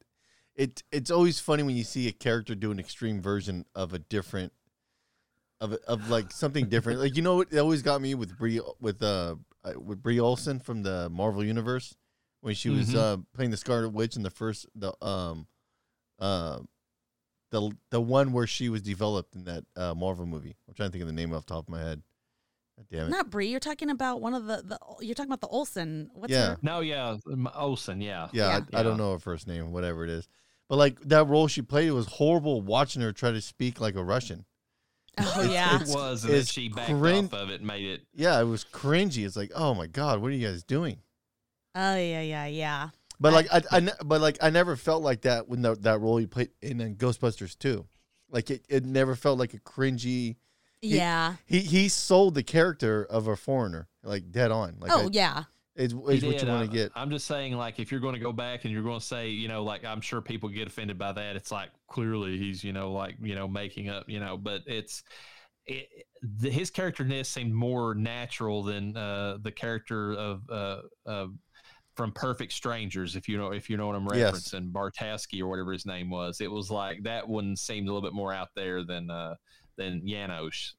it 0.58 0.84
it's 0.92 1.10
always 1.12 1.40
funny 1.40 1.64
when 1.64 1.76
you 1.78 1.84
see 1.86 2.08
a 2.08 2.12
character 2.12 2.56
do 2.56 2.72
an 2.72 2.80
extreme 2.80 3.22
version 3.22 3.66
of 3.76 3.94
a 3.94 4.00
different, 4.00 4.52
of 5.62 5.74
of 5.88 6.10
like 6.10 6.32
something 6.32 6.68
different. 6.68 7.00
like 7.00 7.16
you 7.16 7.22
know, 7.22 7.38
what 7.38 7.48
it 7.54 7.58
always 7.60 7.82
got 7.82 8.02
me 8.02 8.16
with 8.16 8.38
Brie 8.38 8.60
with 8.82 9.02
uh 9.02 9.36
uh, 9.64 9.74
with 9.80 10.02
Brie 10.02 10.20
Olson 10.20 10.60
from 10.60 10.84
the 10.84 11.10
Marvel 11.10 11.44
universe 11.44 11.96
when 12.42 12.54
she 12.56 12.70
was 12.70 12.90
Mhm. 12.90 12.96
uh 12.96 13.18
playing 13.34 13.52
the 13.52 13.58
Scarlet 13.58 13.90
Witch 13.94 14.16
in 14.16 14.24
the 14.24 14.30
first 14.30 14.66
the 14.76 14.92
um 15.06 15.48
uh 16.20 16.60
the 17.52 17.72
the 17.92 18.02
one 18.02 18.34
where 18.34 18.48
she 18.48 18.68
was 18.70 18.82
developed 18.82 19.36
in 19.36 19.44
that 19.46 19.64
uh 19.76 19.94
Marvel 19.94 20.26
movie. 20.26 20.56
I'm 20.68 20.74
trying 20.74 20.90
to 20.90 20.92
think 20.92 21.02
of 21.04 21.08
the 21.08 21.14
name 21.14 21.34
off 21.34 21.46
the 21.46 21.54
top 21.54 21.66
of 21.66 21.70
my 21.70 21.80
head. 21.82 22.02
Damn 22.92 23.08
it. 23.08 23.10
Not 23.10 23.32
Brie. 23.32 23.48
You're 23.48 23.60
talking 23.60 23.90
about 23.90 24.22
one 24.22 24.36
of 24.36 24.46
the, 24.46 24.62
the 24.64 24.80
you're 25.04 25.16
talking 25.16 25.32
about 25.32 25.42
the 25.42 25.48
Olsen. 25.48 26.12
What's 26.14 26.32
Yeah. 26.32 26.50
her? 26.50 26.58
No, 26.62 26.82
yeah, 26.82 27.18
Olsen, 27.56 28.02
yeah. 28.02 28.28
Yeah, 28.34 28.60
I, 28.74 28.80
I 28.80 28.84
don't 28.84 28.98
know 28.98 29.14
her 29.14 29.20
first 29.20 29.48
name, 29.48 29.72
whatever 29.72 30.04
it 30.04 30.12
is. 30.12 30.28
But 30.70 30.78
like 30.78 31.00
that 31.02 31.28
role 31.28 31.48
she 31.48 31.62
played, 31.62 31.88
it 31.88 31.92
was 31.92 32.08
horrible 32.08 32.62
watching 32.62 33.02
her 33.02 33.14
try 33.14 33.32
to 33.32 33.42
speak 33.42 33.80
like 33.80 33.96
a 33.96 34.04
Russian. 34.04 34.46
Oh 35.20 35.42
yeah. 35.50 35.82
It 35.82 35.88
was, 35.88 36.24
and 36.24 36.34
then 36.34 36.40
It's 36.42 36.52
she 36.52 36.70
backed 36.70 36.92
crin- 36.92 37.26
off 37.26 37.34
of 37.34 37.50
it 37.50 37.56
and 37.62 37.68
made 37.68 37.86
it. 37.86 38.02
Yeah, 38.14 38.40
it 38.40 38.44
was 38.46 38.64
cringy. 38.64 39.26
It's 39.26 39.36
like, 39.36 39.52
oh 39.56 39.74
my 39.74 39.88
god, 39.88 40.22
what 40.22 40.28
are 40.28 40.36
you 40.36 40.46
guys 40.48 40.64
doing? 40.64 41.00
Oh 41.74 41.96
yeah, 41.96 42.22
yeah, 42.22 42.46
yeah. 42.46 42.90
But 43.20 43.30
I- 43.30 43.36
like, 43.36 43.48
I, 43.54 43.62
I, 43.72 43.80
ne- 43.80 43.92
but 44.06 44.22
like, 44.22 44.38
I 44.42 44.50
never 44.52 44.76
felt 44.76 45.02
like 45.02 45.22
that 45.22 45.48
when 45.48 45.62
the, 45.64 45.76
that 45.78 46.00
role 46.02 46.18
he 46.18 46.28
played 46.28 46.50
in, 46.62 46.82
uh, 46.82 46.86
Ghostbusters 46.96 47.58
too. 47.58 47.88
Like 48.30 48.52
it, 48.52 48.66
it 48.70 48.86
never 48.86 49.16
felt 49.16 49.40
like 49.40 49.54
a 49.54 49.60
cringy. 49.60 50.36
He- 50.82 50.98
Yeah. 50.98 51.36
He 51.46 51.60
he 51.62 51.88
sold 51.90 52.36
the 52.36 52.44
character 52.44 53.04
of 53.06 53.28
a 53.28 53.36
foreigner 53.36 53.88
like 54.04 54.32
dead 54.32 54.52
on. 54.52 54.76
Like 54.80 54.92
oh 54.94 55.06
I- 55.06 55.10
yeah. 55.14 55.44
It's, 55.78 55.94
He 55.94 56.00
it's 56.16 56.26
what 56.26 56.42
you 56.42 56.48
want 56.48 56.70
to 56.70 56.76
get. 56.76 56.92
I'm 56.96 57.10
just 57.12 57.28
saying, 57.28 57.54
like, 57.54 57.80
if 57.80 57.92
you're 57.92 58.02
going 58.02 58.16
to 58.16 58.20
go 58.20 58.34
back 58.34 58.66
and 58.66 58.74
you're 58.74 58.84
going 58.84 59.00
to 59.00 59.06
say, 59.06 59.30
you 59.30 59.48
know, 59.48 59.64
like, 59.64 59.86
I'm 59.86 60.02
sure 60.02 60.22
people 60.22 60.50
get 60.50 60.68
offended 60.68 60.98
by 60.98 61.12
that. 61.12 61.36
It's 61.36 61.52
like 61.52 61.70
clearly 61.88 62.38
he's, 62.38 62.64
you 62.64 62.74
know, 62.74 62.92
like, 62.92 63.16
you 63.22 63.36
know, 63.36 63.48
making 63.48 63.90
up, 63.90 64.06
you 64.10 64.20
know, 64.20 64.38
but 64.38 64.64
it's 64.66 65.04
it, 65.68 65.88
the, 66.24 66.50
his 66.50 66.72
characterness 66.72 67.30
seemed 67.30 67.54
more 67.54 67.94
natural 67.94 68.64
than 68.64 68.98
uh, 68.98 69.38
the 69.42 69.52
character 69.52 70.14
of 70.14 70.42
uh, 70.50 70.82
uh, 71.06 71.28
from 71.96 72.12
Perfect 72.12 72.54
Strangers. 72.54 73.16
If 73.16 73.28
you 73.30 73.38
know, 73.38 73.52
if 73.52 73.70
you 73.70 73.78
know 73.78 73.88
what 73.88 73.96
I'm 73.96 74.08
Yes. 74.14 74.34
referencing, 74.34 74.72
Bartasky 74.72 75.42
or 75.42 75.48
whatever 75.48 75.74
his 75.74 75.86
name 75.86 76.10
was. 76.10 76.42
It 76.42 76.50
was 76.50 76.72
like 76.72 77.04
that 77.04 77.28
one 77.28 77.56
seemed 77.56 77.88
a 77.88 77.94
little 77.94 78.08
bit 78.08 78.16
more 78.16 78.34
out 78.34 78.50
there 78.56 78.84
than 78.84 79.12
uh, 79.12 79.36
than 79.78 80.02
Janosz. 80.02 80.74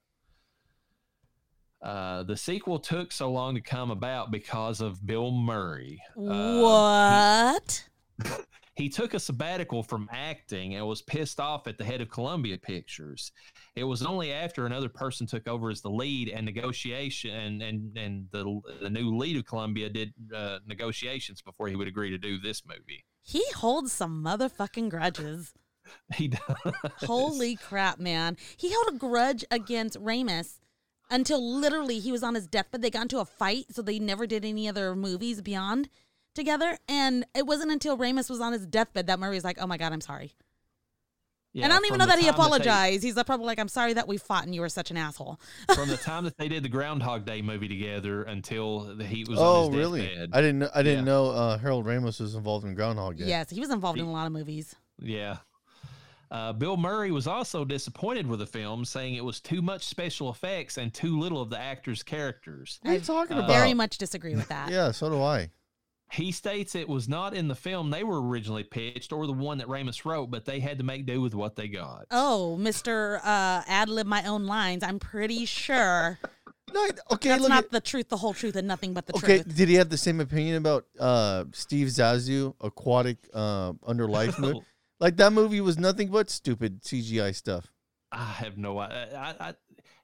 Uh, 1.80 2.24
the 2.24 2.36
sequel 2.36 2.78
took 2.78 3.12
so 3.12 3.30
long 3.30 3.54
to 3.54 3.60
come 3.60 3.90
about 3.90 4.30
because 4.30 4.80
of 4.80 5.04
Bill 5.06 5.30
Murray. 5.30 6.00
Uh, 6.16 6.60
what? 6.60 7.88
he 8.74 8.88
took 8.88 9.14
a 9.14 9.20
sabbatical 9.20 9.82
from 9.82 10.08
acting 10.12 10.74
and 10.74 10.86
was 10.86 11.02
pissed 11.02 11.38
off 11.38 11.68
at 11.68 11.78
the 11.78 11.84
head 11.84 12.00
of 12.00 12.10
Columbia 12.10 12.58
Pictures. 12.58 13.30
It 13.76 13.84
was 13.84 14.02
only 14.02 14.32
after 14.32 14.66
another 14.66 14.88
person 14.88 15.26
took 15.26 15.46
over 15.46 15.70
as 15.70 15.80
the 15.80 15.90
lead 15.90 16.30
and 16.30 16.44
negotiation 16.44 17.30
and 17.34 17.62
and 17.62 17.96
and 17.96 18.26
the 18.32 18.60
the 18.82 18.90
new 18.90 19.16
lead 19.16 19.36
of 19.36 19.46
Columbia 19.46 19.88
did 19.88 20.12
uh, 20.34 20.58
negotiations 20.66 21.42
before 21.42 21.68
he 21.68 21.76
would 21.76 21.88
agree 21.88 22.10
to 22.10 22.18
do 22.18 22.38
this 22.38 22.62
movie. 22.66 23.04
he 23.22 23.44
holds 23.54 23.92
some 23.92 24.24
motherfucking 24.24 24.88
grudges. 24.88 25.52
He 26.14 26.28
does. 26.28 26.40
Holy 26.98 27.56
crap, 27.56 27.98
man. 27.98 28.36
He 28.58 28.70
held 28.70 28.88
a 28.88 28.98
grudge 28.98 29.42
against 29.50 29.98
Ramis 29.98 30.58
until 31.10 31.42
literally 31.42 31.98
he 31.98 32.12
was 32.12 32.22
on 32.22 32.34
his 32.34 32.46
deathbed. 32.46 32.82
They 32.82 32.90
got 32.90 33.02
into 33.02 33.18
a 33.18 33.24
fight, 33.24 33.66
so 33.70 33.82
they 33.82 33.98
never 33.98 34.26
did 34.26 34.44
any 34.44 34.68
other 34.68 34.94
movies 34.94 35.40
beyond 35.42 35.88
together. 36.34 36.78
And 36.88 37.24
it 37.34 37.46
wasn't 37.46 37.72
until 37.72 37.96
Ramis 37.98 38.28
was 38.30 38.40
on 38.40 38.52
his 38.52 38.66
deathbed 38.66 39.06
that 39.06 39.18
Murray 39.18 39.34
was 39.36 39.44
like, 39.44 39.58
oh 39.60 39.66
my 39.66 39.76
God, 39.78 39.92
I'm 39.92 40.00
sorry. 40.00 40.34
Yeah, 41.54 41.64
and 41.64 41.72
I 41.72 41.76
don't 41.76 41.86
even 41.86 41.98
know 41.98 42.06
that 42.06 42.18
he 42.18 42.26
time 42.26 42.34
they- 42.36 42.42
apologized. 42.42 43.02
He's 43.02 43.14
probably 43.14 43.46
like, 43.46 43.58
I'm 43.58 43.68
sorry 43.68 43.94
that 43.94 44.06
we 44.06 44.18
fought 44.18 44.44
and 44.44 44.54
you 44.54 44.60
were 44.60 44.68
such 44.68 44.90
an 44.90 44.98
asshole. 44.98 45.40
from 45.74 45.88
the 45.88 45.96
time 46.04 46.24
that 46.24 46.36
they 46.36 46.46
did 46.46 46.62
the 46.62 46.68
Groundhog 46.68 47.24
Day 47.24 47.40
movie 47.40 47.68
together 47.68 48.22
until 48.24 48.80
the 48.94 49.04
heat 49.06 49.28
was 49.28 49.38
Oh 49.40 49.64
on 49.66 49.72
his 49.72 49.78
really? 49.78 50.02
deathbed. 50.02 50.30
I 50.34 50.40
didn't 50.42 50.58
know. 50.60 50.68
I 50.74 50.82
didn't 50.82 51.06
Yeah. 51.06 51.12
know 51.12 51.30
uh, 51.30 51.58
Harold 51.58 51.86
Ramis 51.86 52.20
was 52.20 52.34
involved 52.34 52.66
in 52.66 52.74
Groundhog 52.74 53.16
Day. 53.16 53.24
Yes, 53.24 53.48
he 53.50 53.60
was 53.60 53.70
involved 53.70 53.98
in 53.98 54.04
a 54.04 54.12
lot 54.12 54.26
of 54.26 54.32
movies. 54.32 54.76
Yeah. 55.00 55.38
Uh, 56.30 56.52
Bill 56.52 56.76
Murray 56.76 57.10
was 57.10 57.26
also 57.26 57.64
disappointed 57.64 58.26
with 58.26 58.40
the 58.40 58.46
film, 58.46 58.84
saying 58.84 59.14
it 59.14 59.24
was 59.24 59.40
too 59.40 59.62
much 59.62 59.84
special 59.84 60.30
effects 60.30 60.76
and 60.76 60.92
too 60.92 61.18
little 61.18 61.40
of 61.40 61.50
the 61.50 61.58
actors' 61.58 62.02
characters. 62.02 62.78
What 62.82 62.90
are 62.90 62.94
you 62.94 63.00
I 63.00 63.02
talking 63.02 63.36
uh, 63.36 63.40
about? 63.40 63.50
Very 63.50 63.74
much 63.74 63.98
disagree 63.98 64.34
with 64.34 64.48
that. 64.48 64.70
Yeah, 64.78 64.90
so 64.90 65.08
do 65.08 65.22
I. 65.22 65.50
He 66.10 66.32
states 66.32 66.74
it 66.74 66.88
was 66.88 67.08
not 67.08 67.34
in 67.34 67.48
the 67.48 67.54
film 67.54 67.90
they 67.90 68.02
were 68.02 68.20
originally 68.26 68.64
pitched 68.64 69.12
or 69.12 69.26
the 69.26 69.32
one 69.32 69.58
that 69.58 69.66
Ramis 69.66 70.04
wrote, 70.04 70.30
but 70.30 70.44
they 70.44 70.60
had 70.60 70.78
to 70.78 70.84
make 70.84 71.04
do 71.04 71.20
with 71.20 71.34
what 71.34 71.56
they 71.56 71.68
got. 71.68 72.06
Oh, 72.10 72.56
Mr. 72.60 73.18
Uh, 73.18 73.62
ad 73.66 73.88
lib 73.88 74.06
my 74.06 74.24
own 74.24 74.46
lines. 74.46 74.82
I'm 74.82 74.98
pretty 74.98 75.44
sure 75.44 76.18
No, 76.72 76.86
okay, 77.12 77.30
that's 77.30 77.42
look 77.42 77.48
not 77.48 77.64
at, 77.64 77.70
the 77.70 77.80
truth, 77.80 78.08
the 78.08 78.16
whole 78.16 78.34
truth, 78.34 78.56
and 78.56 78.68
nothing 78.68 78.92
but 78.92 79.06
the 79.06 79.14
okay. 79.16 79.42
truth. 79.42 79.56
Did 79.56 79.68
he 79.68 79.76
have 79.76 79.88
the 79.88 79.98
same 79.98 80.20
opinion 80.20 80.56
about 80.56 80.86
uh, 80.98 81.44
Steve 81.52 81.88
Zissou 81.88 82.54
aquatic 82.60 83.18
uh, 83.32 83.72
under 83.86 84.06
life 84.08 84.38
movie? 84.38 84.60
Like 85.00 85.16
that 85.18 85.32
movie 85.32 85.60
was 85.60 85.78
nothing 85.78 86.08
but 86.08 86.30
stupid 86.30 86.82
CGI 86.82 87.34
stuff. 87.34 87.72
I 88.10 88.24
have 88.24 88.56
no 88.56 88.78
idea. 88.78 89.16
I, 89.40 89.48
I, 89.48 89.54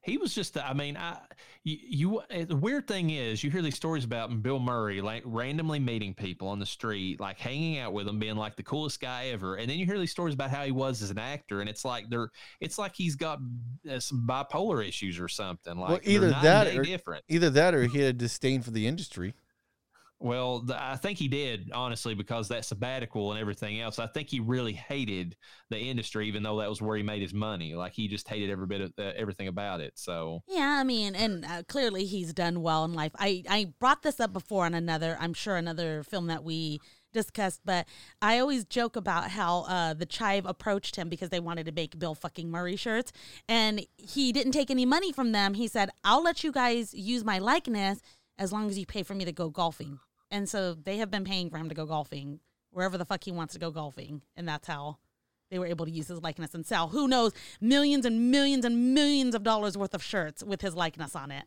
he 0.02 0.18
was 0.18 0.34
just, 0.34 0.58
I 0.58 0.74
mean, 0.74 0.98
I, 0.98 1.16
you, 1.64 1.78
you, 1.80 2.18
uh, 2.18 2.44
the 2.46 2.54
weird 2.56 2.86
thing 2.86 3.08
is, 3.08 3.42
you 3.42 3.50
hear 3.50 3.62
these 3.62 3.74
stories 3.74 4.04
about 4.04 4.42
Bill 4.42 4.58
Murray, 4.58 5.00
like 5.00 5.22
randomly 5.24 5.78
meeting 5.78 6.12
people 6.12 6.46
on 6.48 6.58
the 6.58 6.66
street, 6.66 7.20
like 7.20 7.38
hanging 7.38 7.78
out 7.78 7.94
with 7.94 8.04
them, 8.04 8.18
being 8.18 8.36
like 8.36 8.56
the 8.56 8.62
coolest 8.62 9.00
guy 9.00 9.28
ever. 9.28 9.56
And 9.56 9.70
then 9.70 9.78
you 9.78 9.86
hear 9.86 9.98
these 9.98 10.10
stories 10.10 10.34
about 10.34 10.50
how 10.50 10.62
he 10.62 10.72
was 10.72 11.00
as 11.00 11.10
an 11.10 11.18
actor, 11.18 11.60
and 11.62 11.70
it's 11.70 11.86
like 11.86 12.10
they're, 12.10 12.28
it's 12.60 12.76
like 12.76 12.94
he's 12.94 13.16
got 13.16 13.38
uh, 13.90 13.98
some 13.98 14.26
bipolar 14.28 14.86
issues 14.86 15.18
or 15.18 15.28
something. 15.28 15.78
Like 15.78 15.88
Well, 15.88 16.00
either 16.02 16.28
that 16.28 16.76
or- 16.76 16.82
different. 16.82 17.24
Either 17.30 17.48
that, 17.48 17.74
or 17.74 17.84
he 17.84 18.00
had 18.00 18.10
a 18.16 18.18
disdain 18.18 18.60
for 18.60 18.72
the 18.72 18.86
industry. 18.86 19.32
Well, 20.24 20.60
th- 20.66 20.78
I 20.80 20.96
think 20.96 21.18
he 21.18 21.28
did, 21.28 21.70
honestly, 21.74 22.14
because 22.14 22.48
that 22.48 22.64
sabbatical 22.64 23.32
and 23.32 23.38
everything 23.38 23.82
else. 23.82 23.98
I 23.98 24.06
think 24.06 24.30
he 24.30 24.40
really 24.40 24.72
hated 24.72 25.36
the 25.68 25.78
industry, 25.78 26.26
even 26.28 26.42
though 26.42 26.60
that 26.60 26.70
was 26.70 26.80
where 26.80 26.96
he 26.96 27.02
made 27.02 27.20
his 27.20 27.34
money. 27.34 27.74
Like 27.74 27.92
he 27.92 28.08
just 28.08 28.26
hated 28.26 28.48
every 28.48 28.66
bit 28.66 28.80
of 28.80 28.92
uh, 28.98 29.12
everything 29.16 29.48
about 29.48 29.82
it. 29.82 29.92
So 29.96 30.42
Yeah, 30.48 30.78
I 30.80 30.82
mean, 30.82 31.14
and 31.14 31.44
uh, 31.44 31.62
clearly 31.68 32.06
he's 32.06 32.32
done 32.32 32.62
well 32.62 32.86
in 32.86 32.94
life. 32.94 33.12
I, 33.18 33.44
I 33.50 33.74
brought 33.78 34.02
this 34.02 34.18
up 34.18 34.32
before 34.32 34.64
on 34.64 34.72
another, 34.72 35.18
I'm 35.20 35.34
sure, 35.34 35.56
another 35.56 36.02
film 36.04 36.28
that 36.28 36.42
we 36.42 36.80
discussed, 37.12 37.60
but 37.62 37.86
I 38.22 38.38
always 38.38 38.64
joke 38.64 38.96
about 38.96 39.30
how 39.30 39.64
uh, 39.68 39.92
the 39.92 40.06
Chive 40.06 40.46
approached 40.46 40.96
him 40.96 41.10
because 41.10 41.28
they 41.28 41.38
wanted 41.38 41.66
to 41.66 41.72
make 41.72 41.98
Bill 41.98 42.14
fucking 42.14 42.50
Murray 42.50 42.76
shirts, 42.76 43.12
and 43.46 43.86
he 43.98 44.32
didn't 44.32 44.52
take 44.52 44.70
any 44.70 44.86
money 44.86 45.12
from 45.12 45.32
them. 45.32 45.52
He 45.52 45.68
said, 45.68 45.90
I'll 46.02 46.24
let 46.24 46.42
you 46.42 46.50
guys 46.50 46.94
use 46.94 47.24
my 47.24 47.38
likeness 47.38 48.00
as 48.38 48.54
long 48.54 48.70
as 48.70 48.78
you 48.78 48.86
pay 48.86 49.02
for 49.02 49.14
me 49.14 49.26
to 49.26 49.32
go 49.32 49.50
golfing. 49.50 50.00
And 50.34 50.48
so 50.48 50.74
they 50.74 50.96
have 50.98 51.10
been 51.10 51.24
paying 51.24 51.48
for 51.48 51.58
him 51.58 51.68
to 51.68 51.74
go 51.74 51.86
golfing 51.86 52.40
wherever 52.70 52.98
the 52.98 53.04
fuck 53.04 53.22
he 53.22 53.30
wants 53.30 53.52
to 53.54 53.60
go 53.60 53.70
golfing, 53.70 54.22
and 54.36 54.48
that's 54.48 54.66
how 54.66 54.98
they 55.50 55.58
were 55.60 55.66
able 55.66 55.84
to 55.86 55.92
use 55.92 56.08
his 56.08 56.20
likeness 56.22 56.54
and 56.54 56.66
sell 56.66 56.88
who 56.88 57.06
knows 57.06 57.30
millions 57.60 58.04
and 58.04 58.30
millions 58.32 58.64
and 58.64 58.94
millions 58.94 59.34
of 59.36 59.44
dollars 59.44 59.78
worth 59.78 59.94
of 59.94 60.02
shirts 60.02 60.42
with 60.42 60.60
his 60.60 60.74
likeness 60.74 61.14
on 61.14 61.30
it. 61.30 61.44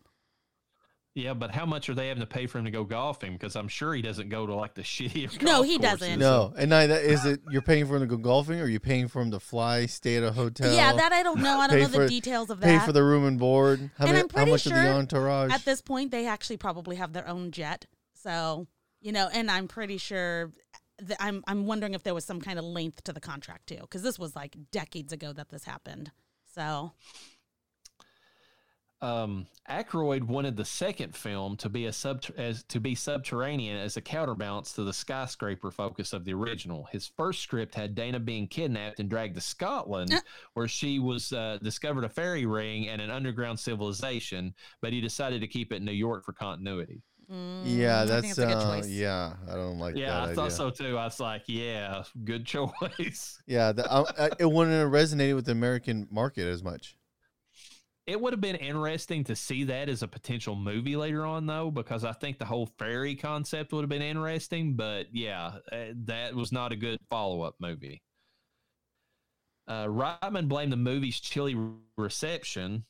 yeah, 1.16 1.34
but 1.34 1.52
how 1.52 1.66
much 1.66 1.90
are 1.90 1.96
they 1.96 2.08
having 2.08 2.22
to 2.22 2.28
pay 2.28 2.46
for 2.46 2.60
him 2.60 2.66
to 2.66 2.72
go 2.72 2.84
golfing? 2.86 3.34
Because 3.34 3.56
I'm 3.58 3.68
sure 3.68 3.94
he 3.94 4.02
doesn't 4.04 4.30
go 4.30 4.46
to 4.48 4.54
like 4.56 4.74
the 4.76 4.84
shitty. 4.94 5.42
No, 5.42 5.64
he 5.64 5.78
courses. 5.80 6.00
doesn't. 6.00 6.20
No, 6.20 6.54
and 6.58 6.70
neither 6.70 6.96
is 6.96 7.26
it. 7.26 7.42
You're 7.52 7.64
paying 7.64 7.88
for 7.88 7.96
him 7.96 8.02
to 8.04 8.08
go 8.08 8.16
golfing, 8.18 8.62
or 8.62 8.66
are 8.66 8.70
you 8.70 8.80
paying 8.80 9.08
for 9.10 9.22
him 9.22 9.32
to 9.32 9.40
fly, 9.42 9.86
stay 9.88 10.16
at 10.16 10.24
a 10.24 10.32
hotel? 10.32 10.72
yeah, 10.72 10.94
that 10.94 11.12
I 11.12 11.24
don't 11.24 11.42
know. 11.42 11.58
I 11.60 11.68
don't 11.68 11.76
pay 11.76 11.82
know 11.82 11.88
the 11.90 11.98
for- 11.98 12.08
details 12.08 12.50
of 12.50 12.62
that. 12.62 12.68
pay 12.80 12.86
for 12.86 12.94
the 12.94 13.04
room 13.04 13.26
and 13.26 13.38
board. 13.40 13.80
How, 13.98 14.06
And 14.06 14.14
many, 14.14 14.20
I'm 14.20 14.30
how 14.30 14.36
pretty 14.36 14.52
much 14.52 14.66
of 14.68 14.72
the 14.74 14.82
sure 14.84 14.94
entourage? 14.94 15.52
At 15.52 15.66
this 15.66 15.82
point, 15.82 16.12
they 16.12 16.26
actually 16.28 16.58
probably 16.58 16.96
have 16.98 17.12
their 17.12 17.28
own 17.28 17.52
jet. 17.52 17.86
So 18.14 18.68
you 19.02 19.12
know, 19.12 19.30
and 19.32 19.50
I'm 19.50 19.68
pretty 19.68 19.98
sure. 19.98 20.52
That 21.00 21.18
I'm 21.20 21.44
I'm 21.48 21.68
wondering 21.68 21.94
if 21.94 22.02
there 22.02 22.16
was 22.16 22.26
some 22.26 22.42
kind 22.42 22.58
of 22.58 22.66
length 22.66 23.04
to 23.04 23.14
the 23.14 23.20
contract 23.20 23.68
too, 23.68 23.78
because 23.82 24.02
this 24.02 24.18
was 24.18 24.36
like 24.36 24.58
decades 24.72 25.14
ago 25.14 25.32
that 25.32 25.50
this 25.50 25.64
happened. 25.64 26.10
So 26.56 26.94
Um, 29.00 29.46
Aykroyd 29.70 30.24
wanted 30.24 30.58
the 30.58 30.66
second 30.66 31.16
film 31.16 31.56
to 31.58 31.70
be 31.70 31.86
a 31.86 31.94
sub 31.94 32.24
as 32.36 32.64
to 32.64 32.80
be 32.80 32.96
subterranean 32.96 33.78
as 33.78 33.96
a 33.96 34.02
counterbalance 34.02 34.74
to 34.74 34.84
the 34.84 34.94
skyscraper 34.94 35.70
focus 35.70 36.14
of 36.14 36.26
the 36.26 36.34
original. 36.34 36.86
His 36.86 37.06
first 37.06 37.42
script 37.44 37.76
had 37.76 37.94
Dana 37.94 38.20
being 38.20 38.48
kidnapped 38.48 39.00
and 39.00 39.08
dragged 39.08 39.36
to 39.36 39.42
Scotland, 39.42 40.12
Uh. 40.12 40.22
where 40.56 40.68
she 40.68 40.98
was 40.98 41.32
uh, 41.32 41.60
discovered 41.62 42.06
a 42.06 42.10
fairy 42.10 42.48
ring 42.48 42.88
and 42.88 43.00
an 43.00 43.12
underground 43.12 43.60
civilization. 43.60 44.56
But 44.82 44.94
he 44.94 45.00
decided 45.02 45.42
to 45.42 45.48
keep 45.48 45.72
it 45.72 45.76
in 45.76 45.86
New 45.86 45.92
York 45.92 46.26
for 46.26 46.34
continuity. 46.34 47.04
Mm, 47.32 47.78
Yeah, 47.78 48.06
I 48.06 48.06
that's 48.06 48.22
think 48.22 48.38
a 48.38 48.46
good 48.46 48.58
uh, 48.58 48.62
choice. 48.62 48.88
yeah. 48.88 49.34
I 49.48 49.56
don't 49.56 49.80
like 49.80 49.96
yeah, 49.96 50.12
that 50.12 50.24
I 50.24 50.28
thought 50.28 50.52
idea. 50.52 50.52
so 50.52 50.70
too. 50.70 50.98
I 50.98 51.06
was 51.06 51.20
like, 51.20 51.44
yeah, 51.48 52.04
good 52.24 52.46
choice. 52.46 53.42
Yeah, 53.48 53.72
the, 53.72 53.90
I, 53.92 54.26
I, 54.28 54.32
it 54.40 54.52
wouldn't 54.52 54.76
have 54.76 54.90
resonated 54.92 55.36
with 55.36 55.46
the 55.46 55.52
American 55.54 56.08
market 56.12 56.48
as 56.48 56.64
much. 56.64 56.98
It 58.06 58.22
would 58.22 58.32
have 58.32 58.40
been 58.42 58.56
interesting 58.56 59.26
to 59.26 59.36
see 59.36 59.66
that 59.66 59.90
as 59.90 60.02
a 60.02 60.08
potential 60.08 60.56
movie 60.56 60.96
later 60.96 61.26
on, 61.26 61.46
though, 61.46 61.70
because 61.72 62.06
I 62.06 62.14
think 62.14 62.38
the 62.40 62.46
whole 62.46 62.68
fairy 62.80 63.16
concept 63.16 63.74
would 63.74 63.82
have 63.82 63.90
been 63.90 64.02
interesting. 64.02 64.76
But 64.76 65.08
yeah, 65.14 65.58
uh, 65.72 65.88
that 66.06 66.34
was 66.34 66.52
not 66.54 66.72
a 66.72 66.78
good 66.78 67.00
follow 67.10 67.42
up 67.42 67.56
movie. 67.60 68.02
Uh, 69.68 69.86
Reitman 69.88 70.48
blamed 70.48 70.72
the 70.72 70.78
movie's 70.78 71.20
chilly 71.20 71.56
reception 71.98 72.86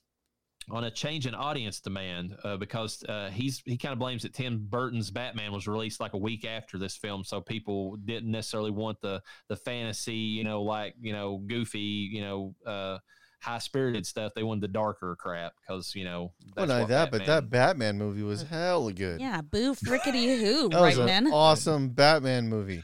on 0.70 0.84
a 0.84 0.92
change 0.92 1.28
in 1.28 1.34
audience 1.34 1.80
demand 1.80 2.36
uh, 2.44 2.58
because 2.58 3.04
uh, 3.08 3.30
he's 3.32 3.62
he 3.66 3.78
kind 3.78 3.94
of 3.94 4.00
blames 4.00 4.24
that 4.24 4.34
Tim 4.34 4.66
Burton's 4.70 5.12
Batman 5.12 5.52
was 5.52 5.68
released 5.68 6.00
like 6.00 6.14
a 6.14 6.18
week 6.18 6.46
after 6.46 6.78
this 6.78 6.96
film, 6.96 7.24
so 7.24 7.40
people 7.40 7.96
didn't 7.98 8.32
necessarily 8.32 8.72
want 8.72 9.00
the 9.02 9.22
the 9.48 9.56
fantasy, 9.56 10.14
you 10.14 10.44
know, 10.44 10.62
like 10.64 10.96
you 11.02 11.14
know, 11.14 11.38
goofy, 11.38 11.80
you 11.80 12.22
know, 12.22 12.56
uh, 12.66 12.98
high 13.40 13.60
spirited 13.60 14.06
stuff. 14.06 14.34
They 14.36 14.44
wanted 14.44 14.62
the 14.62 14.68
darker 14.68 15.16
crap 15.18 15.54
because 15.62 15.96
you 15.96 16.04
know. 16.04 16.34
Well, 16.56 16.68
not 16.68 16.82
what 16.82 16.90
that, 16.90 17.12
but 17.12 17.26
that 17.26 17.50
Batman- 17.50 17.50
Batman 17.50 17.98
movie 17.98 18.24
was 18.24 18.44
hella 18.44 18.92
good. 18.92 19.22
Yeah, 19.22 19.42
boo 19.42 19.74
frickety 19.74 20.40
who, 20.40 20.70
right, 20.70 20.98
man? 20.98 21.32
awesome 21.32 21.90
Batman 21.90 22.50
movie. 22.50 22.84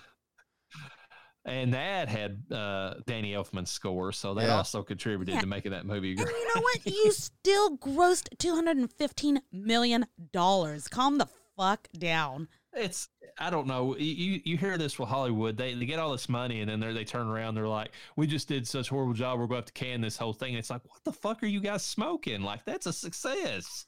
And 1.45 1.73
that 1.73 2.07
had 2.09 2.43
uh, 2.51 2.95
Danny 3.05 3.33
Elfman's 3.33 3.69
score, 3.71 4.11
so 4.11 4.33
that 4.35 4.47
Yeah. 4.47 4.55
also 4.57 4.81
contributed 4.83 5.35
Yeah. 5.35 5.41
to 5.41 5.47
making 5.47 5.71
that 5.71 5.85
movie. 5.85 6.11
And 6.11 6.19
you 6.19 6.25
know 6.55 6.61
what? 6.61 6.79
You 6.85 7.11
still 7.11 7.77
grossed 7.77 8.29
two 8.37 8.55
hundred 8.55 8.77
and 8.77 8.91
fifteen 8.91 9.41
million 9.51 10.05
dollars. 10.31 10.87
Calm 10.87 11.17
the 11.17 11.27
fuck 11.57 11.87
down. 11.97 12.47
It's 12.75 13.09
I 13.37 13.49
don't 13.49 13.67
know. 13.67 13.95
You 13.97 14.05
you- 14.13 14.41
you 14.45 14.57
hear 14.57 14.77
this 14.77 14.97
with 14.97 15.09
Hollywood. 15.09 15.57
They 15.57 15.73
they 15.75 15.85
get 15.85 15.99
all 15.99 16.11
this 16.11 16.27
money 16.29 16.61
and 16.61 16.69
then 16.69 16.79
they 16.79 16.91
they 16.93 17.03
turn 17.03 17.27
around. 17.27 17.55
They're 17.55 17.67
like, 17.67 17.91
we 18.15 18.25
just 18.25 18.47
did 18.47 18.67
such 18.67 18.87
a 18.87 18.93
horrible 18.93 19.13
job. 19.13 19.37
We're 19.39 19.45
going 19.47 19.61
to 19.61 19.65
have 19.65 19.65
to 19.65 19.73
can 19.73 20.01
this 20.01 20.17
whole 20.17 20.33
thing. 20.33 20.55
it's 20.55 20.69
like, 20.69 20.81
what 20.85 21.03
the 21.03 21.11
fuck 21.11 21.43
are 21.43 21.47
you 21.47 21.59
guys 21.59 21.83
smoking? 21.83 22.41
Like 22.41 22.65
that's 22.65 22.85
a 22.87 22.93
success. 22.93 23.85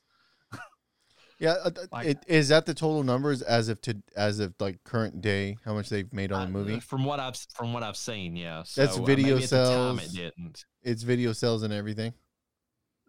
Yeah, 1.38 1.56
uh, 1.64 1.72
Like- 1.92 2.08
it, 2.08 2.18
is 2.28 2.48
that 2.48 2.66
the 2.66 2.74
total 2.74 3.04
numbers 3.04 3.42
as 3.42 3.68
of 3.68 3.82
to 3.82 4.02
as 4.16 4.40
of 4.40 4.54
like 4.60 4.84
current 4.84 5.22
day? 5.22 5.58
How 5.66 5.74
much 5.74 5.90
they've 5.90 6.12
made 6.14 6.32
on 6.32 6.52
the 6.52 6.60
movie? 6.60 6.80
from 6.80 7.04
what 7.04 7.20
I've 7.20 7.36
from 7.54 7.74
what 7.74 7.84
I've 7.84 7.98
seen, 7.98 8.36
yeah. 8.36 8.64
That's 8.76 8.96
So, 8.96 9.02
uh, 9.04 9.06
video 9.06 9.34
maybe 9.36 9.44
at 9.44 9.50
the 9.50 9.64
time 9.66 9.98
sales. 10.00 10.14
it 10.14 10.18
didn't. 10.18 10.66
Its 10.84 11.04
video 11.04 11.34
sales 11.34 11.64
and 11.64 11.74
everything. 11.74 12.14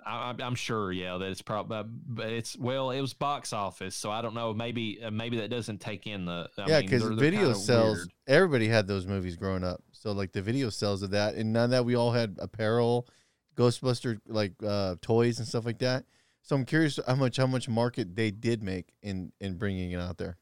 I, 0.05 0.29
I'm- 0.29 0.41
I'm 0.41 0.55
sure, 0.55 0.93
yeah, 0.93 1.19
that 1.19 1.31
it's 1.31 1.43
probably, 1.43 1.83
but 2.07 2.29
it's 2.31 2.57
well, 2.57 2.91
it 2.91 3.01
was 3.01 3.13
box 3.13 3.53
office, 3.53 3.95
so 3.97 4.11
I 4.11 4.23
don't 4.23 4.35
know. 4.35 4.53
Maybe 4.55 5.01
uh, 5.03 5.11
maybe 5.11 5.39
that 5.39 5.51
doesn't 5.51 5.81
take 5.81 6.07
in 6.07 6.25
the. 6.25 6.49
I 6.59 6.69
yeah, 6.69 6.81
because 6.81 7.05
video 7.05 7.53
sales. 7.53 7.99
weird. 7.99 8.13
Everybody 8.27 8.69
had 8.69 8.87
those 8.89 9.07
movies 9.07 9.37
growing 9.37 9.63
up, 9.65 9.83
so 9.93 10.13
like 10.13 10.33
the 10.33 10.43
video 10.43 10.71
sales 10.71 11.03
of 11.03 11.11
that, 11.11 11.35
and 11.37 11.53
now 11.53 11.67
that 11.69 11.85
we 11.85 11.95
all 11.97 12.13
had 12.13 12.37
apparel, 12.41 13.09
Ghostbuster 13.57 14.19
like 14.27 14.53
uh, 14.65 14.97
toys 15.01 15.39
and 15.39 15.47
stuff 15.47 15.65
like 15.65 15.79
that. 15.79 16.05
So 16.47 16.55
I'm 16.55 16.65
curious 16.65 17.01
how 17.05 17.17
much 17.17 17.39
how 17.39 17.49
much 17.49 17.69
market 17.69 18.15
they 18.15 18.31
did 18.31 18.63
make 18.63 18.93
in 19.03 19.33
in 19.41 19.59
bringing 19.59 19.91
it 19.91 20.01
out 20.01 20.17
there. 20.17 20.39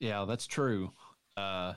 Yeah, 0.00 0.24
that's 0.24 0.46
true. 0.46 0.92
Uh, 1.36 1.74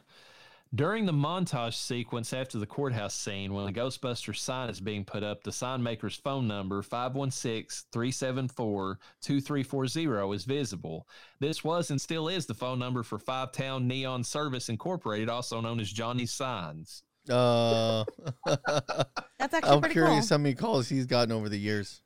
during 0.73 1.05
the 1.05 1.11
montage 1.11 1.73
sequence 1.73 2.31
after 2.31 2.57
the 2.57 2.65
courthouse 2.65 3.13
scene, 3.13 3.53
when 3.53 3.65
the 3.65 3.73
Ghostbusters 3.73 4.37
sign 4.37 4.69
is 4.69 4.79
being 4.79 5.03
put 5.03 5.21
up, 5.21 5.43
the 5.43 5.51
sign 5.51 5.83
maker's 5.83 6.15
phone 6.15 6.47
number, 6.47 6.81
516 6.81 7.89
374 7.91 8.99
2340, 9.21 10.33
is 10.33 10.45
visible. 10.45 11.09
This 11.41 11.65
was 11.65 11.91
and 11.91 11.99
still 11.99 12.29
is 12.29 12.45
the 12.45 12.53
phone 12.53 12.79
number 12.79 13.03
for 13.03 13.19
Five 13.19 13.51
Town 13.51 13.85
Neon 13.85 14.23
Service 14.23 14.69
Incorporated, 14.69 15.27
also 15.27 15.59
known 15.59 15.81
as 15.81 15.91
Johnny's 15.91 16.31
Signs. 16.31 17.03
Uh, 17.29 18.05
That's 18.45 19.53
actually 19.53 19.69
I'm 19.69 19.81
pretty 19.81 19.93
curious 19.93 20.29
cool. 20.29 20.37
how 20.37 20.41
many 20.41 20.55
calls 20.55 20.87
he's 20.87 21.05
gotten 21.05 21.33
over 21.33 21.49
the 21.49 21.59
years. 21.59 22.01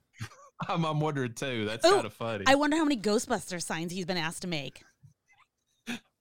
I'm, 0.70 0.86
I'm 0.86 1.00
wondering 1.00 1.34
too. 1.34 1.66
That's 1.66 1.88
kind 1.88 2.06
of 2.06 2.14
funny. 2.14 2.46
I 2.48 2.56
wonder 2.56 2.78
how 2.78 2.84
many 2.84 2.98
Ghostbuster 2.98 3.62
signs 3.62 3.92
he's 3.92 4.06
been 4.06 4.18
asked 4.18 4.42
to 4.44 4.48
make. 4.48 4.84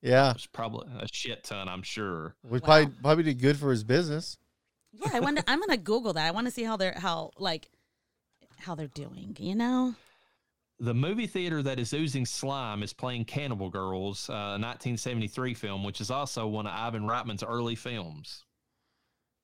Yeah, 0.02 0.32
It's 0.32 0.46
probably 0.46 0.86
a 0.98 1.06
shit 1.10 1.44
ton, 1.44 1.66
I'm 1.66 1.82
sure. 1.82 2.34
which 2.42 2.62
Wow. 2.62 2.66
probably 2.66 2.94
probably 3.02 3.24
did 3.24 3.40
good 3.40 3.56
for 3.58 3.70
his 3.70 3.84
business. 3.84 4.36
Yeah, 4.92 5.08
I 5.14 5.20
wonder. 5.20 5.42
I'm 5.48 5.60
gonna 5.60 5.78
Google 5.78 6.12
that. 6.12 6.26
I 6.26 6.30
want 6.30 6.46
to 6.46 6.50
see 6.50 6.62
how 6.62 6.76
they're 6.76 6.94
how 6.96 7.30
like 7.38 7.70
how 8.58 8.74
they're 8.74 8.86
doing. 8.88 9.34
You 9.40 9.54
know? 9.54 9.94
The 10.78 10.92
movie 10.92 11.26
theater 11.26 11.62
that 11.62 11.78
is 11.78 11.94
oozing 11.94 12.26
slime 12.26 12.82
is 12.82 12.92
playing 12.92 13.24
Cannibal 13.24 13.70
Girls, 13.70 14.28
a 14.28 14.58
1973 14.58 15.54
film, 15.54 15.84
which 15.84 16.00
is 16.00 16.10
also 16.10 16.46
one 16.48 16.66
of 16.66 16.72
Ivan 16.74 17.04
Reitman's 17.04 17.42
early 17.44 17.74
films. 17.76 18.44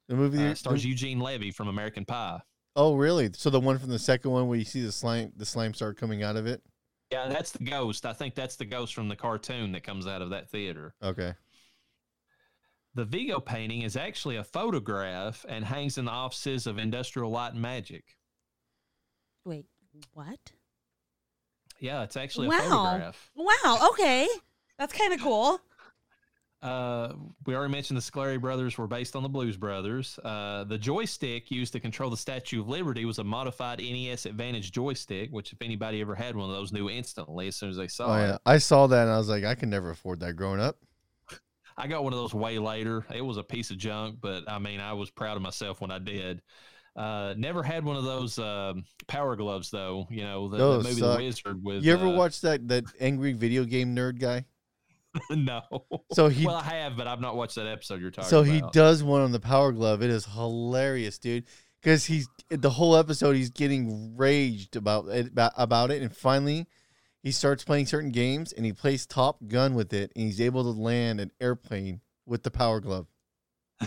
The 0.09 0.17
movie 0.17 0.45
Uh, 0.45 0.55
stars 0.55 0.85
Eugene 0.85 1.21
Levy 1.21 1.53
from 1.53 1.69
American 1.69 2.05
Pie. 2.05 2.41
Oh, 2.77 2.95
really? 2.95 3.31
So 3.33 3.51
the 3.51 3.61
one 3.61 3.79
from 3.79 3.91
the 3.91 3.99
second 3.99 4.31
one 4.31 4.49
where 4.49 4.59
you 4.59 4.65
see 4.65 4.83
the 4.83 4.93
slime, 4.93 5.33
the 5.37 5.45
slime 5.45 5.75
start 5.75 5.97
coming 5.97 6.23
out 6.23 6.37
of 6.37 6.47
it. 6.47 6.63
Yeah, 7.11 7.29
that's 7.29 7.51
the 7.51 7.65
ghost. 7.65 8.07
I 8.07 8.13
think 8.13 8.35
that's 8.35 8.57
the 8.57 8.65
ghost 8.65 8.95
from 8.95 9.09
the 9.09 9.17
cartoon 9.17 9.73
that 9.73 9.83
comes 9.83 10.07
out 10.07 10.23
of 10.23 10.31
that 10.31 10.49
theater. 10.49 10.95
Okay. 11.03 11.35
The 12.95 13.05
Vigo 13.05 13.41
painting 13.41 13.83
is 13.83 13.97
actually 13.97 14.37
a 14.37 14.45
photograph 14.45 15.45
and 15.49 15.65
hangs 15.65 15.99
in 15.99 16.05
the 16.05 16.11
offices 16.11 16.67
of 16.67 16.79
Industrial 16.79 17.31
Light 17.31 17.53
and 17.53 17.63
Magic. 17.63 18.17
Wait, 19.45 19.67
what? 20.13 20.53
Yeah, 21.79 22.03
it's 22.03 22.17
actually 22.17 22.49
a 22.49 22.53
photograph. 22.53 23.31
Wow. 23.35 23.89
Okay, 23.93 24.29
that's 24.79 24.93
kind 24.93 25.13
of 25.13 25.21
cool. 25.21 25.61
Uh, 26.63 27.15
we 27.47 27.55
already 27.55 27.73
mentioned 27.73 27.97
the 27.97 28.03
Scoleri 28.03 28.39
brothers 28.39 28.77
were 28.77 28.87
based 28.87 29.17
on 29.17 29.23
the 29.23 29.29
Blues 29.29 29.57
Brothers. 29.57 30.19
Uh, 30.23 30.65
the 30.65 30.77
joystick 30.77 31.51
used 31.51 31.73
to 31.73 31.81
control 31.81 32.11
the 32.11 32.17
Statue 32.17 32.61
of 32.61 32.69
Liberty 32.69 33.07
was 33.07 33.19
a 33.19 33.25
modified 33.25 33.79
NES 33.79 34.27
Advantage 34.27 34.71
joystick, 34.71 35.31
which 35.31 35.53
if 35.53 35.63
anybody 35.63 36.03
ever 36.03 36.15
had 36.15 36.37
one 36.37 36.51
of 36.51 36.55
those, 36.55 36.71
knew 36.71 36.91
instantly 36.91 37.49
as 37.49 37.57
soon 37.57 37.71
as 37.71 37.77
they 37.77 37.89
saw 37.89 38.15
Oh 38.15 38.35
it. 38.35 38.41
I 38.45 38.59
saw 38.59 38.87
that 38.89 39.05
and 39.05 39.11
I 39.11 39.17
was 39.17 39.29
like, 39.29 39.45
I 39.45 39.55
can 39.55 39.71
never 39.71 39.91
afford 39.91 40.21
that 40.21 40.35
growing 40.35 40.61
up. 40.61 40.77
I 41.79 41.87
got 41.87 42.05
one 42.05 42.13
of 42.13 42.19
those 42.19 42.35
way 42.35 42.59
later. 42.59 43.07
It 43.15 43.23
was 43.23 43.39
a 43.39 43.43
piece 43.43 43.71
of 43.71 43.79
junk, 43.79 44.19
but 44.21 44.45
I 44.47 44.59
mean, 44.59 44.81
I 44.81 44.93
was 44.93 45.11
proud 45.11 45.37
of 45.37 45.43
myself 45.43 45.81
when 45.81 45.91
I 45.91 45.99
did. 45.99 46.43
Uh, 46.95 47.33
never 47.39 47.63
had 47.63 47.85
one 47.85 47.97
of 47.97 48.05
those 48.05 48.39
um, 48.39 48.85
power 49.07 49.35
gloves 49.35 49.71
though. 49.71 50.07
You 50.11 50.25
know, 50.25 50.49
the, 50.49 50.59
the 50.59 50.77
movie 50.83 51.01
suck. 51.01 51.19
The 51.19 51.25
Wizard 51.25 51.65
with. 51.65 51.85
You 51.85 51.93
ever 51.95 52.09
uh, 52.09 52.11
watch 52.11 52.43
that 52.43 52.69
that 52.69 52.85
angry 53.01 53.33
video 53.33 53.65
game 53.65 53.97
nerd 53.97 54.19
guy? 54.19 54.45
no. 55.31 55.63
So 56.13 56.29
he 56.29 56.47
well, 56.47 56.57
I 56.57 56.63
have, 56.63 56.97
but 56.97 57.07
I've 57.07 57.21
not 57.21 57.37
watched 57.37 57.57
that 57.57 57.67
episode 57.67 58.01
you're 58.01 58.11
talking 58.11 58.29
about. 58.29 58.31
so 58.31 58.41
about. 58.41 58.53
he 58.53 58.63
does 58.73 59.03
one 59.03 59.23
on 59.23 59.33
the 59.33 59.41
power 59.41 59.73
glove. 59.73 60.03
It 60.03 60.11
is 60.11 60.27
hilarious, 60.27 61.19
dude. 61.19 61.45
Because 61.81 62.05
he's 62.05 62.29
the 62.51 62.71
whole 62.71 62.95
episode 62.95 63.37
he's 63.37 63.51
getting 63.51 64.17
raged 64.17 64.77
about 64.77 65.09
it 65.09 65.29
about, 65.29 65.53
about 65.57 65.91
it, 65.91 66.03
and 66.03 66.15
finally 66.15 66.67
he 67.23 67.33
starts 67.33 67.65
playing 67.65 67.87
certain 67.87 68.11
games 68.11 68.53
and 68.53 68.65
he 68.65 68.73
plays 68.73 69.07
Top 69.07 69.39
Gun 69.47 69.75
with 69.75 69.93
it, 69.93 70.13
and 70.15 70.25
he's 70.25 70.41
able 70.41 70.63
to 70.63 70.79
land 70.79 71.21
an 71.21 71.31
airplane 71.41 72.01
with 72.27 72.43
the 72.43 72.51
power 72.51 72.81
glove. 72.81 73.07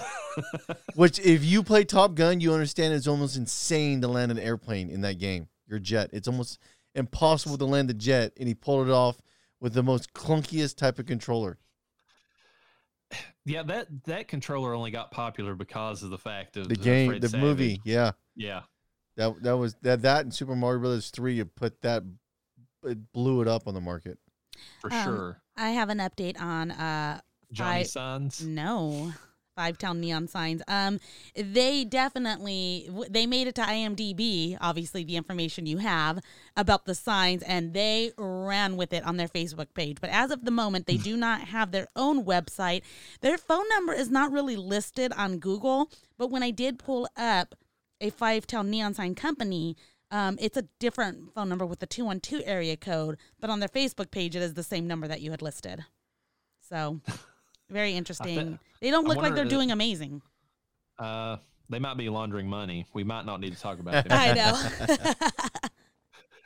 Which, 0.95 1.19
if 1.19 1.43
you 1.43 1.63
play 1.63 1.83
Top 1.83 2.15
Gun, 2.15 2.39
you 2.41 2.53
understand 2.53 2.93
it's 2.93 3.07
almost 3.07 3.37
insane 3.37 4.01
to 4.01 4.07
land 4.07 4.31
an 4.31 4.39
airplane 4.39 4.89
in 4.89 5.01
that 5.01 5.19
game. 5.19 5.47
Your 5.67 5.79
jet, 5.79 6.09
it's 6.13 6.27
almost 6.27 6.59
impossible 6.95 7.57
to 7.57 7.65
land 7.65 7.89
a 7.89 7.93
jet, 7.93 8.33
and 8.39 8.47
he 8.47 8.53
pulled 8.53 8.87
it 8.87 8.91
off 8.91 9.17
with 9.63 9.73
the 9.73 9.81
most 9.81 10.13
clunkiest 10.13 10.75
type 10.75 10.99
of 10.99 11.05
controller. 11.05 11.57
Yeah, 13.45 13.63
that 13.63 13.87
that 14.05 14.27
controller 14.27 14.73
only 14.73 14.91
got 14.91 15.09
popular 15.11 15.55
because 15.55 16.03
of 16.03 16.09
the 16.09 16.17
fact 16.17 16.57
of 16.57 16.67
The 16.67 16.75
game, 16.75 17.09
Fred 17.11 17.21
the 17.21 17.29
Savage. 17.29 17.43
movie, 17.43 17.81
yeah. 17.85 18.11
Yeah, 18.35 18.61
That 19.15 19.41
that 19.43 19.57
was 19.57 19.75
that 19.83 20.01
that 20.01 20.21
and 20.25 20.33
Super 20.33 20.55
Mario 20.55 20.79
Brothers 20.81 21.09
three 21.11 21.35
you 21.35 21.45
put 21.45 21.81
that 21.81 22.03
it 22.83 23.11
blew 23.13 23.41
it 23.41 23.47
up 23.47 23.67
on 23.67 23.73
the 23.73 23.81
market. 23.81 24.17
for 24.81 24.91
Um, 24.91 25.03
sure. 25.03 25.41
I 25.55 25.69
have 25.69 25.89
an 25.89 25.99
update 25.99 26.39
on 26.41 26.71
uh 26.71 27.21
Johnny 27.51 27.79
five- 27.83 27.87
Sons. 27.87 28.45
no 28.45 29.13
five 29.55 29.77
town 29.77 29.99
neon 29.99 30.27
signs. 30.27 30.61
Um, 30.67 30.99
they 31.35 31.83
definitely 31.85 32.89
they 33.09 33.25
made 33.25 33.47
it 33.47 33.55
to 33.55 33.61
IMDb. 33.61 34.57
Obviously, 34.61 35.03
the 35.03 35.15
information 35.15 35.65
you 35.65 35.77
have 35.77 36.19
about 36.55 36.85
the 36.85 36.95
signs, 36.95 37.43
and 37.43 37.73
they 37.73 38.11
ran 38.17 38.77
with 38.77 38.93
it 38.93 39.03
on 39.03 39.17
their 39.17 39.27
Facebook 39.27 39.73
page. 39.73 39.97
But 40.01 40.09
as 40.09 40.31
of 40.31 40.45
the 40.45 40.51
moment, 40.51 40.87
they 40.87 40.97
do 40.97 41.17
not 41.17 41.41
have 41.41 41.71
their 41.71 41.87
own 41.95 42.25
website. 42.25 42.81
Their 43.21 43.37
phone 43.37 43.67
number 43.69 43.93
is 43.93 44.09
not 44.09 44.31
really 44.31 44.55
listed 44.55 45.13
on 45.13 45.39
Google. 45.39 45.89
But 46.17 46.29
when 46.29 46.43
I 46.43 46.51
did 46.51 46.79
pull 46.79 47.07
up 47.17 47.55
a 48.03 48.09
five 48.09 48.45
town 48.45 48.69
neon 48.69 48.93
sign 48.93 49.15
company. 49.15 49.75
Um, 50.11 50.37
it's 50.39 50.57
a 50.57 50.65
different 50.77 51.33
phone 51.33 51.49
number 51.49 51.65
with 51.65 51.79
the 51.79 51.87
212 51.87 52.43
area 52.45 52.77
code, 52.77 53.17
but 53.39 53.49
on 53.49 53.59
their 53.59 53.69
Facebook 53.69 54.11
page, 54.11 54.35
it 54.35 54.43
is 54.43 54.53
the 54.53 54.61
same 54.61 54.85
number 54.85 55.07
that 55.07 55.21
you 55.21 55.31
had 55.31 55.41
listed. 55.41 55.85
So, 56.69 57.01
very 57.73 57.93
interesting. 57.93 58.59
They 58.81 58.91
don't 58.91 59.07
look 59.07 59.17
like 59.17 59.35
they're 59.35 59.43
if- 59.43 59.49
doing 59.49 59.71
amazing. 59.71 60.21
Uh, 60.99 61.37
they 61.69 61.79
might 61.79 61.97
be 61.97 62.07
laundering 62.09 62.47
money. 62.47 62.85
We 62.93 63.03
might 63.03 63.25
not 63.25 63.39
need 63.41 63.53
to 63.55 63.59
talk 63.59 63.79
about 63.79 64.03
them. 64.07 64.17
I 64.17 64.33
know. 64.33 65.07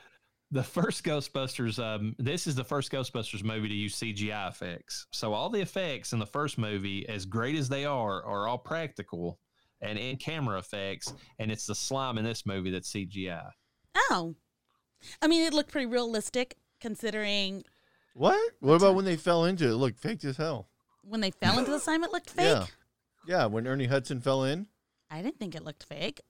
the 0.51 0.63
first 0.63 1.03
Ghostbusters, 1.03 1.77
um, 1.83 2.15
this 2.17 2.47
is 2.47 2.55
the 2.55 2.63
first 2.63 2.91
Ghostbusters 2.91 3.43
movie 3.43 3.67
to 3.67 3.73
use 3.73 3.99
CGI 3.99 4.49
effects. 4.49 5.05
So 5.11 5.33
all 5.33 5.49
the 5.49 5.59
effects 5.61 6.13
in 6.13 6.19
the 6.19 6.25
first 6.25 6.57
movie, 6.57 7.07
as 7.09 7.25
great 7.25 7.55
as 7.55 7.67
they 7.67 7.83
are, 7.85 8.23
are 8.23 8.47
all 8.47 8.57
practical 8.57 9.39
and 9.81 9.99
in 9.99 10.15
camera 10.17 10.57
effects. 10.57 11.13
And 11.39 11.51
it's 11.51 11.65
the 11.65 11.75
slime 11.75 12.17
in 12.17 12.23
this 12.23 12.45
movie 12.45 12.71
that's 12.71 12.91
CGI. 12.91 13.49
oh. 14.11 14.35
I 15.21 15.27
mean, 15.27 15.43
it 15.43 15.53
looked 15.53 15.71
pretty 15.71 15.85
realistic 15.85 16.55
considering 16.81 17.63
What? 18.15 18.39
What 18.61 18.75
about 18.75 18.95
when 18.95 19.05
they 19.05 19.15
fell 19.15 19.45
into 19.45 19.65
it? 19.65 19.71
It 19.71 19.75
looked 19.75 19.99
fake 19.99 20.25
as 20.25 20.37
hell. 20.37 20.69
When 21.07 21.21
they 21.21 21.31
fell 21.31 21.57
into 21.59 21.71
the 21.71 21.79
slime, 21.79 22.03
it 22.03 22.11
looked 22.11 22.29
fake. 22.29 22.45
Yeah. 22.45 22.65
Yeah, 23.27 23.45
when 23.45 23.67
Ernie 23.67 23.87
Hudson 23.87 24.21
fell 24.21 24.43
in. 24.43 24.67
I 25.09 25.21
didn't 25.21 25.39
think 25.39 25.55
it 25.55 25.63
looked 25.63 25.83
fake. 25.83 26.21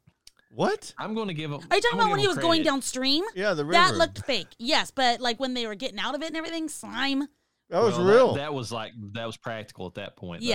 What? 0.50 0.94
I'm 0.98 1.14
going 1.14 1.28
to 1.28 1.34
give 1.34 1.52
him. 1.52 1.60
Are 1.70 1.76
you 1.76 1.82
talking 1.82 1.90
I'm 1.94 2.00
about 2.00 2.12
when 2.12 2.20
he 2.20 2.26
him 2.26 2.30
was 2.30 2.38
going 2.38 2.64
downstream? 2.64 3.24
Yeah, 3.36 3.54
the 3.54 3.66
river. 3.66 3.74
That 3.74 3.96
looked 3.96 4.26
fake. 4.26 4.48
Yes, 4.58 4.92
but 4.92 5.20
like 5.20 5.40
when 5.40 5.54
they 5.54 5.68
were 5.68 5.76
getting 5.76 6.00
out 6.00 6.16
of 6.16 6.22
it 6.22 6.28
and 6.28 6.38
everything, 6.38 6.70
slime. 6.70 7.28
That 7.70 7.82
was 7.82 7.98
Well, 7.98 8.08
real. 8.08 8.34
That, 8.36 8.54
was 8.54 8.72
like 8.72 8.94
that 9.14 9.26
was 9.26 9.36
practical 9.36 9.88
at 9.88 9.96
that 9.96 10.16
point. 10.16 10.42
though. 10.42 10.48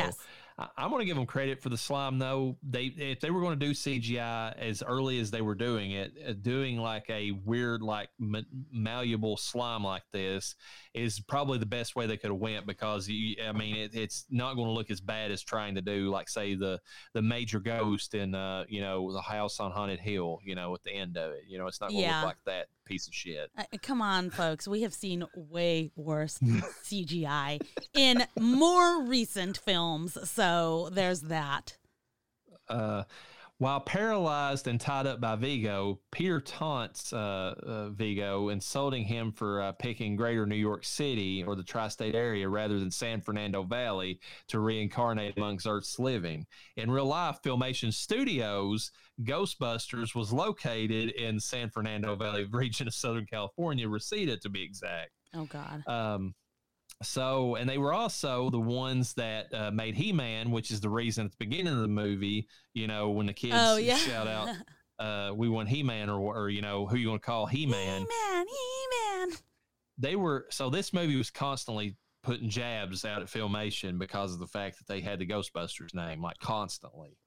I, 0.62 0.68
I'm 0.84 0.90
going 0.90 1.01
to 1.01 1.06
give 1.06 1.16
them 1.16 1.26
credit 1.26 1.60
for 1.62 1.68
the 1.68 1.76
slime 1.76 2.18
though. 2.18 2.56
They 2.62 2.84
if 2.97 3.20
they 3.20 3.30
were 3.30 3.40
going 3.40 3.59
to 3.59 3.66
do 3.66 3.72
CGI 3.72 4.56
as 4.59 4.82
early 4.82 5.18
as 5.20 5.30
they 5.30 5.40
were 5.40 5.55
doing 5.55 5.93
it, 5.93 6.12
uh, 6.28 6.32
doing 6.40 6.78
like 6.78 7.05
a 7.09 7.32
weird 7.44 7.82
like 7.82 8.09
ma- 8.18 8.40
malleable 8.70 9.36
slime 9.36 9.84
like 9.84 10.02
this 10.12 10.55
is 10.94 11.20
probably 11.20 11.59
the 11.59 11.66
best 11.66 11.97
way 11.97 12.06
they 12.06 12.16
could 12.16 12.30
have 12.30 12.39
went 12.40 12.66
because 12.66 13.09
you, 13.09 13.36
I 13.47 13.52
mean 13.52 13.76
it, 13.76 13.94
it's 13.94 14.24
not 14.30 14.55
going 14.55 14.66
to 14.68 14.72
look 14.72 14.90
as 14.90 15.01
bad 15.01 15.30
as 15.30 15.43
trying 15.43 15.74
to 15.76 15.82
do 15.82 16.10
like 16.10 16.28
say 16.28 16.55
the 16.55 16.80
the 17.14 17.22
major 17.22 17.60
ghost 17.60 18.14
in 18.14 18.34
uh 18.34 18.64
you 18.68 18.80
know 18.80 19.12
the 19.12 19.20
house 19.22 19.59
on 19.60 19.70
haunted 19.70 20.01
hill 20.01 20.39
you 20.44 20.55
know 20.55 20.74
at 20.74 20.82
the 20.82 20.93
end 20.93 21.16
of 21.16 21.32
it 21.32 21.44
you 21.48 21.59
know 21.59 21.66
it's 21.66 21.80
not 21.80 21.90
going 21.90 22.02
to 22.02 22.09
Yeah. 22.09 22.18
look 22.20 22.26
like 22.26 22.44
that 22.47 22.66
piece 22.84 23.06
of 23.06 23.14
shit. 23.14 23.48
Uh, 23.56 23.62
come 23.80 24.02
on, 24.02 24.28
folks. 24.28 24.66
We 24.66 24.82
have 24.82 24.93
seen 24.93 25.24
way 25.34 25.93
worse 25.94 26.39
CGI 26.84 27.60
in 27.94 28.24
more 28.40 29.05
recent 29.05 29.56
films. 29.56 30.18
So 30.28 30.51
there's 30.92 31.22
that. 31.22 31.76
Uh, 32.68 33.04
while 33.62 33.78
paralyzed 33.78 34.66
and 34.66 34.80
tied 34.80 35.06
up 35.06 35.20
by 35.20 35.36
Vigo, 35.36 36.00
Peter 36.10 36.40
taunts 36.40 37.12
uh, 37.12 37.54
uh, 37.62 37.88
Vigo, 37.90 38.48
insulting 38.48 39.04
him 39.04 39.30
for 39.30 39.62
uh, 39.62 39.70
picking 39.70 40.16
Greater 40.16 40.46
New 40.46 40.56
York 40.56 40.84
City 40.84 41.44
or 41.44 41.54
the 41.54 41.62
tri-state 41.62 42.16
area 42.16 42.48
rather 42.48 42.80
than 42.80 42.90
San 42.90 43.20
Fernando 43.20 43.62
Valley 43.62 44.18
to 44.48 44.58
reincarnate 44.58 45.36
amongst 45.36 45.68
Earth's 45.68 46.00
living. 46.00 46.44
In 46.76 46.90
real 46.90 47.06
life, 47.06 47.38
Filmation 47.44 47.92
Studios, 47.92 48.90
Ghostbusters 49.22 50.12
was 50.12 50.32
located 50.32 51.10
in 51.10 51.38
San 51.38 51.70
Fernando 51.70 52.16
Valley 52.16 52.44
region 52.50 52.88
of 52.88 52.94
Southern 52.94 53.26
California, 53.26 53.88
Reseda 53.88 54.38
to 54.38 54.48
be 54.48 54.64
exact. 54.64 55.12
Oh, 55.34 55.44
God. 55.44 55.86
Um, 55.86 56.34
so, 57.02 57.56
and 57.56 57.68
they 57.68 57.78
were 57.78 57.92
also 57.92 58.50
the 58.50 58.60
ones 58.60 59.14
that 59.14 59.52
uh, 59.52 59.70
made 59.70 59.94
He 59.94 60.12
Man, 60.12 60.50
which 60.50 60.70
is 60.70 60.80
the 60.80 60.88
reason 60.90 61.26
at 61.26 61.32
the 61.32 61.36
beginning 61.38 61.72
of 61.74 61.80
the 61.80 61.88
movie, 61.88 62.48
you 62.74 62.86
know, 62.86 63.10
when 63.10 63.26
the 63.26 63.32
kids 63.32 63.54
Oh, 63.56 63.76
yeah. 63.76 63.96
shout 63.96 64.26
out, 64.26 64.48
uh, 64.98 65.34
we 65.34 65.48
want 65.48 65.68
He 65.68 65.82
Man 65.82 66.08
or, 66.08 66.20
or, 66.20 66.48
you 66.48 66.62
know, 66.62 66.86
who 66.86 66.96
you 66.96 67.08
want 67.10 67.22
to 67.22 67.26
call 67.26 67.46
He 67.46 67.66
Man. 67.66 68.06
He-Man, 68.08 68.46
He-Man. 68.46 69.38
They 69.98 70.16
were, 70.16 70.46
so 70.50 70.70
this 70.70 70.92
movie 70.92 71.16
was 71.16 71.30
constantly 71.30 71.96
putting 72.22 72.48
jabs 72.48 73.04
out 73.04 73.20
at 73.20 73.28
Filmation 73.28 73.98
because 73.98 74.32
of 74.32 74.38
the 74.38 74.46
fact 74.46 74.78
that 74.78 74.86
they 74.86 75.00
had 75.00 75.18
the 75.18 75.26
Ghostbusters 75.26 75.94
name, 75.94 76.22
like 76.22 76.38
constantly. 76.38 77.18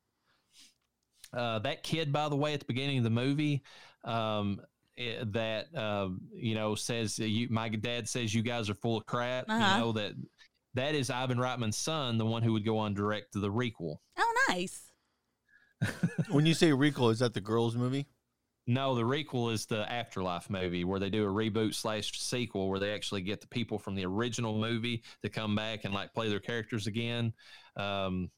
Uh, 1.34 1.60
that 1.60 1.84
kid, 1.84 2.14
by 2.14 2.30
the 2.30 2.35
way, 2.35 2.53
at 2.53 2.60
the 2.61 2.65
beginning 2.65 2.97
of 2.99 3.03
the 3.03 3.10
movie, 3.10 3.61
um, 4.06 4.61
that 4.97 5.65
um, 5.76 6.22
you 6.34 6.55
know 6.55 6.76
says 6.76 7.19
you, 7.19 7.47
my 7.49 7.69
dad 7.69 8.07
says 8.07 8.34
you 8.34 8.41
guys 8.41 8.69
are 8.69 8.76
full 8.76 8.97
of 8.97 9.05
crap. 9.05 9.45
Uh-huh. 9.49 9.76
You 9.76 9.81
know 9.81 9.91
that 9.93 10.13
that 10.76 10.95
is 10.95 11.09
Ivan 11.09 11.38
Reitman's 11.38 11.77
son, 11.77 12.17
the 12.17 12.26
one 12.26 12.43
who 12.43 12.53
would 12.53 12.65
go 12.65 12.77
on 12.77 12.93
direct 12.93 13.34
to 13.34 13.39
the 13.39 13.51
requel. 13.51 13.97
Oh, 14.17 14.34
nice. 14.49 14.91
when 16.30 16.45
you 16.45 16.53
say 16.53 16.72
Recall, 16.72 17.09
is 17.09 17.19
that 17.19 17.34
the 17.34 17.41
girls 17.41 17.76
movie? 17.76 18.07
No, 18.67 18.95
the 18.95 19.03
requel 19.03 19.53
is 19.53 19.67
the 19.67 19.89
Afterlife 19.91 20.49
movie 20.49 20.84
where 20.84 20.99
they 20.99 21.11
do 21.11 21.23
a 21.23 21.31
reboot 21.31 21.76
slash 21.76 22.19
sequel 22.19 22.67
where 22.67 22.80
they 22.80 22.93
actually 22.93 23.22
get 23.22 23.39
the 23.39 23.47
people 23.47 23.77
from 23.77 23.93
the 23.93 24.05
original 24.05 24.57
movie 24.57 25.03
to 25.22 25.30
come 25.30 25.55
back 25.55 25.85
and 25.85 25.93
like 25.93 26.13
play 26.13 26.30
their 26.30 26.39
characters 26.39 26.88
again. 26.88 27.31
Um, 27.77 28.31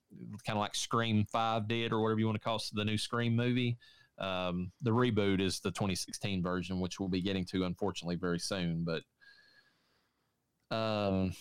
kind 0.45 0.57
of 0.57 0.61
like 0.61 0.75
Scream 0.75 1.25
5 1.31 1.67
did 1.69 1.93
or 1.93 2.01
whatever 2.01 2.19
you 2.19 2.25
want 2.25 2.35
to 2.35 2.43
call 2.43 2.57
it, 2.57 2.63
the 2.73 2.83
new 2.83 2.97
Scream 2.97 3.37
movie. 3.37 3.77
Um, 4.19 4.71
the 4.81 4.91
reboot 4.91 5.39
is 5.39 5.59
the 5.59 5.71
2016 5.71 6.41
version, 6.41 6.79
which 6.79 6.99
we'll 6.99 7.09
be 7.09 7.21
getting 7.21 7.45
to 7.45 7.65
unfortunately 7.65 8.15
very 8.15 8.39
soon. 8.39 8.85
But, 8.85 10.75
um, 10.75 11.33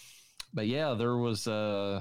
but 0.53 0.67
yeah, 0.67 0.95
there 0.95 1.17
was, 1.17 1.47
uh, 1.47 2.01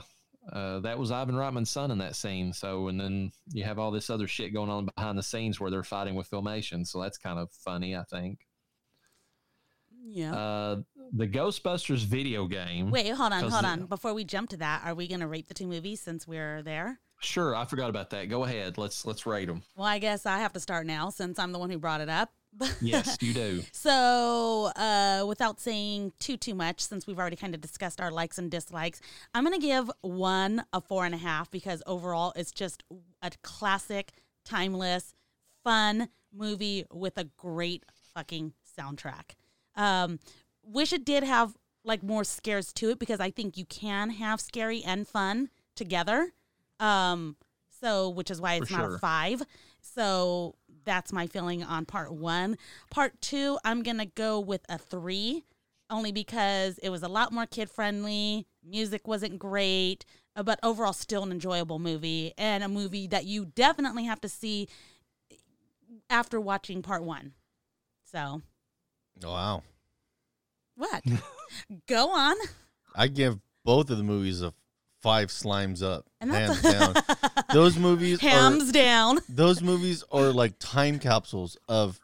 uh, 0.51 0.79
that 0.81 0.99
was 0.99 1.11
Ivan 1.11 1.35
Reitman's 1.35 1.69
son 1.69 1.91
in 1.91 1.97
that 1.99 2.15
scene. 2.15 2.53
So, 2.53 2.87
and 2.87 2.99
then 2.99 3.31
you 3.51 3.63
have 3.63 3.79
all 3.79 3.91
this 3.91 4.09
other 4.09 4.27
shit 4.27 4.53
going 4.53 4.69
on 4.69 4.89
behind 4.95 5.17
the 5.17 5.23
scenes 5.23 5.59
where 5.59 5.71
they're 5.71 5.83
fighting 5.83 6.15
with 6.15 6.29
filmation. 6.29 6.85
So 6.85 7.01
that's 7.01 7.17
kind 7.17 7.39
of 7.39 7.49
funny, 7.63 7.95
I 7.95 8.03
think. 8.03 8.39
Yeah. 10.07 10.35
Uh, 10.35 10.81
the 11.13 11.27
Ghostbusters 11.27 12.05
video 12.05 12.47
game. 12.47 12.91
Wait, 12.91 13.09
hold 13.09 13.33
on, 13.33 13.49
hold 13.49 13.65
on. 13.65 13.85
Before 13.85 14.13
we 14.13 14.23
jump 14.23 14.51
to 14.51 14.57
that, 14.57 14.83
are 14.85 14.93
we 14.93 15.07
going 15.07 15.21
to 15.21 15.27
rate 15.27 15.47
the 15.47 15.53
two 15.53 15.67
movies 15.67 16.01
since 16.01 16.27
we're 16.27 16.61
there? 16.61 16.99
Sure, 17.19 17.55
I 17.55 17.65
forgot 17.65 17.89
about 17.89 18.11
that. 18.11 18.29
Go 18.29 18.43
ahead. 18.43 18.77
Let's 18.77 19.05
let's 19.05 19.25
rate 19.25 19.47
them. 19.47 19.63
Well, 19.75 19.87
I 19.87 19.99
guess 19.99 20.25
I 20.25 20.39
have 20.39 20.53
to 20.53 20.59
start 20.59 20.85
now 20.85 21.09
since 21.09 21.39
I'm 21.39 21.51
the 21.51 21.59
one 21.59 21.69
who 21.69 21.77
brought 21.79 22.01
it 22.01 22.09
up. 22.09 22.31
Yes, 22.81 23.17
you 23.19 23.33
do. 23.33 23.63
So, 23.73 24.71
uh, 24.77 25.25
without 25.27 25.59
saying 25.59 26.13
too 26.19 26.37
too 26.37 26.55
much, 26.55 26.79
since 26.81 27.05
we've 27.05 27.19
already 27.19 27.35
kind 27.35 27.53
of 27.53 27.59
discussed 27.61 27.99
our 27.99 28.11
likes 28.11 28.37
and 28.37 28.49
dislikes, 28.49 29.01
I'm 29.33 29.43
gonna 29.43 29.59
give 29.59 29.91
one 30.01 30.63
a 30.71 30.79
four 30.79 31.05
and 31.05 31.13
a 31.13 31.17
half 31.17 31.51
because 31.51 31.83
overall 31.85 32.31
it's 32.35 32.51
just 32.51 32.83
a 33.21 33.31
classic, 33.43 34.13
timeless, 34.45 35.13
fun 35.63 36.09
movie 36.33 36.85
with 36.93 37.17
a 37.17 37.25
great 37.37 37.83
fucking 38.13 38.53
soundtrack. 38.77 39.31
Um, 39.75 40.19
wish 40.63 40.93
it 40.93 41.05
did 41.05 41.23
have 41.23 41.57
like 41.83 42.03
more 42.03 42.23
scares 42.23 42.71
to 42.73 42.89
it 42.91 42.99
because 42.99 43.19
I 43.19 43.31
think 43.31 43.57
you 43.57 43.65
can 43.65 44.11
have 44.11 44.39
scary 44.39 44.83
and 44.83 45.07
fun 45.07 45.49
together. 45.75 46.31
Um, 46.79 47.35
so 47.81 48.09
which 48.09 48.31
is 48.31 48.41
why 48.41 48.55
it's 48.55 48.69
For 48.69 48.77
not 48.77 48.85
sure. 48.85 48.95
a 48.95 48.99
five. 48.99 49.41
So 49.81 50.55
that's 50.85 51.13
my 51.13 51.27
feeling 51.27 51.63
on 51.63 51.85
part 51.85 52.13
one. 52.13 52.57
Part 52.89 53.19
two, 53.21 53.57
I'm 53.63 53.83
gonna 53.83 54.05
go 54.05 54.39
with 54.39 54.65
a 54.69 54.77
three, 54.77 55.43
only 55.89 56.11
because 56.11 56.77
it 56.79 56.89
was 56.89 57.03
a 57.03 57.07
lot 57.07 57.31
more 57.31 57.45
kid 57.45 57.69
friendly. 57.69 58.47
Music 58.63 59.07
wasn't 59.07 59.37
great, 59.39 60.05
uh, 60.35 60.43
but 60.43 60.59
overall, 60.63 60.93
still 60.93 61.23
an 61.23 61.31
enjoyable 61.31 61.79
movie 61.79 62.33
and 62.37 62.63
a 62.63 62.67
movie 62.67 63.07
that 63.07 63.25
you 63.25 63.45
definitely 63.45 64.05
have 64.05 64.21
to 64.21 64.29
see 64.29 64.67
after 66.09 66.39
watching 66.39 66.81
part 66.81 67.03
one. 67.03 67.33
So 68.11 68.41
wow. 69.23 69.63
what? 70.75 71.03
go 71.87 72.09
on. 72.11 72.35
I 72.95 73.07
give 73.07 73.39
both 73.63 73.89
of 73.89 73.97
the 73.97 74.03
movies 74.03 74.41
a 74.41 74.53
five 75.05 75.29
slimes 75.29 75.83
up, 75.83 76.07
And 76.19 76.31
hands 76.31 76.63
down. 76.63 76.95
Those 77.53 77.77
movies 77.77 78.17
are 78.17 78.71
down. 78.71 79.19
those 79.29 79.61
movies 79.61 80.03
are 80.11 80.31
like 80.31 80.55
time 80.57 80.97
capsules 80.97 81.57
of 81.69 81.99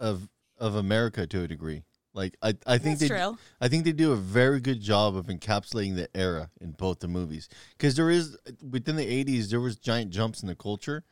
of 0.00 0.28
of 0.58 0.74
America 0.74 1.26
to 1.26 1.42
a 1.42 1.46
degree. 1.46 1.82
Like 2.14 2.34
I, 2.40 2.54
I 2.66 2.78
think 2.78 2.98
That's 2.98 3.10
they 3.10 3.16
true. 3.16 3.36
I 3.60 3.68
think 3.68 3.84
they 3.84 3.92
do 3.92 4.12
a 4.12 4.16
very 4.16 4.58
good 4.60 4.80
job 4.80 5.16
of 5.16 5.26
encapsulating 5.26 5.96
the 5.96 6.08
era 6.16 6.50
in 6.58 6.72
both 6.72 7.00
the 7.00 7.08
movies 7.08 7.50
because 7.76 7.94
there 7.94 8.10
is 8.10 8.38
within 8.68 8.96
the 8.96 9.24
80s 9.24 9.50
there 9.50 9.60
was 9.60 9.76
giant 9.76 10.10
jumps 10.10 10.40
in 10.40 10.48
the 10.48 10.54
culture 10.54 11.04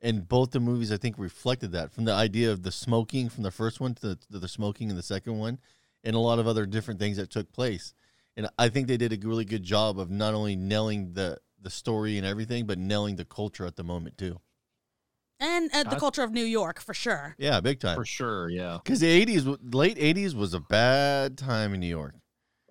and 0.00 0.28
both 0.28 0.52
the 0.52 0.60
movies 0.60 0.92
I 0.92 0.98
think 0.98 1.18
reflected 1.18 1.72
that 1.72 1.92
from 1.92 2.04
the 2.04 2.12
idea 2.12 2.52
of 2.52 2.62
the 2.62 2.70
smoking 2.70 3.28
from 3.28 3.42
the 3.42 3.50
first 3.50 3.80
one 3.80 3.94
to 3.96 4.08
the, 4.10 4.16
to 4.30 4.38
the 4.38 4.48
smoking 4.48 4.88
in 4.88 4.94
the 4.94 5.02
second 5.02 5.36
one 5.36 5.58
and 6.04 6.14
a 6.14 6.20
lot 6.20 6.38
of 6.38 6.46
other 6.46 6.64
different 6.64 7.00
things 7.00 7.16
that 7.16 7.30
took 7.30 7.52
place 7.52 7.92
and 8.36 8.48
I 8.58 8.68
think 8.68 8.88
they 8.88 8.96
did 8.96 9.12
a 9.12 9.26
really 9.26 9.44
good 9.44 9.62
job 9.62 9.98
of 9.98 10.10
not 10.10 10.34
only 10.34 10.56
nailing 10.56 11.12
the 11.14 11.38
the 11.60 11.70
story 11.70 12.16
and 12.18 12.26
everything 12.26 12.66
but 12.66 12.78
nailing 12.78 13.16
the 13.16 13.24
culture 13.24 13.64
at 13.66 13.76
the 13.76 13.84
moment 13.84 14.18
too 14.18 14.40
And 15.40 15.70
uh, 15.72 15.82
the 15.84 15.96
I- 15.96 15.98
culture 15.98 16.22
of 16.22 16.32
New 16.32 16.44
York 16.44 16.80
for 16.80 16.94
sure. 16.94 17.34
yeah 17.38 17.60
big 17.60 17.80
time 17.80 17.96
For 17.96 18.04
sure, 18.04 18.48
yeah. 18.50 18.78
because 18.82 19.00
the 19.00 19.26
80s 19.26 19.74
late 19.74 19.96
80s 19.96 20.34
was 20.34 20.54
a 20.54 20.60
bad 20.60 21.36
time 21.38 21.74
in 21.74 21.80
New 21.80 21.86
York 21.88 22.14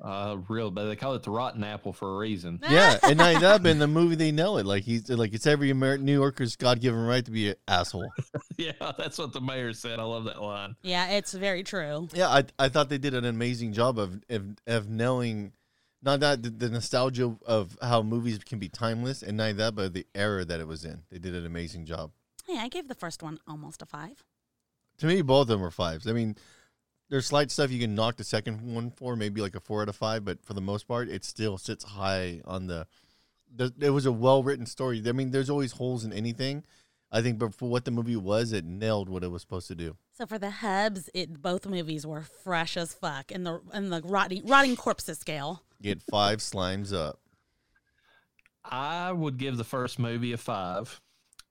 Uh, 0.01 0.37
real, 0.47 0.71
but 0.71 0.87
they 0.87 0.95
call 0.95 1.13
it 1.13 1.21
the 1.21 1.29
rotten 1.29 1.63
apple 1.63 1.93
for 1.93 2.15
a 2.15 2.17
reason. 2.17 2.59
Yeah, 2.69 2.97
and 3.03 3.19
not 3.19 3.27
only 3.29 3.41
that, 3.41 3.61
but 3.63 3.69
in 3.69 3.77
the 3.79 3.87
movie 3.87 4.15
they 4.15 4.31
know 4.31 4.57
it. 4.57 4.65
Like 4.65 4.83
he's 4.83 5.09
like 5.09 5.33
it's 5.33 5.45
every 5.45 5.69
Amer- 5.69 5.99
New 5.99 6.13
Yorker's 6.13 6.55
God 6.55 6.81
given 6.81 7.05
right 7.05 7.23
to 7.23 7.29
be 7.29 7.49
an 7.49 7.55
asshole. 7.67 8.09
yeah, 8.57 8.71
that's 8.97 9.19
what 9.19 9.31
the 9.31 9.41
mayor 9.41 9.73
said. 9.73 9.99
I 9.99 10.03
love 10.03 10.23
that 10.23 10.41
line. 10.41 10.75
Yeah, 10.81 11.09
it's 11.09 11.33
very 11.33 11.63
true. 11.63 12.07
Yeah, 12.13 12.29
I 12.29 12.45
I 12.57 12.69
thought 12.69 12.89
they 12.89 12.97
did 12.97 13.13
an 13.13 13.25
amazing 13.25 13.73
job 13.73 13.99
of 13.99 14.23
of, 14.29 14.57
of 14.65 14.89
knowing 14.89 15.51
not 16.01 16.19
that 16.21 16.41
the, 16.41 16.49
the 16.49 16.69
nostalgia 16.69 17.35
of 17.45 17.77
how 17.81 18.01
movies 18.01 18.39
can 18.39 18.57
be 18.57 18.69
timeless, 18.69 19.21
and 19.21 19.37
not 19.37 19.57
that, 19.57 19.75
but 19.75 19.93
the 19.93 20.07
era 20.15 20.43
that 20.45 20.59
it 20.59 20.67
was 20.67 20.83
in. 20.83 21.03
They 21.11 21.19
did 21.19 21.35
an 21.35 21.45
amazing 21.45 21.85
job. 21.85 22.11
Yeah, 22.47 22.61
I 22.61 22.69
gave 22.69 22.87
the 22.87 22.95
first 22.95 23.21
one 23.21 23.39
almost 23.47 23.83
a 23.83 23.85
five. 23.85 24.23
To 24.97 25.05
me, 25.05 25.21
both 25.21 25.43
of 25.43 25.47
them 25.47 25.61
were 25.61 25.71
fives. 25.71 26.07
I 26.07 26.13
mean, 26.13 26.35
there's 27.11 27.27
slight 27.27 27.51
stuff 27.51 27.69
you 27.71 27.79
can 27.79 27.93
knock 27.93 28.15
the 28.15 28.23
second 28.23 28.61
one 28.73 28.89
for, 28.89 29.17
maybe 29.17 29.41
like 29.41 29.53
a 29.53 29.59
four 29.59 29.81
out 29.81 29.89
of 29.89 29.97
five, 29.97 30.23
but 30.23 30.43
for 30.45 30.53
the 30.53 30.61
most 30.61 30.87
part, 30.87 31.09
it 31.09 31.25
still 31.25 31.57
sits 31.57 31.83
high 31.83 32.41
on 32.45 32.67
the. 32.67 32.87
the 33.53 33.71
it 33.81 33.89
was 33.89 34.05
a 34.05 34.11
well 34.11 34.41
written 34.41 34.65
story. 34.65 35.03
I 35.05 35.11
mean, 35.11 35.31
there's 35.31 35.49
always 35.49 35.73
holes 35.73 36.05
in 36.05 36.13
anything. 36.13 36.63
I 37.11 37.21
think, 37.21 37.37
but 37.37 37.53
for 37.53 37.67
what 37.67 37.83
the 37.83 37.91
movie 37.91 38.15
was, 38.15 38.53
it 38.53 38.63
nailed 38.63 39.09
what 39.09 39.25
it 39.25 39.27
was 39.27 39.41
supposed 39.41 39.67
to 39.67 39.75
do. 39.75 39.97
So 40.13 40.25
for 40.25 40.39
the 40.39 40.49
Hubs, 40.49 41.09
it 41.13 41.41
both 41.41 41.65
movies 41.65 42.07
were 42.07 42.21
fresh 42.21 42.77
as 42.77 42.93
fuck 42.93 43.29
in 43.29 43.43
the 43.43 43.59
in 43.73 43.89
the 43.89 44.01
rotting 44.01 44.47
rotting 44.47 44.77
corpses 44.77 45.19
scale. 45.19 45.63
Get 45.81 46.01
five 46.01 46.39
slimes 46.39 46.93
up. 46.93 47.19
I 48.63 49.11
would 49.11 49.37
give 49.37 49.57
the 49.57 49.65
first 49.65 49.99
movie 49.99 50.31
a 50.31 50.37
five. 50.37 51.01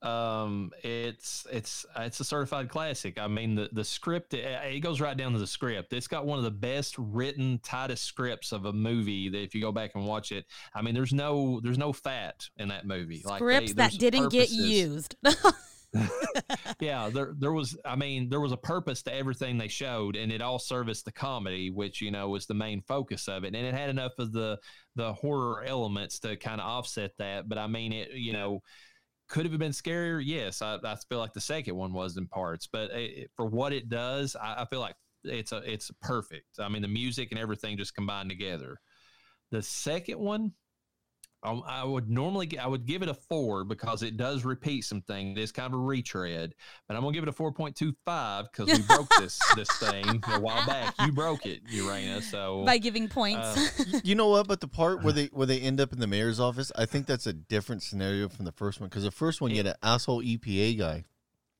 Um, 0.01 0.71
it's 0.83 1.45
it's 1.51 1.85
it's 1.95 2.19
a 2.19 2.23
certified 2.23 2.69
classic. 2.69 3.19
I 3.19 3.27
mean, 3.27 3.55
the 3.55 3.69
the 3.71 3.83
script 3.83 4.33
it, 4.33 4.45
it 4.45 4.79
goes 4.79 4.99
right 4.99 5.15
down 5.15 5.33
to 5.33 5.39
the 5.39 5.47
script. 5.47 5.93
It's 5.93 6.07
got 6.07 6.25
one 6.25 6.37
of 6.37 6.43
the 6.43 6.51
best 6.51 6.95
written, 6.97 7.59
tightest 7.63 8.03
scripts 8.05 8.51
of 8.51 8.65
a 8.65 8.73
movie. 8.73 9.29
That 9.29 9.41
if 9.41 9.53
you 9.53 9.61
go 9.61 9.71
back 9.71 9.91
and 9.95 10.05
watch 10.05 10.31
it, 10.31 10.45
I 10.73 10.81
mean, 10.81 10.95
there's 10.95 11.13
no 11.13 11.59
there's 11.61 11.77
no 11.77 11.93
fat 11.93 12.47
in 12.57 12.69
that 12.69 12.85
movie. 12.87 13.21
Like, 13.23 13.39
they- 13.39 13.45
Scripts 13.45 13.73
that 13.75 13.91
didn't 13.99 14.29
get 14.29 14.49
used. 14.49 15.15
yeah, 16.79 17.09
there 17.09 17.33
there 17.37 17.51
was 17.51 17.77
I 17.83 17.95
mean, 17.95 18.29
there 18.29 18.39
was 18.39 18.51
a 18.53 18.57
purpose 18.57 19.03
to 19.03 19.13
everything 19.13 19.57
they 19.57 19.67
showed 19.67 20.15
and 20.15 20.31
it 20.31 20.41
all 20.41 20.59
serviced 20.59 21.05
the 21.05 21.11
comedy, 21.11 21.69
which, 21.69 22.01
you 22.01 22.11
know, 22.11 22.29
was 22.29 22.45
the 22.45 22.53
main 22.53 22.81
focus 22.81 23.27
of 23.27 23.43
it. 23.43 23.53
And 23.55 23.65
it 23.67 23.73
had 23.73 23.89
enough 23.89 24.13
of 24.17 24.31
the 24.31 24.57
the 24.95 25.13
horror 25.13 25.63
elements 25.63 26.19
to 26.19 26.37
kind 26.37 26.61
of 26.61 26.67
offset 26.67 27.11
that, 27.17 27.47
but 27.49 27.57
I 27.57 27.67
mean 27.67 27.93
it, 27.93 28.11
you 28.13 28.33
know, 28.33 28.61
could 29.31 29.45
have 29.45 29.57
been 29.57 29.71
scarier. 29.71 30.21
Yes, 30.23 30.61
I, 30.61 30.77
I 30.83 30.95
feel 31.09 31.19
like 31.19 31.33
the 31.33 31.41
second 31.41 31.75
one 31.75 31.93
was 31.93 32.17
in 32.17 32.27
parts, 32.27 32.67
but 32.71 32.91
it, 32.91 33.31
for 33.35 33.45
what 33.45 33.71
it 33.71 33.87
does, 33.89 34.35
I, 34.35 34.61
I 34.61 34.65
feel 34.65 34.81
like 34.81 34.95
it's 35.23 35.53
a 35.53 35.57
it's 35.59 35.89
perfect. 36.01 36.59
I 36.59 36.67
mean, 36.67 36.81
the 36.81 36.87
music 36.87 37.29
and 37.31 37.39
everything 37.39 37.77
just 37.77 37.95
combined 37.95 38.29
together. 38.29 38.77
The 39.51 39.61
second 39.61 40.19
one, 40.19 40.51
I, 41.43 41.51
I 41.53 41.83
would 41.83 42.09
normally 42.09 42.57
I 42.59 42.67
would 42.67 42.85
give 42.85 43.01
it 43.01 43.09
a 43.09 43.13
four 43.13 43.63
because 43.63 44.03
it 44.03 44.15
does 44.15 44.45
repeat 44.45 44.83
some 44.83 45.01
things. 45.01 45.39
It's 45.39 45.51
kind 45.51 45.65
of 45.65 45.73
a 45.73 45.81
retread, 45.81 46.53
but 46.87 46.95
I'm 46.95 47.01
gonna 47.01 47.13
give 47.13 47.23
it 47.23 47.29
a 47.29 47.33
four 47.33 47.51
point 47.51 47.75
two 47.75 47.93
five 48.05 48.45
because 48.51 48.77
we 48.77 48.83
broke 48.85 49.09
this 49.19 49.39
this 49.55 49.69
thing 49.79 50.21
a 50.27 50.39
while 50.39 50.65
back. 50.67 50.93
You 51.05 51.11
broke 51.11 51.45
it, 51.45 51.61
Urana. 51.69 52.21
So 52.21 52.63
by 52.65 52.77
giving 52.77 53.07
points. 53.07 53.79
uh, 53.79 53.99
you 54.03 54.13
know 54.15 54.27
what? 54.27 54.47
But 54.47 54.61
the 54.61 54.67
part 54.67 55.03
where 55.03 55.13
they 55.13 55.25
where 55.33 55.47
they 55.47 55.59
end 55.59 55.81
up 55.81 55.93
in 55.93 55.99
the 55.99 56.07
mayor's 56.07 56.39
office, 56.39 56.71
I 56.75 56.85
think 56.85 57.07
that's 57.07 57.25
a 57.25 57.33
different 57.33 57.81
scenario 57.81 58.29
from 58.29 58.45
the 58.45 58.51
first 58.51 58.79
one. 58.79 58.89
Because 58.89 59.03
the 59.03 59.11
first 59.11 59.41
one, 59.41 59.49
you 59.51 59.57
had 59.57 59.67
an 59.67 59.75
asshole 59.81 60.21
EPA 60.21 60.77
guy 60.77 61.05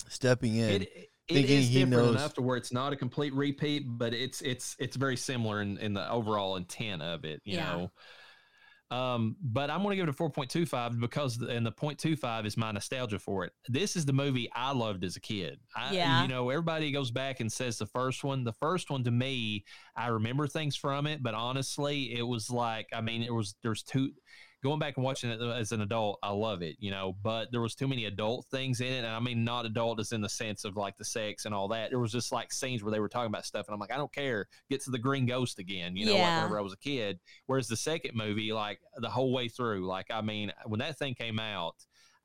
stepping 0.08 0.56
in. 0.58 0.82
it, 0.82 0.82
it 0.82 1.10
thinking 1.34 1.62
different 1.72 1.92
knows- 1.92 2.16
enough 2.16 2.34
to 2.36 2.42
where 2.42 2.58
it's 2.58 2.72
not 2.74 2.94
a 2.94 2.96
complete 2.96 3.34
repeat, 3.34 3.84
but 3.88 4.14
it's 4.14 4.42
it's 4.42 4.76
it's 4.80 4.96
very 4.96 5.18
similar 5.18 5.62
in, 5.62 5.78
in 5.78 5.94
the 5.94 6.08
overall 6.12 6.56
intent 6.56 7.02
of 7.02 7.26
it, 7.26 7.42
you 7.46 7.56
Yeah. 7.56 7.72
know. 7.72 7.92
Um, 8.92 9.38
but 9.42 9.70
I'm 9.70 9.82
going 9.84 9.92
to 9.92 9.96
give 9.96 10.08
it 10.08 10.14
a 10.14 10.24
4.25 10.24 11.00
because, 11.00 11.38
the, 11.38 11.48
and 11.48 11.66
the 11.66 11.72
0.25 11.72 12.46
is 12.46 12.58
my 12.58 12.72
nostalgia 12.74 13.20
for 13.20 13.46
it. 13.46 13.54
This 13.70 13.96
is 13.96 14.06
the 14.06 14.12
movie 14.12 14.50
I 14.54 14.74
loved 14.74 15.06
as 15.06 15.16
a 15.16 15.22
kid. 15.22 15.60
I, 15.76 15.94
Yeah. 15.94 16.22
You 16.22 16.28
know, 16.28 16.50
everybody 16.50 16.92
goes 16.92 17.10
back 17.10 17.40
and 17.40 17.50
says 17.50 17.78
the 17.78 17.86
first 17.86 18.26
one. 18.26 18.44
The 18.44 18.52
first 18.52 18.90
one 18.90 19.06
to 19.06 19.12
me, 19.12 19.64
I 19.96 20.08
remember 20.08 20.48
things 20.48 20.76
from 20.76 21.08
it, 21.08 21.22
but 21.22 21.34
honestly, 21.34 22.18
it 22.18 22.24
was 22.24 22.50
like, 22.50 22.88
I 22.94 23.02
mean, 23.02 23.24
it 23.24 23.34
was, 23.34 23.56
there's 23.62 23.84
two, 23.84 24.12
going 24.64 24.80
back 24.80 24.96
and 24.98 25.04
watching 25.04 25.32
it 25.32 25.42
uh, 25.42 25.52
as 25.52 25.72
an 25.72 25.82
adult, 25.82 26.20
I 26.22 26.32
love 26.32 26.62
it, 26.62 26.76
you 26.80 26.92
know, 26.92 27.16
but 27.24 27.52
there 27.52 27.62
was 27.62 27.76
too 27.76 27.88
many 27.88 28.06
adult 28.06 28.46
things 28.52 28.80
in 28.80 28.88
it. 28.88 29.00
And 29.00 29.08
I 29.08 29.20
mean, 29.20 29.44
not 29.44 29.66
adult 29.66 30.00
as 30.00 30.12
in 30.12 30.22
the 30.22 30.30
sense 30.30 30.66
of 30.66 30.78
like 30.78 30.98
the 30.98 31.06
sex 31.06 31.46
and 31.46 31.54
all 31.54 31.68
that. 31.70 31.90
There 31.90 32.00
was 32.00 32.12
just 32.12 32.32
like 32.32 32.54
scenes 32.54 32.84
where 32.84 32.92
they 32.92 33.00
were 33.00 33.10
talking 33.10 33.28
about 33.28 33.46
stuff. 33.46 33.68
And 33.68 33.74
I'm 33.74 33.80
like, 33.80 33.92
I 33.92 33.98
don't 33.98 34.14
care. 34.14 34.48
Get 34.70 34.82
to 34.84 34.92
the 34.92 35.00
green 35.00 35.26
ghost 35.26 35.60
again, 35.60 35.96
you 35.96 36.06
know, 36.06 36.14
like 36.14 36.22
whenever 36.22 36.60
I 36.60 36.62
was 36.62 36.74
a 36.74 36.78
kid. 36.78 37.20
Whereas 37.48 37.68
the 37.68 37.78
second 37.78 38.16
movie, 38.16 38.54
like 38.54 38.80
the 38.98 39.10
whole 39.10 39.34
way 39.34 39.48
through, 39.48 39.88
like, 39.88 40.08
I 40.12 40.22
mean, 40.22 40.52
when 40.66 40.80
that 40.80 40.98
thing 40.98 41.16
came 41.16 41.40
out, 41.40 41.76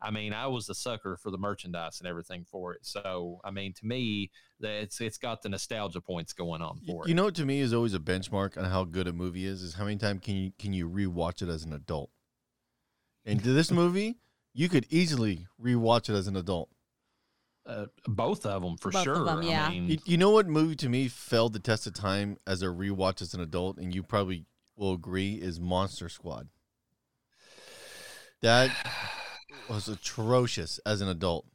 I 0.06 0.10
mean, 0.12 0.32
I 0.32 0.46
was 0.46 0.66
the 0.66 0.74
sucker 0.74 1.16
for 1.20 1.32
the 1.32 1.38
merchandise 1.38 1.98
and 2.00 2.08
everything 2.08 2.44
for 2.48 2.72
it. 2.74 2.80
So, 2.82 3.40
I 3.44 3.50
mean, 3.50 3.72
to 3.74 3.86
me, 3.86 4.30
that 4.60 4.70
it's 4.82 5.00
it's 5.00 5.18
got 5.18 5.42
the 5.42 5.48
nostalgia 5.48 6.00
points 6.00 6.32
going 6.32 6.62
on 6.62 6.78
Y- 6.86 6.86
for 6.86 7.08
You 7.08 7.12
it. 7.12 7.16
know 7.16 7.30
to 7.30 7.44
me 7.44 7.58
is 7.60 7.72
always 7.74 7.92
a 7.92 7.98
benchmark 7.98 8.56
on 8.56 8.64
how 8.64 8.84
good 8.84 9.08
a 9.08 9.12
movie 9.12 9.44
is 9.44 9.62
is 9.62 9.74
how 9.74 9.84
many 9.84 9.96
times 9.96 10.20
can 10.22 10.36
you 10.36 10.52
can 10.58 10.72
you 10.72 10.88
rewatch 10.88 11.42
it 11.42 11.48
as 11.48 11.64
an 11.64 11.72
adult. 11.72 12.10
And 13.24 13.42
to 13.42 13.52
this 13.52 13.72
movie, 13.72 14.18
you 14.54 14.68
could 14.68 14.86
easily 14.88 15.48
rewatch 15.60 16.08
it 16.08 16.14
as 16.14 16.28
an 16.28 16.36
adult. 16.36 16.68
Uh, 17.66 17.86
both 18.06 18.46
of 18.46 18.62
them 18.62 18.76
for 18.76 18.92
Both 18.92 19.00
of 19.08 19.14
sure. 19.16 19.24
them, 19.24 19.42
yeah. 19.42 19.66
I 19.66 19.70
mean, 19.72 19.88
You, 19.90 19.98
you 20.04 20.16
know 20.16 20.30
what 20.30 20.46
movie 20.46 20.76
to 20.76 20.88
me 20.88 21.08
failed 21.08 21.52
the 21.52 21.58
test 21.58 21.88
of 21.88 21.94
time 21.94 22.38
as 22.46 22.62
a 22.62 22.66
rewatch 22.66 23.20
as 23.20 23.34
an 23.34 23.40
adult, 23.40 23.78
and 23.78 23.92
you 23.92 24.04
probably 24.04 24.46
will 24.76 24.92
agree 24.92 25.34
is 25.34 25.58
Monster 25.58 26.08
Squad. 26.08 26.48
That 28.42 28.70
was 29.68 29.88
atrocious 29.88 30.78
as 30.86 31.00
an 31.00 31.08
adult. 31.08 31.46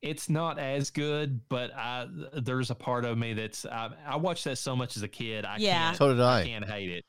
it's 0.00 0.28
not 0.30 0.58
as 0.60 0.90
good, 0.90 1.40
but 1.48 1.72
I 1.74 2.06
there's 2.34 2.70
a 2.70 2.74
part 2.74 3.04
of 3.04 3.18
me 3.18 3.34
that's 3.34 3.66
I, 3.66 3.90
I 4.06 4.16
watched 4.16 4.44
that 4.44 4.58
so 4.58 4.76
much 4.76 4.96
as 4.96 5.02
a 5.02 5.08
kid. 5.08 5.44
I 5.44 5.56
Yeah. 5.58 5.86
can't, 5.86 5.96
So 5.96 6.08
did 6.14 6.20
I 6.20 6.40
I. 6.40 6.44
can't 6.44 6.64
hate 6.64 6.90
it. 6.90 7.04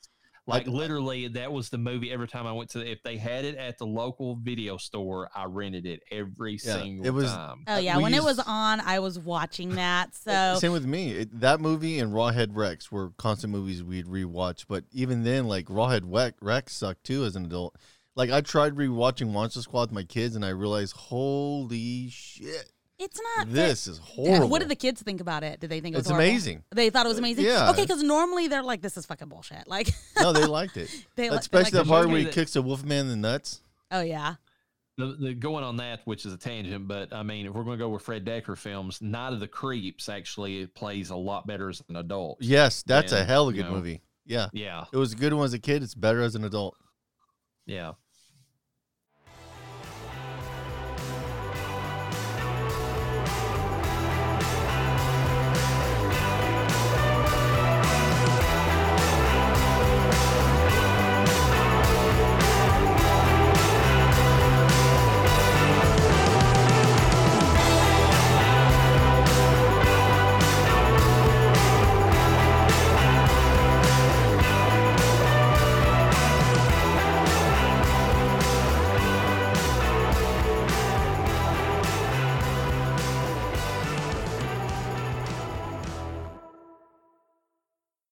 Like 0.48 0.68
I- 0.68 0.72
literally, 0.72 1.28
that 1.28 1.52
was 1.52 1.70
the 1.70 1.78
movie. 1.78 2.12
Every 2.12 2.28
time 2.28 2.48
I 2.48 2.52
went 2.52 2.72
to, 2.72 2.80
if 2.84 3.04
they 3.04 3.18
had 3.18 3.46
it 3.46 3.56
at 3.58 3.78
the 3.78 3.86
local 3.86 4.38
video 4.38 4.78
store, 4.78 5.30
I 5.36 5.44
rented 5.46 5.86
it 5.86 6.02
every 6.12 6.54
Yeah, 6.54 6.82
single 6.82 7.06
it 7.06 7.12
was- 7.12 7.32
time. 7.32 7.64
oh 7.68 7.76
uh, 7.76 7.78
yeah, 7.78 7.98
we 7.98 8.04
when 8.04 8.16
it 8.16 8.24
was 8.24 8.40
on, 8.40 8.80
I 8.80 8.98
was 8.98 9.20
watching 9.20 9.76
that. 9.76 10.16
So 10.24 10.58
Same 10.60 10.72
with 10.72 10.86
me. 10.88 11.12
It, 11.12 11.40
that 11.42 11.62
movie 11.62 12.00
and 12.00 12.12
Rawhead 12.12 12.56
Rex 12.56 12.92
were 12.92 13.12
constant 13.20 13.54
movies 13.54 13.84
we'd 13.84 14.08
rewatch. 14.08 14.66
But 14.68 14.86
even 14.92 15.24
then, 15.24 15.48
like 15.48 15.66
Rawhead 15.68 16.02
Wec- 16.02 16.34
Rex 16.42 16.74
sucked 16.76 17.04
too 17.04 17.24
as 17.26 17.36
an 17.36 17.46
adult. 17.46 17.76
Like 18.16 18.32
I 18.32 18.42
tried 18.42 18.76
rewatching 18.76 19.32
Monster 19.32 19.62
Squad 19.62 19.90
with 19.90 19.92
my 19.92 20.04
kids, 20.04 20.36
and 20.36 20.44
I 20.44 20.50
realized, 20.50 20.94
holy 20.96 22.10
shit, 22.10 22.72
it's 22.98 23.20
not 23.38 23.50
this 23.50 23.88
is 23.88 24.00
Yeah, 24.00 24.06
horrible. 24.34 24.50
What 24.50 24.60
did 24.60 24.70
the 24.70 24.76
kids 24.76 25.02
think 25.02 25.22
about 25.22 25.44
it? 25.44 25.60
Did 25.62 25.70
they 25.70 25.80
think 25.80 25.94
it 25.94 25.98
was 25.98 26.06
It's 26.06 26.10
horrible? 26.12 26.30
amazing. 26.30 26.64
They 26.76 26.90
thought 26.90 27.06
it 27.06 27.10
was 27.10 27.20
amazing. 27.20 27.46
yeah. 27.46 27.70
Okay, 27.72 27.84
because 27.84 28.04
normally 28.04 28.48
they're 28.48 28.64
like, 28.64 28.82
"This 28.82 28.98
is 28.98 29.06
fucking 29.06 29.30
bullshit." 29.30 29.64
Like, 29.68 29.90
no, 30.20 30.34
they 30.34 30.46
liked 30.46 30.76
it. 30.78 30.90
they 31.16 31.24
li- 31.24 31.30
they 31.30 31.36
Especially 31.38 31.64
like 31.66 31.72
the 31.74 31.84
the 31.84 31.90
part 31.90 32.08
where 32.10 32.18
he 32.18 32.24
that- 32.26 32.34
kicks 32.34 32.56
a 32.56 32.62
Wolfman 32.62 33.06
in 33.06 33.08
the 33.10 33.16
nuts. 33.16 33.62
Oh 33.92 34.02
yeah, 34.02 34.36
the, 34.98 35.16
the 35.20 35.34
going 35.34 35.64
on 35.64 35.78
that, 35.78 36.02
which 36.06 36.26
is 36.26 36.34
a 36.34 36.38
tangent, 36.38 36.88
but 36.90 37.14
I 37.14 37.24
mean, 37.24 37.46
if 37.46 37.54
we're 37.54 37.64
going 37.64 37.78
to 37.80 37.84
go 37.84 37.90
with 37.90 38.02
Fred 38.02 38.26
Dekker 38.26 38.58
films, 38.58 39.02
Night 39.02 39.32
of 39.34 39.40
the 39.40 39.48
Creeps 39.48 40.10
actually 40.10 40.68
plays 40.68 41.10
a 41.10 41.16
lot 41.16 41.48
better 41.48 41.70
as 41.70 41.82
an 41.88 41.96
adult. 41.96 42.40
Yes, 42.42 42.84
that's 42.84 43.14
a 43.14 43.24
hell 43.24 43.48
of 43.48 43.54
a 43.54 43.58
you 43.58 43.64
good 43.64 43.70
know, 43.70 43.76
movie. 43.78 44.02
Yeah, 44.26 44.50
Yeah, 44.54 44.84
it 44.92 44.98
was 44.98 45.14
a 45.14 45.16
good 45.16 45.34
one 45.34 45.46
as 45.46 45.54
a 45.54 45.60
kid. 45.60 45.82
It's 45.82 45.96
better 45.96 46.22
as 46.22 46.36
an 46.36 46.44
adult. 46.44 46.76
Yeah. 47.70 47.94